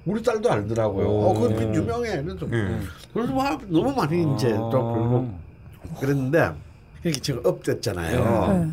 우리 0.05 0.21
딸도 0.21 0.51
알더라고요. 0.51 1.07
어, 1.07 1.47
빈 1.49 1.73
유명해. 1.73 2.21
그래서 2.23 2.45
그래서 3.13 3.33
막 3.33 3.61
너무 3.69 3.93
많이 3.95 4.35
이제 4.35 4.49
또 4.53 4.69
결국 4.71 5.39
그랬는데 5.99 6.51
이게 7.05 7.19
지금 7.19 7.41
업됐잖아요. 7.43 8.53
네. 8.53 8.71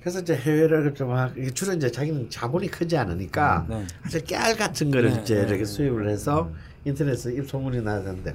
그래서 0.00 0.20
이제 0.20 0.34
해외를 0.34 0.94
좀막 0.94 1.34
주로 1.54 1.74
이제 1.74 1.90
자기는 1.90 2.30
자본이 2.30 2.68
크지 2.68 2.96
않으니까 2.96 3.66
네. 3.68 3.86
아주 4.02 4.24
깨알 4.24 4.56
같은 4.56 4.90
거를 4.90 5.12
네, 5.12 5.20
이제 5.22 5.34
네, 5.34 5.42
이렇게 5.42 5.64
수입을 5.64 6.08
해서 6.08 6.50
인터넷에 6.84 7.34
입소문이 7.34 7.82
나는데 7.82 8.34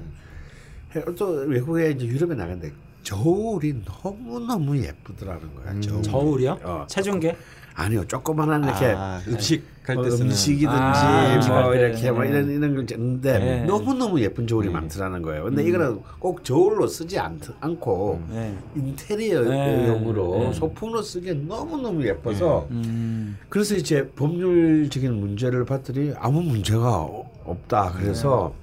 또 1.18 1.26
외국에 1.26 1.90
이제 1.90 2.06
유럽에 2.06 2.34
나갔는데 2.34 2.72
저울이 3.02 3.84
너무 3.84 4.40
너무 4.40 4.76
예쁘더라는 4.76 5.54
거야. 5.54 5.80
저울. 5.80 6.02
저울이요? 6.02 6.58
어. 6.62 6.86
체중계? 6.88 7.36
아니요, 7.76 8.04
조그만한 8.06 8.64
이렇게 8.64 8.86
아, 8.96 9.20
음식 9.28 9.62
쓰는 9.86 10.22
음식이든지 10.22 10.66
아, 10.66 11.60
뭐. 11.62 11.74
이렇게 11.74 12.10
뭐 12.10 12.24
네. 12.24 12.30
이런 12.30 12.50
이런 12.50 12.74
걸 12.74 12.86
찍는데 12.86 13.38
네. 13.38 13.64
너무 13.64 13.94
너무 13.94 14.18
예쁜 14.20 14.46
저울이 14.46 14.70
많더라는 14.70 15.20
거예요. 15.22 15.44
근데 15.44 15.62
이거는 15.62 16.00
꼭 16.18 16.42
저울로 16.42 16.86
쓰지 16.88 17.18
않, 17.18 17.38
않고 17.60 18.22
네. 18.30 18.56
인테리어용으로 18.74 20.38
네. 20.38 20.52
소품으로 20.54 21.02
쓰기에 21.02 21.34
너무 21.34 21.76
너무 21.76 22.04
예뻐서 22.04 22.66
음. 22.70 23.36
그래서 23.50 23.76
이제 23.76 24.08
법률적인 24.16 25.12
문제를 25.12 25.64
봤더니 25.66 26.14
아무 26.18 26.40
문제가 26.40 27.02
어- 27.02 27.30
없다. 27.44 27.92
그래서 27.98 28.54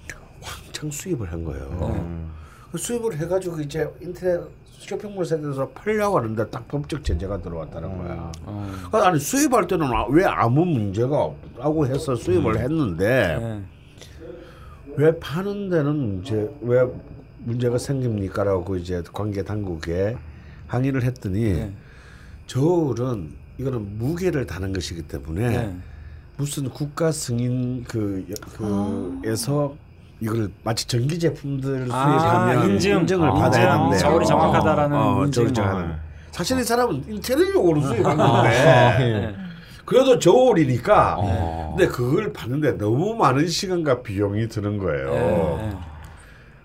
왕창 0.42 0.90
수입을 0.92 1.32
한 1.32 1.44
거예요. 1.46 2.24
그 2.72 2.78
수입을 2.80 3.16
해가지고 3.20 3.62
이제 3.62 3.88
인터넷 4.02 4.42
쇼핑몰 4.88 5.26
사이트에서 5.26 5.70
팔려고 5.70 6.18
하는데 6.18 6.50
딱 6.50 6.68
법적 6.68 7.04
제재가 7.04 7.42
들어왔다는 7.42 7.98
거야. 7.98 8.32
어. 8.44 8.72
그래서 8.92 9.06
아니 9.08 9.20
수입할 9.20 9.66
때는 9.68 9.86
아- 9.88 10.06
왜 10.10 10.26
아무 10.26 10.66
문제가 10.66 11.24
없다고 11.24 11.88
해서 11.88 12.16
수입을 12.16 12.60
했는데 12.60 13.38
네. 13.40 13.62
왜 14.98 15.20
파는 15.20 15.70
데는 15.70 15.96
문제 15.96 16.52
왜 16.62 16.86
문제가 17.40 17.78
생깁니까라고 17.78 18.76
이제 18.76 19.02
관계 19.14 19.44
당국에 19.44 20.18
항의를 20.68 21.04
했더니 21.04 21.54
네. 21.54 21.74
저울은 22.48 23.32
이거는 23.58 23.98
무게를 23.98 24.46
다는 24.46 24.74
것이기 24.74 25.04
때문에 25.04 25.50
네. 25.50 25.76
무슨 26.36 26.70
국가 26.70 27.12
승인 27.12 27.84
그 27.86 28.26
그에서 29.22 29.76
이걸 30.24 30.50
마치 30.64 30.88
전기 30.88 31.20
제품들 31.20 31.90
아, 31.92 32.48
수입하면 32.48 32.70
인증. 32.70 33.00
인증 33.02 33.22
을 33.22 33.28
아, 33.28 33.34
받아야 33.34 33.74
하는데 33.74 33.98
저울이 33.98 34.26
정확하다라는 34.26 34.98
어, 34.98 35.26
인증. 35.26 35.54
정확하다. 35.54 36.00
사실 36.32 36.58
이 36.60 36.64
사람은 36.64 37.04
인테리어 37.10 37.54
용으로 37.56 37.82
수입한 37.82 38.20
아, 38.22 38.28
건데 38.32 38.50
네. 38.50 39.36
그래도 39.84 40.18
저울이니까 40.18 41.18
어. 41.20 41.76
근데 41.78 41.92
그걸 41.92 42.32
받는데 42.32 42.78
너무 42.78 43.16
많은 43.16 43.48
시간과 43.48 44.02
비용이 44.02 44.48
드는 44.48 44.78
거예요. 44.78 45.60
네. 45.62 45.78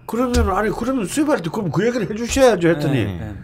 그러면 0.06 0.56
아니 0.56 0.70
그러면 0.70 1.04
수입할 1.04 1.42
때 1.42 1.50
그럼 1.52 1.70
그 1.72 1.84
얘기를 1.84 2.08
해주셔야죠 2.08 2.68
했더니 2.68 3.04
네. 3.04 3.34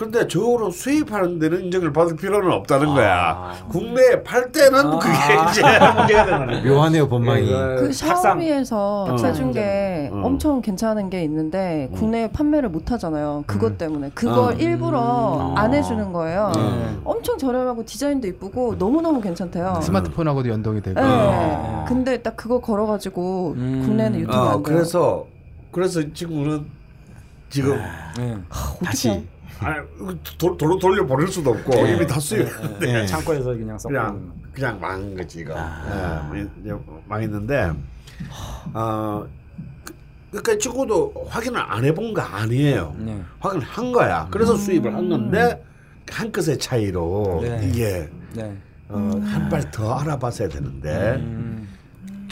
그런데 0.00 0.26
저울로 0.26 0.70
수입하는 0.70 1.38
데는 1.38 1.64
인증을 1.64 1.92
받을 1.92 2.16
필요는 2.16 2.50
없다는 2.52 2.86
거야. 2.94 3.52
국내에 3.68 4.22
팔 4.22 4.50
때는 4.50 4.98
그게 4.98 5.12
이제 5.50 5.62
문제가 5.62 6.24
되는 6.24 6.46
거야. 6.46 6.62
묘하네요 6.64 7.06
법망이. 7.06 7.46
그 7.46 7.90
탁상. 7.92 8.22
샤오미에서 8.22 9.04
어. 9.10 9.16
사준 9.18 9.52
게 9.52 10.08
어. 10.10 10.22
엄청 10.24 10.62
괜찮은 10.62 11.10
게 11.10 11.22
있는데 11.24 11.90
국내에 11.92 12.30
판매를 12.30 12.70
못 12.70 12.90
하잖아요. 12.92 13.44
그것 13.46 13.76
때문에 13.76 14.10
그걸 14.14 14.38
어. 14.38 14.52
일부러 14.52 15.52
안 15.54 15.74
해주는 15.74 16.14
거예요. 16.14 16.50
네. 16.54 16.96
엄청 17.04 17.36
저렴하고 17.36 17.84
디자인도 17.84 18.26
이쁘고 18.26 18.78
너무 18.78 19.02
너무 19.02 19.20
괜찮대요. 19.20 19.80
스마트폰하고도 19.82 20.48
연동이 20.48 20.80
되고. 20.80 20.98
네. 20.98 21.84
근데 21.86 22.22
딱 22.22 22.38
그거 22.38 22.58
걸어가지고 22.58 23.54
음. 23.58 23.82
국내는 23.84 24.20
유튜브 24.20 24.34
어, 24.34 24.40
안 24.40 24.50
돼요. 24.52 24.62
그래서 24.62 25.26
그래서 25.70 26.00
지금은 26.14 26.64
지금 27.50 27.78
네. 28.16 28.38
다시 28.82 29.28
아니, 29.60 29.86
도, 30.38 30.56
도로 30.56 30.78
돌려 30.78 31.04
보낼 31.06 31.28
수도 31.28 31.50
없고 31.50 31.86
이미 31.86 32.06
다 32.06 32.18
수입했는데 32.18 32.86
네. 32.92 33.06
창고에서 33.06 33.54
그냥 33.54 33.78
썩고 33.78 33.92
그냥 33.94 34.32
그냥 34.52 34.80
망한 34.80 35.14
거지 35.16 35.40
이거. 35.40 35.54
예, 36.34 36.46
이제 36.60 36.72
망했는데 37.06 37.72
어 38.74 39.26
그- 39.84 39.94
그러니까 40.30 40.58
적어도 40.58 41.12
확인을 41.28 41.60
안 41.60 41.84
해본 41.84 42.14
거 42.14 42.20
아니에요. 42.22 42.94
네. 42.98 43.20
확인한 43.38 43.92
거야. 43.92 44.28
그래서 44.30 44.56
수입을 44.56 44.94
한 44.94 45.08
건데 45.08 45.62
한 46.10 46.30
끗의 46.32 46.58
차이로 46.58 47.40
네. 47.42 47.60
이게 47.68 48.08
네. 48.34 48.56
어, 48.88 49.10
한 49.24 49.48
발 49.48 49.70
더 49.70 49.94
알아봤어야 49.98 50.48
되는데 50.48 51.16
음. 51.20 51.68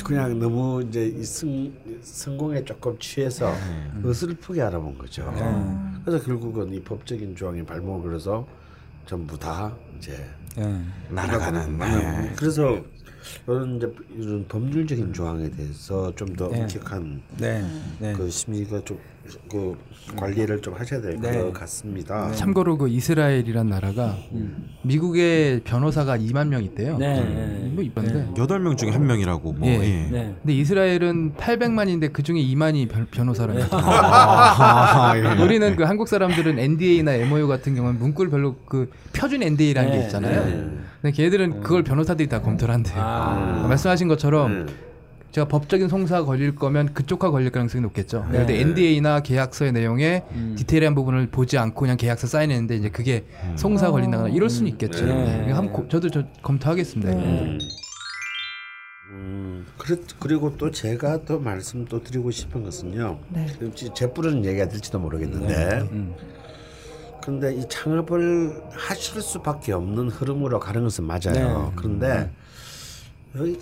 그냥 0.04 0.38
너무 0.38 0.82
이제 0.82 1.06
이 1.06 1.22
승, 1.24 1.72
성공에 2.02 2.64
조금 2.64 2.98
취해서 2.98 3.52
어슬프게 4.04 4.62
알아본 4.62 4.98
거죠. 4.98 5.32
그래서 6.04 6.24
결국은 6.24 6.72
이 6.72 6.80
법적인 6.80 7.36
조항이 7.36 7.64
발목을 7.64 8.14
해서 8.14 8.46
전부 9.06 9.38
다 9.38 9.74
이제 9.98 10.16
네. 10.56 10.82
날아가는. 11.10 11.78
네. 11.78 12.32
그래서 12.36 12.78
이런 13.46 13.76
이제 13.76 13.92
이런 14.16 14.46
법률적인 14.48 15.12
조항에 15.12 15.50
대해서 15.50 16.14
좀더 16.14 16.48
네. 16.48 16.62
엄격한 16.62 17.22
네. 17.38 17.64
네. 17.98 18.12
그 18.14 18.30
심의가 18.30 18.82
좀 18.84 18.98
그 19.50 19.76
관리를 20.16 20.60
좀 20.62 20.74
하셔야 20.74 21.00
될것 21.00 21.22
네. 21.22 21.52
같습니다. 21.52 22.30
참고로 22.32 22.78
그 22.78 22.88
이스라엘이란 22.88 23.68
나라가 23.68 24.16
미국의 24.82 25.60
변호사가 25.64 26.18
2만 26.18 26.48
명 26.48 26.62
있대요. 26.64 26.98
네. 26.98 27.20
네. 27.20 27.70
뭐 27.72 27.84
이쁜데. 27.84 28.34
여덟 28.38 28.60
명 28.60 28.76
중에 28.76 28.90
한 28.90 29.06
명이라고 29.06 29.52
뭐. 29.52 29.68
예. 29.68 29.74
예. 29.74 30.08
네. 30.10 30.34
근데 30.40 30.54
이스라엘은 30.54 31.34
800만인데 31.34 32.12
그 32.12 32.22
중에 32.22 32.40
2만이 32.40 32.88
변, 32.88 33.06
거죠. 33.10 33.76
아, 33.76 35.12
예. 35.16 35.20
우리는 35.42 35.76
그 35.76 35.84
한국 35.84 36.08
사람들은 36.08 36.58
NDA나 36.58 37.14
MOU 37.14 37.48
같은 37.48 37.74
경우는 37.74 37.98
문구를 37.98 38.30
별로 38.30 38.56
그 38.66 38.90
표준 39.12 39.42
NDA라는 39.42 39.90
네, 39.90 39.98
게 39.98 40.04
있잖아요. 40.04 40.44
네. 40.44 40.78
근데 41.02 41.16
걔들은 41.16 41.60
그걸 41.60 41.84
변호사들이 41.84 42.28
다 42.28 42.40
검토를 42.40 42.74
한대요. 42.74 42.96
아. 42.98 43.66
말씀하신 43.68 44.08
것처럼 44.08 44.66
네. 44.66 44.72
제가 45.30 45.46
법적인 45.48 45.88
송사가 45.88 46.24
걸릴 46.24 46.54
거면 46.54 46.94
그쪽과 46.94 47.30
걸릴 47.30 47.50
가능성이 47.50 47.82
높겠죠. 47.82 48.26
네. 48.32 48.46
들어 48.46 48.58
NDA나 48.58 49.20
계약서의 49.20 49.72
내용에 49.72 50.24
음. 50.32 50.54
디테일한 50.58 50.94
부분을 50.94 51.26
보지 51.28 51.58
않고 51.58 51.80
그냥 51.80 51.96
계약서 51.96 52.26
사인했는데 52.26 52.76
이제 52.76 52.88
그게 52.88 53.26
송사 53.56 53.90
걸린다거나 53.90 54.30
이럴 54.30 54.48
수는 54.48 54.70
있겠죠. 54.72 55.04
네. 55.04 55.46
네. 55.46 55.52
한번 55.52 55.72
고- 55.72 55.88
저도 55.88 56.08
저 56.10 56.24
검토하겠습니다. 56.42 57.12
음. 57.12 57.58
음, 59.10 59.66
그리고 60.18 60.54
또 60.56 60.70
제가 60.70 61.24
또 61.24 61.38
말씀 61.40 61.84
또 61.86 62.02
드리고 62.02 62.30
싶은 62.30 62.62
것은요. 62.62 63.18
네. 63.30 63.46
제 63.94 64.10
뿔은 64.12 64.44
얘기가 64.44 64.68
될지도 64.68 64.98
모르겠는데, 64.98 65.88
음. 65.92 66.14
근데 67.24 67.54
이 67.54 67.64
창업을 67.68 68.62
하실 68.70 69.20
수밖에 69.22 69.72
없는 69.72 70.08
흐름으로 70.08 70.60
가는 70.60 70.82
것은 70.82 71.04
맞아요. 71.04 71.20
네. 71.68 71.72
그런데 71.76 72.08
여기 72.08 72.28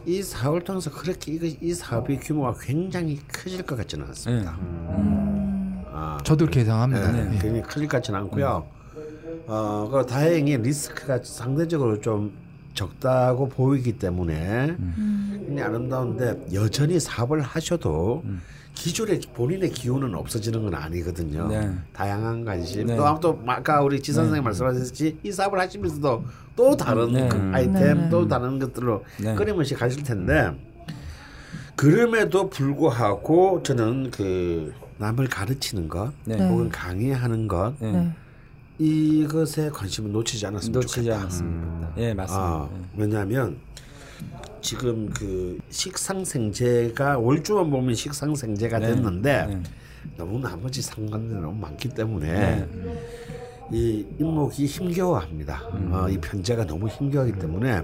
이 0.07 0.23
사업을 0.23 0.63
통해서 0.63 0.91
그렇게 0.91 1.33
이거 1.33 1.47
이 1.61 1.75
사업의 1.75 2.21
규모가 2.21 2.55
굉장히 2.61 3.21
커질 3.33 3.63
것 3.63 3.77
같지는 3.77 4.07
않습니다. 4.07 4.57
아, 5.93 6.19
저도 6.25 6.45
그렇게 6.47 6.61
예상합니다. 6.61 7.13
네, 7.13 7.19
예. 7.35 7.39
굉장히 7.39 7.63
커질 7.63 7.89
것 7.89 7.97
같지는 7.99 8.21
않고요. 8.21 8.67
어, 9.49 9.89
그 9.91 10.07
다행히 10.07 10.57
리스크가 10.57 11.21
상대적으로 11.23 12.01
좀 12.01 12.33
적다고 12.75 13.49
보이기 13.49 13.99
때문에 13.99 14.77
굉장히 14.77 15.63
아름다운데 15.63 16.47
여전히 16.53 17.01
사업을 17.01 17.41
하셔도 17.41 18.23
기존의 18.77 19.21
본인의 19.35 19.71
기호는 19.71 20.15
없어지는 20.15 20.63
건 20.63 20.75
아니거든요. 20.75 21.49
네. 21.49 21.75
다양한 21.93 22.45
관심. 22.45 22.87
네. 22.87 22.97
또또 22.97 23.43
아까 23.47 23.81
우리 23.81 24.01
지 24.01 24.13
선생님 24.13 24.45
말씀하셨듯이 24.45 25.19
이 25.25 25.33
사업을 25.33 25.59
하시면서도 25.59 26.25
또 26.55 26.77
다른 26.77 27.13
네. 27.13 27.27
그 27.29 27.37
음. 27.37 27.53
아이템 27.55 28.03
네. 28.03 28.09
또 28.11 28.29
다른 28.29 28.59
것들로 28.59 29.03
네. 29.21 29.35
끊임없이 29.35 29.75
가실 29.75 30.03
텐데 30.03 30.53
그럼에도 31.75 32.49
불구하고 32.51 33.63
저는 33.63 34.11
그 34.11 34.73
남을 34.99 35.29
가르치는 35.29 35.89
것 35.89 36.13
네. 36.25 36.37
네. 36.37 36.49
혹은 36.49 36.69
강의하는 36.69 37.49
것 37.49 37.75
네. 37.81 37.93
네. 37.93 38.13
이것에 38.79 39.71
관심을 39.71 40.13
놓치지 40.13 40.47
않았으면 40.47 40.73
놓치지 40.73 40.95
좋겠다. 40.97 41.21
않았습니다. 41.21 41.93
예, 41.97 42.13
맞습니다. 42.13 42.47
아, 42.47 42.69
왜냐하면 42.95 43.57
지금 44.61 45.09
그 45.11 45.59
식상생재가 45.71 47.19
월주만 47.19 47.71
보면 47.71 47.95
식상생재가 47.95 48.79
네. 48.79 48.87
됐는데 48.89 49.47
네. 49.47 49.63
너무 50.17 50.39
나머지 50.39 50.83
상관들이 50.83 51.41
너무 51.41 51.59
많기 51.61 51.89
때문에 51.89 52.67
네. 52.67 52.69
이 53.73 54.07
인목이 54.19 54.67
힘겨워합니다. 54.67 55.63
음. 55.75 55.93
어, 55.93 56.09
이 56.09 56.19
편제가 56.19 56.67
너무 56.67 56.89
힘겨워하기 56.89 57.39
때문에 57.39 57.83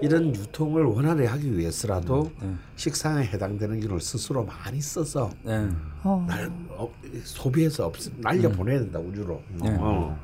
이런 0.00 0.34
유통을 0.34 0.84
원활히 0.84 1.26
하기 1.26 1.58
위해서라도 1.58 2.30
음. 2.42 2.58
식상에 2.76 3.24
해당되는 3.24 3.80
기를 3.80 4.00
스스로 4.00 4.44
많이 4.44 4.80
써서 4.80 5.30
네. 5.42 5.68
어. 6.04 6.24
날 6.28 6.50
어, 6.70 6.92
소비해서 7.24 7.86
없, 7.86 7.96
날려 8.18 8.48
보내야 8.48 8.78
된다 8.78 8.98
우주로. 8.98 9.42
네. 9.60 9.76
어. 9.80 10.16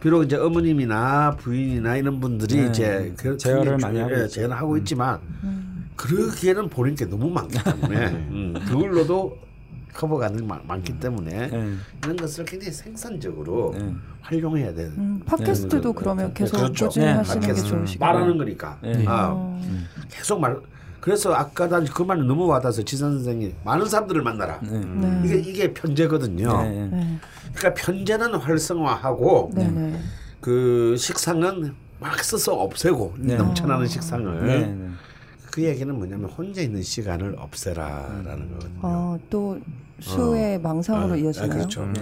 비록 0.00 0.22
이제 0.24 0.36
어머님이나 0.36 1.36
부인이나 1.38 1.96
이런 1.96 2.20
분들이 2.20 2.56
네. 2.56 2.68
이제 2.68 3.14
그 3.16 3.36
제어를 3.36 3.78
많이 3.78 3.96
주- 3.98 4.02
하고 4.04 4.12
예, 4.14 4.16
있죠. 4.24 4.28
제어를 4.28 4.56
하고 4.56 4.76
있지만 4.76 5.18
그러기에는 5.96 6.68
보는 6.68 6.94
게 6.94 7.04
너무 7.06 7.28
많기 7.28 7.58
때문에 7.62 8.06
음, 8.30 8.54
그걸로도 8.68 9.36
커버가 9.92 10.28
늘 10.28 10.44
많- 10.44 10.60
많기 10.68 10.98
때문에 11.00 11.48
네. 11.48 11.72
이런 12.04 12.16
것을 12.16 12.44
굉장히 12.44 12.72
생산적으로 12.72 13.74
네. 13.76 13.92
활용해야 14.20 14.72
되는 14.72 14.92
음, 14.96 15.20
팟캐스트도 15.26 15.92
그러면 15.94 16.32
계속 16.32 16.58
그렇죠. 16.58 16.86
꾸준히 16.86 17.06
네, 17.06 17.12
하시는 17.12 17.40
게. 17.40 17.54
좋으시고. 17.54 18.04
말하는 18.04 18.38
거니까 18.38 18.78
네. 18.80 19.04
아, 19.08 19.30
어. 19.32 19.60
계속 20.08 20.38
말 20.40 20.56
그래서 21.00 21.32
아까 21.34 21.66
난그 21.66 22.02
말이 22.02 22.22
너무 22.22 22.46
와닿아서 22.46 22.82
지선 22.82 23.14
선생이 23.14 23.54
많은 23.64 23.86
사람들을 23.86 24.22
만나라 24.22 24.58
네. 24.60 24.78
네. 24.78 25.22
이게 25.24 25.36
이게 25.38 25.74
편제거든요 25.74 26.62
네. 26.62 26.88
네. 26.90 27.18
그러니까 27.54 27.82
편제는 27.82 28.34
활성화하고 28.34 29.50
네. 29.54 29.68
네. 29.68 30.00
그 30.40 30.96
식상은 30.98 31.74
막 32.00 32.22
써서 32.22 32.54
없애고 32.54 33.14
네. 33.18 33.36
넘쳐나는 33.36 33.86
식상을. 33.86 34.96
그 35.50 35.64
얘기는 35.64 35.92
뭐냐면 35.92 36.30
혼자 36.30 36.60
있는 36.60 36.82
시간을 36.82 37.34
없애라라는 37.38 38.50
거거든요. 38.52 38.78
어, 38.82 39.18
또 39.28 39.58
수의 39.98 40.60
망상으로 40.60 41.14
아, 41.14 41.16
이어지나요? 41.16 41.50
아, 41.50 41.54
그렇죠. 41.54 41.92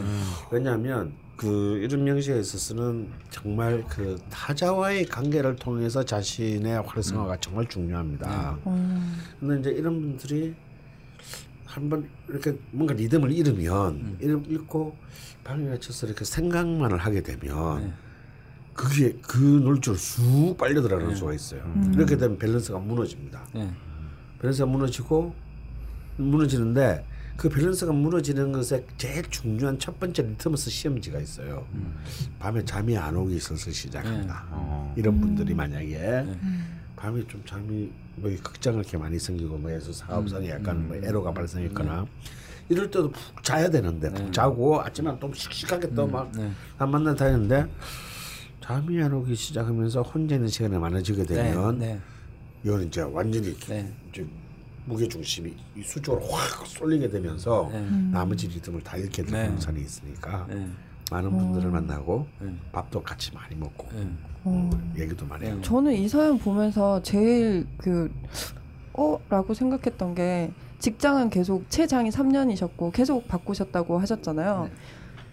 왜냐하면 0.50 1.12
그 1.36 1.78
이런 1.82 2.04
명시에 2.04 2.38
있어서는 2.40 3.08
정말 3.30 3.84
그 3.88 4.18
타자와의 4.30 5.04
관계를 5.06 5.56
통해서 5.56 6.02
자신의 6.02 6.80
활성화가 6.82 7.36
정말 7.40 7.66
중요합니다. 7.68 8.58
음. 8.66 9.18
근데 9.38 9.60
이제 9.60 9.70
이런 9.78 10.00
분들이 10.00 10.54
한번 11.66 12.08
이렇게 12.28 12.56
뭔가 12.70 12.94
리듬을 12.94 13.32
잃으면 13.32 14.16
잃- 14.20 14.42
잃고 14.48 14.96
방에 15.44 15.68
갇혀서 15.68 16.06
이렇게 16.06 16.24
생각만을 16.24 16.96
하게 16.98 17.22
되면 17.22 17.92
그게 18.72 19.12
그 19.22 19.38
놀줄 19.38 19.96
쑥 19.96 20.56
빨려 20.58 20.80
들어가는 20.80 21.14
수가 21.14 21.34
있어요. 21.34 21.60
이렇게 21.94 22.16
되면 22.16 22.38
밸런스가 22.38 22.78
무너집니다. 22.78 23.46
네. 23.54 23.70
밸런스가 24.40 24.66
무너지고 24.66 25.34
무너지는데 26.16 27.04
그 27.36 27.48
밸런스가 27.48 27.92
무너지는 27.92 28.52
것에 28.52 28.84
제일 28.96 29.22
중요한 29.24 29.78
첫 29.78 29.98
번째 30.00 30.22
리트머스 30.22 30.70
시험지가 30.70 31.20
있어요. 31.20 31.66
밤에 32.38 32.64
잠이 32.64 32.96
안 32.96 33.14
오기 33.16 33.36
있어서 33.36 33.70
시작한다. 33.70 34.92
이런 34.96 35.20
분들이 35.20 35.54
만약에 35.54 36.24
밤에 36.96 37.26
좀 37.26 37.42
잠이 37.44 37.90
뭐 38.16 38.30
극장을 38.42 38.80
이렇게 38.80 38.96
많이 38.96 39.18
생기고 39.18 39.58
뭐 39.58 39.70
해서 39.70 39.92
사업상에 39.92 40.48
약간 40.48 40.88
뭐 40.88 40.96
애로가 40.96 41.32
발생했거나 41.32 42.06
이럴 42.68 42.90
때도 42.90 43.10
푹 43.10 43.44
자야 43.44 43.68
되는데 43.68 44.10
푹 44.10 44.32
자고 44.32 44.80
아침에 44.80 45.16
또 45.20 45.32
씩씩하게 45.32 45.94
또막 45.94 46.32
네. 46.32 46.50
한 46.78 46.90
만나 46.90 47.14
다니는데 47.14 47.66
잠이 48.62 49.00
안 49.02 49.12
오기 49.12 49.36
시작하면서 49.36 50.02
혼자 50.02 50.34
있는 50.34 50.48
시간이 50.48 50.76
많아지게 50.78 51.24
되면 51.24 51.78
네. 51.78 52.00
이거는 52.64 52.88
이제 52.88 53.02
완전히 53.02 53.54
네. 53.54 53.92
무게 54.86 55.06
중심이 55.06 55.54
이 55.76 55.82
수적으로 55.82 56.24
확 56.26 56.66
쏠리게 56.66 57.10
되면서 57.10 57.68
네. 57.72 57.86
나머지 58.10 58.48
리듬을 58.48 58.82
다 58.82 58.96
잃게 58.96 59.22
되는 59.22 59.42
네. 59.42 59.48
현상이 59.48 59.80
있으니까 59.80 60.46
네. 60.48 60.66
많은 61.10 61.30
분들을 61.30 61.70
만나고 61.70 62.26
네. 62.40 62.54
밥도 62.72 63.02
같이 63.02 63.32
많이 63.34 63.54
먹고 63.56 63.88
네. 63.92 64.08
어, 64.44 64.70
얘기도 64.96 65.26
많이 65.26 65.48
하고 65.48 65.60
저는 65.60 65.92
이 65.92 66.08
사연 66.08 66.38
보면서 66.38 67.02
제일 67.02 67.66
그 67.76 68.10
어 68.96 69.20
라고 69.28 69.52
생각했던 69.52 70.14
게 70.14 70.50
직장은 70.78 71.28
계속 71.30 71.68
최장이 71.68 72.10
3년이셨고 72.10 72.92
계속 72.92 73.28
바꾸셨다고 73.28 73.98
하셨잖아요. 73.98 74.70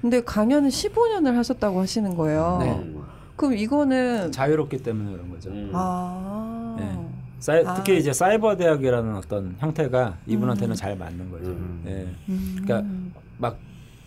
근데 0.02 0.22
강연은 0.22 0.70
15년을 0.70 1.34
하셨다고 1.36 1.80
하시는 1.80 2.14
거예요. 2.16 2.58
네. 2.60 2.94
그럼 3.38 3.54
이거는 3.54 4.32
자유롭기 4.34 4.84
때문에 4.84 5.12
그런 5.14 5.30
거죠. 5.30 5.50
음. 5.50 5.72
아 5.74 6.58
네. 6.60 6.63
사이, 7.44 7.62
아. 7.66 7.74
특히 7.74 7.98
이제 7.98 8.14
사이버 8.14 8.56
대학이라는 8.56 9.16
어떤 9.18 9.54
형태가 9.60 10.18
이분한테는 10.28 10.76
잘 10.76 10.96
맞는 10.96 11.30
거죠. 11.30 11.48
음. 11.48 11.84
예. 11.86 12.08
음. 12.30 12.56
그러니까 12.64 12.90
막 13.38 13.58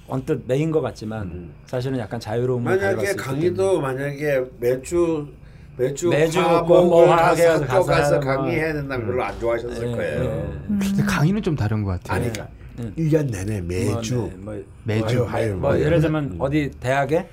언뜻 0.08 0.42
메인 0.46 0.70
것 0.70 0.80
같지만 0.80 1.26
음. 1.26 1.52
사실은 1.66 1.98
약간 1.98 2.18
수 2.18 2.58
만약에 2.58 3.12
강의도 3.14 3.78
만약에 3.78 4.42
매주 4.58 5.28
매주 5.76 6.08
매주 6.08 6.40
화목을 6.40 6.66
뭐 6.66 7.06
가서 7.14 7.52
학교 7.52 7.66
가서 7.66 7.84
가서 7.84 8.14
하는 8.14 8.20
강의해야 8.20 8.72
된다 8.72 8.96
면 8.96 9.06
별로 9.06 9.22
안 9.22 9.38
좋아하셨을. 9.38 9.92
거예요. 9.92 10.22
예, 10.22 10.24
예. 10.24 10.30
음. 10.70 10.78
근데 10.82 11.02
강의는 11.02 11.42
좀 11.42 11.54
다른 11.54 11.82
것 11.82 11.90
같아요. 11.90 12.16
아니 12.16 12.32
그러니까 12.32 12.54
음. 12.78 12.94
1년 12.96 13.30
내내 13.30 13.60
매주 13.60 14.14
뭐, 14.14 14.30
네, 14.30 14.36
뭐, 14.38 14.64
매주. 14.84 15.24
화요, 15.24 15.26
화요, 15.26 15.56
뭐. 15.58 15.78
예를 15.78 16.00
들면 16.00 16.24
음. 16.24 16.36
어디 16.38 16.70
대학에 16.80 17.28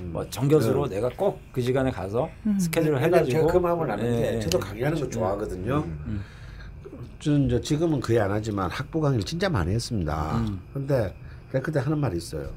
뭐 0.00 0.28
정교수로 0.30 0.88
내가 0.88 1.08
꼭 1.10 1.40
그 1.52 1.60
시간에 1.60 1.90
가서 1.90 2.28
스케줄을 2.58 2.94
근데 2.94 3.06
해가지고 3.06 3.30
제가 3.30 3.52
그 3.52 3.58
마음을 3.58 3.90
아는 3.90 4.04
게 4.04 4.10
예, 4.32 4.34
예. 4.36 4.40
저도 4.40 4.58
강의하는 4.58 4.98
거 5.00 5.08
좋아하거든요. 5.08 5.84
음. 6.06 6.24
저는 7.18 7.46
이제 7.46 7.60
지금은 7.60 8.00
거의 8.00 8.18
안 8.18 8.30
하지만 8.30 8.70
학부 8.70 9.00
강의를 9.00 9.24
진짜 9.24 9.48
많이 9.48 9.72
했습니다. 9.72 10.38
음. 10.38 10.60
근데 10.72 11.14
제가 11.52 11.62
그때 11.62 11.78
하는 11.78 11.98
말이 11.98 12.16
있어요. 12.16 12.50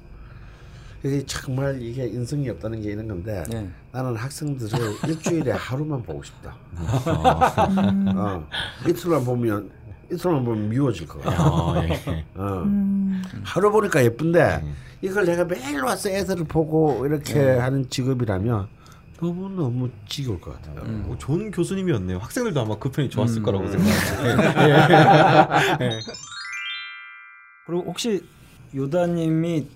이게 1.03 1.23
정말 1.25 1.79
이게 1.81 2.07
인성이 2.07 2.49
없다는 2.49 2.81
게 2.81 2.91
이런 2.91 3.07
건데 3.07 3.43
네. 3.49 3.69
나는 3.91 4.15
학생들을 4.15 4.79
일주일에 5.07 5.51
하루만 5.51 6.01
보고 6.01 6.23
싶다. 6.23 6.55
음. 6.73 8.07
어, 8.17 8.47
이틀만 8.88 9.23
보면 9.23 9.69
이틀만 10.12 10.43
보면 10.45 10.70
미워질 10.70 11.08
것 11.08 11.22
같아. 11.24 11.43
어, 11.49 11.84
예. 11.84 12.26
어. 12.36 12.64
음. 12.64 13.24
하루 13.43 13.72
보니까 13.72 14.03
예쁜데 14.03 14.64
이걸 15.01 15.26
내가 15.26 15.45
매일 15.45 15.82
와서 15.82 16.10
애들을 16.10 16.45
보고 16.45 17.06
이렇게 17.06 17.39
하는 17.58 17.89
직업이라면 17.89 18.68
너무 19.20 19.49
너무 19.49 19.89
지겨울 20.08 20.39
것 20.41 20.53
같아요. 20.62 20.82
어, 21.08 21.16
좋은 21.18 21.49
교수님이었네요. 21.51 22.18
학생들도 22.20 22.60
아마 22.60 22.78
그 22.78 22.89
편이 22.91 23.10
좋았을 23.10 23.41
거라고 23.41 23.68
생각합니다. 23.68 25.58
그리고 27.66 27.84
혹시 27.88 28.22
요다님이 28.76 29.68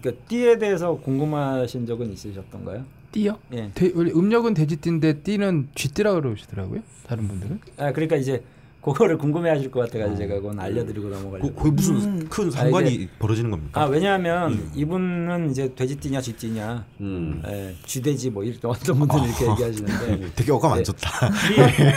그러니까 0.00 0.24
띠에 0.28 0.58
대해서 0.58 0.94
궁금하신 0.96 1.86
적은 1.86 2.12
있으셨던가요? 2.12 2.84
띠요? 3.12 3.38
예. 3.52 3.70
대- 3.74 3.92
원래 3.94 4.10
음력은 4.10 4.54
돼지띠인데 4.54 5.20
띠는 5.22 5.68
쥐띠라고 5.74 6.20
그러시더라고요. 6.20 6.80
다른 7.06 7.26
분들은. 7.28 7.60
아 7.78 7.92
그러니까 7.92 8.16
이제 8.16 8.42
그거를 8.80 9.18
궁금해하실 9.18 9.70
것 9.70 9.80
같아가지고 9.80 10.16
제가 10.16 10.34
그건 10.36 10.58
알려드리고 10.60 11.08
넘어가려고. 11.08 11.52
거, 11.52 11.62
거의 11.62 11.72
무슨 11.72 11.94
음. 11.96 12.26
큰 12.30 12.50
상관이 12.50 12.86
아, 12.86 12.90
이게- 12.90 13.08
벌어지는 13.18 13.50
겁니까? 13.50 13.82
아 13.82 13.86
왜냐하면 13.86 14.70
이분은 14.74 15.50
이제 15.50 15.74
돼지띠냐 15.74 16.20
쥐띠냐, 16.20 16.84
음. 17.00 17.42
예, 17.48 17.74
쥐돼지 17.84 18.30
뭐 18.30 18.44
이렇게 18.44 18.66
어떤 18.66 18.98
분들은 19.00 19.24
이렇게 19.24 19.50
얘기하시는데 19.50 20.30
되게 20.36 20.52
어감 20.52 20.72
안 20.72 20.78
네. 20.78 20.84
좋다. 20.84 21.10
띠, 21.30 21.56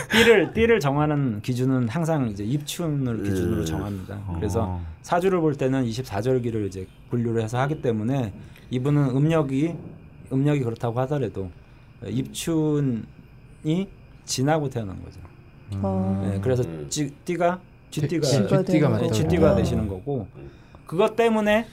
띠를 0.18 0.54
띠를 0.54 0.80
정하는 0.80 1.40
기준은 1.42 1.88
항상 1.88 2.28
이제 2.30 2.44
입춘을 2.44 3.24
기준으로 3.24 3.62
음. 3.62 3.66
정합니다. 3.66 4.20
그래서 4.36 4.64
어. 4.64 4.86
사주를 5.04 5.40
볼 5.40 5.56
때는 5.56 5.86
24절기를 5.86 6.66
이제 6.68 6.88
분류를 7.12 7.44
해서 7.44 7.60
하기 7.60 7.82
때문에 7.82 8.34
이분은 8.72 9.16
음력이 9.16 9.76
음력이 10.34 10.62
그렇다고 10.62 11.00
하더라도 11.02 11.52
입춘이 12.06 13.88
지나고 14.26 14.70
태어난 14.70 15.02
거죠. 15.04 15.20
어. 15.82 16.28
네, 16.30 16.40
그래서 16.42 16.64
음. 16.64 16.86
쥐띠가 16.90 17.60
쥐- 17.90 18.02
쥐띠가 18.02 18.28
되는 18.64 18.82
맞다고. 18.82 18.98
거고. 19.04 19.12
쥐띠가 19.14 19.52
어. 19.52 19.56
되시는 19.56 19.88
거고 19.88 20.28
그것 20.86 21.16
때문에 21.16 21.66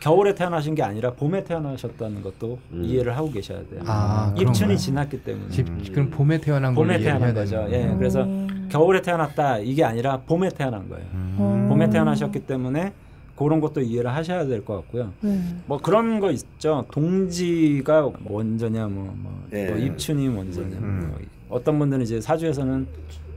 겨울에 0.00 0.34
태어나신 0.34 0.74
게 0.74 0.82
아니라 0.82 1.12
봄에 1.12 1.42
태어나셨다는 1.44 2.22
것도 2.22 2.58
음. 2.72 2.84
이해를 2.84 3.16
하고 3.16 3.30
계셔야 3.32 3.58
돼요. 3.68 3.80
아, 3.86 4.32
입춘이. 4.38 4.76
지났기 4.76 5.22
때문에 5.24 5.50
집- 5.50 5.92
그럼 5.92 6.10
봄에 6.10 6.38
태어난 6.38 6.74
걸로 6.74 6.86
봄에 6.86 6.98
태어난 7.00 7.34
거죠. 7.34 7.66
되는 7.68 7.92
예, 7.94 7.96
그래서 7.96 8.22
음. 8.22 8.68
겨울에 8.70 9.00
태어났다 9.00 9.58
이게 9.58 9.82
아니라 9.84 10.18
봄에 10.18 10.50
태어난 10.50 10.88
거예요. 10.88 11.04
음. 11.14 11.66
봄에 11.68 11.88
태어나셨기 11.90 12.40
때문에 12.40 12.92
그런 13.36 13.60
것도 13.60 13.80
이해를 13.82 14.14
하셔야 14.14 14.46
될 14.46 14.64
것 14.64 14.76
같고요. 14.76 15.12
네. 15.20 15.40
뭐 15.66 15.78
그런 15.78 16.20
거 16.20 16.30
있죠. 16.30 16.86
동지가 16.92 18.10
먼저냐, 18.28 18.86
뭐, 18.88 19.12
뭐, 19.16 19.42
예. 19.52 19.66
뭐 19.66 19.76
입춘이 19.78 20.28
먼저냐. 20.28 20.76
음. 20.78 21.06
뭐 21.10 21.18
어떤 21.48 21.78
분들은 21.78 22.02
이제 22.02 22.20
사주에서는 22.20 22.86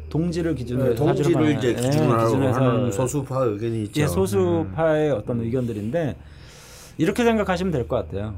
동지를 0.10 0.56
기준으로 0.56 0.90
네, 0.90 0.96
동지를. 0.96 1.58
이제 1.58 1.70
예, 1.70 1.74
기준으로 1.76 2.54
하는 2.54 2.92
소수파 2.92 3.44
의견이 3.44 3.84
있죠. 3.84 4.02
예, 4.02 4.08
소수파의 4.08 5.12
어떤 5.12 5.42
의견들인데 5.42 6.16
이렇게 6.98 7.24
생각하시면 7.24 7.72
될 7.72 7.88
것 7.88 7.96
같아요. 7.98 8.34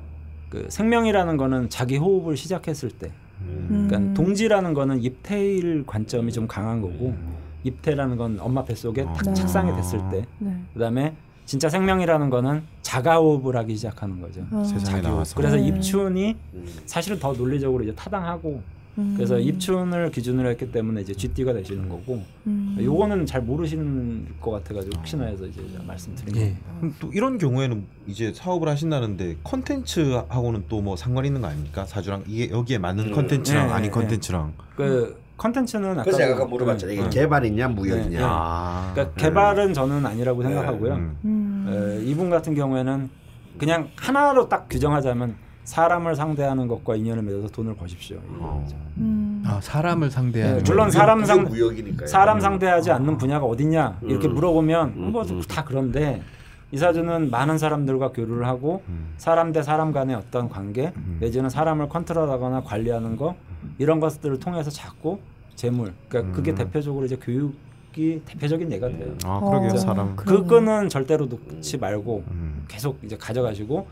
그 0.49 0.67
생명이라는 0.69 1.37
거는 1.37 1.69
자기 1.69 1.95
호흡을 1.95 2.35
시작했을 2.35 2.89
때, 2.91 3.11
음. 3.41 3.87
그러니까 3.89 4.13
동지라는 4.13 4.73
거는 4.73 5.01
입태일 5.01 5.85
관점이 5.87 6.33
좀 6.33 6.45
강한 6.45 6.81
거고 6.81 7.15
입태라는 7.63 8.17
건 8.17 8.37
엄마 8.41 8.65
뱃속에 8.65 9.05
딱 9.05 9.21
네. 9.23 9.33
착상이 9.33 9.73
됐을 9.77 9.99
때, 10.11 10.25
네. 10.39 10.57
그다음에 10.73 11.15
진짜 11.45 11.69
생명이라는 11.69 12.29
거는 12.29 12.63
자가 12.81 13.17
호흡을 13.19 13.55
하기 13.55 13.75
시작하는 13.77 14.19
거죠. 14.19 14.41
어. 14.51 14.61
세상에 14.65 14.79
자기 14.83 14.93
호흡. 15.07 15.13
나와서. 15.13 15.35
그래서 15.37 15.55
네. 15.55 15.67
입춘이 15.67 16.35
음. 16.53 16.65
사실은 16.85 17.17
더 17.17 17.31
논리적으로 17.31 17.81
이제 17.83 17.95
타당하고 17.95 18.61
음. 18.97 19.13
그래서 19.15 19.39
입춘을 19.39 20.11
기준으로 20.11 20.49
했기 20.49 20.71
때문에 20.71 21.01
이제 21.01 21.13
쥐띠가 21.13 21.53
되시는 21.53 21.87
거고 21.87 22.23
음. 22.47 22.77
요거는 22.79 23.25
잘 23.25 23.41
모르시는 23.41 24.27
것 24.41 24.51
같아가지고 24.51 24.97
혹시나 24.99 25.25
해서 25.25 25.45
이제 25.45 25.61
말씀드린 25.87 26.35
예. 26.35 26.57
겁니다. 26.79 26.97
또 26.99 27.11
이런 27.13 27.37
경우에는 27.37 27.85
이제 28.07 28.33
사업을 28.33 28.67
하신다는데 28.67 29.37
컨텐츠하고는 29.43 30.65
또 30.67 30.81
뭐 30.81 30.95
상관 30.95 31.25
있는 31.25 31.41
거 31.41 31.47
아닙니까? 31.47 31.85
사주랑 31.85 32.23
이게 32.27 32.49
여기에 32.49 32.79
맞는 32.79 33.09
음. 33.09 33.13
컨텐츠랑 33.13 33.67
네, 33.67 33.73
아닌 33.73 33.85
네. 33.85 33.91
컨텐츠랑 33.91 34.53
그 34.75 35.21
컨텐츠는 35.37 35.91
아까 35.91 36.03
그래서 36.03 36.23
아까 36.23 36.45
물어봤잖아요. 36.45 36.99
이게 37.01 37.09
개발이냐 37.09 37.67
무역이냐. 37.69 38.17
네. 38.19 38.23
아. 38.23 38.91
그러니까 38.93 39.15
개발은 39.15 39.73
저는 39.75 40.03
아니라고 40.05 40.41
생각하고요. 40.41 40.93
음. 40.95 41.17
음. 41.25 41.99
에, 42.01 42.03
이분 42.03 42.31
같은 42.31 42.55
경우에는 42.55 43.09
그냥 43.59 43.89
하나로 43.95 44.49
딱 44.49 44.67
규정하자면 44.69 45.35
사람을 45.63 46.15
상대하는 46.15 46.67
것과 46.67 46.95
인연을 46.95 47.23
맺어서 47.23 47.47
돈을 47.49 47.75
버십시오. 47.75 48.17
어. 48.39 48.67
음. 48.97 49.43
아, 49.45 49.59
사람을 49.61 50.09
상대하는 50.09 50.57
네, 50.57 50.63
물론 50.63 50.91
사람 50.91 51.23
상-. 51.23 51.47
사람 52.05 52.39
상대하지 52.39 52.91
않는 52.91 53.17
분야가 53.17 53.45
어딨냐 53.45 53.99
이렇게 54.03 54.27
음. 54.27 54.33
물어보면 54.35 54.93
음, 54.95 55.11
뭐 55.11 55.23
음. 55.23 55.41
다 55.47 55.63
그런데 55.63 56.21
이사주는 56.71 57.29
많은 57.29 57.57
사람들과 57.57 58.11
교류를 58.11 58.47
하고 58.47 58.81
음. 58.87 59.13
사람 59.17 59.51
대 59.51 59.61
사람 59.61 59.91
간의 59.91 60.15
어떤 60.15 60.49
관계 60.49 60.93
음. 60.95 61.17
내지는 61.19 61.49
사람을 61.49 61.89
컨트롤하거나 61.89 62.61
관리하는 62.63 63.17
거 63.17 63.35
이런 63.77 63.99
것들을 63.99 64.39
통해서 64.39 64.69
자꾸 64.69 65.19
재물 65.55 65.93
그러니까 66.07 66.35
그게 66.35 66.51
음. 66.51 66.55
대표적으로 66.55 67.05
이제 67.05 67.17
교육 67.21 67.55
이 67.97 68.21
대표적인 68.25 68.71
예가 68.71 68.87
돼요. 68.87 69.13
아 69.25 69.41
그러게요 69.41 69.71
어. 69.73 69.77
사람. 69.77 70.15
그 70.15 70.45
끈은 70.45 70.87
절대로 70.87 71.25
놓지 71.25 71.77
말고 71.77 72.23
음. 72.31 72.63
계속 72.69 72.97
이제 73.03 73.17
가져가시고 73.17 73.85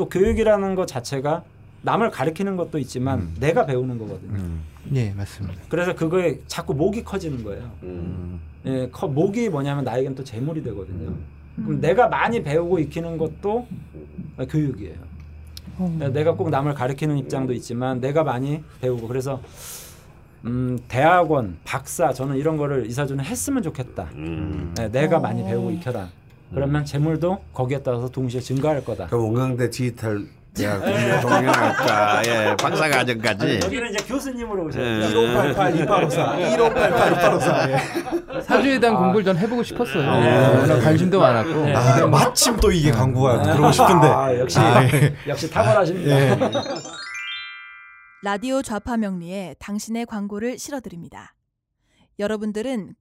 또 0.00 0.08
교육이라는 0.08 0.74
것 0.76 0.86
자체가 0.86 1.44
남을 1.82 2.10
가르치는 2.10 2.56
것도 2.56 2.78
있지만 2.78 3.18
음. 3.18 3.36
내가 3.38 3.66
배우는 3.66 3.98
거거든요. 3.98 4.32
음. 4.32 4.62
예, 4.94 5.12
맞습니다. 5.12 5.60
그래서 5.68 5.94
그거에 5.94 6.38
자꾸 6.46 6.72
목이 6.72 7.04
커지는 7.04 7.44
거예요. 7.44 7.70
음. 7.82 8.40
예, 8.64 8.88
커, 8.90 9.06
목이 9.06 9.50
뭐냐면 9.50 9.84
나에겐 9.84 10.14
또 10.14 10.24
재물이 10.24 10.62
되거든요. 10.62 11.08
음. 11.08 11.26
그럼 11.66 11.80
내가 11.82 12.08
많이 12.08 12.42
배우고 12.42 12.78
익히는 12.78 13.18
것도 13.18 13.66
교육이에요. 14.48 14.96
어. 15.76 16.10
내가 16.14 16.32
꼭 16.32 16.48
남을 16.48 16.72
가르치는 16.72 17.18
입장도 17.18 17.52
있지만 17.52 18.00
내가 18.00 18.24
많이 18.24 18.64
배우고 18.80 19.06
그래서 19.06 19.42
음, 20.46 20.78
대학원, 20.88 21.58
박사 21.64 22.14
저는 22.14 22.36
이런 22.36 22.56
거를 22.56 22.86
이사주는 22.86 23.22
했으면 23.22 23.62
좋겠다. 23.62 24.08
음. 24.14 24.74
예, 24.80 24.88
내가 24.88 25.18
어. 25.18 25.20
많이 25.20 25.44
배우고 25.44 25.72
익혀라. 25.72 26.08
그러면 26.52 26.84
재물도 26.84 27.38
거기에 27.52 27.82
따라서 27.82 28.08
동시에 28.08 28.40
증가할 28.40 28.84
거다. 28.84 29.06
그 29.06 29.16
원광대 29.16 29.70
디지털 29.70 30.26
대학 30.52 30.80
동양학과 31.20 32.22
예, 32.26 32.56
박사 32.56 32.88
과정까지 32.88 33.60
여기는 33.62 33.90
이제 33.90 34.04
교수님으로 34.04 34.64
오셨죠. 34.66 34.84
예. 34.84 35.08
1588 35.10 35.74
2854 35.76 36.50
1588 36.56 37.12
2854 37.12 37.70
예. 37.70 38.40
사주에 38.42 38.80
대한 38.80 38.96
공부를 38.96 39.24
전 39.24 39.36
해보고 39.38 39.62
싶었어요. 39.62 40.02
네. 40.20 40.58
워낙 40.58 40.80
관심도 40.80 41.20
많았고. 41.20 41.64
네. 41.66 41.74
아, 41.74 42.06
마침 42.06 42.56
또 42.56 42.72
이게 42.72 42.90
광고가 42.90 43.42
들어오고 43.42 43.72
싶은데 43.72 44.06
아, 44.08 44.38
역시 44.38 44.58
아, 44.58 44.82
예. 44.84 45.14
역시 45.28 45.48
탁월하십니다. 45.50 46.36
라디오 48.22 48.60
좌파 48.60 48.96
명리에 48.96 49.54
당신의 49.60 50.06
광고를 50.06 50.58
실어드립니다. 50.58 51.34
여러분들은 52.18 52.96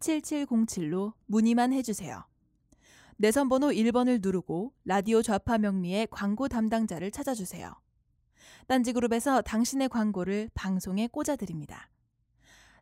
02-771-7707로 0.00 1.12
문의만 1.26 1.72
해주세요. 1.72 2.24
내선번호 3.16 3.68
1번을 3.68 4.20
누르고 4.22 4.72
라디오 4.84 5.22
좌파 5.22 5.58
명리의 5.58 6.08
광고 6.10 6.48
담당자를 6.48 7.10
찾아주세요. 7.10 7.74
딴지그룹에서 8.66 9.42
당신의 9.42 9.88
광고를 9.90 10.50
방송에 10.54 11.06
꽂아드립니다. 11.06 11.90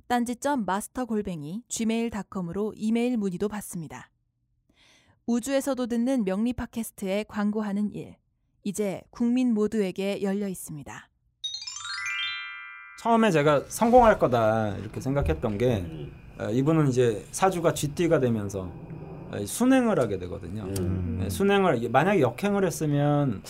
딴지점 0.07 0.65
마스터 0.65 1.05
골뱅이 1.05 1.65
gmail.com으로 1.69 2.73
이메일 2.77 3.17
문의도 3.17 3.49
받습니다. 3.49 4.11
우주에서도 5.27 5.87
듣는 5.87 6.25
명리 6.25 6.53
팟캐스트에 6.53 7.25
광고하는 7.29 7.93
일. 7.93 8.17
이제 8.65 9.03
국민 9.11 9.53
모두에게 9.53 10.23
열려 10.23 10.49
있습니다. 10.49 11.09
처음에 13.01 13.31
제가 13.31 13.65
성공할 13.69 14.19
거다 14.19 14.77
이렇게 14.77 15.01
생각했던 15.01 15.59
게 15.59 15.87
어, 15.87 16.28
이분은 16.53 16.89
이제 16.89 17.25
사주가 17.33 17.75
쥐띠가 17.75 18.21
되면서 18.21 18.71
어, 19.31 19.45
순행을 19.45 19.99
하게 19.99 20.19
되거든요. 20.19 20.65
음. 20.79 21.19
네, 21.21 21.29
순행을 21.29 21.89
만약에 21.91 22.21
역행을 22.21 22.65
했으면 22.65 23.43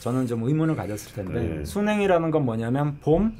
저는 0.00 0.26
좀 0.26 0.42
의문을 0.42 0.74
가졌을 0.74 1.14
텐데 1.14 1.58
네. 1.58 1.64
순행이라는 1.64 2.30
건 2.30 2.44
뭐냐면 2.44 2.96
봄, 3.00 3.36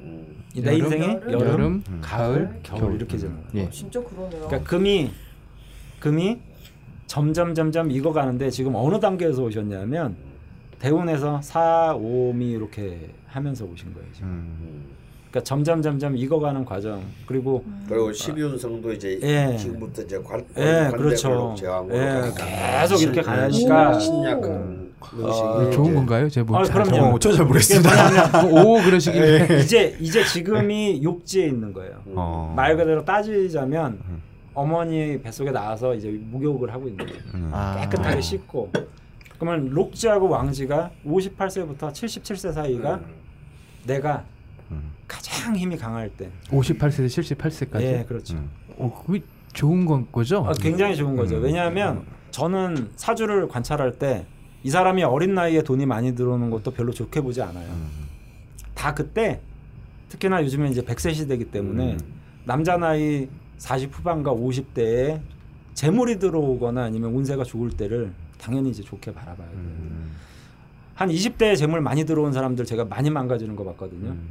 음. 0.00 0.44
이내 0.54 0.78
여름, 0.78 0.84
인생이 0.84 1.04
여름, 1.06 1.40
여름, 1.40 1.84
음. 1.88 1.98
가을, 2.00 2.60
겨울, 2.62 2.80
겨울 2.80 2.94
이렇게 2.94 3.16
되는 3.16 3.34
거예요. 3.34 3.66
예. 3.66 3.70
진짜 3.70 4.00
그러네요. 4.02 4.46
그러니까 4.46 4.62
금이 4.62 5.10
금이 5.98 6.38
점점 7.06 7.54
점점 7.54 7.90
익어가는데 7.90 8.50
지금 8.50 8.74
어느 8.74 9.00
단계에서 9.00 9.42
오셨냐면 9.42 10.16
대운에서 10.78 11.40
사, 11.42 11.94
오미 11.96 12.50
이렇게 12.50 13.10
하면서 13.26 13.64
오신 13.64 13.94
거예요. 13.94 14.08
지금. 14.12 14.84
음. 15.32 15.34
그러니까 15.34 15.40
점점 15.44 15.80
점점 15.82 16.16
익어가는 16.16 16.64
과정 16.66 17.02
그리고 17.26 17.64
그리고 17.88 18.10
12운성도 18.12 18.94
이제 18.94 19.18
예. 19.22 19.56
지금부터 19.56 20.02
이제 20.02 20.18
관, 20.22 20.44
예, 20.58 20.62
관대별로 20.62 20.98
그렇죠. 21.02 21.54
제왕으로 21.58 21.96
예, 21.96 22.22
계속 22.36 23.00
이렇게 23.00 23.22
신- 23.22 23.68
가니까. 23.68 23.98
신약한 23.98 24.92
어, 25.20 25.70
좋은 25.70 25.94
건가요? 25.94 26.28
제가 26.28 26.46
뭐 26.46 26.60
아, 26.60 26.64
잘- 26.64 26.82
그럼요. 26.84 27.14
어, 27.14 27.18
저잘 27.18 27.46
모르겠습니다. 27.46 28.44
오 28.46 28.74
그러시길래 28.82 29.60
이제 29.60 29.96
이제 30.00 30.22
지금이 30.24 31.02
욕지에 31.02 31.46
있는 31.46 31.72
거예요. 31.72 31.94
어. 32.14 32.52
말 32.54 32.76
그대로 32.76 33.04
따지자면 33.04 34.00
음. 34.08 34.22
어머니 34.54 35.20
뱃속에 35.22 35.50
나와서 35.50 35.94
이제 35.94 36.08
목욕을 36.30 36.72
하고 36.72 36.88
있는 36.88 37.06
거예요. 37.06 37.20
음. 37.34 37.50
아. 37.52 37.80
깨끗하게 37.80 38.20
씻고. 38.20 38.70
그러면 39.38 39.70
록지하고 39.70 40.28
왕지가 40.28 40.90
58세부터 41.06 41.90
77세 41.90 42.52
사이가 42.52 43.00
내가 43.86 44.24
음. 44.70 44.92
가장 45.42 45.56
힘이 45.56 45.76
강할 45.76 46.10
때. 46.10 46.30
58세에서 46.48 47.36
78세까지. 47.36 47.82
예, 47.82 48.04
그렇죠. 48.06 48.36
음. 48.36 48.50
어, 48.78 49.02
그게 49.06 49.22
좋은 49.52 49.84
건 49.86 50.06
거죠? 50.10 50.44
아, 50.46 50.52
굉장히 50.54 50.96
좋은 50.96 51.16
거죠. 51.16 51.36
음. 51.36 51.42
왜냐하면 51.42 52.04
저는 52.30 52.90
사주를 52.96 53.48
관찰할 53.48 53.98
때 53.98 54.26
이 54.64 54.70
사람이 54.70 55.02
어린 55.02 55.34
나이에 55.34 55.62
돈이 55.62 55.86
많이 55.86 56.14
들어오는 56.14 56.50
것도 56.50 56.70
별로 56.70 56.92
좋게 56.92 57.20
보지 57.20 57.42
않아요. 57.42 57.68
음. 57.68 57.88
다 58.74 58.94
그때 58.94 59.40
특히나 60.08 60.42
요즘에 60.42 60.68
이제 60.70 60.82
100세 60.82 61.14
시대이기 61.14 61.46
때문에 61.46 61.94
음. 61.94 61.98
남자 62.44 62.76
나이 62.76 63.28
40 63.58 63.90
후반과 63.92 64.32
50대에 64.32 65.20
재물이 65.74 66.18
들어오거나 66.18 66.84
아니면 66.84 67.12
운세가 67.14 67.44
좋을 67.44 67.70
때를 67.70 68.12
당연히 68.38 68.70
이제 68.70 68.82
좋게 68.82 69.12
바라봐야 69.12 69.48
돼요. 69.48 69.58
음. 69.58 70.12
한 70.94 71.08
20대에 71.08 71.56
재물 71.56 71.80
많이 71.80 72.04
들어온 72.04 72.32
사람들 72.32 72.64
제가 72.64 72.84
많이 72.84 73.10
망가지는 73.10 73.56
거 73.56 73.64
봤거든요. 73.64 74.10
음. 74.10 74.28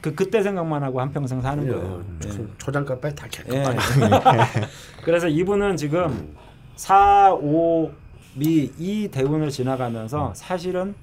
그 0.00 0.14
그때 0.14 0.42
생각만 0.42 0.82
하고 0.82 1.00
한 1.00 1.12
평생 1.12 1.40
사는 1.40 1.66
거예요. 1.66 2.04
예. 2.24 2.46
초장값에 2.58 3.14
다 3.14 3.26
예. 3.26 3.28
개급하게 3.62 3.78
그래서 5.04 5.28
이분은 5.28 5.76
지금 5.76 6.34
4, 6.76 7.32
5, 7.34 7.90
미, 8.34 8.70
이 8.78 9.08
대운을 9.08 9.50
지나가면서 9.50 10.32
사실은 10.34 10.94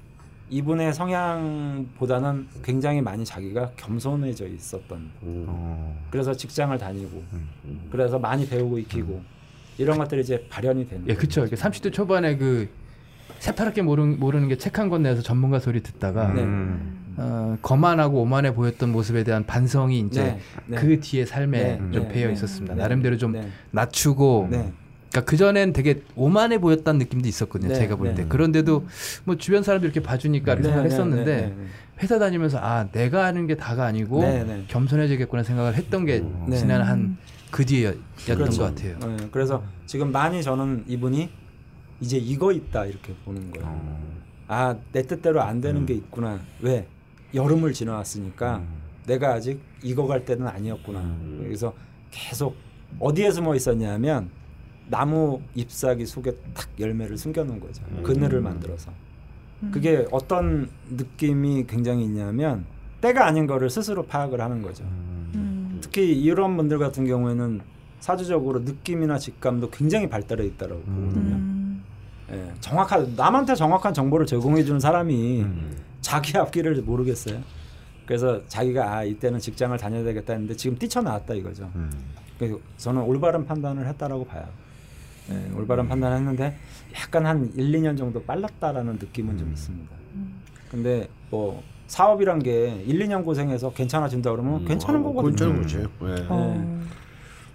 이분의 0.50 0.92
성향보다는 0.94 2.46
굉장히 2.62 3.00
많이 3.00 3.24
자기가 3.24 3.72
겸손해져 3.76 4.46
있었던. 4.46 5.10
음. 5.22 5.44
어. 5.48 6.02
그래서 6.10 6.32
직장을 6.34 6.76
다니고, 6.78 7.22
음. 7.32 7.88
그래서 7.90 8.18
많이 8.18 8.46
배우고 8.48 8.78
익히고 8.78 9.22
이런 9.78 9.98
것들이 9.98 10.20
이제 10.20 10.46
발현이 10.48 10.86
되는. 10.88 11.08
예, 11.08 11.14
그렇죠. 11.14 11.44
30대 11.44 11.92
초반에 11.92 12.36
그 12.36 12.68
새파랗게 13.40 13.82
모르는, 13.82 14.20
모르는 14.20 14.48
게 14.48 14.56
책 14.56 14.78
한 14.78 14.88
권 14.90 15.02
내서 15.02 15.22
전문가 15.22 15.58
소리 15.58 15.82
듣다가 15.82 16.32
네. 16.32 16.42
음. 16.42 17.03
어, 17.16 17.56
거만하고 17.62 18.22
오만해 18.22 18.54
보였던 18.54 18.90
모습에 18.92 19.24
대한 19.24 19.44
반성이 19.46 20.00
이제 20.00 20.22
네, 20.22 20.40
네. 20.66 20.76
그 20.76 21.00
뒤에 21.00 21.24
삶에 21.24 21.62
네, 21.62 21.78
좀 21.78 21.90
네, 21.92 22.08
배어 22.08 22.26
네, 22.28 22.32
있었습니다. 22.32 22.74
네, 22.74 22.82
나름대로 22.82 23.16
좀 23.16 23.32
네, 23.32 23.48
낮추고 23.70 24.48
네. 24.50 24.72
그러니까 25.10 25.30
그 25.30 25.36
전엔 25.36 25.72
되게 25.72 26.02
오만해 26.16 26.58
보였다는 26.58 26.98
느낌도 26.98 27.28
있었거든요. 27.28 27.72
네, 27.72 27.78
제가 27.78 27.96
볼 27.96 28.14
때. 28.14 28.22
네. 28.22 28.28
그런데도 28.28 28.86
뭐 29.24 29.36
주변 29.36 29.62
사람들 29.62 29.88
이렇게 29.88 30.00
봐주니까 30.00 30.52
이렇게 30.54 30.68
네, 30.68 30.74
생각했었는데. 30.74 31.54
회사 32.02 32.18
다니면서 32.18 32.58
아 32.58 32.88
내가 32.90 33.24
하는 33.24 33.46
게 33.46 33.54
다가 33.54 33.84
아니고. 33.84 34.22
겸손해지겠구나 34.66 35.44
생각을 35.44 35.74
했던 35.74 36.04
게 36.04 36.24
네. 36.48 36.56
지난 36.56 36.82
한 36.82 37.16
그 37.54 37.64
뒤였던 37.64 38.02
그렇죠. 38.26 38.62
것 38.62 38.74
같아요. 38.74 38.98
네, 38.98 39.28
그래서 39.30 39.62
지금 39.86 40.10
많이 40.10 40.42
저는 40.42 40.82
이분이 40.88 41.30
이제 42.00 42.16
이거 42.16 42.50
있다 42.50 42.84
이렇게 42.84 43.14
보는 43.24 43.52
거예요. 43.52 43.64
어. 43.68 44.14
아내 44.48 45.02
뜻대로 45.06 45.40
안 45.40 45.60
되는 45.60 45.82
음. 45.82 45.86
게 45.86 45.94
있구나. 45.94 46.40
왜 46.60 46.88
여름을 47.34 47.72
지나왔으니까 47.72 48.58
음. 48.58 48.68
내가 49.06 49.34
아직 49.34 49.60
익어갈 49.82 50.24
때는 50.24 50.46
아니었구나. 50.46 51.00
음. 51.00 51.40
그래서 51.42 51.74
계속 52.10 52.56
어디에 52.98 53.30
숨어 53.30 53.54
있었냐면 53.54 54.30
나무 54.88 55.40
잎사귀 55.54 56.06
속에 56.06 56.32
탁 56.52 56.68
열매를 56.78 57.16
숨겨놓은 57.16 57.60
거죠. 57.60 57.82
음. 57.90 58.02
그늘을 58.02 58.40
만들어서. 58.40 58.92
그게 59.72 60.06
어떤 60.10 60.68
느낌이 60.90 61.66
굉장히 61.66 62.04
있냐면 62.04 62.66
때가 63.00 63.26
아닌 63.26 63.46
거를 63.46 63.70
스스로 63.70 64.04
파악을 64.04 64.40
하는 64.40 64.62
거죠. 64.62 64.84
음. 64.84 65.78
특히 65.80 66.12
이런 66.12 66.56
분들 66.56 66.78
같은 66.78 67.06
경우에는 67.06 67.60
사주적으로 68.00 68.60
느낌이나 68.60 69.18
직감도 69.18 69.70
굉장히 69.70 70.08
발달해 70.08 70.44
있다라고 70.44 70.82
보거든요. 70.82 71.34
음. 71.36 71.84
예, 72.30 72.52
정확한 72.60 73.14
남한테 73.16 73.54
정확한 73.54 73.94
정보를 73.94 74.26
제공해 74.26 74.64
주는 74.64 74.80
사람이 74.80 75.42
음. 75.42 75.76
자기 76.04 76.36
앞길을 76.36 76.82
모르겠어요. 76.82 77.40
그래서 78.04 78.46
자기가 78.46 78.92
아 78.92 79.04
이때는 79.04 79.38
직장을 79.40 79.76
다녀야 79.78 80.04
되겠다 80.04 80.34
했는데 80.34 80.54
지금 80.54 80.76
뛰쳐나왔다 80.76 81.32
이거죠. 81.32 81.70
음. 81.74 81.90
그래서 82.38 82.58
저는 82.76 83.00
올바른 83.02 83.46
판단을 83.46 83.88
했다라고 83.88 84.26
봐요. 84.26 84.46
예, 85.30 85.50
올바른 85.56 85.88
판단을 85.88 86.18
했는데 86.18 86.58
약간 87.00 87.24
한 87.24 87.50
1, 87.56 87.72
2년 87.72 87.96
정도 87.96 88.22
빨랐다라는 88.22 88.98
느낌은 89.00 89.38
좀 89.38 89.50
있습니다. 89.50 89.90
근데 90.70 91.08
뭐 91.30 91.62
사업이란 91.86 92.40
게 92.40 92.82
1, 92.86 92.98
2년 93.06 93.24
고생해서 93.24 93.72
괜찮아진다 93.72 94.30
그러면 94.30 94.66
괜찮은 94.66 95.00
어, 95.00 95.04
거거든요. 95.04 95.30
괜찮은 95.30 95.62
거지. 95.62 95.78
예. 95.78 96.26
어. 96.28 96.84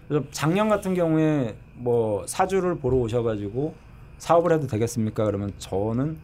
그래서 0.08 0.26
작년 0.32 0.70
같은 0.70 0.96
경우에 0.96 1.56
뭐 1.76 2.26
사주를 2.26 2.80
보러 2.80 2.98
오셔가지고 2.98 3.76
사업을 4.18 4.54
해도 4.54 4.66
되겠습니까? 4.66 5.26
그러면 5.26 5.54
저는 5.60 6.18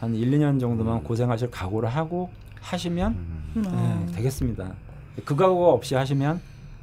한 0.00 0.14
1, 0.14 0.30
2년 0.30 0.58
정도만 0.58 1.04
고생하실 1.04 1.50
각오를 1.50 1.88
하고 1.90 2.30
하시면 2.60 3.12
음. 3.56 3.64
어. 3.66 4.06
예, 4.08 4.12
되겠습니다. 4.16 4.72
그 5.26 5.36
각오가 5.36 5.72
없이 5.72 5.94
하시면 5.94 6.40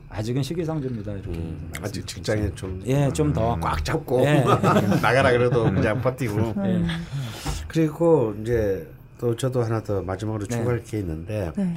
아직은 0.09 0.43
시기상조입니다. 0.43 1.13
이렇게 1.13 1.29
음, 1.31 1.71
아직 1.81 2.05
직장에 2.05 2.53
좀 2.53 2.81
예, 2.85 3.11
좀 3.11 3.33
더. 3.33 3.59
꽉 3.59 3.83
잡고 3.83 4.21
예. 4.21 4.43
나가라 5.01 5.31
그래도 5.31 5.63
그냥 5.63 5.99
버티고 6.01 6.53
예. 6.65 6.85
그리고 7.67 8.35
이제 8.41 8.87
또 9.17 9.35
저도 9.35 9.63
하나 9.63 9.81
더 9.81 10.01
마지막으로 10.03 10.45
네. 10.45 10.55
추가할 10.55 10.83
게 10.83 10.99
있는데 10.99 11.51
네. 11.57 11.75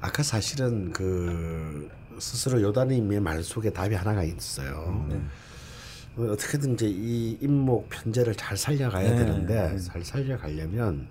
아까 0.00 0.22
사실은 0.24 0.92
그 0.92 1.88
스스로 2.18 2.60
요단님의 2.60 3.20
말 3.20 3.42
속에 3.42 3.70
답이 3.70 3.94
하나가 3.94 4.24
있어요. 4.24 5.06
네. 5.08 5.20
어, 6.16 6.22
어떻게든 6.32 6.74
이제 6.74 6.86
이 6.88 7.36
임목 7.40 7.88
편제를 7.90 8.34
잘 8.34 8.56
살려가야 8.56 9.10
네. 9.10 9.16
되는데 9.16 9.72
네. 9.72 9.78
잘 9.78 10.04
살려가려면 10.04 11.06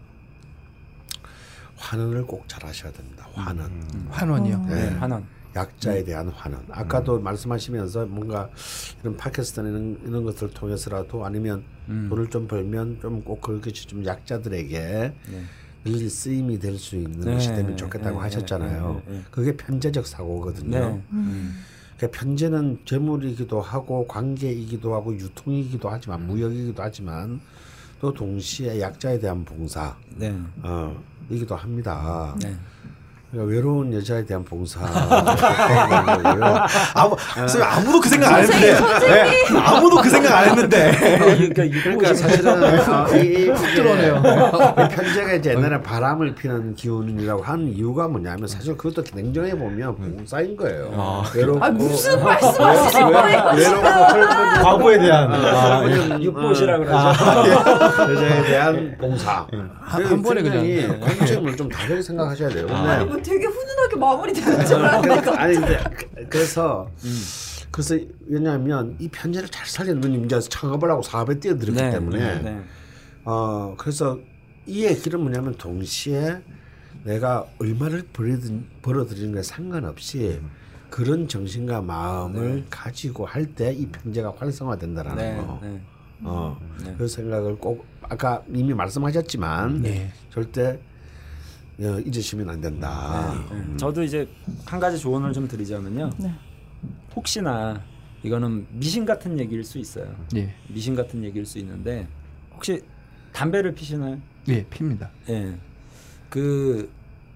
환원을 1.78 2.26
꼭 2.26 2.48
잘하셔야 2.48 2.92
됩니다. 2.92 3.28
환원. 3.34 3.70
환원이요. 4.10 4.56
어. 4.56 4.66
네, 4.68 4.90
네. 4.90 4.96
환원. 4.98 5.26
약자에 5.56 6.04
대한 6.04 6.28
환원. 6.30 6.66
아까도 6.70 7.20
말씀하시면서 7.20 8.08
뭔가 8.08 8.50
이런 9.02 9.16
팟캐스트나 9.16 9.70
이런, 9.70 10.00
이런 10.06 10.24
것들을 10.26 10.54
통해서라도 10.54 11.26
아니면 11.26 11.64
음. 11.88 12.08
돈을 12.10 12.30
좀 12.30 12.48
벌면 12.48 13.00
좀 13.02 13.24
꼭 13.24 13.42
그렇게 13.42 13.72
좀 13.72 14.06
약자들에게 14.06 14.80
네. 15.30 15.44
늘 15.86 16.10
쓰임이 16.10 16.60
될 16.60 16.78
수 16.78 16.96
있는 16.96 17.22
네. 17.22 17.34
것이 17.36 17.50
되면 17.50 17.78
좋겠다고 17.78 18.18
네. 18.18 18.24
하셨잖아요. 18.24 19.02
네. 19.08 19.14
네. 19.14 19.22
그게 19.32 19.56
편제적 19.56 20.08
사고거든요. 20.08 20.78
네. 20.80 21.02
음. 21.12 21.64
그러니까 21.98 22.20
편제는 22.20 22.80
재물이기도 22.86 23.62
하고 23.62 24.06
관계이기도 24.08 24.94
하고 24.94 25.14
유통이기도 25.14 25.90
하지만 25.90 26.28
무역이기도 26.28 26.82
하지만 26.82 27.40
또 28.02 28.14
동시에 28.14 28.82
약자에 28.82 29.20
대한 29.20 29.46
봉사 29.46 29.96
네. 30.16 30.36
어, 30.62 31.02
이기도 31.30 31.56
합니다. 31.56 32.36
네. 32.42 32.56
그러니까 33.32 33.54
외로운 33.54 33.94
여자에 33.94 34.24
대한 34.26 34.44
봉사. 34.46 34.80
아무 36.94 37.16
아무도 37.62 38.00
그 38.00 38.08
생각 38.10 38.34
안 38.34 38.42
했는데 38.44 38.74
네, 38.74 39.60
아무도 39.60 39.98
그 39.98 40.10
생각 40.10 40.38
안 40.38 40.50
했는데 40.50 40.92
그러니까 41.18 41.64
이 41.64 41.70
그러니까 41.72 42.14
사실은 42.14 42.64
어, 42.64 43.08
이, 43.18 43.18
이 43.50 43.54
들어오네요. 43.76 44.22
이 44.22 44.88
편제가 44.96 45.34
이제 45.34 45.52
옛날에 45.52 45.82
바람을 45.82 46.36
피는 46.36 46.76
기운이라고 46.76 47.44
하는 47.44 47.68
이유가 47.74 48.08
뭐냐면 48.08 48.48
사실 48.48 48.78
그것도 48.78 49.04
냉정해 49.14 49.58
보면 49.58 49.96
봉사인 49.96 50.56
거예요. 50.56 51.24
외롭고 51.36 51.66
아 51.66 51.70
무슨 51.72 52.24
말씀하시는 52.24 53.12
거예요? 53.12 53.52
외롭고 53.56 53.84
과거에 54.64 54.98
대한 55.00 55.32
아, 55.34 55.84
예. 55.90 56.24
육보시라 56.24 56.76
어, 56.76 56.80
그러죠. 56.80 56.96
여자에 58.14 58.44
대한 58.44 58.96
봉사. 59.00 59.46
한- 59.82 60.06
한 60.06 60.22
번에 60.22 60.42
그냥. 60.42 61.00
관점을 61.00 61.56
좀 61.58 61.70
다르게 61.70 62.02
생각하셔야 62.02 62.50
돼요. 62.50 62.66
근데 62.68 63.15
뭐 63.16 63.24
되게 63.24 63.46
훈훈하게 63.46 63.96
마무리되는 63.98 64.66
줄 64.66 64.76
알았는데 64.78 65.30
아니 65.32 65.56
근데 65.56 65.84
그- 65.96 66.28
그래서 66.30 66.90
그래서 67.72 67.98
왜냐하면 68.28 68.96
이 69.00 69.08
편제를 69.10 69.50
잘 69.50 69.66
살리는 69.68 70.26
이제 70.26 70.40
창업을 70.40 70.90
하고 70.92 71.02
사업에 71.02 71.40
뛰어들었기 71.40 71.82
네. 71.82 71.92
때문에 71.92 72.42
네. 72.42 72.62
어 73.24 73.76
그래서 73.78 74.20
이 74.66 74.86
얘기는 74.86 75.20
뭐냐면 75.20 75.56
동시에 75.56 76.42
내가 77.04 77.46
얼마를 77.60 78.04
벌어들이는 78.82 79.36
게 79.36 79.44
상관없이 79.44 80.40
그런 80.90 81.28
정신과 81.28 81.82
마음을 81.82 82.66
가지고 82.70 83.26
할 83.26 83.54
때 83.56 83.72
이 83.74 83.88
편제가 83.88 84.34
활성화된다라는 84.38 85.18
네. 85.18 85.36
거. 85.38 85.60
네. 85.62 85.82
어, 86.24 86.58
네. 86.84 86.96
그 86.98 87.08
생각을 87.08 87.58
꼭 87.58 87.86
아까 88.02 88.42
이미 88.54 88.74
말씀하셨지만 88.74 89.82
네. 89.82 90.12
절대 90.32 90.70
어, 90.70 90.95
잊으시면 91.78 92.50
안 92.50 92.62
된다. 92.62 93.34
네. 93.52 93.78
저도 93.78 94.04
이제 94.04 94.28
한 94.66 94.80
가지 94.80 94.98
조언을 94.98 95.34
좀 95.34 95.48
드리자면요. 95.48 96.10
네. 96.18 96.32
혹시나 97.16 97.82
이거는 98.24 98.66
미신 98.72 99.06
같은 99.06 99.40
얘기일 99.40 99.64
수 99.64 99.78
있어요. 99.78 100.14
예. 100.36 100.54
미신 100.70 100.96
같은 100.96 101.24
얘기일 101.24 101.46
수 101.46 101.60
있는데 101.60 102.08
혹시 102.54 102.82
담배를 103.34 103.74
피시나요? 103.74 104.18
예, 104.48 104.64
핍니다. 104.66 105.10
예. 105.30 105.56
그 106.30 106.90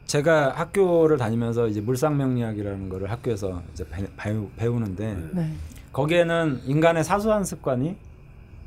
제가 0.06 0.52
학교를 0.52 1.18
다니면서 1.18 1.68
이제 1.68 1.82
물상명리학이라는 1.82 2.90
거를 2.90 3.11
학교에서 3.11 3.61
이제 3.74 3.86
배, 3.90 4.07
배우, 4.18 4.49
배우는데 4.56 5.30
네. 5.34 5.53
거기에는 5.91 6.61
인간의 6.66 7.03
사소한 7.03 7.44
습관이 7.44 7.95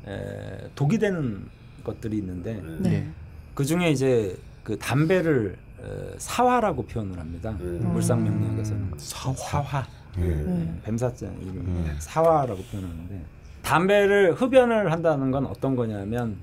에, 0.07 0.69
독이 0.75 0.97
되는 0.99 1.45
것들이 1.83 2.17
있는데 2.17 2.61
네. 2.79 2.93
예. 2.93 3.07
그 3.53 3.65
중에 3.65 3.91
이제 3.91 4.37
그 4.63 4.77
담배를 4.77 5.57
에, 5.81 6.15
사화라고 6.17 6.85
표현을 6.85 7.19
합니다. 7.19 7.51
물상명리학에서는 7.59 8.91
사화. 8.97 9.33
사화. 9.35 9.87
네. 10.17 10.79
뱀사자 10.83 11.25
이름 11.41 11.91
사화라고 11.99 12.61
표현하는데 12.63 13.21
담배를 13.63 14.33
흡연을 14.33 14.91
한다는 14.91 15.31
건 15.31 15.45
어떤 15.47 15.75
거냐면 15.75 16.37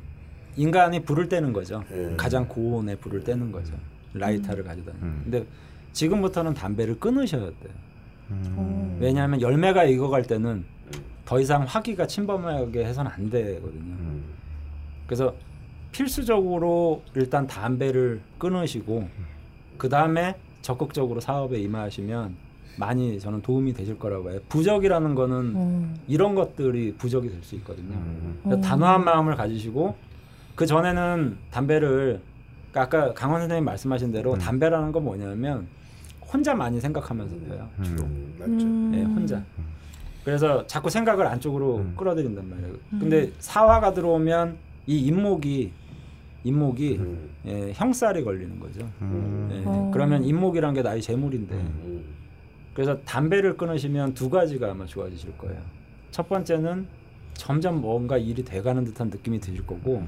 인간이 0.57 1.05
불을 1.05 1.29
떼는 1.29 1.53
거죠. 1.53 1.85
예. 1.93 2.15
가장 2.17 2.49
고온의 2.49 2.97
불을 2.97 3.23
떼는 3.23 3.53
거죠. 3.53 3.73
라이터를 4.15 4.65
가져다. 4.65 4.93
음. 5.03 5.21
근데 5.23 5.47
지금부터는 5.93 6.55
담배를 6.55 6.99
끊으셔야 6.99 7.43
돼요. 7.43 7.73
어. 8.31 8.99
왜냐하면 9.01 9.41
열매가 9.41 9.85
익어갈 9.85 10.25
때는 10.25 10.65
더 11.25 11.39
이상 11.41 11.63
화기가 11.63 12.07
침범하게 12.09 12.85
해서는 12.85 13.11
안 13.11 13.31
되거든요. 13.31 13.95
그래서 15.07 15.35
필수적으로 15.93 17.03
일단 17.15 17.47
담배를 17.47 18.21
끊으시고 18.39 19.09
그 19.77 19.89
다음에 19.89 20.37
적극적으로 20.63 21.21
사업에 21.21 21.59
임하시면 21.61 22.35
많이 22.77 23.19
저는 23.19 23.43
도움이 23.43 23.73
되실 23.75 23.99
거라고 23.99 24.25
봐요. 24.25 24.39
부적이라는 24.49 25.15
거는 25.15 25.53
어. 25.55 25.95
이런 26.09 26.35
것들이 26.35 26.95
부적이 26.95 27.31
될 27.31 27.43
수 27.43 27.55
있거든요. 27.57 27.97
그래서 28.43 28.59
어. 28.59 28.61
단호한 28.61 29.05
마음을 29.05 29.35
가지시고 29.37 29.97
그 30.55 30.67
전에는 30.67 31.37
담배를 31.51 32.21
그러니까 32.71 32.99
아까 32.99 33.15
강원 33.15 33.41
선생님 33.41 33.65
말씀하신 33.65 34.13
대로 34.13 34.37
담배라는 34.39 34.93
건 34.93 35.05
뭐냐면 35.05 35.67
혼자 36.33 36.55
많이 36.55 36.81
생각하면서 36.81 37.37
펴요. 37.49 37.69
주로. 37.83 38.05
음, 38.05 38.35
맞죠. 38.39 38.53
음. 38.53 38.93
예, 38.95 39.03
혼자. 39.03 39.43
그래서 40.25 40.65
자꾸 40.67 40.89
생각을 40.89 41.27
안쪽으로 41.27 41.85
끌어들인단 41.97 42.49
말이에요. 42.49 42.75
근데 42.91 43.33
사화가 43.41 43.95
들어오면 43.95 44.57
이 44.87 45.07
인목이 45.07 45.73
인목이 46.45 46.97
음. 46.99 47.31
예, 47.47 47.73
형살이 47.75 48.25
걸리는 48.25 48.59
거죠. 48.59 48.81
예, 48.81 49.63
어. 49.65 49.91
그러면 49.93 50.25
인목이란 50.25 50.75
게 50.75 50.83
나의 50.83 51.03
재물인데 51.03 51.55
음. 51.55 52.05
그래서 52.75 52.97
담배를 53.05 53.57
끊으시면 53.57 54.15
두 54.15 54.31
가지가 54.31 54.71
아마 54.71 54.87
좋아지실 54.87 55.37
거예요. 55.37 55.59
첫 56.11 56.29
번째는 56.29 56.87
점점 57.35 57.81
뭔가 57.81 58.17
일이 58.17 58.45
돼가는 58.45 58.85
듯한 58.85 59.09
느낌이 59.09 59.41
드실 59.41 59.67
거고 59.67 60.03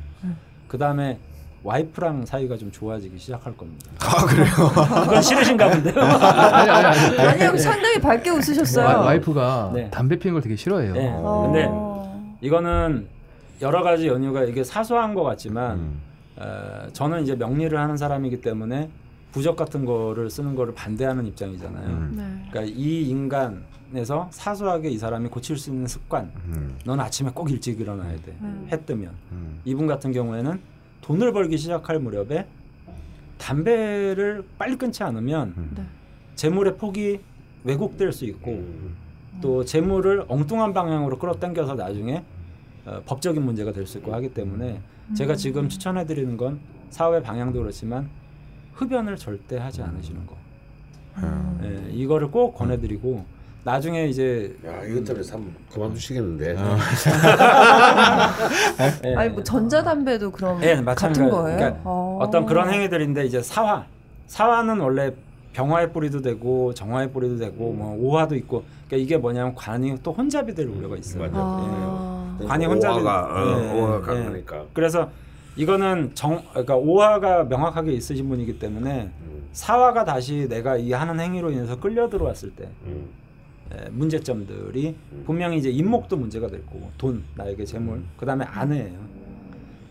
그 0.69 0.79
다음에 0.79 1.19
와이프랑 1.65 2.27
사이가 2.27 2.57
좀 2.57 2.73
좋아지기 2.73 3.19
시작할 3.19 3.57
겁니다. 3.57 3.91
아 4.01 4.25
그래요? 4.27 4.47
그건 5.05 5.23
싫으신가 5.23 5.71
본데요. 5.71 5.95
아니 6.03 6.71
아니 6.71 6.87
아니. 6.87 7.19
아니요 7.19 7.57
상당히 7.57 8.01
밝게 8.01 8.31
웃으셨어요. 8.31 8.85
와, 8.85 9.01
와이프가 9.03 9.71
네. 9.75 9.91
담배 9.91 10.19
피는 10.19 10.35
걸 10.35 10.43
되게 10.43 10.57
싫어해요. 10.57 10.93
네. 10.93 11.11
어. 11.15 11.43
근데 11.53 11.69
이거는 12.47 13.07
여러 13.61 13.83
가지 13.83 14.09
연유가 14.09 14.43
이게 14.45 14.65
사소한 14.65 15.15
것 15.15 15.23
같지만 15.23 15.79
음. 15.79 16.01
어, 16.43 16.89
저는 16.93 17.23
이제 17.23 17.37
명리를 17.37 17.79
하는 17.79 17.97
사람이기 17.97 18.41
때문에 18.41 18.91
부적 19.31 19.57
같은 19.57 19.85
거를 19.85 20.29
쓰는 20.29 20.55
거를 20.55 20.75
반대하는 20.75 21.27
입장이잖아요. 21.27 21.87
음. 21.89 22.13
네. 22.17 22.49
그러니까 22.51 22.75
이 22.77 23.09
인간에서 23.09 24.29
사소하게 24.31 24.91
이 24.91 24.99
사람이 24.99 25.29
고칠 25.29 25.57
수 25.57 25.71
있는 25.71 25.87
습관. 25.87 26.31
음. 26.49 26.77
넌 26.85 27.01
아침에 27.01 27.31
꼭 27.33 27.51
일찍 27.51 27.81
일어나야 27.81 28.17
돼. 28.17 28.37
음. 28.43 28.67
해 28.71 28.85
뜨면. 28.85 29.11
음. 29.33 29.61
이분 29.65 29.87
같은 29.87 30.13
경우에는 30.13 30.61
돈을 31.01 31.33
벌기 31.33 31.57
시작할 31.57 31.99
무렵에 31.99 32.47
담배를 33.39 34.45
빨리 34.59 34.77
끊지 34.77 35.03
않으면 35.03 35.55
네. 35.77 35.83
재물의 36.37 36.77
폭이 36.77 37.21
왜곡될 37.65 38.13
수 38.13 38.25
있고 38.27 38.51
음. 38.53 38.95
또 39.41 39.65
재물을 39.65 40.25
엉뚱한 40.29 40.73
방향으로 40.73 41.19
끌어당겨서 41.19 41.75
나중에 41.75 42.23
어, 42.85 43.01
법적인 43.07 43.43
문제가 43.43 43.73
될 43.73 43.87
수 43.87 43.99
있고 43.99 44.13
하기 44.15 44.35
때문에 44.35 44.81
제가 45.15 45.35
지금 45.37 45.69
추천해드리는 45.69 46.37
건 46.37 46.61
사회 46.91 47.21
방향도 47.23 47.61
그렇지만 47.61 48.09
흡연을 48.75 49.17
절대 49.17 49.59
하지 49.59 49.83
않으시는 49.83 50.27
거. 50.27 50.37
음. 51.19 51.61
예, 51.63 51.91
이거를 51.93 52.31
꼭 52.31 52.55
권해드리고 52.55 53.25
나중에 53.65 54.07
이제 54.07 54.57
야 54.67 54.83
이것 54.85 55.05
때문에 55.05 55.25
참 55.25 55.55
그만두시겠는데. 55.73 56.57
예, 59.05 59.15
아니 59.15 59.29
뭐 59.31 59.43
전자담배도 59.43 60.33
그럼 60.33 60.61
예, 60.63 60.69
같은 60.71 60.85
마찬가지. 60.85 61.21
거예요? 61.21 61.57
그러니까 61.57 61.81
어. 61.85 62.19
어떤 62.21 62.47
그런 62.47 62.71
행위들인데 62.71 63.25
이제 63.27 63.41
사화 63.43 63.87
사화는 64.27 64.81
원래 64.81 65.13
병화의 65.53 65.93
뿌리도 65.93 66.23
되고 66.23 66.73
정화의 66.75 67.13
뿌리도 67.13 67.37
되고 67.39 67.73
뭐 67.73 67.95
오화도 67.97 68.35
있고 68.37 68.65
그러니까 68.87 68.97
이게 69.05 69.17
뭐냐면 69.19 69.55
관이 69.55 69.97
또 70.03 70.13
혼잡이 70.13 70.55
될 70.55 70.67
우려가 70.67 70.97
있어요. 70.97 71.23
맞아. 71.23 71.35
아. 71.37 72.12
예. 72.43 72.47
관이 72.47 72.67
혼잡이 72.67 73.01
오화가 73.01 73.43
어, 73.43 73.63
예, 73.63 73.81
오화가 73.81 74.17
예. 74.17 74.23
강하니까. 74.23 74.65
그래서 74.73 75.11
이거는 75.57 76.13
정 76.15 76.43
그러니까 76.51 76.77
오화가 76.77 77.45
명확하게 77.45 77.93
있으신 77.93 78.29
분이기 78.29 78.59
때문에 78.59 79.11
음, 79.21 79.43
사화가 79.53 80.05
다시 80.05 80.49
내가 80.49 80.77
이 80.77 80.93
하는 80.93 81.21
행위로 81.21 81.51
인해서 81.51 81.79
끌려 81.79 82.09
들어왔을 82.09 82.51
때 82.53 82.69
음, 82.85 83.09
예, 83.75 83.89
문제점들이 83.91 84.97
분명히 85.25 85.59
이제 85.59 85.71
인목도 85.71 86.17
문제가 86.17 86.49
될 86.49 86.65
거고 86.67 86.91
돈 86.99 87.23
나에게 87.37 87.65
재물 87.65 88.03
그다음에 88.17 88.45
아내예요. 88.45 88.99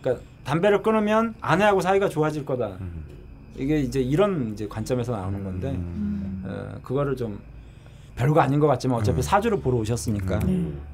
그러니까 0.01 0.23
담배를 0.43 0.81
끊으면 0.81 1.35
아내하고 1.41 1.81
사이가 1.81 2.09
좋아질 2.09 2.45
거다. 2.45 2.77
이게 3.55 3.79
이제 3.81 4.01
이런 4.01 4.53
이제 4.53 4.67
관점에서 4.67 5.11
나오는 5.11 5.43
건데 5.43 5.71
음. 5.71 6.43
어, 6.45 6.79
그거를 6.81 7.15
좀 7.15 7.39
별거 8.21 8.39
아닌 8.39 8.59
것 8.59 8.67
같지만 8.67 8.99
어차피 8.99 9.21
사주를 9.23 9.59
보러 9.59 9.77
오셨으니까. 9.77 10.39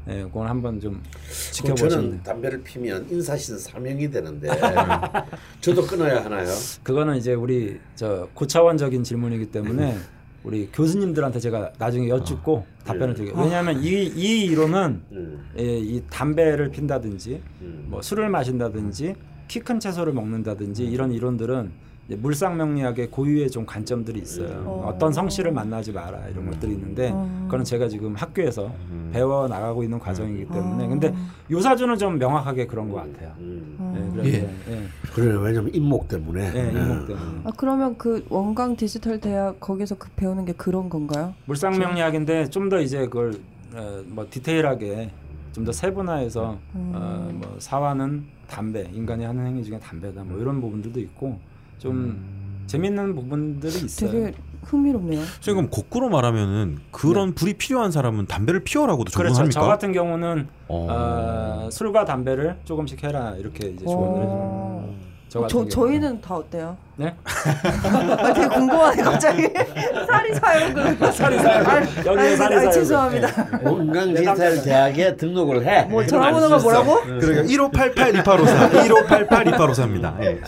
예, 0.08 0.24
그건 0.24 0.48
한번 0.48 0.80
좀 0.80 0.94
그럼 0.94 1.04
지켜보시는. 1.52 1.90
저는 1.90 2.24
담배를 2.24 2.64
피면 2.64 3.06
인사신 3.10 3.58
사명이 3.58 4.10
되는데 4.10 4.48
저도 5.60 5.86
끊어야 5.86 6.24
하나요? 6.24 6.48
그거는 6.84 7.18
이제 7.18 7.34
우리 7.34 7.80
저 7.96 8.30
고차원적인 8.34 9.04
질문이기 9.04 9.48
때문에 9.52 9.98
우리 10.46 10.70
교수님들한테 10.72 11.42
제가 11.42 11.74
나중에 11.78 12.08
여쭙고 12.08 12.66
답변을 12.86 13.14
드릴게요. 13.16 13.44
왜냐하면 13.44 13.84
이, 13.84 13.90
이 14.06 14.46
이론은 14.46 15.02
음, 15.12 15.50
예, 15.60 15.64
이 15.80 16.02
담배를 16.10 16.70
핀다든지 16.70 17.42
음. 17.62 17.88
뭐 17.90 18.02
술을 18.02 18.30
마신다든지 18.30 19.16
키 19.50 19.60
큰 19.60 19.82
채소를 19.82 20.14
먹는다든지 20.14 20.86
이런 20.86 21.12
이론들은 21.12 21.72
물상명리학의 22.16 23.12
고유의 23.12 23.50
좀 23.52 23.66
관점들이 23.66 24.20
있어요. 24.22 24.64
어. 24.66 24.92
어떤 24.94 25.12
성씨를 25.12 25.52
만나지 25.52 25.92
마라 25.92 26.28
이런 26.30 26.50
것들이 26.50 26.74
있는데 26.74 27.12
어. 27.14 27.28
그거는 27.46 27.66
제가 27.66 27.88
지금 27.90 28.16
학교에서 28.16 28.72
배워 29.12 29.48
나가고 29.48 29.84
있는 29.84 30.00
과정이기 30.00 30.46
때문에 30.46 30.86
어. 30.86 30.88
근데 30.88 31.14
요사주는 31.52 31.98
좀 31.98 32.18
명확하게 32.18 32.68
그런 32.68 32.90
것 32.90 32.98
같아요. 32.98 33.34
음. 33.40 33.94
예, 33.96 34.12
그래서 34.12 34.30
예. 34.38 34.74
예, 34.74 34.88
그래 35.14 35.36
왜냐면 35.42 35.74
인목 35.74 36.08
때문에. 36.08 36.52
예, 36.56 36.66
예. 36.68 36.70
이목 36.72 37.08
때문에. 37.08 37.42
아 37.44 37.50
그러면 37.58 37.98
그 37.98 38.26
원광 38.30 38.76
디지털 38.78 39.20
대학 39.20 39.60
거기서 39.60 39.96
그 39.96 40.10
배우는 40.16 40.46
게 40.46 40.54
그런 40.54 40.90
건가요? 40.90 41.34
물상명리학인데 41.46 42.50
좀 42.50 42.70
더 42.70 42.80
이제 42.82 43.00
그걸 43.06 43.34
어, 43.76 44.02
뭐 44.08 44.26
디테일하게 44.30 45.12
좀 45.54 45.66
더 45.66 45.72
세분화해서 45.72 46.58
음. 46.76 46.92
어, 46.96 47.30
뭐 47.34 47.56
사화는 47.60 48.26
담배 48.48 48.90
인간이 48.94 49.24
하는 49.26 49.46
행위 49.48 49.64
중에 49.64 49.80
담배다 49.80 50.24
뭐 50.24 50.40
이런 50.40 50.62
부분들도 50.62 51.00
있고 51.00 51.40
좀 51.78 52.64
재밌는 52.68 53.16
부분들이 53.16 53.86
있어요. 53.86 54.12
되게 54.12 54.34
흥미롭네요. 54.64 55.22
그럼 55.44 55.70
거꾸로 55.70 56.10
말하면은 56.10 56.80
그런 56.92 57.34
불이 57.34 57.54
필요한 57.54 57.92
사람은 57.92 58.28
담배를 58.28 58.64
피워라고도 58.64 59.12
그렇죠. 59.12 59.34
조언합니까? 59.36 59.62
저 59.62 59.66
같은 59.66 59.94
경우는 59.94 60.48
어. 60.68 60.88
어, 60.90 61.70
술과 61.72 62.06
담배를 62.06 62.58
조금씩 62.66 63.04
해라 63.04 63.36
이렇게 63.38 63.70
이제 63.70 63.86
조언을 63.86 64.22
해줘요. 64.24 64.36
어. 64.38 65.07
저 65.30 65.40
어, 65.40 65.42
같은 65.44 65.70
저. 65.70 65.82
저희는 65.82 66.22
다 66.22 66.36
어때요? 66.36 66.78
네? 66.96 67.14
아, 67.26 68.34
되게 68.34 68.48
궁금하네 68.48 69.04
갑자기 69.04 69.42
살이 70.08 70.34
사요 70.36 70.74
그 70.74 71.12
살이 71.12 71.38
사요. 71.40 71.84
여기에 72.06 72.36
살이 72.38 72.56
사요. 72.56 72.72
죄송합니다. 72.72 73.50
원강 73.64 74.14
디지털 74.14 74.62
대학에 74.64 75.18
등록을 75.18 75.66
해. 75.66 75.84
뭐 75.84 75.98
그럼 75.98 76.08
전화번호가 76.08 76.56
있어. 76.58 76.64
뭐라고? 76.64 77.02
그러니까 77.20 77.44
1588 77.44 78.16
2854 78.16 78.84
1588 78.84 79.46
2854입니다. 79.46 80.24
예. 80.24 80.42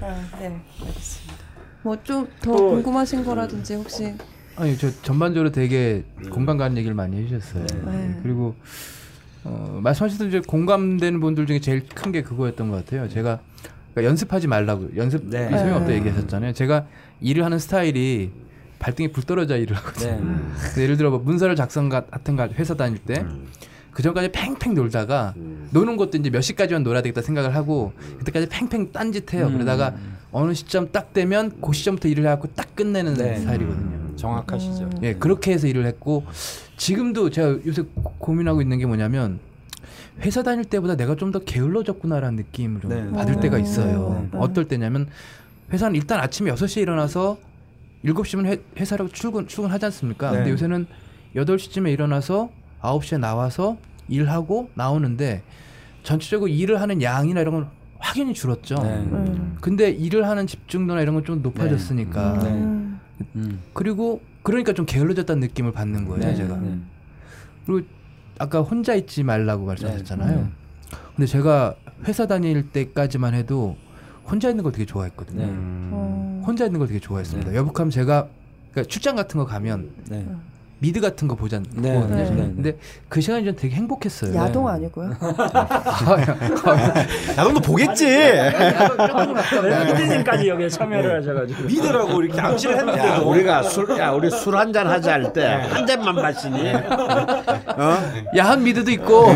아, 0.00 0.20
네 0.40 0.60
알겠습니다. 0.80 1.34
뭐 1.82 1.96
좀더 2.02 2.28
또- 2.42 2.70
궁금하신 2.70 3.24
거라든지 3.24 3.74
혹시 3.74 4.14
아니 4.56 4.78
저 4.78 4.88
전반적으로 5.02 5.52
되게 5.52 6.04
공감 6.30 6.56
가는 6.56 6.76
얘기를 6.78 6.94
많이 6.94 7.18
해주셨어요. 7.22 7.66
네. 7.86 8.16
그리고 8.22 8.54
어, 9.44 9.78
말씀하셨던 9.82 10.28
이제 10.28 10.40
공감되는 10.40 11.20
분들 11.20 11.46
중에 11.46 11.60
제일 11.60 11.86
큰 11.86 12.10
게 12.10 12.22
그거였던 12.22 12.70
것 12.70 12.84
같아요. 12.84 13.06
제가 13.10 13.40
그러니까 13.94 14.10
연습하지 14.10 14.48
말라고 14.48 14.88
연습 14.96 15.24
네. 15.28 15.46
이 15.52 15.56
소용이 15.56 15.72
없다 15.72 15.86
네. 15.88 15.94
얘기하셨잖아요. 15.96 16.52
제가 16.52 16.86
일을 17.20 17.44
하는 17.44 17.58
스타일이 17.58 18.32
발등에 18.80 19.08
불 19.12 19.22
떨어져 19.24 19.56
일을 19.56 19.76
하거든요. 19.76 20.10
네. 20.10 20.20
그래서 20.58 20.82
예를 20.82 20.96
들어 20.96 21.10
뭐 21.10 21.20
문서를 21.20 21.54
작성 21.56 21.88
같은 21.88 22.36
거 22.36 22.48
회사 22.54 22.74
다닐 22.74 22.98
때그 22.98 24.02
전까지 24.02 24.32
팽팽 24.32 24.74
놀다가 24.74 25.32
음. 25.36 25.68
노는 25.70 25.96
것도 25.96 26.18
이제 26.18 26.28
몇 26.28 26.40
시까지만 26.40 26.82
놀아야 26.82 27.02
되겠다 27.02 27.22
생각을 27.22 27.54
하고 27.54 27.92
그때까지 28.18 28.48
팽팽 28.48 28.90
딴짓해요. 28.92 29.46
음. 29.46 29.52
그러다가 29.54 29.94
어느 30.32 30.52
시점 30.52 30.90
딱 30.90 31.12
되면 31.14 31.52
그 31.62 31.72
시점부터 31.72 32.08
일을 32.08 32.24
해갖고 32.24 32.48
딱 32.56 32.74
끝내는 32.74 33.14
네. 33.14 33.38
스타일이거든요. 33.38 34.16
정확하시죠. 34.16 34.90
예, 35.02 35.14
그렇게 35.14 35.52
해서 35.52 35.66
일을 35.68 35.86
했고 35.86 36.24
지금도 36.76 37.30
제가 37.30 37.58
요새 37.66 37.82
고- 37.82 38.14
고민하고 38.18 38.60
있는 38.60 38.78
게 38.78 38.86
뭐냐면 38.86 39.38
회사 40.20 40.42
다닐 40.42 40.64
때보다 40.64 40.96
내가 40.96 41.16
좀 41.16 41.32
더 41.32 41.38
게을러졌구나라는 41.40 42.36
느낌을 42.36 42.80
좀 42.80 42.90
네. 42.90 43.10
받을 43.10 43.40
때가 43.40 43.58
있어요. 43.58 44.28
네. 44.32 44.38
어떨 44.38 44.66
때냐면 44.66 45.08
회사는 45.72 45.96
일단 45.96 46.20
아침에 46.20 46.52
6시에 46.52 46.82
일어나서 46.82 47.38
7시면 48.04 48.46
회, 48.46 48.62
회사로 48.78 49.08
출근 49.08 49.48
출근하지 49.48 49.86
않습니까? 49.86 50.30
네. 50.30 50.36
근데 50.38 50.50
요새는 50.50 50.86
8시쯤에 51.34 51.92
일어나서 51.92 52.50
9시에 52.82 53.18
나와서 53.18 53.76
일하고 54.08 54.70
나오는데 54.74 55.42
전체적으로 56.02 56.48
일을 56.48 56.80
하는 56.80 57.02
양이나 57.02 57.40
이런 57.40 57.54
건 57.54 57.68
확연히 57.98 58.34
줄었죠. 58.34 58.74
네. 58.76 58.88
음. 58.96 59.56
근데 59.60 59.90
일을 59.90 60.28
하는 60.28 60.46
집중도나 60.46 61.00
이런 61.00 61.14
건 61.14 61.24
좀 61.24 61.42
높아졌으니까 61.42 62.38
네. 62.40 62.48
음. 62.50 63.00
음. 63.36 63.60
그리고 63.72 64.20
그러니까 64.42 64.74
좀 64.74 64.84
게을러졌다는 64.84 65.40
느낌을 65.40 65.72
받는 65.72 66.04
거예요, 66.04 66.20
네. 66.26 66.34
제가. 66.34 66.56
네. 66.58 66.78
그리고 67.66 67.86
아까 68.38 68.60
혼자 68.60 68.94
있지 68.94 69.22
말라고 69.22 69.64
말씀하셨잖아요. 69.66 70.40
네. 70.40 70.50
근데 71.16 71.26
제가 71.26 71.74
회사 72.06 72.26
다닐 72.26 72.70
때까지만 72.70 73.34
해도 73.34 73.76
혼자 74.24 74.50
있는 74.50 74.62
걸 74.64 74.72
되게 74.72 74.84
좋아했거든요. 74.84 75.46
네. 75.46 75.52
어. 75.52 76.42
혼자 76.46 76.66
있는 76.66 76.78
걸 76.78 76.88
되게 76.88 77.00
좋아했습니다. 77.00 77.50
네. 77.50 77.56
여북하면 77.56 77.90
제가 77.90 78.28
그러니까 78.72 78.90
출장 78.90 79.16
같은 79.16 79.38
거 79.38 79.46
가면 79.46 79.90
네. 80.08 80.26
미드 80.84 81.00
같은 81.00 81.26
거 81.28 81.34
보잖아요. 81.34 81.70
네. 81.76 81.90
네. 81.98 82.24
네. 82.30 82.34
근데 82.54 82.76
그 83.08 83.22
시간이 83.22 83.46
전 83.46 83.56
되게 83.56 83.74
행복했어요. 83.74 84.34
야동 84.34 84.66
네. 84.66 84.72
아니고요? 84.72 85.12
야동도 87.38 87.60
보겠지. 87.62 88.04
피디님까지 89.96 90.46
여기에 90.48 90.68
참여를 90.68 91.20
하셔가지고 91.22 91.62
미드라고 91.64 92.22
이렇게 92.22 92.38
암시를 92.38 92.74
야, 92.74 92.78
했는데도 92.80 93.30
우리가 93.30 93.62
술, 93.62 93.98
야, 93.98 94.10
우리 94.10 94.30
술 94.30 94.54
한 94.56 94.74
잔 94.74 94.86
하자 94.86 95.12
할 95.14 95.32
때 95.32 95.46
한 95.46 95.86
잔만 95.86 96.16
마시니? 96.16 96.72
야한 98.36 98.62
미드도 98.62 98.90
있고 98.90 99.28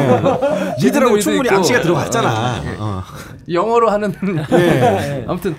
미드라고 0.83 1.15
미드도 1.15 1.19
충분히 1.21 1.47
있고, 1.49 1.57
암시가 1.57 1.81
들어갔잖아. 1.81 2.63
어. 2.79 3.03
영어로 3.51 3.89
하는 3.89 4.13
네. 4.51 5.25
아무튼 5.27 5.57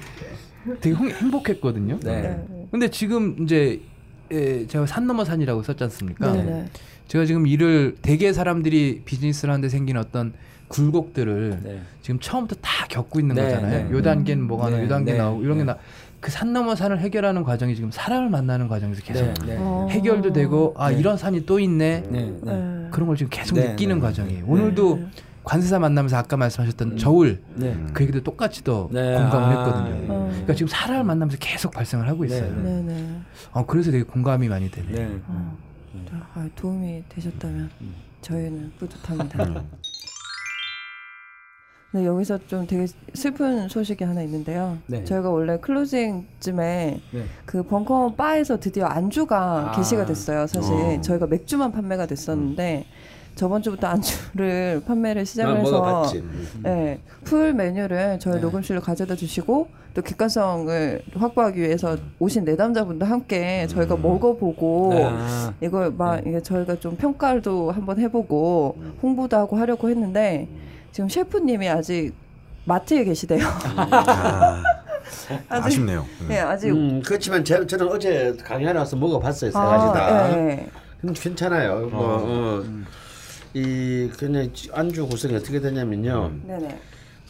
되게 0.81 0.95
흥- 0.95 1.09
행복했거든요. 1.09 1.97
네. 2.03 2.37
근데 2.69 2.89
지금 2.89 3.37
이제 3.41 3.81
예, 4.31 4.67
제가 4.67 4.85
산 4.85 5.07
넘어 5.07 5.25
산이라고 5.25 5.63
썼지 5.63 5.83
않습니까? 5.85 6.31
네. 6.31 6.43
네. 6.43 6.65
제가 7.07 7.25
지금 7.25 7.47
일을 7.47 7.95
대개 8.01 8.31
사람들이 8.31 9.01
비즈니스를 9.05 9.51
하는데 9.51 9.67
생긴 9.69 9.97
어떤 9.97 10.33
굴곡들을 10.67 11.61
네. 11.63 11.81
지금 12.01 12.19
처음부터 12.19 12.61
다 12.61 12.85
겪고 12.87 13.19
있는 13.19 13.35
네, 13.35 13.43
거잖아요. 13.43 13.89
네. 13.89 13.91
요 13.91 14.01
단계는 14.01 14.45
뭐가 14.45 14.65
네, 14.65 14.71
나오고 14.71 14.85
요 14.85 14.89
단계 14.89 15.11
네, 15.13 15.17
나오고 15.17 15.43
이런 15.43 15.57
게 15.57 15.63
네. 15.63 15.73
나. 15.73 15.77
그산 16.19 16.51
넘어 16.51 16.75
산을 16.75 16.99
해결하는 16.99 17.43
과정이 17.43 17.75
지금 17.75 17.91
사람을 17.91 18.29
만나는 18.29 18.67
과정에서 18.67 19.01
계속 19.01 19.25
네. 19.25 19.33
네. 19.45 19.57
어. 19.57 19.87
해결도 19.89 20.33
되고 20.33 20.73
아 20.77 20.91
네. 20.91 20.99
이런 20.99 21.17
산이 21.17 21.45
또 21.45 21.59
있네. 21.59 22.03
네. 22.09 22.25
네. 22.25 22.35
네. 22.41 22.87
그런 22.91 23.07
걸 23.07 23.15
지금 23.15 23.29
계속 23.31 23.55
네, 23.55 23.69
느끼는 23.69 23.95
네, 23.95 24.01
과정이에요. 24.01 24.45
네. 24.45 24.45
오늘도 24.45 24.99
관세사 25.49 25.79
만나면서 25.79 26.15
아까 26.15 26.37
말씀하셨던 26.37 26.97
저울 26.97 27.41
네. 27.55 27.75
그 27.93 28.03
얘기도 28.03 28.21
똑같이 28.21 28.63
더 28.63 28.87
네. 28.91 29.15
공감을 29.15 29.47
아, 29.47 29.65
했거든요. 29.65 29.95
네. 29.95 30.05
어. 30.07 30.27
그러니까 30.29 30.53
지금 30.53 30.67
사람을 30.67 31.03
만나면서 31.05 31.37
계속 31.39 31.71
발생을 31.71 32.07
하고 32.07 32.23
있어요. 32.23 32.53
네, 32.57 32.61
네, 32.61 32.81
네. 32.83 33.19
어, 33.51 33.65
그래서 33.65 33.89
되게 33.89 34.03
공감이 34.03 34.47
많이 34.47 34.69
되네요. 34.69 34.95
네. 34.95 35.19
어. 35.25 35.57
아, 36.35 36.47
도움이 36.55 37.05
되셨다면 37.09 37.71
저희는 38.21 38.73
뿌듯합니다. 38.77 39.63
네, 41.91 42.05
여기서 42.05 42.37
좀 42.45 42.67
되게 42.67 42.85
슬픈 43.15 43.67
소식이 43.67 44.03
하나 44.03 44.21
있는데요. 44.21 44.77
네. 44.85 45.03
저희가 45.03 45.31
원래 45.31 45.57
클로징쯤에 45.57 47.01
네. 47.11 47.25
그 47.47 47.63
벙커원 47.63 48.15
바에서 48.15 48.59
드디어 48.59 48.85
안주가 48.85 49.71
아. 49.71 49.75
게시가 49.75 50.05
됐어요. 50.05 50.45
사실 50.45 50.71
어. 50.71 51.01
저희가 51.01 51.25
맥주만 51.25 51.71
판매가 51.71 52.05
됐었는데 52.05 52.85
저번 53.39 53.61
주부터 53.61 53.87
안주를 53.87 54.81
판매를 54.85 55.25
시작을 55.25 55.53
난 55.53 55.61
해서 55.65 55.71
먹어봤지. 55.79 56.23
네, 56.61 56.99
풀 57.23 57.53
메뉴를 57.53 58.19
저희 58.19 58.35
네. 58.35 58.41
녹음실로 58.41 58.81
가져다 58.81 59.15
주시고 59.15 59.69
또 59.93 60.01
객관성을 60.01 61.01
확보하기 61.15 61.61
위해서 61.61 61.95
오신 62.19 62.43
내담자분도 62.43 63.05
함께 63.05 63.65
저희가 63.67 63.95
먹어보고 63.95 64.91
아, 64.93 65.53
이걸 65.61 65.91
막 65.91 66.19
이게 66.27 66.41
저희가 66.41 66.81
좀 66.81 66.97
평가도 66.97 67.71
한번 67.71 67.97
해보고 67.99 68.77
홍보도 69.01 69.37
하고 69.37 69.55
하려고 69.55 69.89
했는데 69.89 70.49
지금 70.91 71.07
셰프님이 71.07 71.69
아직 71.69 72.11
마트에 72.65 73.05
계시대요. 73.05 73.39
아, 73.87 74.61
아직- 75.47 75.65
아쉽네요. 75.67 76.05
네, 76.27 76.39
아직 76.39 76.71
음, 76.71 77.01
그렇지만 77.05 77.45
제, 77.45 77.65
저는 77.65 77.87
어제 77.87 78.35
강연하러 78.43 78.79
와서 78.79 78.97
먹어봤어요 78.97 79.49
세 79.49 79.57
아, 79.57 79.63
가지 79.65 79.93
다. 79.97 80.29
예, 80.37 80.67
음, 81.05 81.13
괜찮아요. 81.13 81.87
뭐, 81.87 82.17
어, 82.21 82.63
이 83.53 84.09
그냥 84.17 84.49
안주 84.73 85.07
구성이 85.07 85.35
어떻게 85.35 85.59
되냐면요. 85.59 86.31
예. 86.45 86.47
네네. 86.47 86.79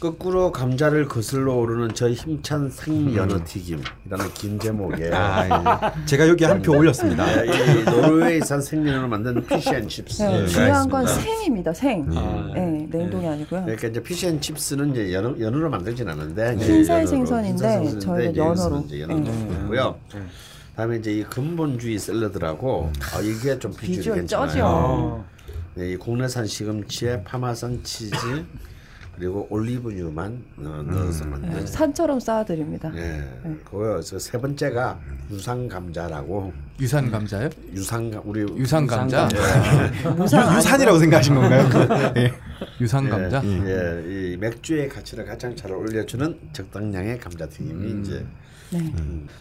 거꾸로 0.00 0.50
감자를 0.50 1.06
거슬러 1.08 1.56
오르는 1.56 1.90
저 1.94 2.08
힘찬 2.10 2.70
생연어 2.70 3.44
튀김이라는 3.44 4.32
긴 4.32 4.58
제목에 4.58 5.10
아, 5.12 5.44
예. 5.98 6.06
제가 6.06 6.26
여기 6.26 6.42
한 6.44 6.62
표 6.62 6.72
올렸습니다. 6.72 7.26
네, 7.26 7.44
이 7.46 7.84
노르웨이산 7.84 8.62
생연어로 8.62 9.08
만든 9.08 9.44
피시앤칩스. 9.46 10.22
네, 10.22 10.42
예, 10.42 10.46
중요한 10.46 10.88
건 10.88 11.02
있습니다. 11.02 11.30
생입니다. 11.30 11.72
생. 11.74 12.06
아, 12.16 12.50
네, 12.54 12.86
냉동이 12.90 13.28
아니고요. 13.28 13.62
그러니까 13.64 13.88
이제 13.88 14.02
피시앤칩스는 14.02 14.92
이제 14.92 15.12
연어, 15.12 15.38
연어로 15.38 15.68
만들진 15.68 16.08
않은데 16.08 16.56
흰살 16.56 17.06
생선인데 17.06 17.98
저희는 17.98 18.36
여기서는 18.36 18.76
연어로. 18.76 18.84
이제 18.86 19.00
연어로 19.02 19.20
네. 19.20 19.30
했고요. 19.32 19.98
다음에 20.76 20.96
이제 20.96 21.12
이 21.12 21.24
근본주의 21.24 21.98
샐러드라고 21.98 22.90
아, 23.14 23.20
이게 23.20 23.58
좀 23.58 23.70
비주얼이 23.72 23.96
비주얼 23.98 24.16
괜찮아요. 24.16 24.48
쩌죠. 24.48 25.24
어. 25.76 25.80
네, 25.80 25.92
이 25.92 25.96
국내산 25.96 26.46
시금치에 26.46 27.22
파마산 27.24 27.82
치즈 27.82 28.16
그리고 29.16 29.46
올리브유만 29.50 30.44
어, 30.58 30.62
넣어서 30.62 31.26
만든 31.26 31.50
네, 31.50 31.66
산처럼 31.66 32.20
쌓아드립니다. 32.20 32.90
예, 32.96 33.22
그거서 33.64 34.18
세 34.18 34.38
번째가 34.38 34.98
유상 35.30 35.68
감자라고 35.68 36.52
유산 36.80 37.10
감자요? 37.10 37.50
감 37.90 38.22
우리 38.24 38.40
유산 38.56 38.86
감자? 38.86 39.28
유, 39.30 40.22
유산이라고 40.22 40.98
생각하신 40.98 41.34
건가요? 41.34 41.68
그, 41.68 42.20
예. 42.20 42.32
유산 42.80 43.10
감자? 43.10 43.42
예, 43.44 44.02
이 44.06 44.36
맥주의 44.38 44.88
가치를 44.88 45.26
가장 45.26 45.54
잘 45.54 45.72
올려주는 45.72 46.38
적당량의 46.54 47.18
감자튀김이 47.20 48.00
이제 48.00 48.24
네. 48.70 48.92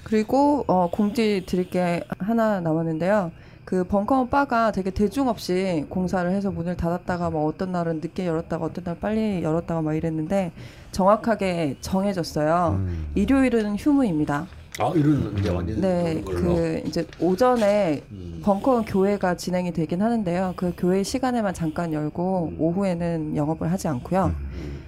그리고 0.03 0.65
어, 0.67 0.89
공지 0.91 1.43
드릴 1.45 1.69
게 1.69 2.03
하나 2.19 2.59
남았는데요. 2.59 3.31
그 3.69 3.83
벙커원 3.83 4.31
바가 4.31 4.71
되게 4.71 4.89
대중 4.89 5.27
없이 5.27 5.85
공사를 5.89 6.31
해서 6.31 6.49
문을 6.49 6.75
닫았다가 6.75 7.29
뭐 7.29 7.45
어떤 7.45 7.71
날은 7.71 7.97
늦게 8.01 8.25
열었다가 8.25 8.65
어떤 8.65 8.83
날 8.83 8.97
빨리 8.99 9.43
열었다가 9.43 9.83
막 9.83 9.93
이랬는데 9.93 10.51
정확하게 10.91 11.75
정해졌어요. 11.79 12.79
음. 12.79 13.05
일요일은 13.13 13.75
휴무입니다. 13.75 14.47
아 14.79 14.91
이런 14.95 15.37
이제 15.37 15.49
완전 15.51 15.81
네, 15.81 16.19
그 16.25 16.81
이제 16.83 17.05
오전에 17.19 18.01
음. 18.11 18.41
벙커원 18.43 18.85
교회가 18.85 19.37
진행이 19.37 19.71
되긴 19.71 20.01
하는데요. 20.01 20.55
그 20.55 20.73
교회 20.75 21.03
시간에만 21.03 21.53
잠깐 21.53 21.93
열고 21.93 22.53
오후에는 22.57 23.35
영업을 23.35 23.71
하지 23.71 23.87
않고요. 23.87 24.33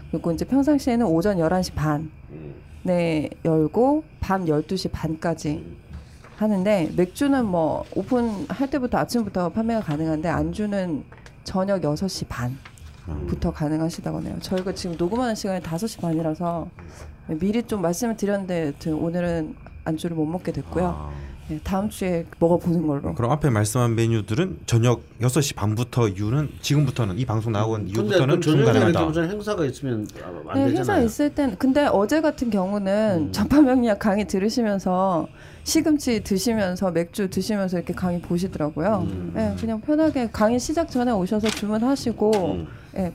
그리고 0.10 0.32
이제 0.32 0.44
평상시에는 0.44 1.06
오전 1.06 1.38
11시 1.38 1.76
반에 1.76 2.10
음. 2.32 3.30
열고 3.46 4.06
밤 4.22 4.46
12시 4.46 4.92
반까지 4.92 5.81
하는데 6.46 6.90
맥주는 6.96 7.46
뭐 7.46 7.86
오픈할 7.96 8.70
때부터 8.72 8.98
아침부터 8.98 9.50
판매가 9.50 9.82
가능한데 9.82 10.28
안주는 10.28 11.04
저녁 11.44 11.82
6시 11.82 12.26
반부터 12.28 13.52
가능하시다고 13.52 14.18
하네요. 14.18 14.40
저희가 14.40 14.74
지금 14.74 14.96
녹음하는 14.98 15.36
시간이 15.36 15.62
5시 15.62 16.02
반이라서 16.02 16.68
미리 17.40 17.62
좀 17.64 17.82
말씀을 17.84 18.18
드렸는데 18.18 18.74
오늘은 18.92 19.56
안주를 19.86 20.16
못 20.16 20.26
먹게 20.26 20.52
됐고요. 20.52 20.88
아, 20.88 21.12
네, 21.48 21.60
다음 21.64 21.90
주에 21.90 22.26
먹어보는 22.40 22.88
걸로. 22.88 23.14
그럼 23.14 23.32
앞에 23.32 23.50
말씀한 23.52 23.94
메뉴들은 23.96 24.62
저녁 24.66 25.02
6시 25.20 25.56
반부터 25.56 26.08
이후는 26.10 26.50
지금부터는 26.62 27.20
이 27.20 27.26
방송 27.26 27.52
나온 27.54 27.88
이후부터는 27.88 28.42
중단하다. 28.42 29.06
무슨 29.06 29.30
행사가 29.30 29.64
있으면 29.66 30.08
안 30.48 30.56
네, 30.56 30.66
되잖아요. 30.66 30.76
행사 30.76 31.00
있을 31.00 31.30
땐 31.36 31.56
근데 31.60 31.86
어제 31.86 32.20
같은 32.20 32.50
경우는 32.50 33.28
음. 33.28 33.32
전파명리학 33.32 34.00
강의 34.00 34.26
들으시면서 34.28 35.28
시금치 35.64 36.24
드시면서 36.24 36.92
맥주 36.92 37.30
드시면서 37.30 37.78
이렇게 37.78 37.94
강의 37.94 38.22
보시더라고요. 38.22 39.08
음. 39.10 39.32
네, 39.36 39.56
그냥 39.60 39.80
편하게 39.82 40.30
강의 40.32 40.60
시작 40.60 40.90
전에 40.90 41.12
오셔서 41.12 41.50
주문하시고 41.50 42.32
음. 42.36 42.68
네, 42.94 43.12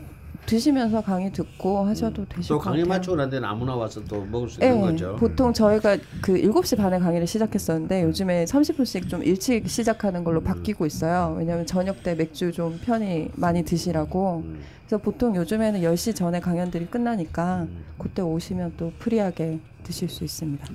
드시면서 0.46 1.00
강의 1.00 1.32
듣고 1.32 1.84
하셔도 1.86 2.24
되실 2.24 2.48
또 2.50 2.58
것 2.58 2.64
강의 2.66 2.82
같아요. 2.82 2.98
마치고 2.98 3.16
난 3.16 3.28
뒤에는 3.30 3.48
아무나 3.48 3.74
와서 3.74 4.00
또 4.08 4.24
먹을 4.24 4.48
수 4.48 4.62
있는 4.62 4.76
네, 4.76 4.80
거죠. 4.80 5.16
보통 5.16 5.52
저희가 5.52 5.96
그 6.22 6.34
7시 6.34 6.76
반에 6.76 7.00
강의를 7.00 7.26
시작했었는데 7.26 8.04
요즘에 8.04 8.44
30분씩 8.44 9.08
좀 9.08 9.24
일찍 9.24 9.68
시작하는 9.68 10.22
걸로 10.22 10.40
바뀌고 10.40 10.86
있어요. 10.86 11.34
왜냐하면 11.36 11.66
저녁 11.66 12.04
때 12.04 12.14
맥주 12.14 12.52
좀 12.52 12.78
편히 12.84 13.28
많이 13.34 13.64
드시라고. 13.64 14.42
음. 14.44 14.60
그래서 14.86 15.02
보통 15.02 15.34
요즘에는 15.34 15.80
10시 15.80 16.14
전에 16.14 16.38
강연들이 16.38 16.86
끝나니까 16.86 17.62
음. 17.68 17.84
그때 17.98 18.22
오시면 18.22 18.74
또 18.76 18.92
프리하게 19.00 19.58
드실 19.86 20.08
수 20.08 20.24
있습니다. 20.24 20.66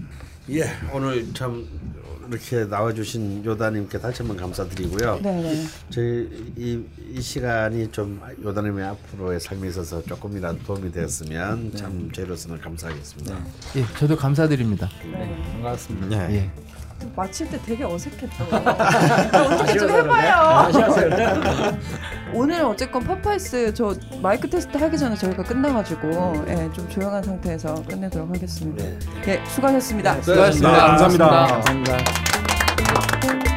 예, 0.51 0.63
오늘 0.93 1.33
참 1.33 1.67
이렇게 2.29 2.63
나와주신 2.65 3.43
요다님께 3.43 3.99
다시 3.99 4.19
한번 4.19 4.37
감사드리고요. 4.37 5.19
네네. 5.21 5.65
저희 5.89 6.53
이, 6.57 6.83
이 7.09 7.21
시간이 7.21 7.91
좀 7.91 8.21
요다님의 8.41 8.85
앞으로의 8.85 9.39
삶에 9.41 9.67
있어서 9.67 10.01
조금이라도 10.03 10.59
도움이 10.63 10.91
되었으면 10.91 11.75
참 11.75 12.09
저희로서는 12.11 12.59
감사하겠습니다. 12.61 13.45
예, 13.75 13.85
저도 13.99 14.15
감사드립니다. 14.15 14.89
네, 15.03 15.37
반갑습니다. 15.53 16.31
예. 16.31 16.35
예. 16.35 16.51
마칠 17.15 17.49
때 17.49 17.59
되게 17.65 17.83
어색했죠. 17.83 18.43
어떻게 18.51 19.77
좀 19.77 19.89
해봐요. 19.89 20.69
오늘 22.33 22.63
어쨌건 22.63 23.03
파파이스 23.03 23.73
저 23.73 23.93
마이크 24.21 24.49
테스트 24.49 24.77
하기 24.77 24.97
전에 24.97 25.15
저희가 25.15 25.43
끝나가지고 25.43 26.45
예, 26.47 26.69
좀 26.73 26.87
조용한 26.89 27.21
상태에서 27.21 27.75
끝내도록 27.83 28.29
하겠습니다. 28.29 28.85
예, 29.27 29.43
수고하셨습니다. 29.47 30.21
수고하셨습니다. 30.21 30.87
감사합니다. 30.87 31.47
감사합니다. 31.47 33.50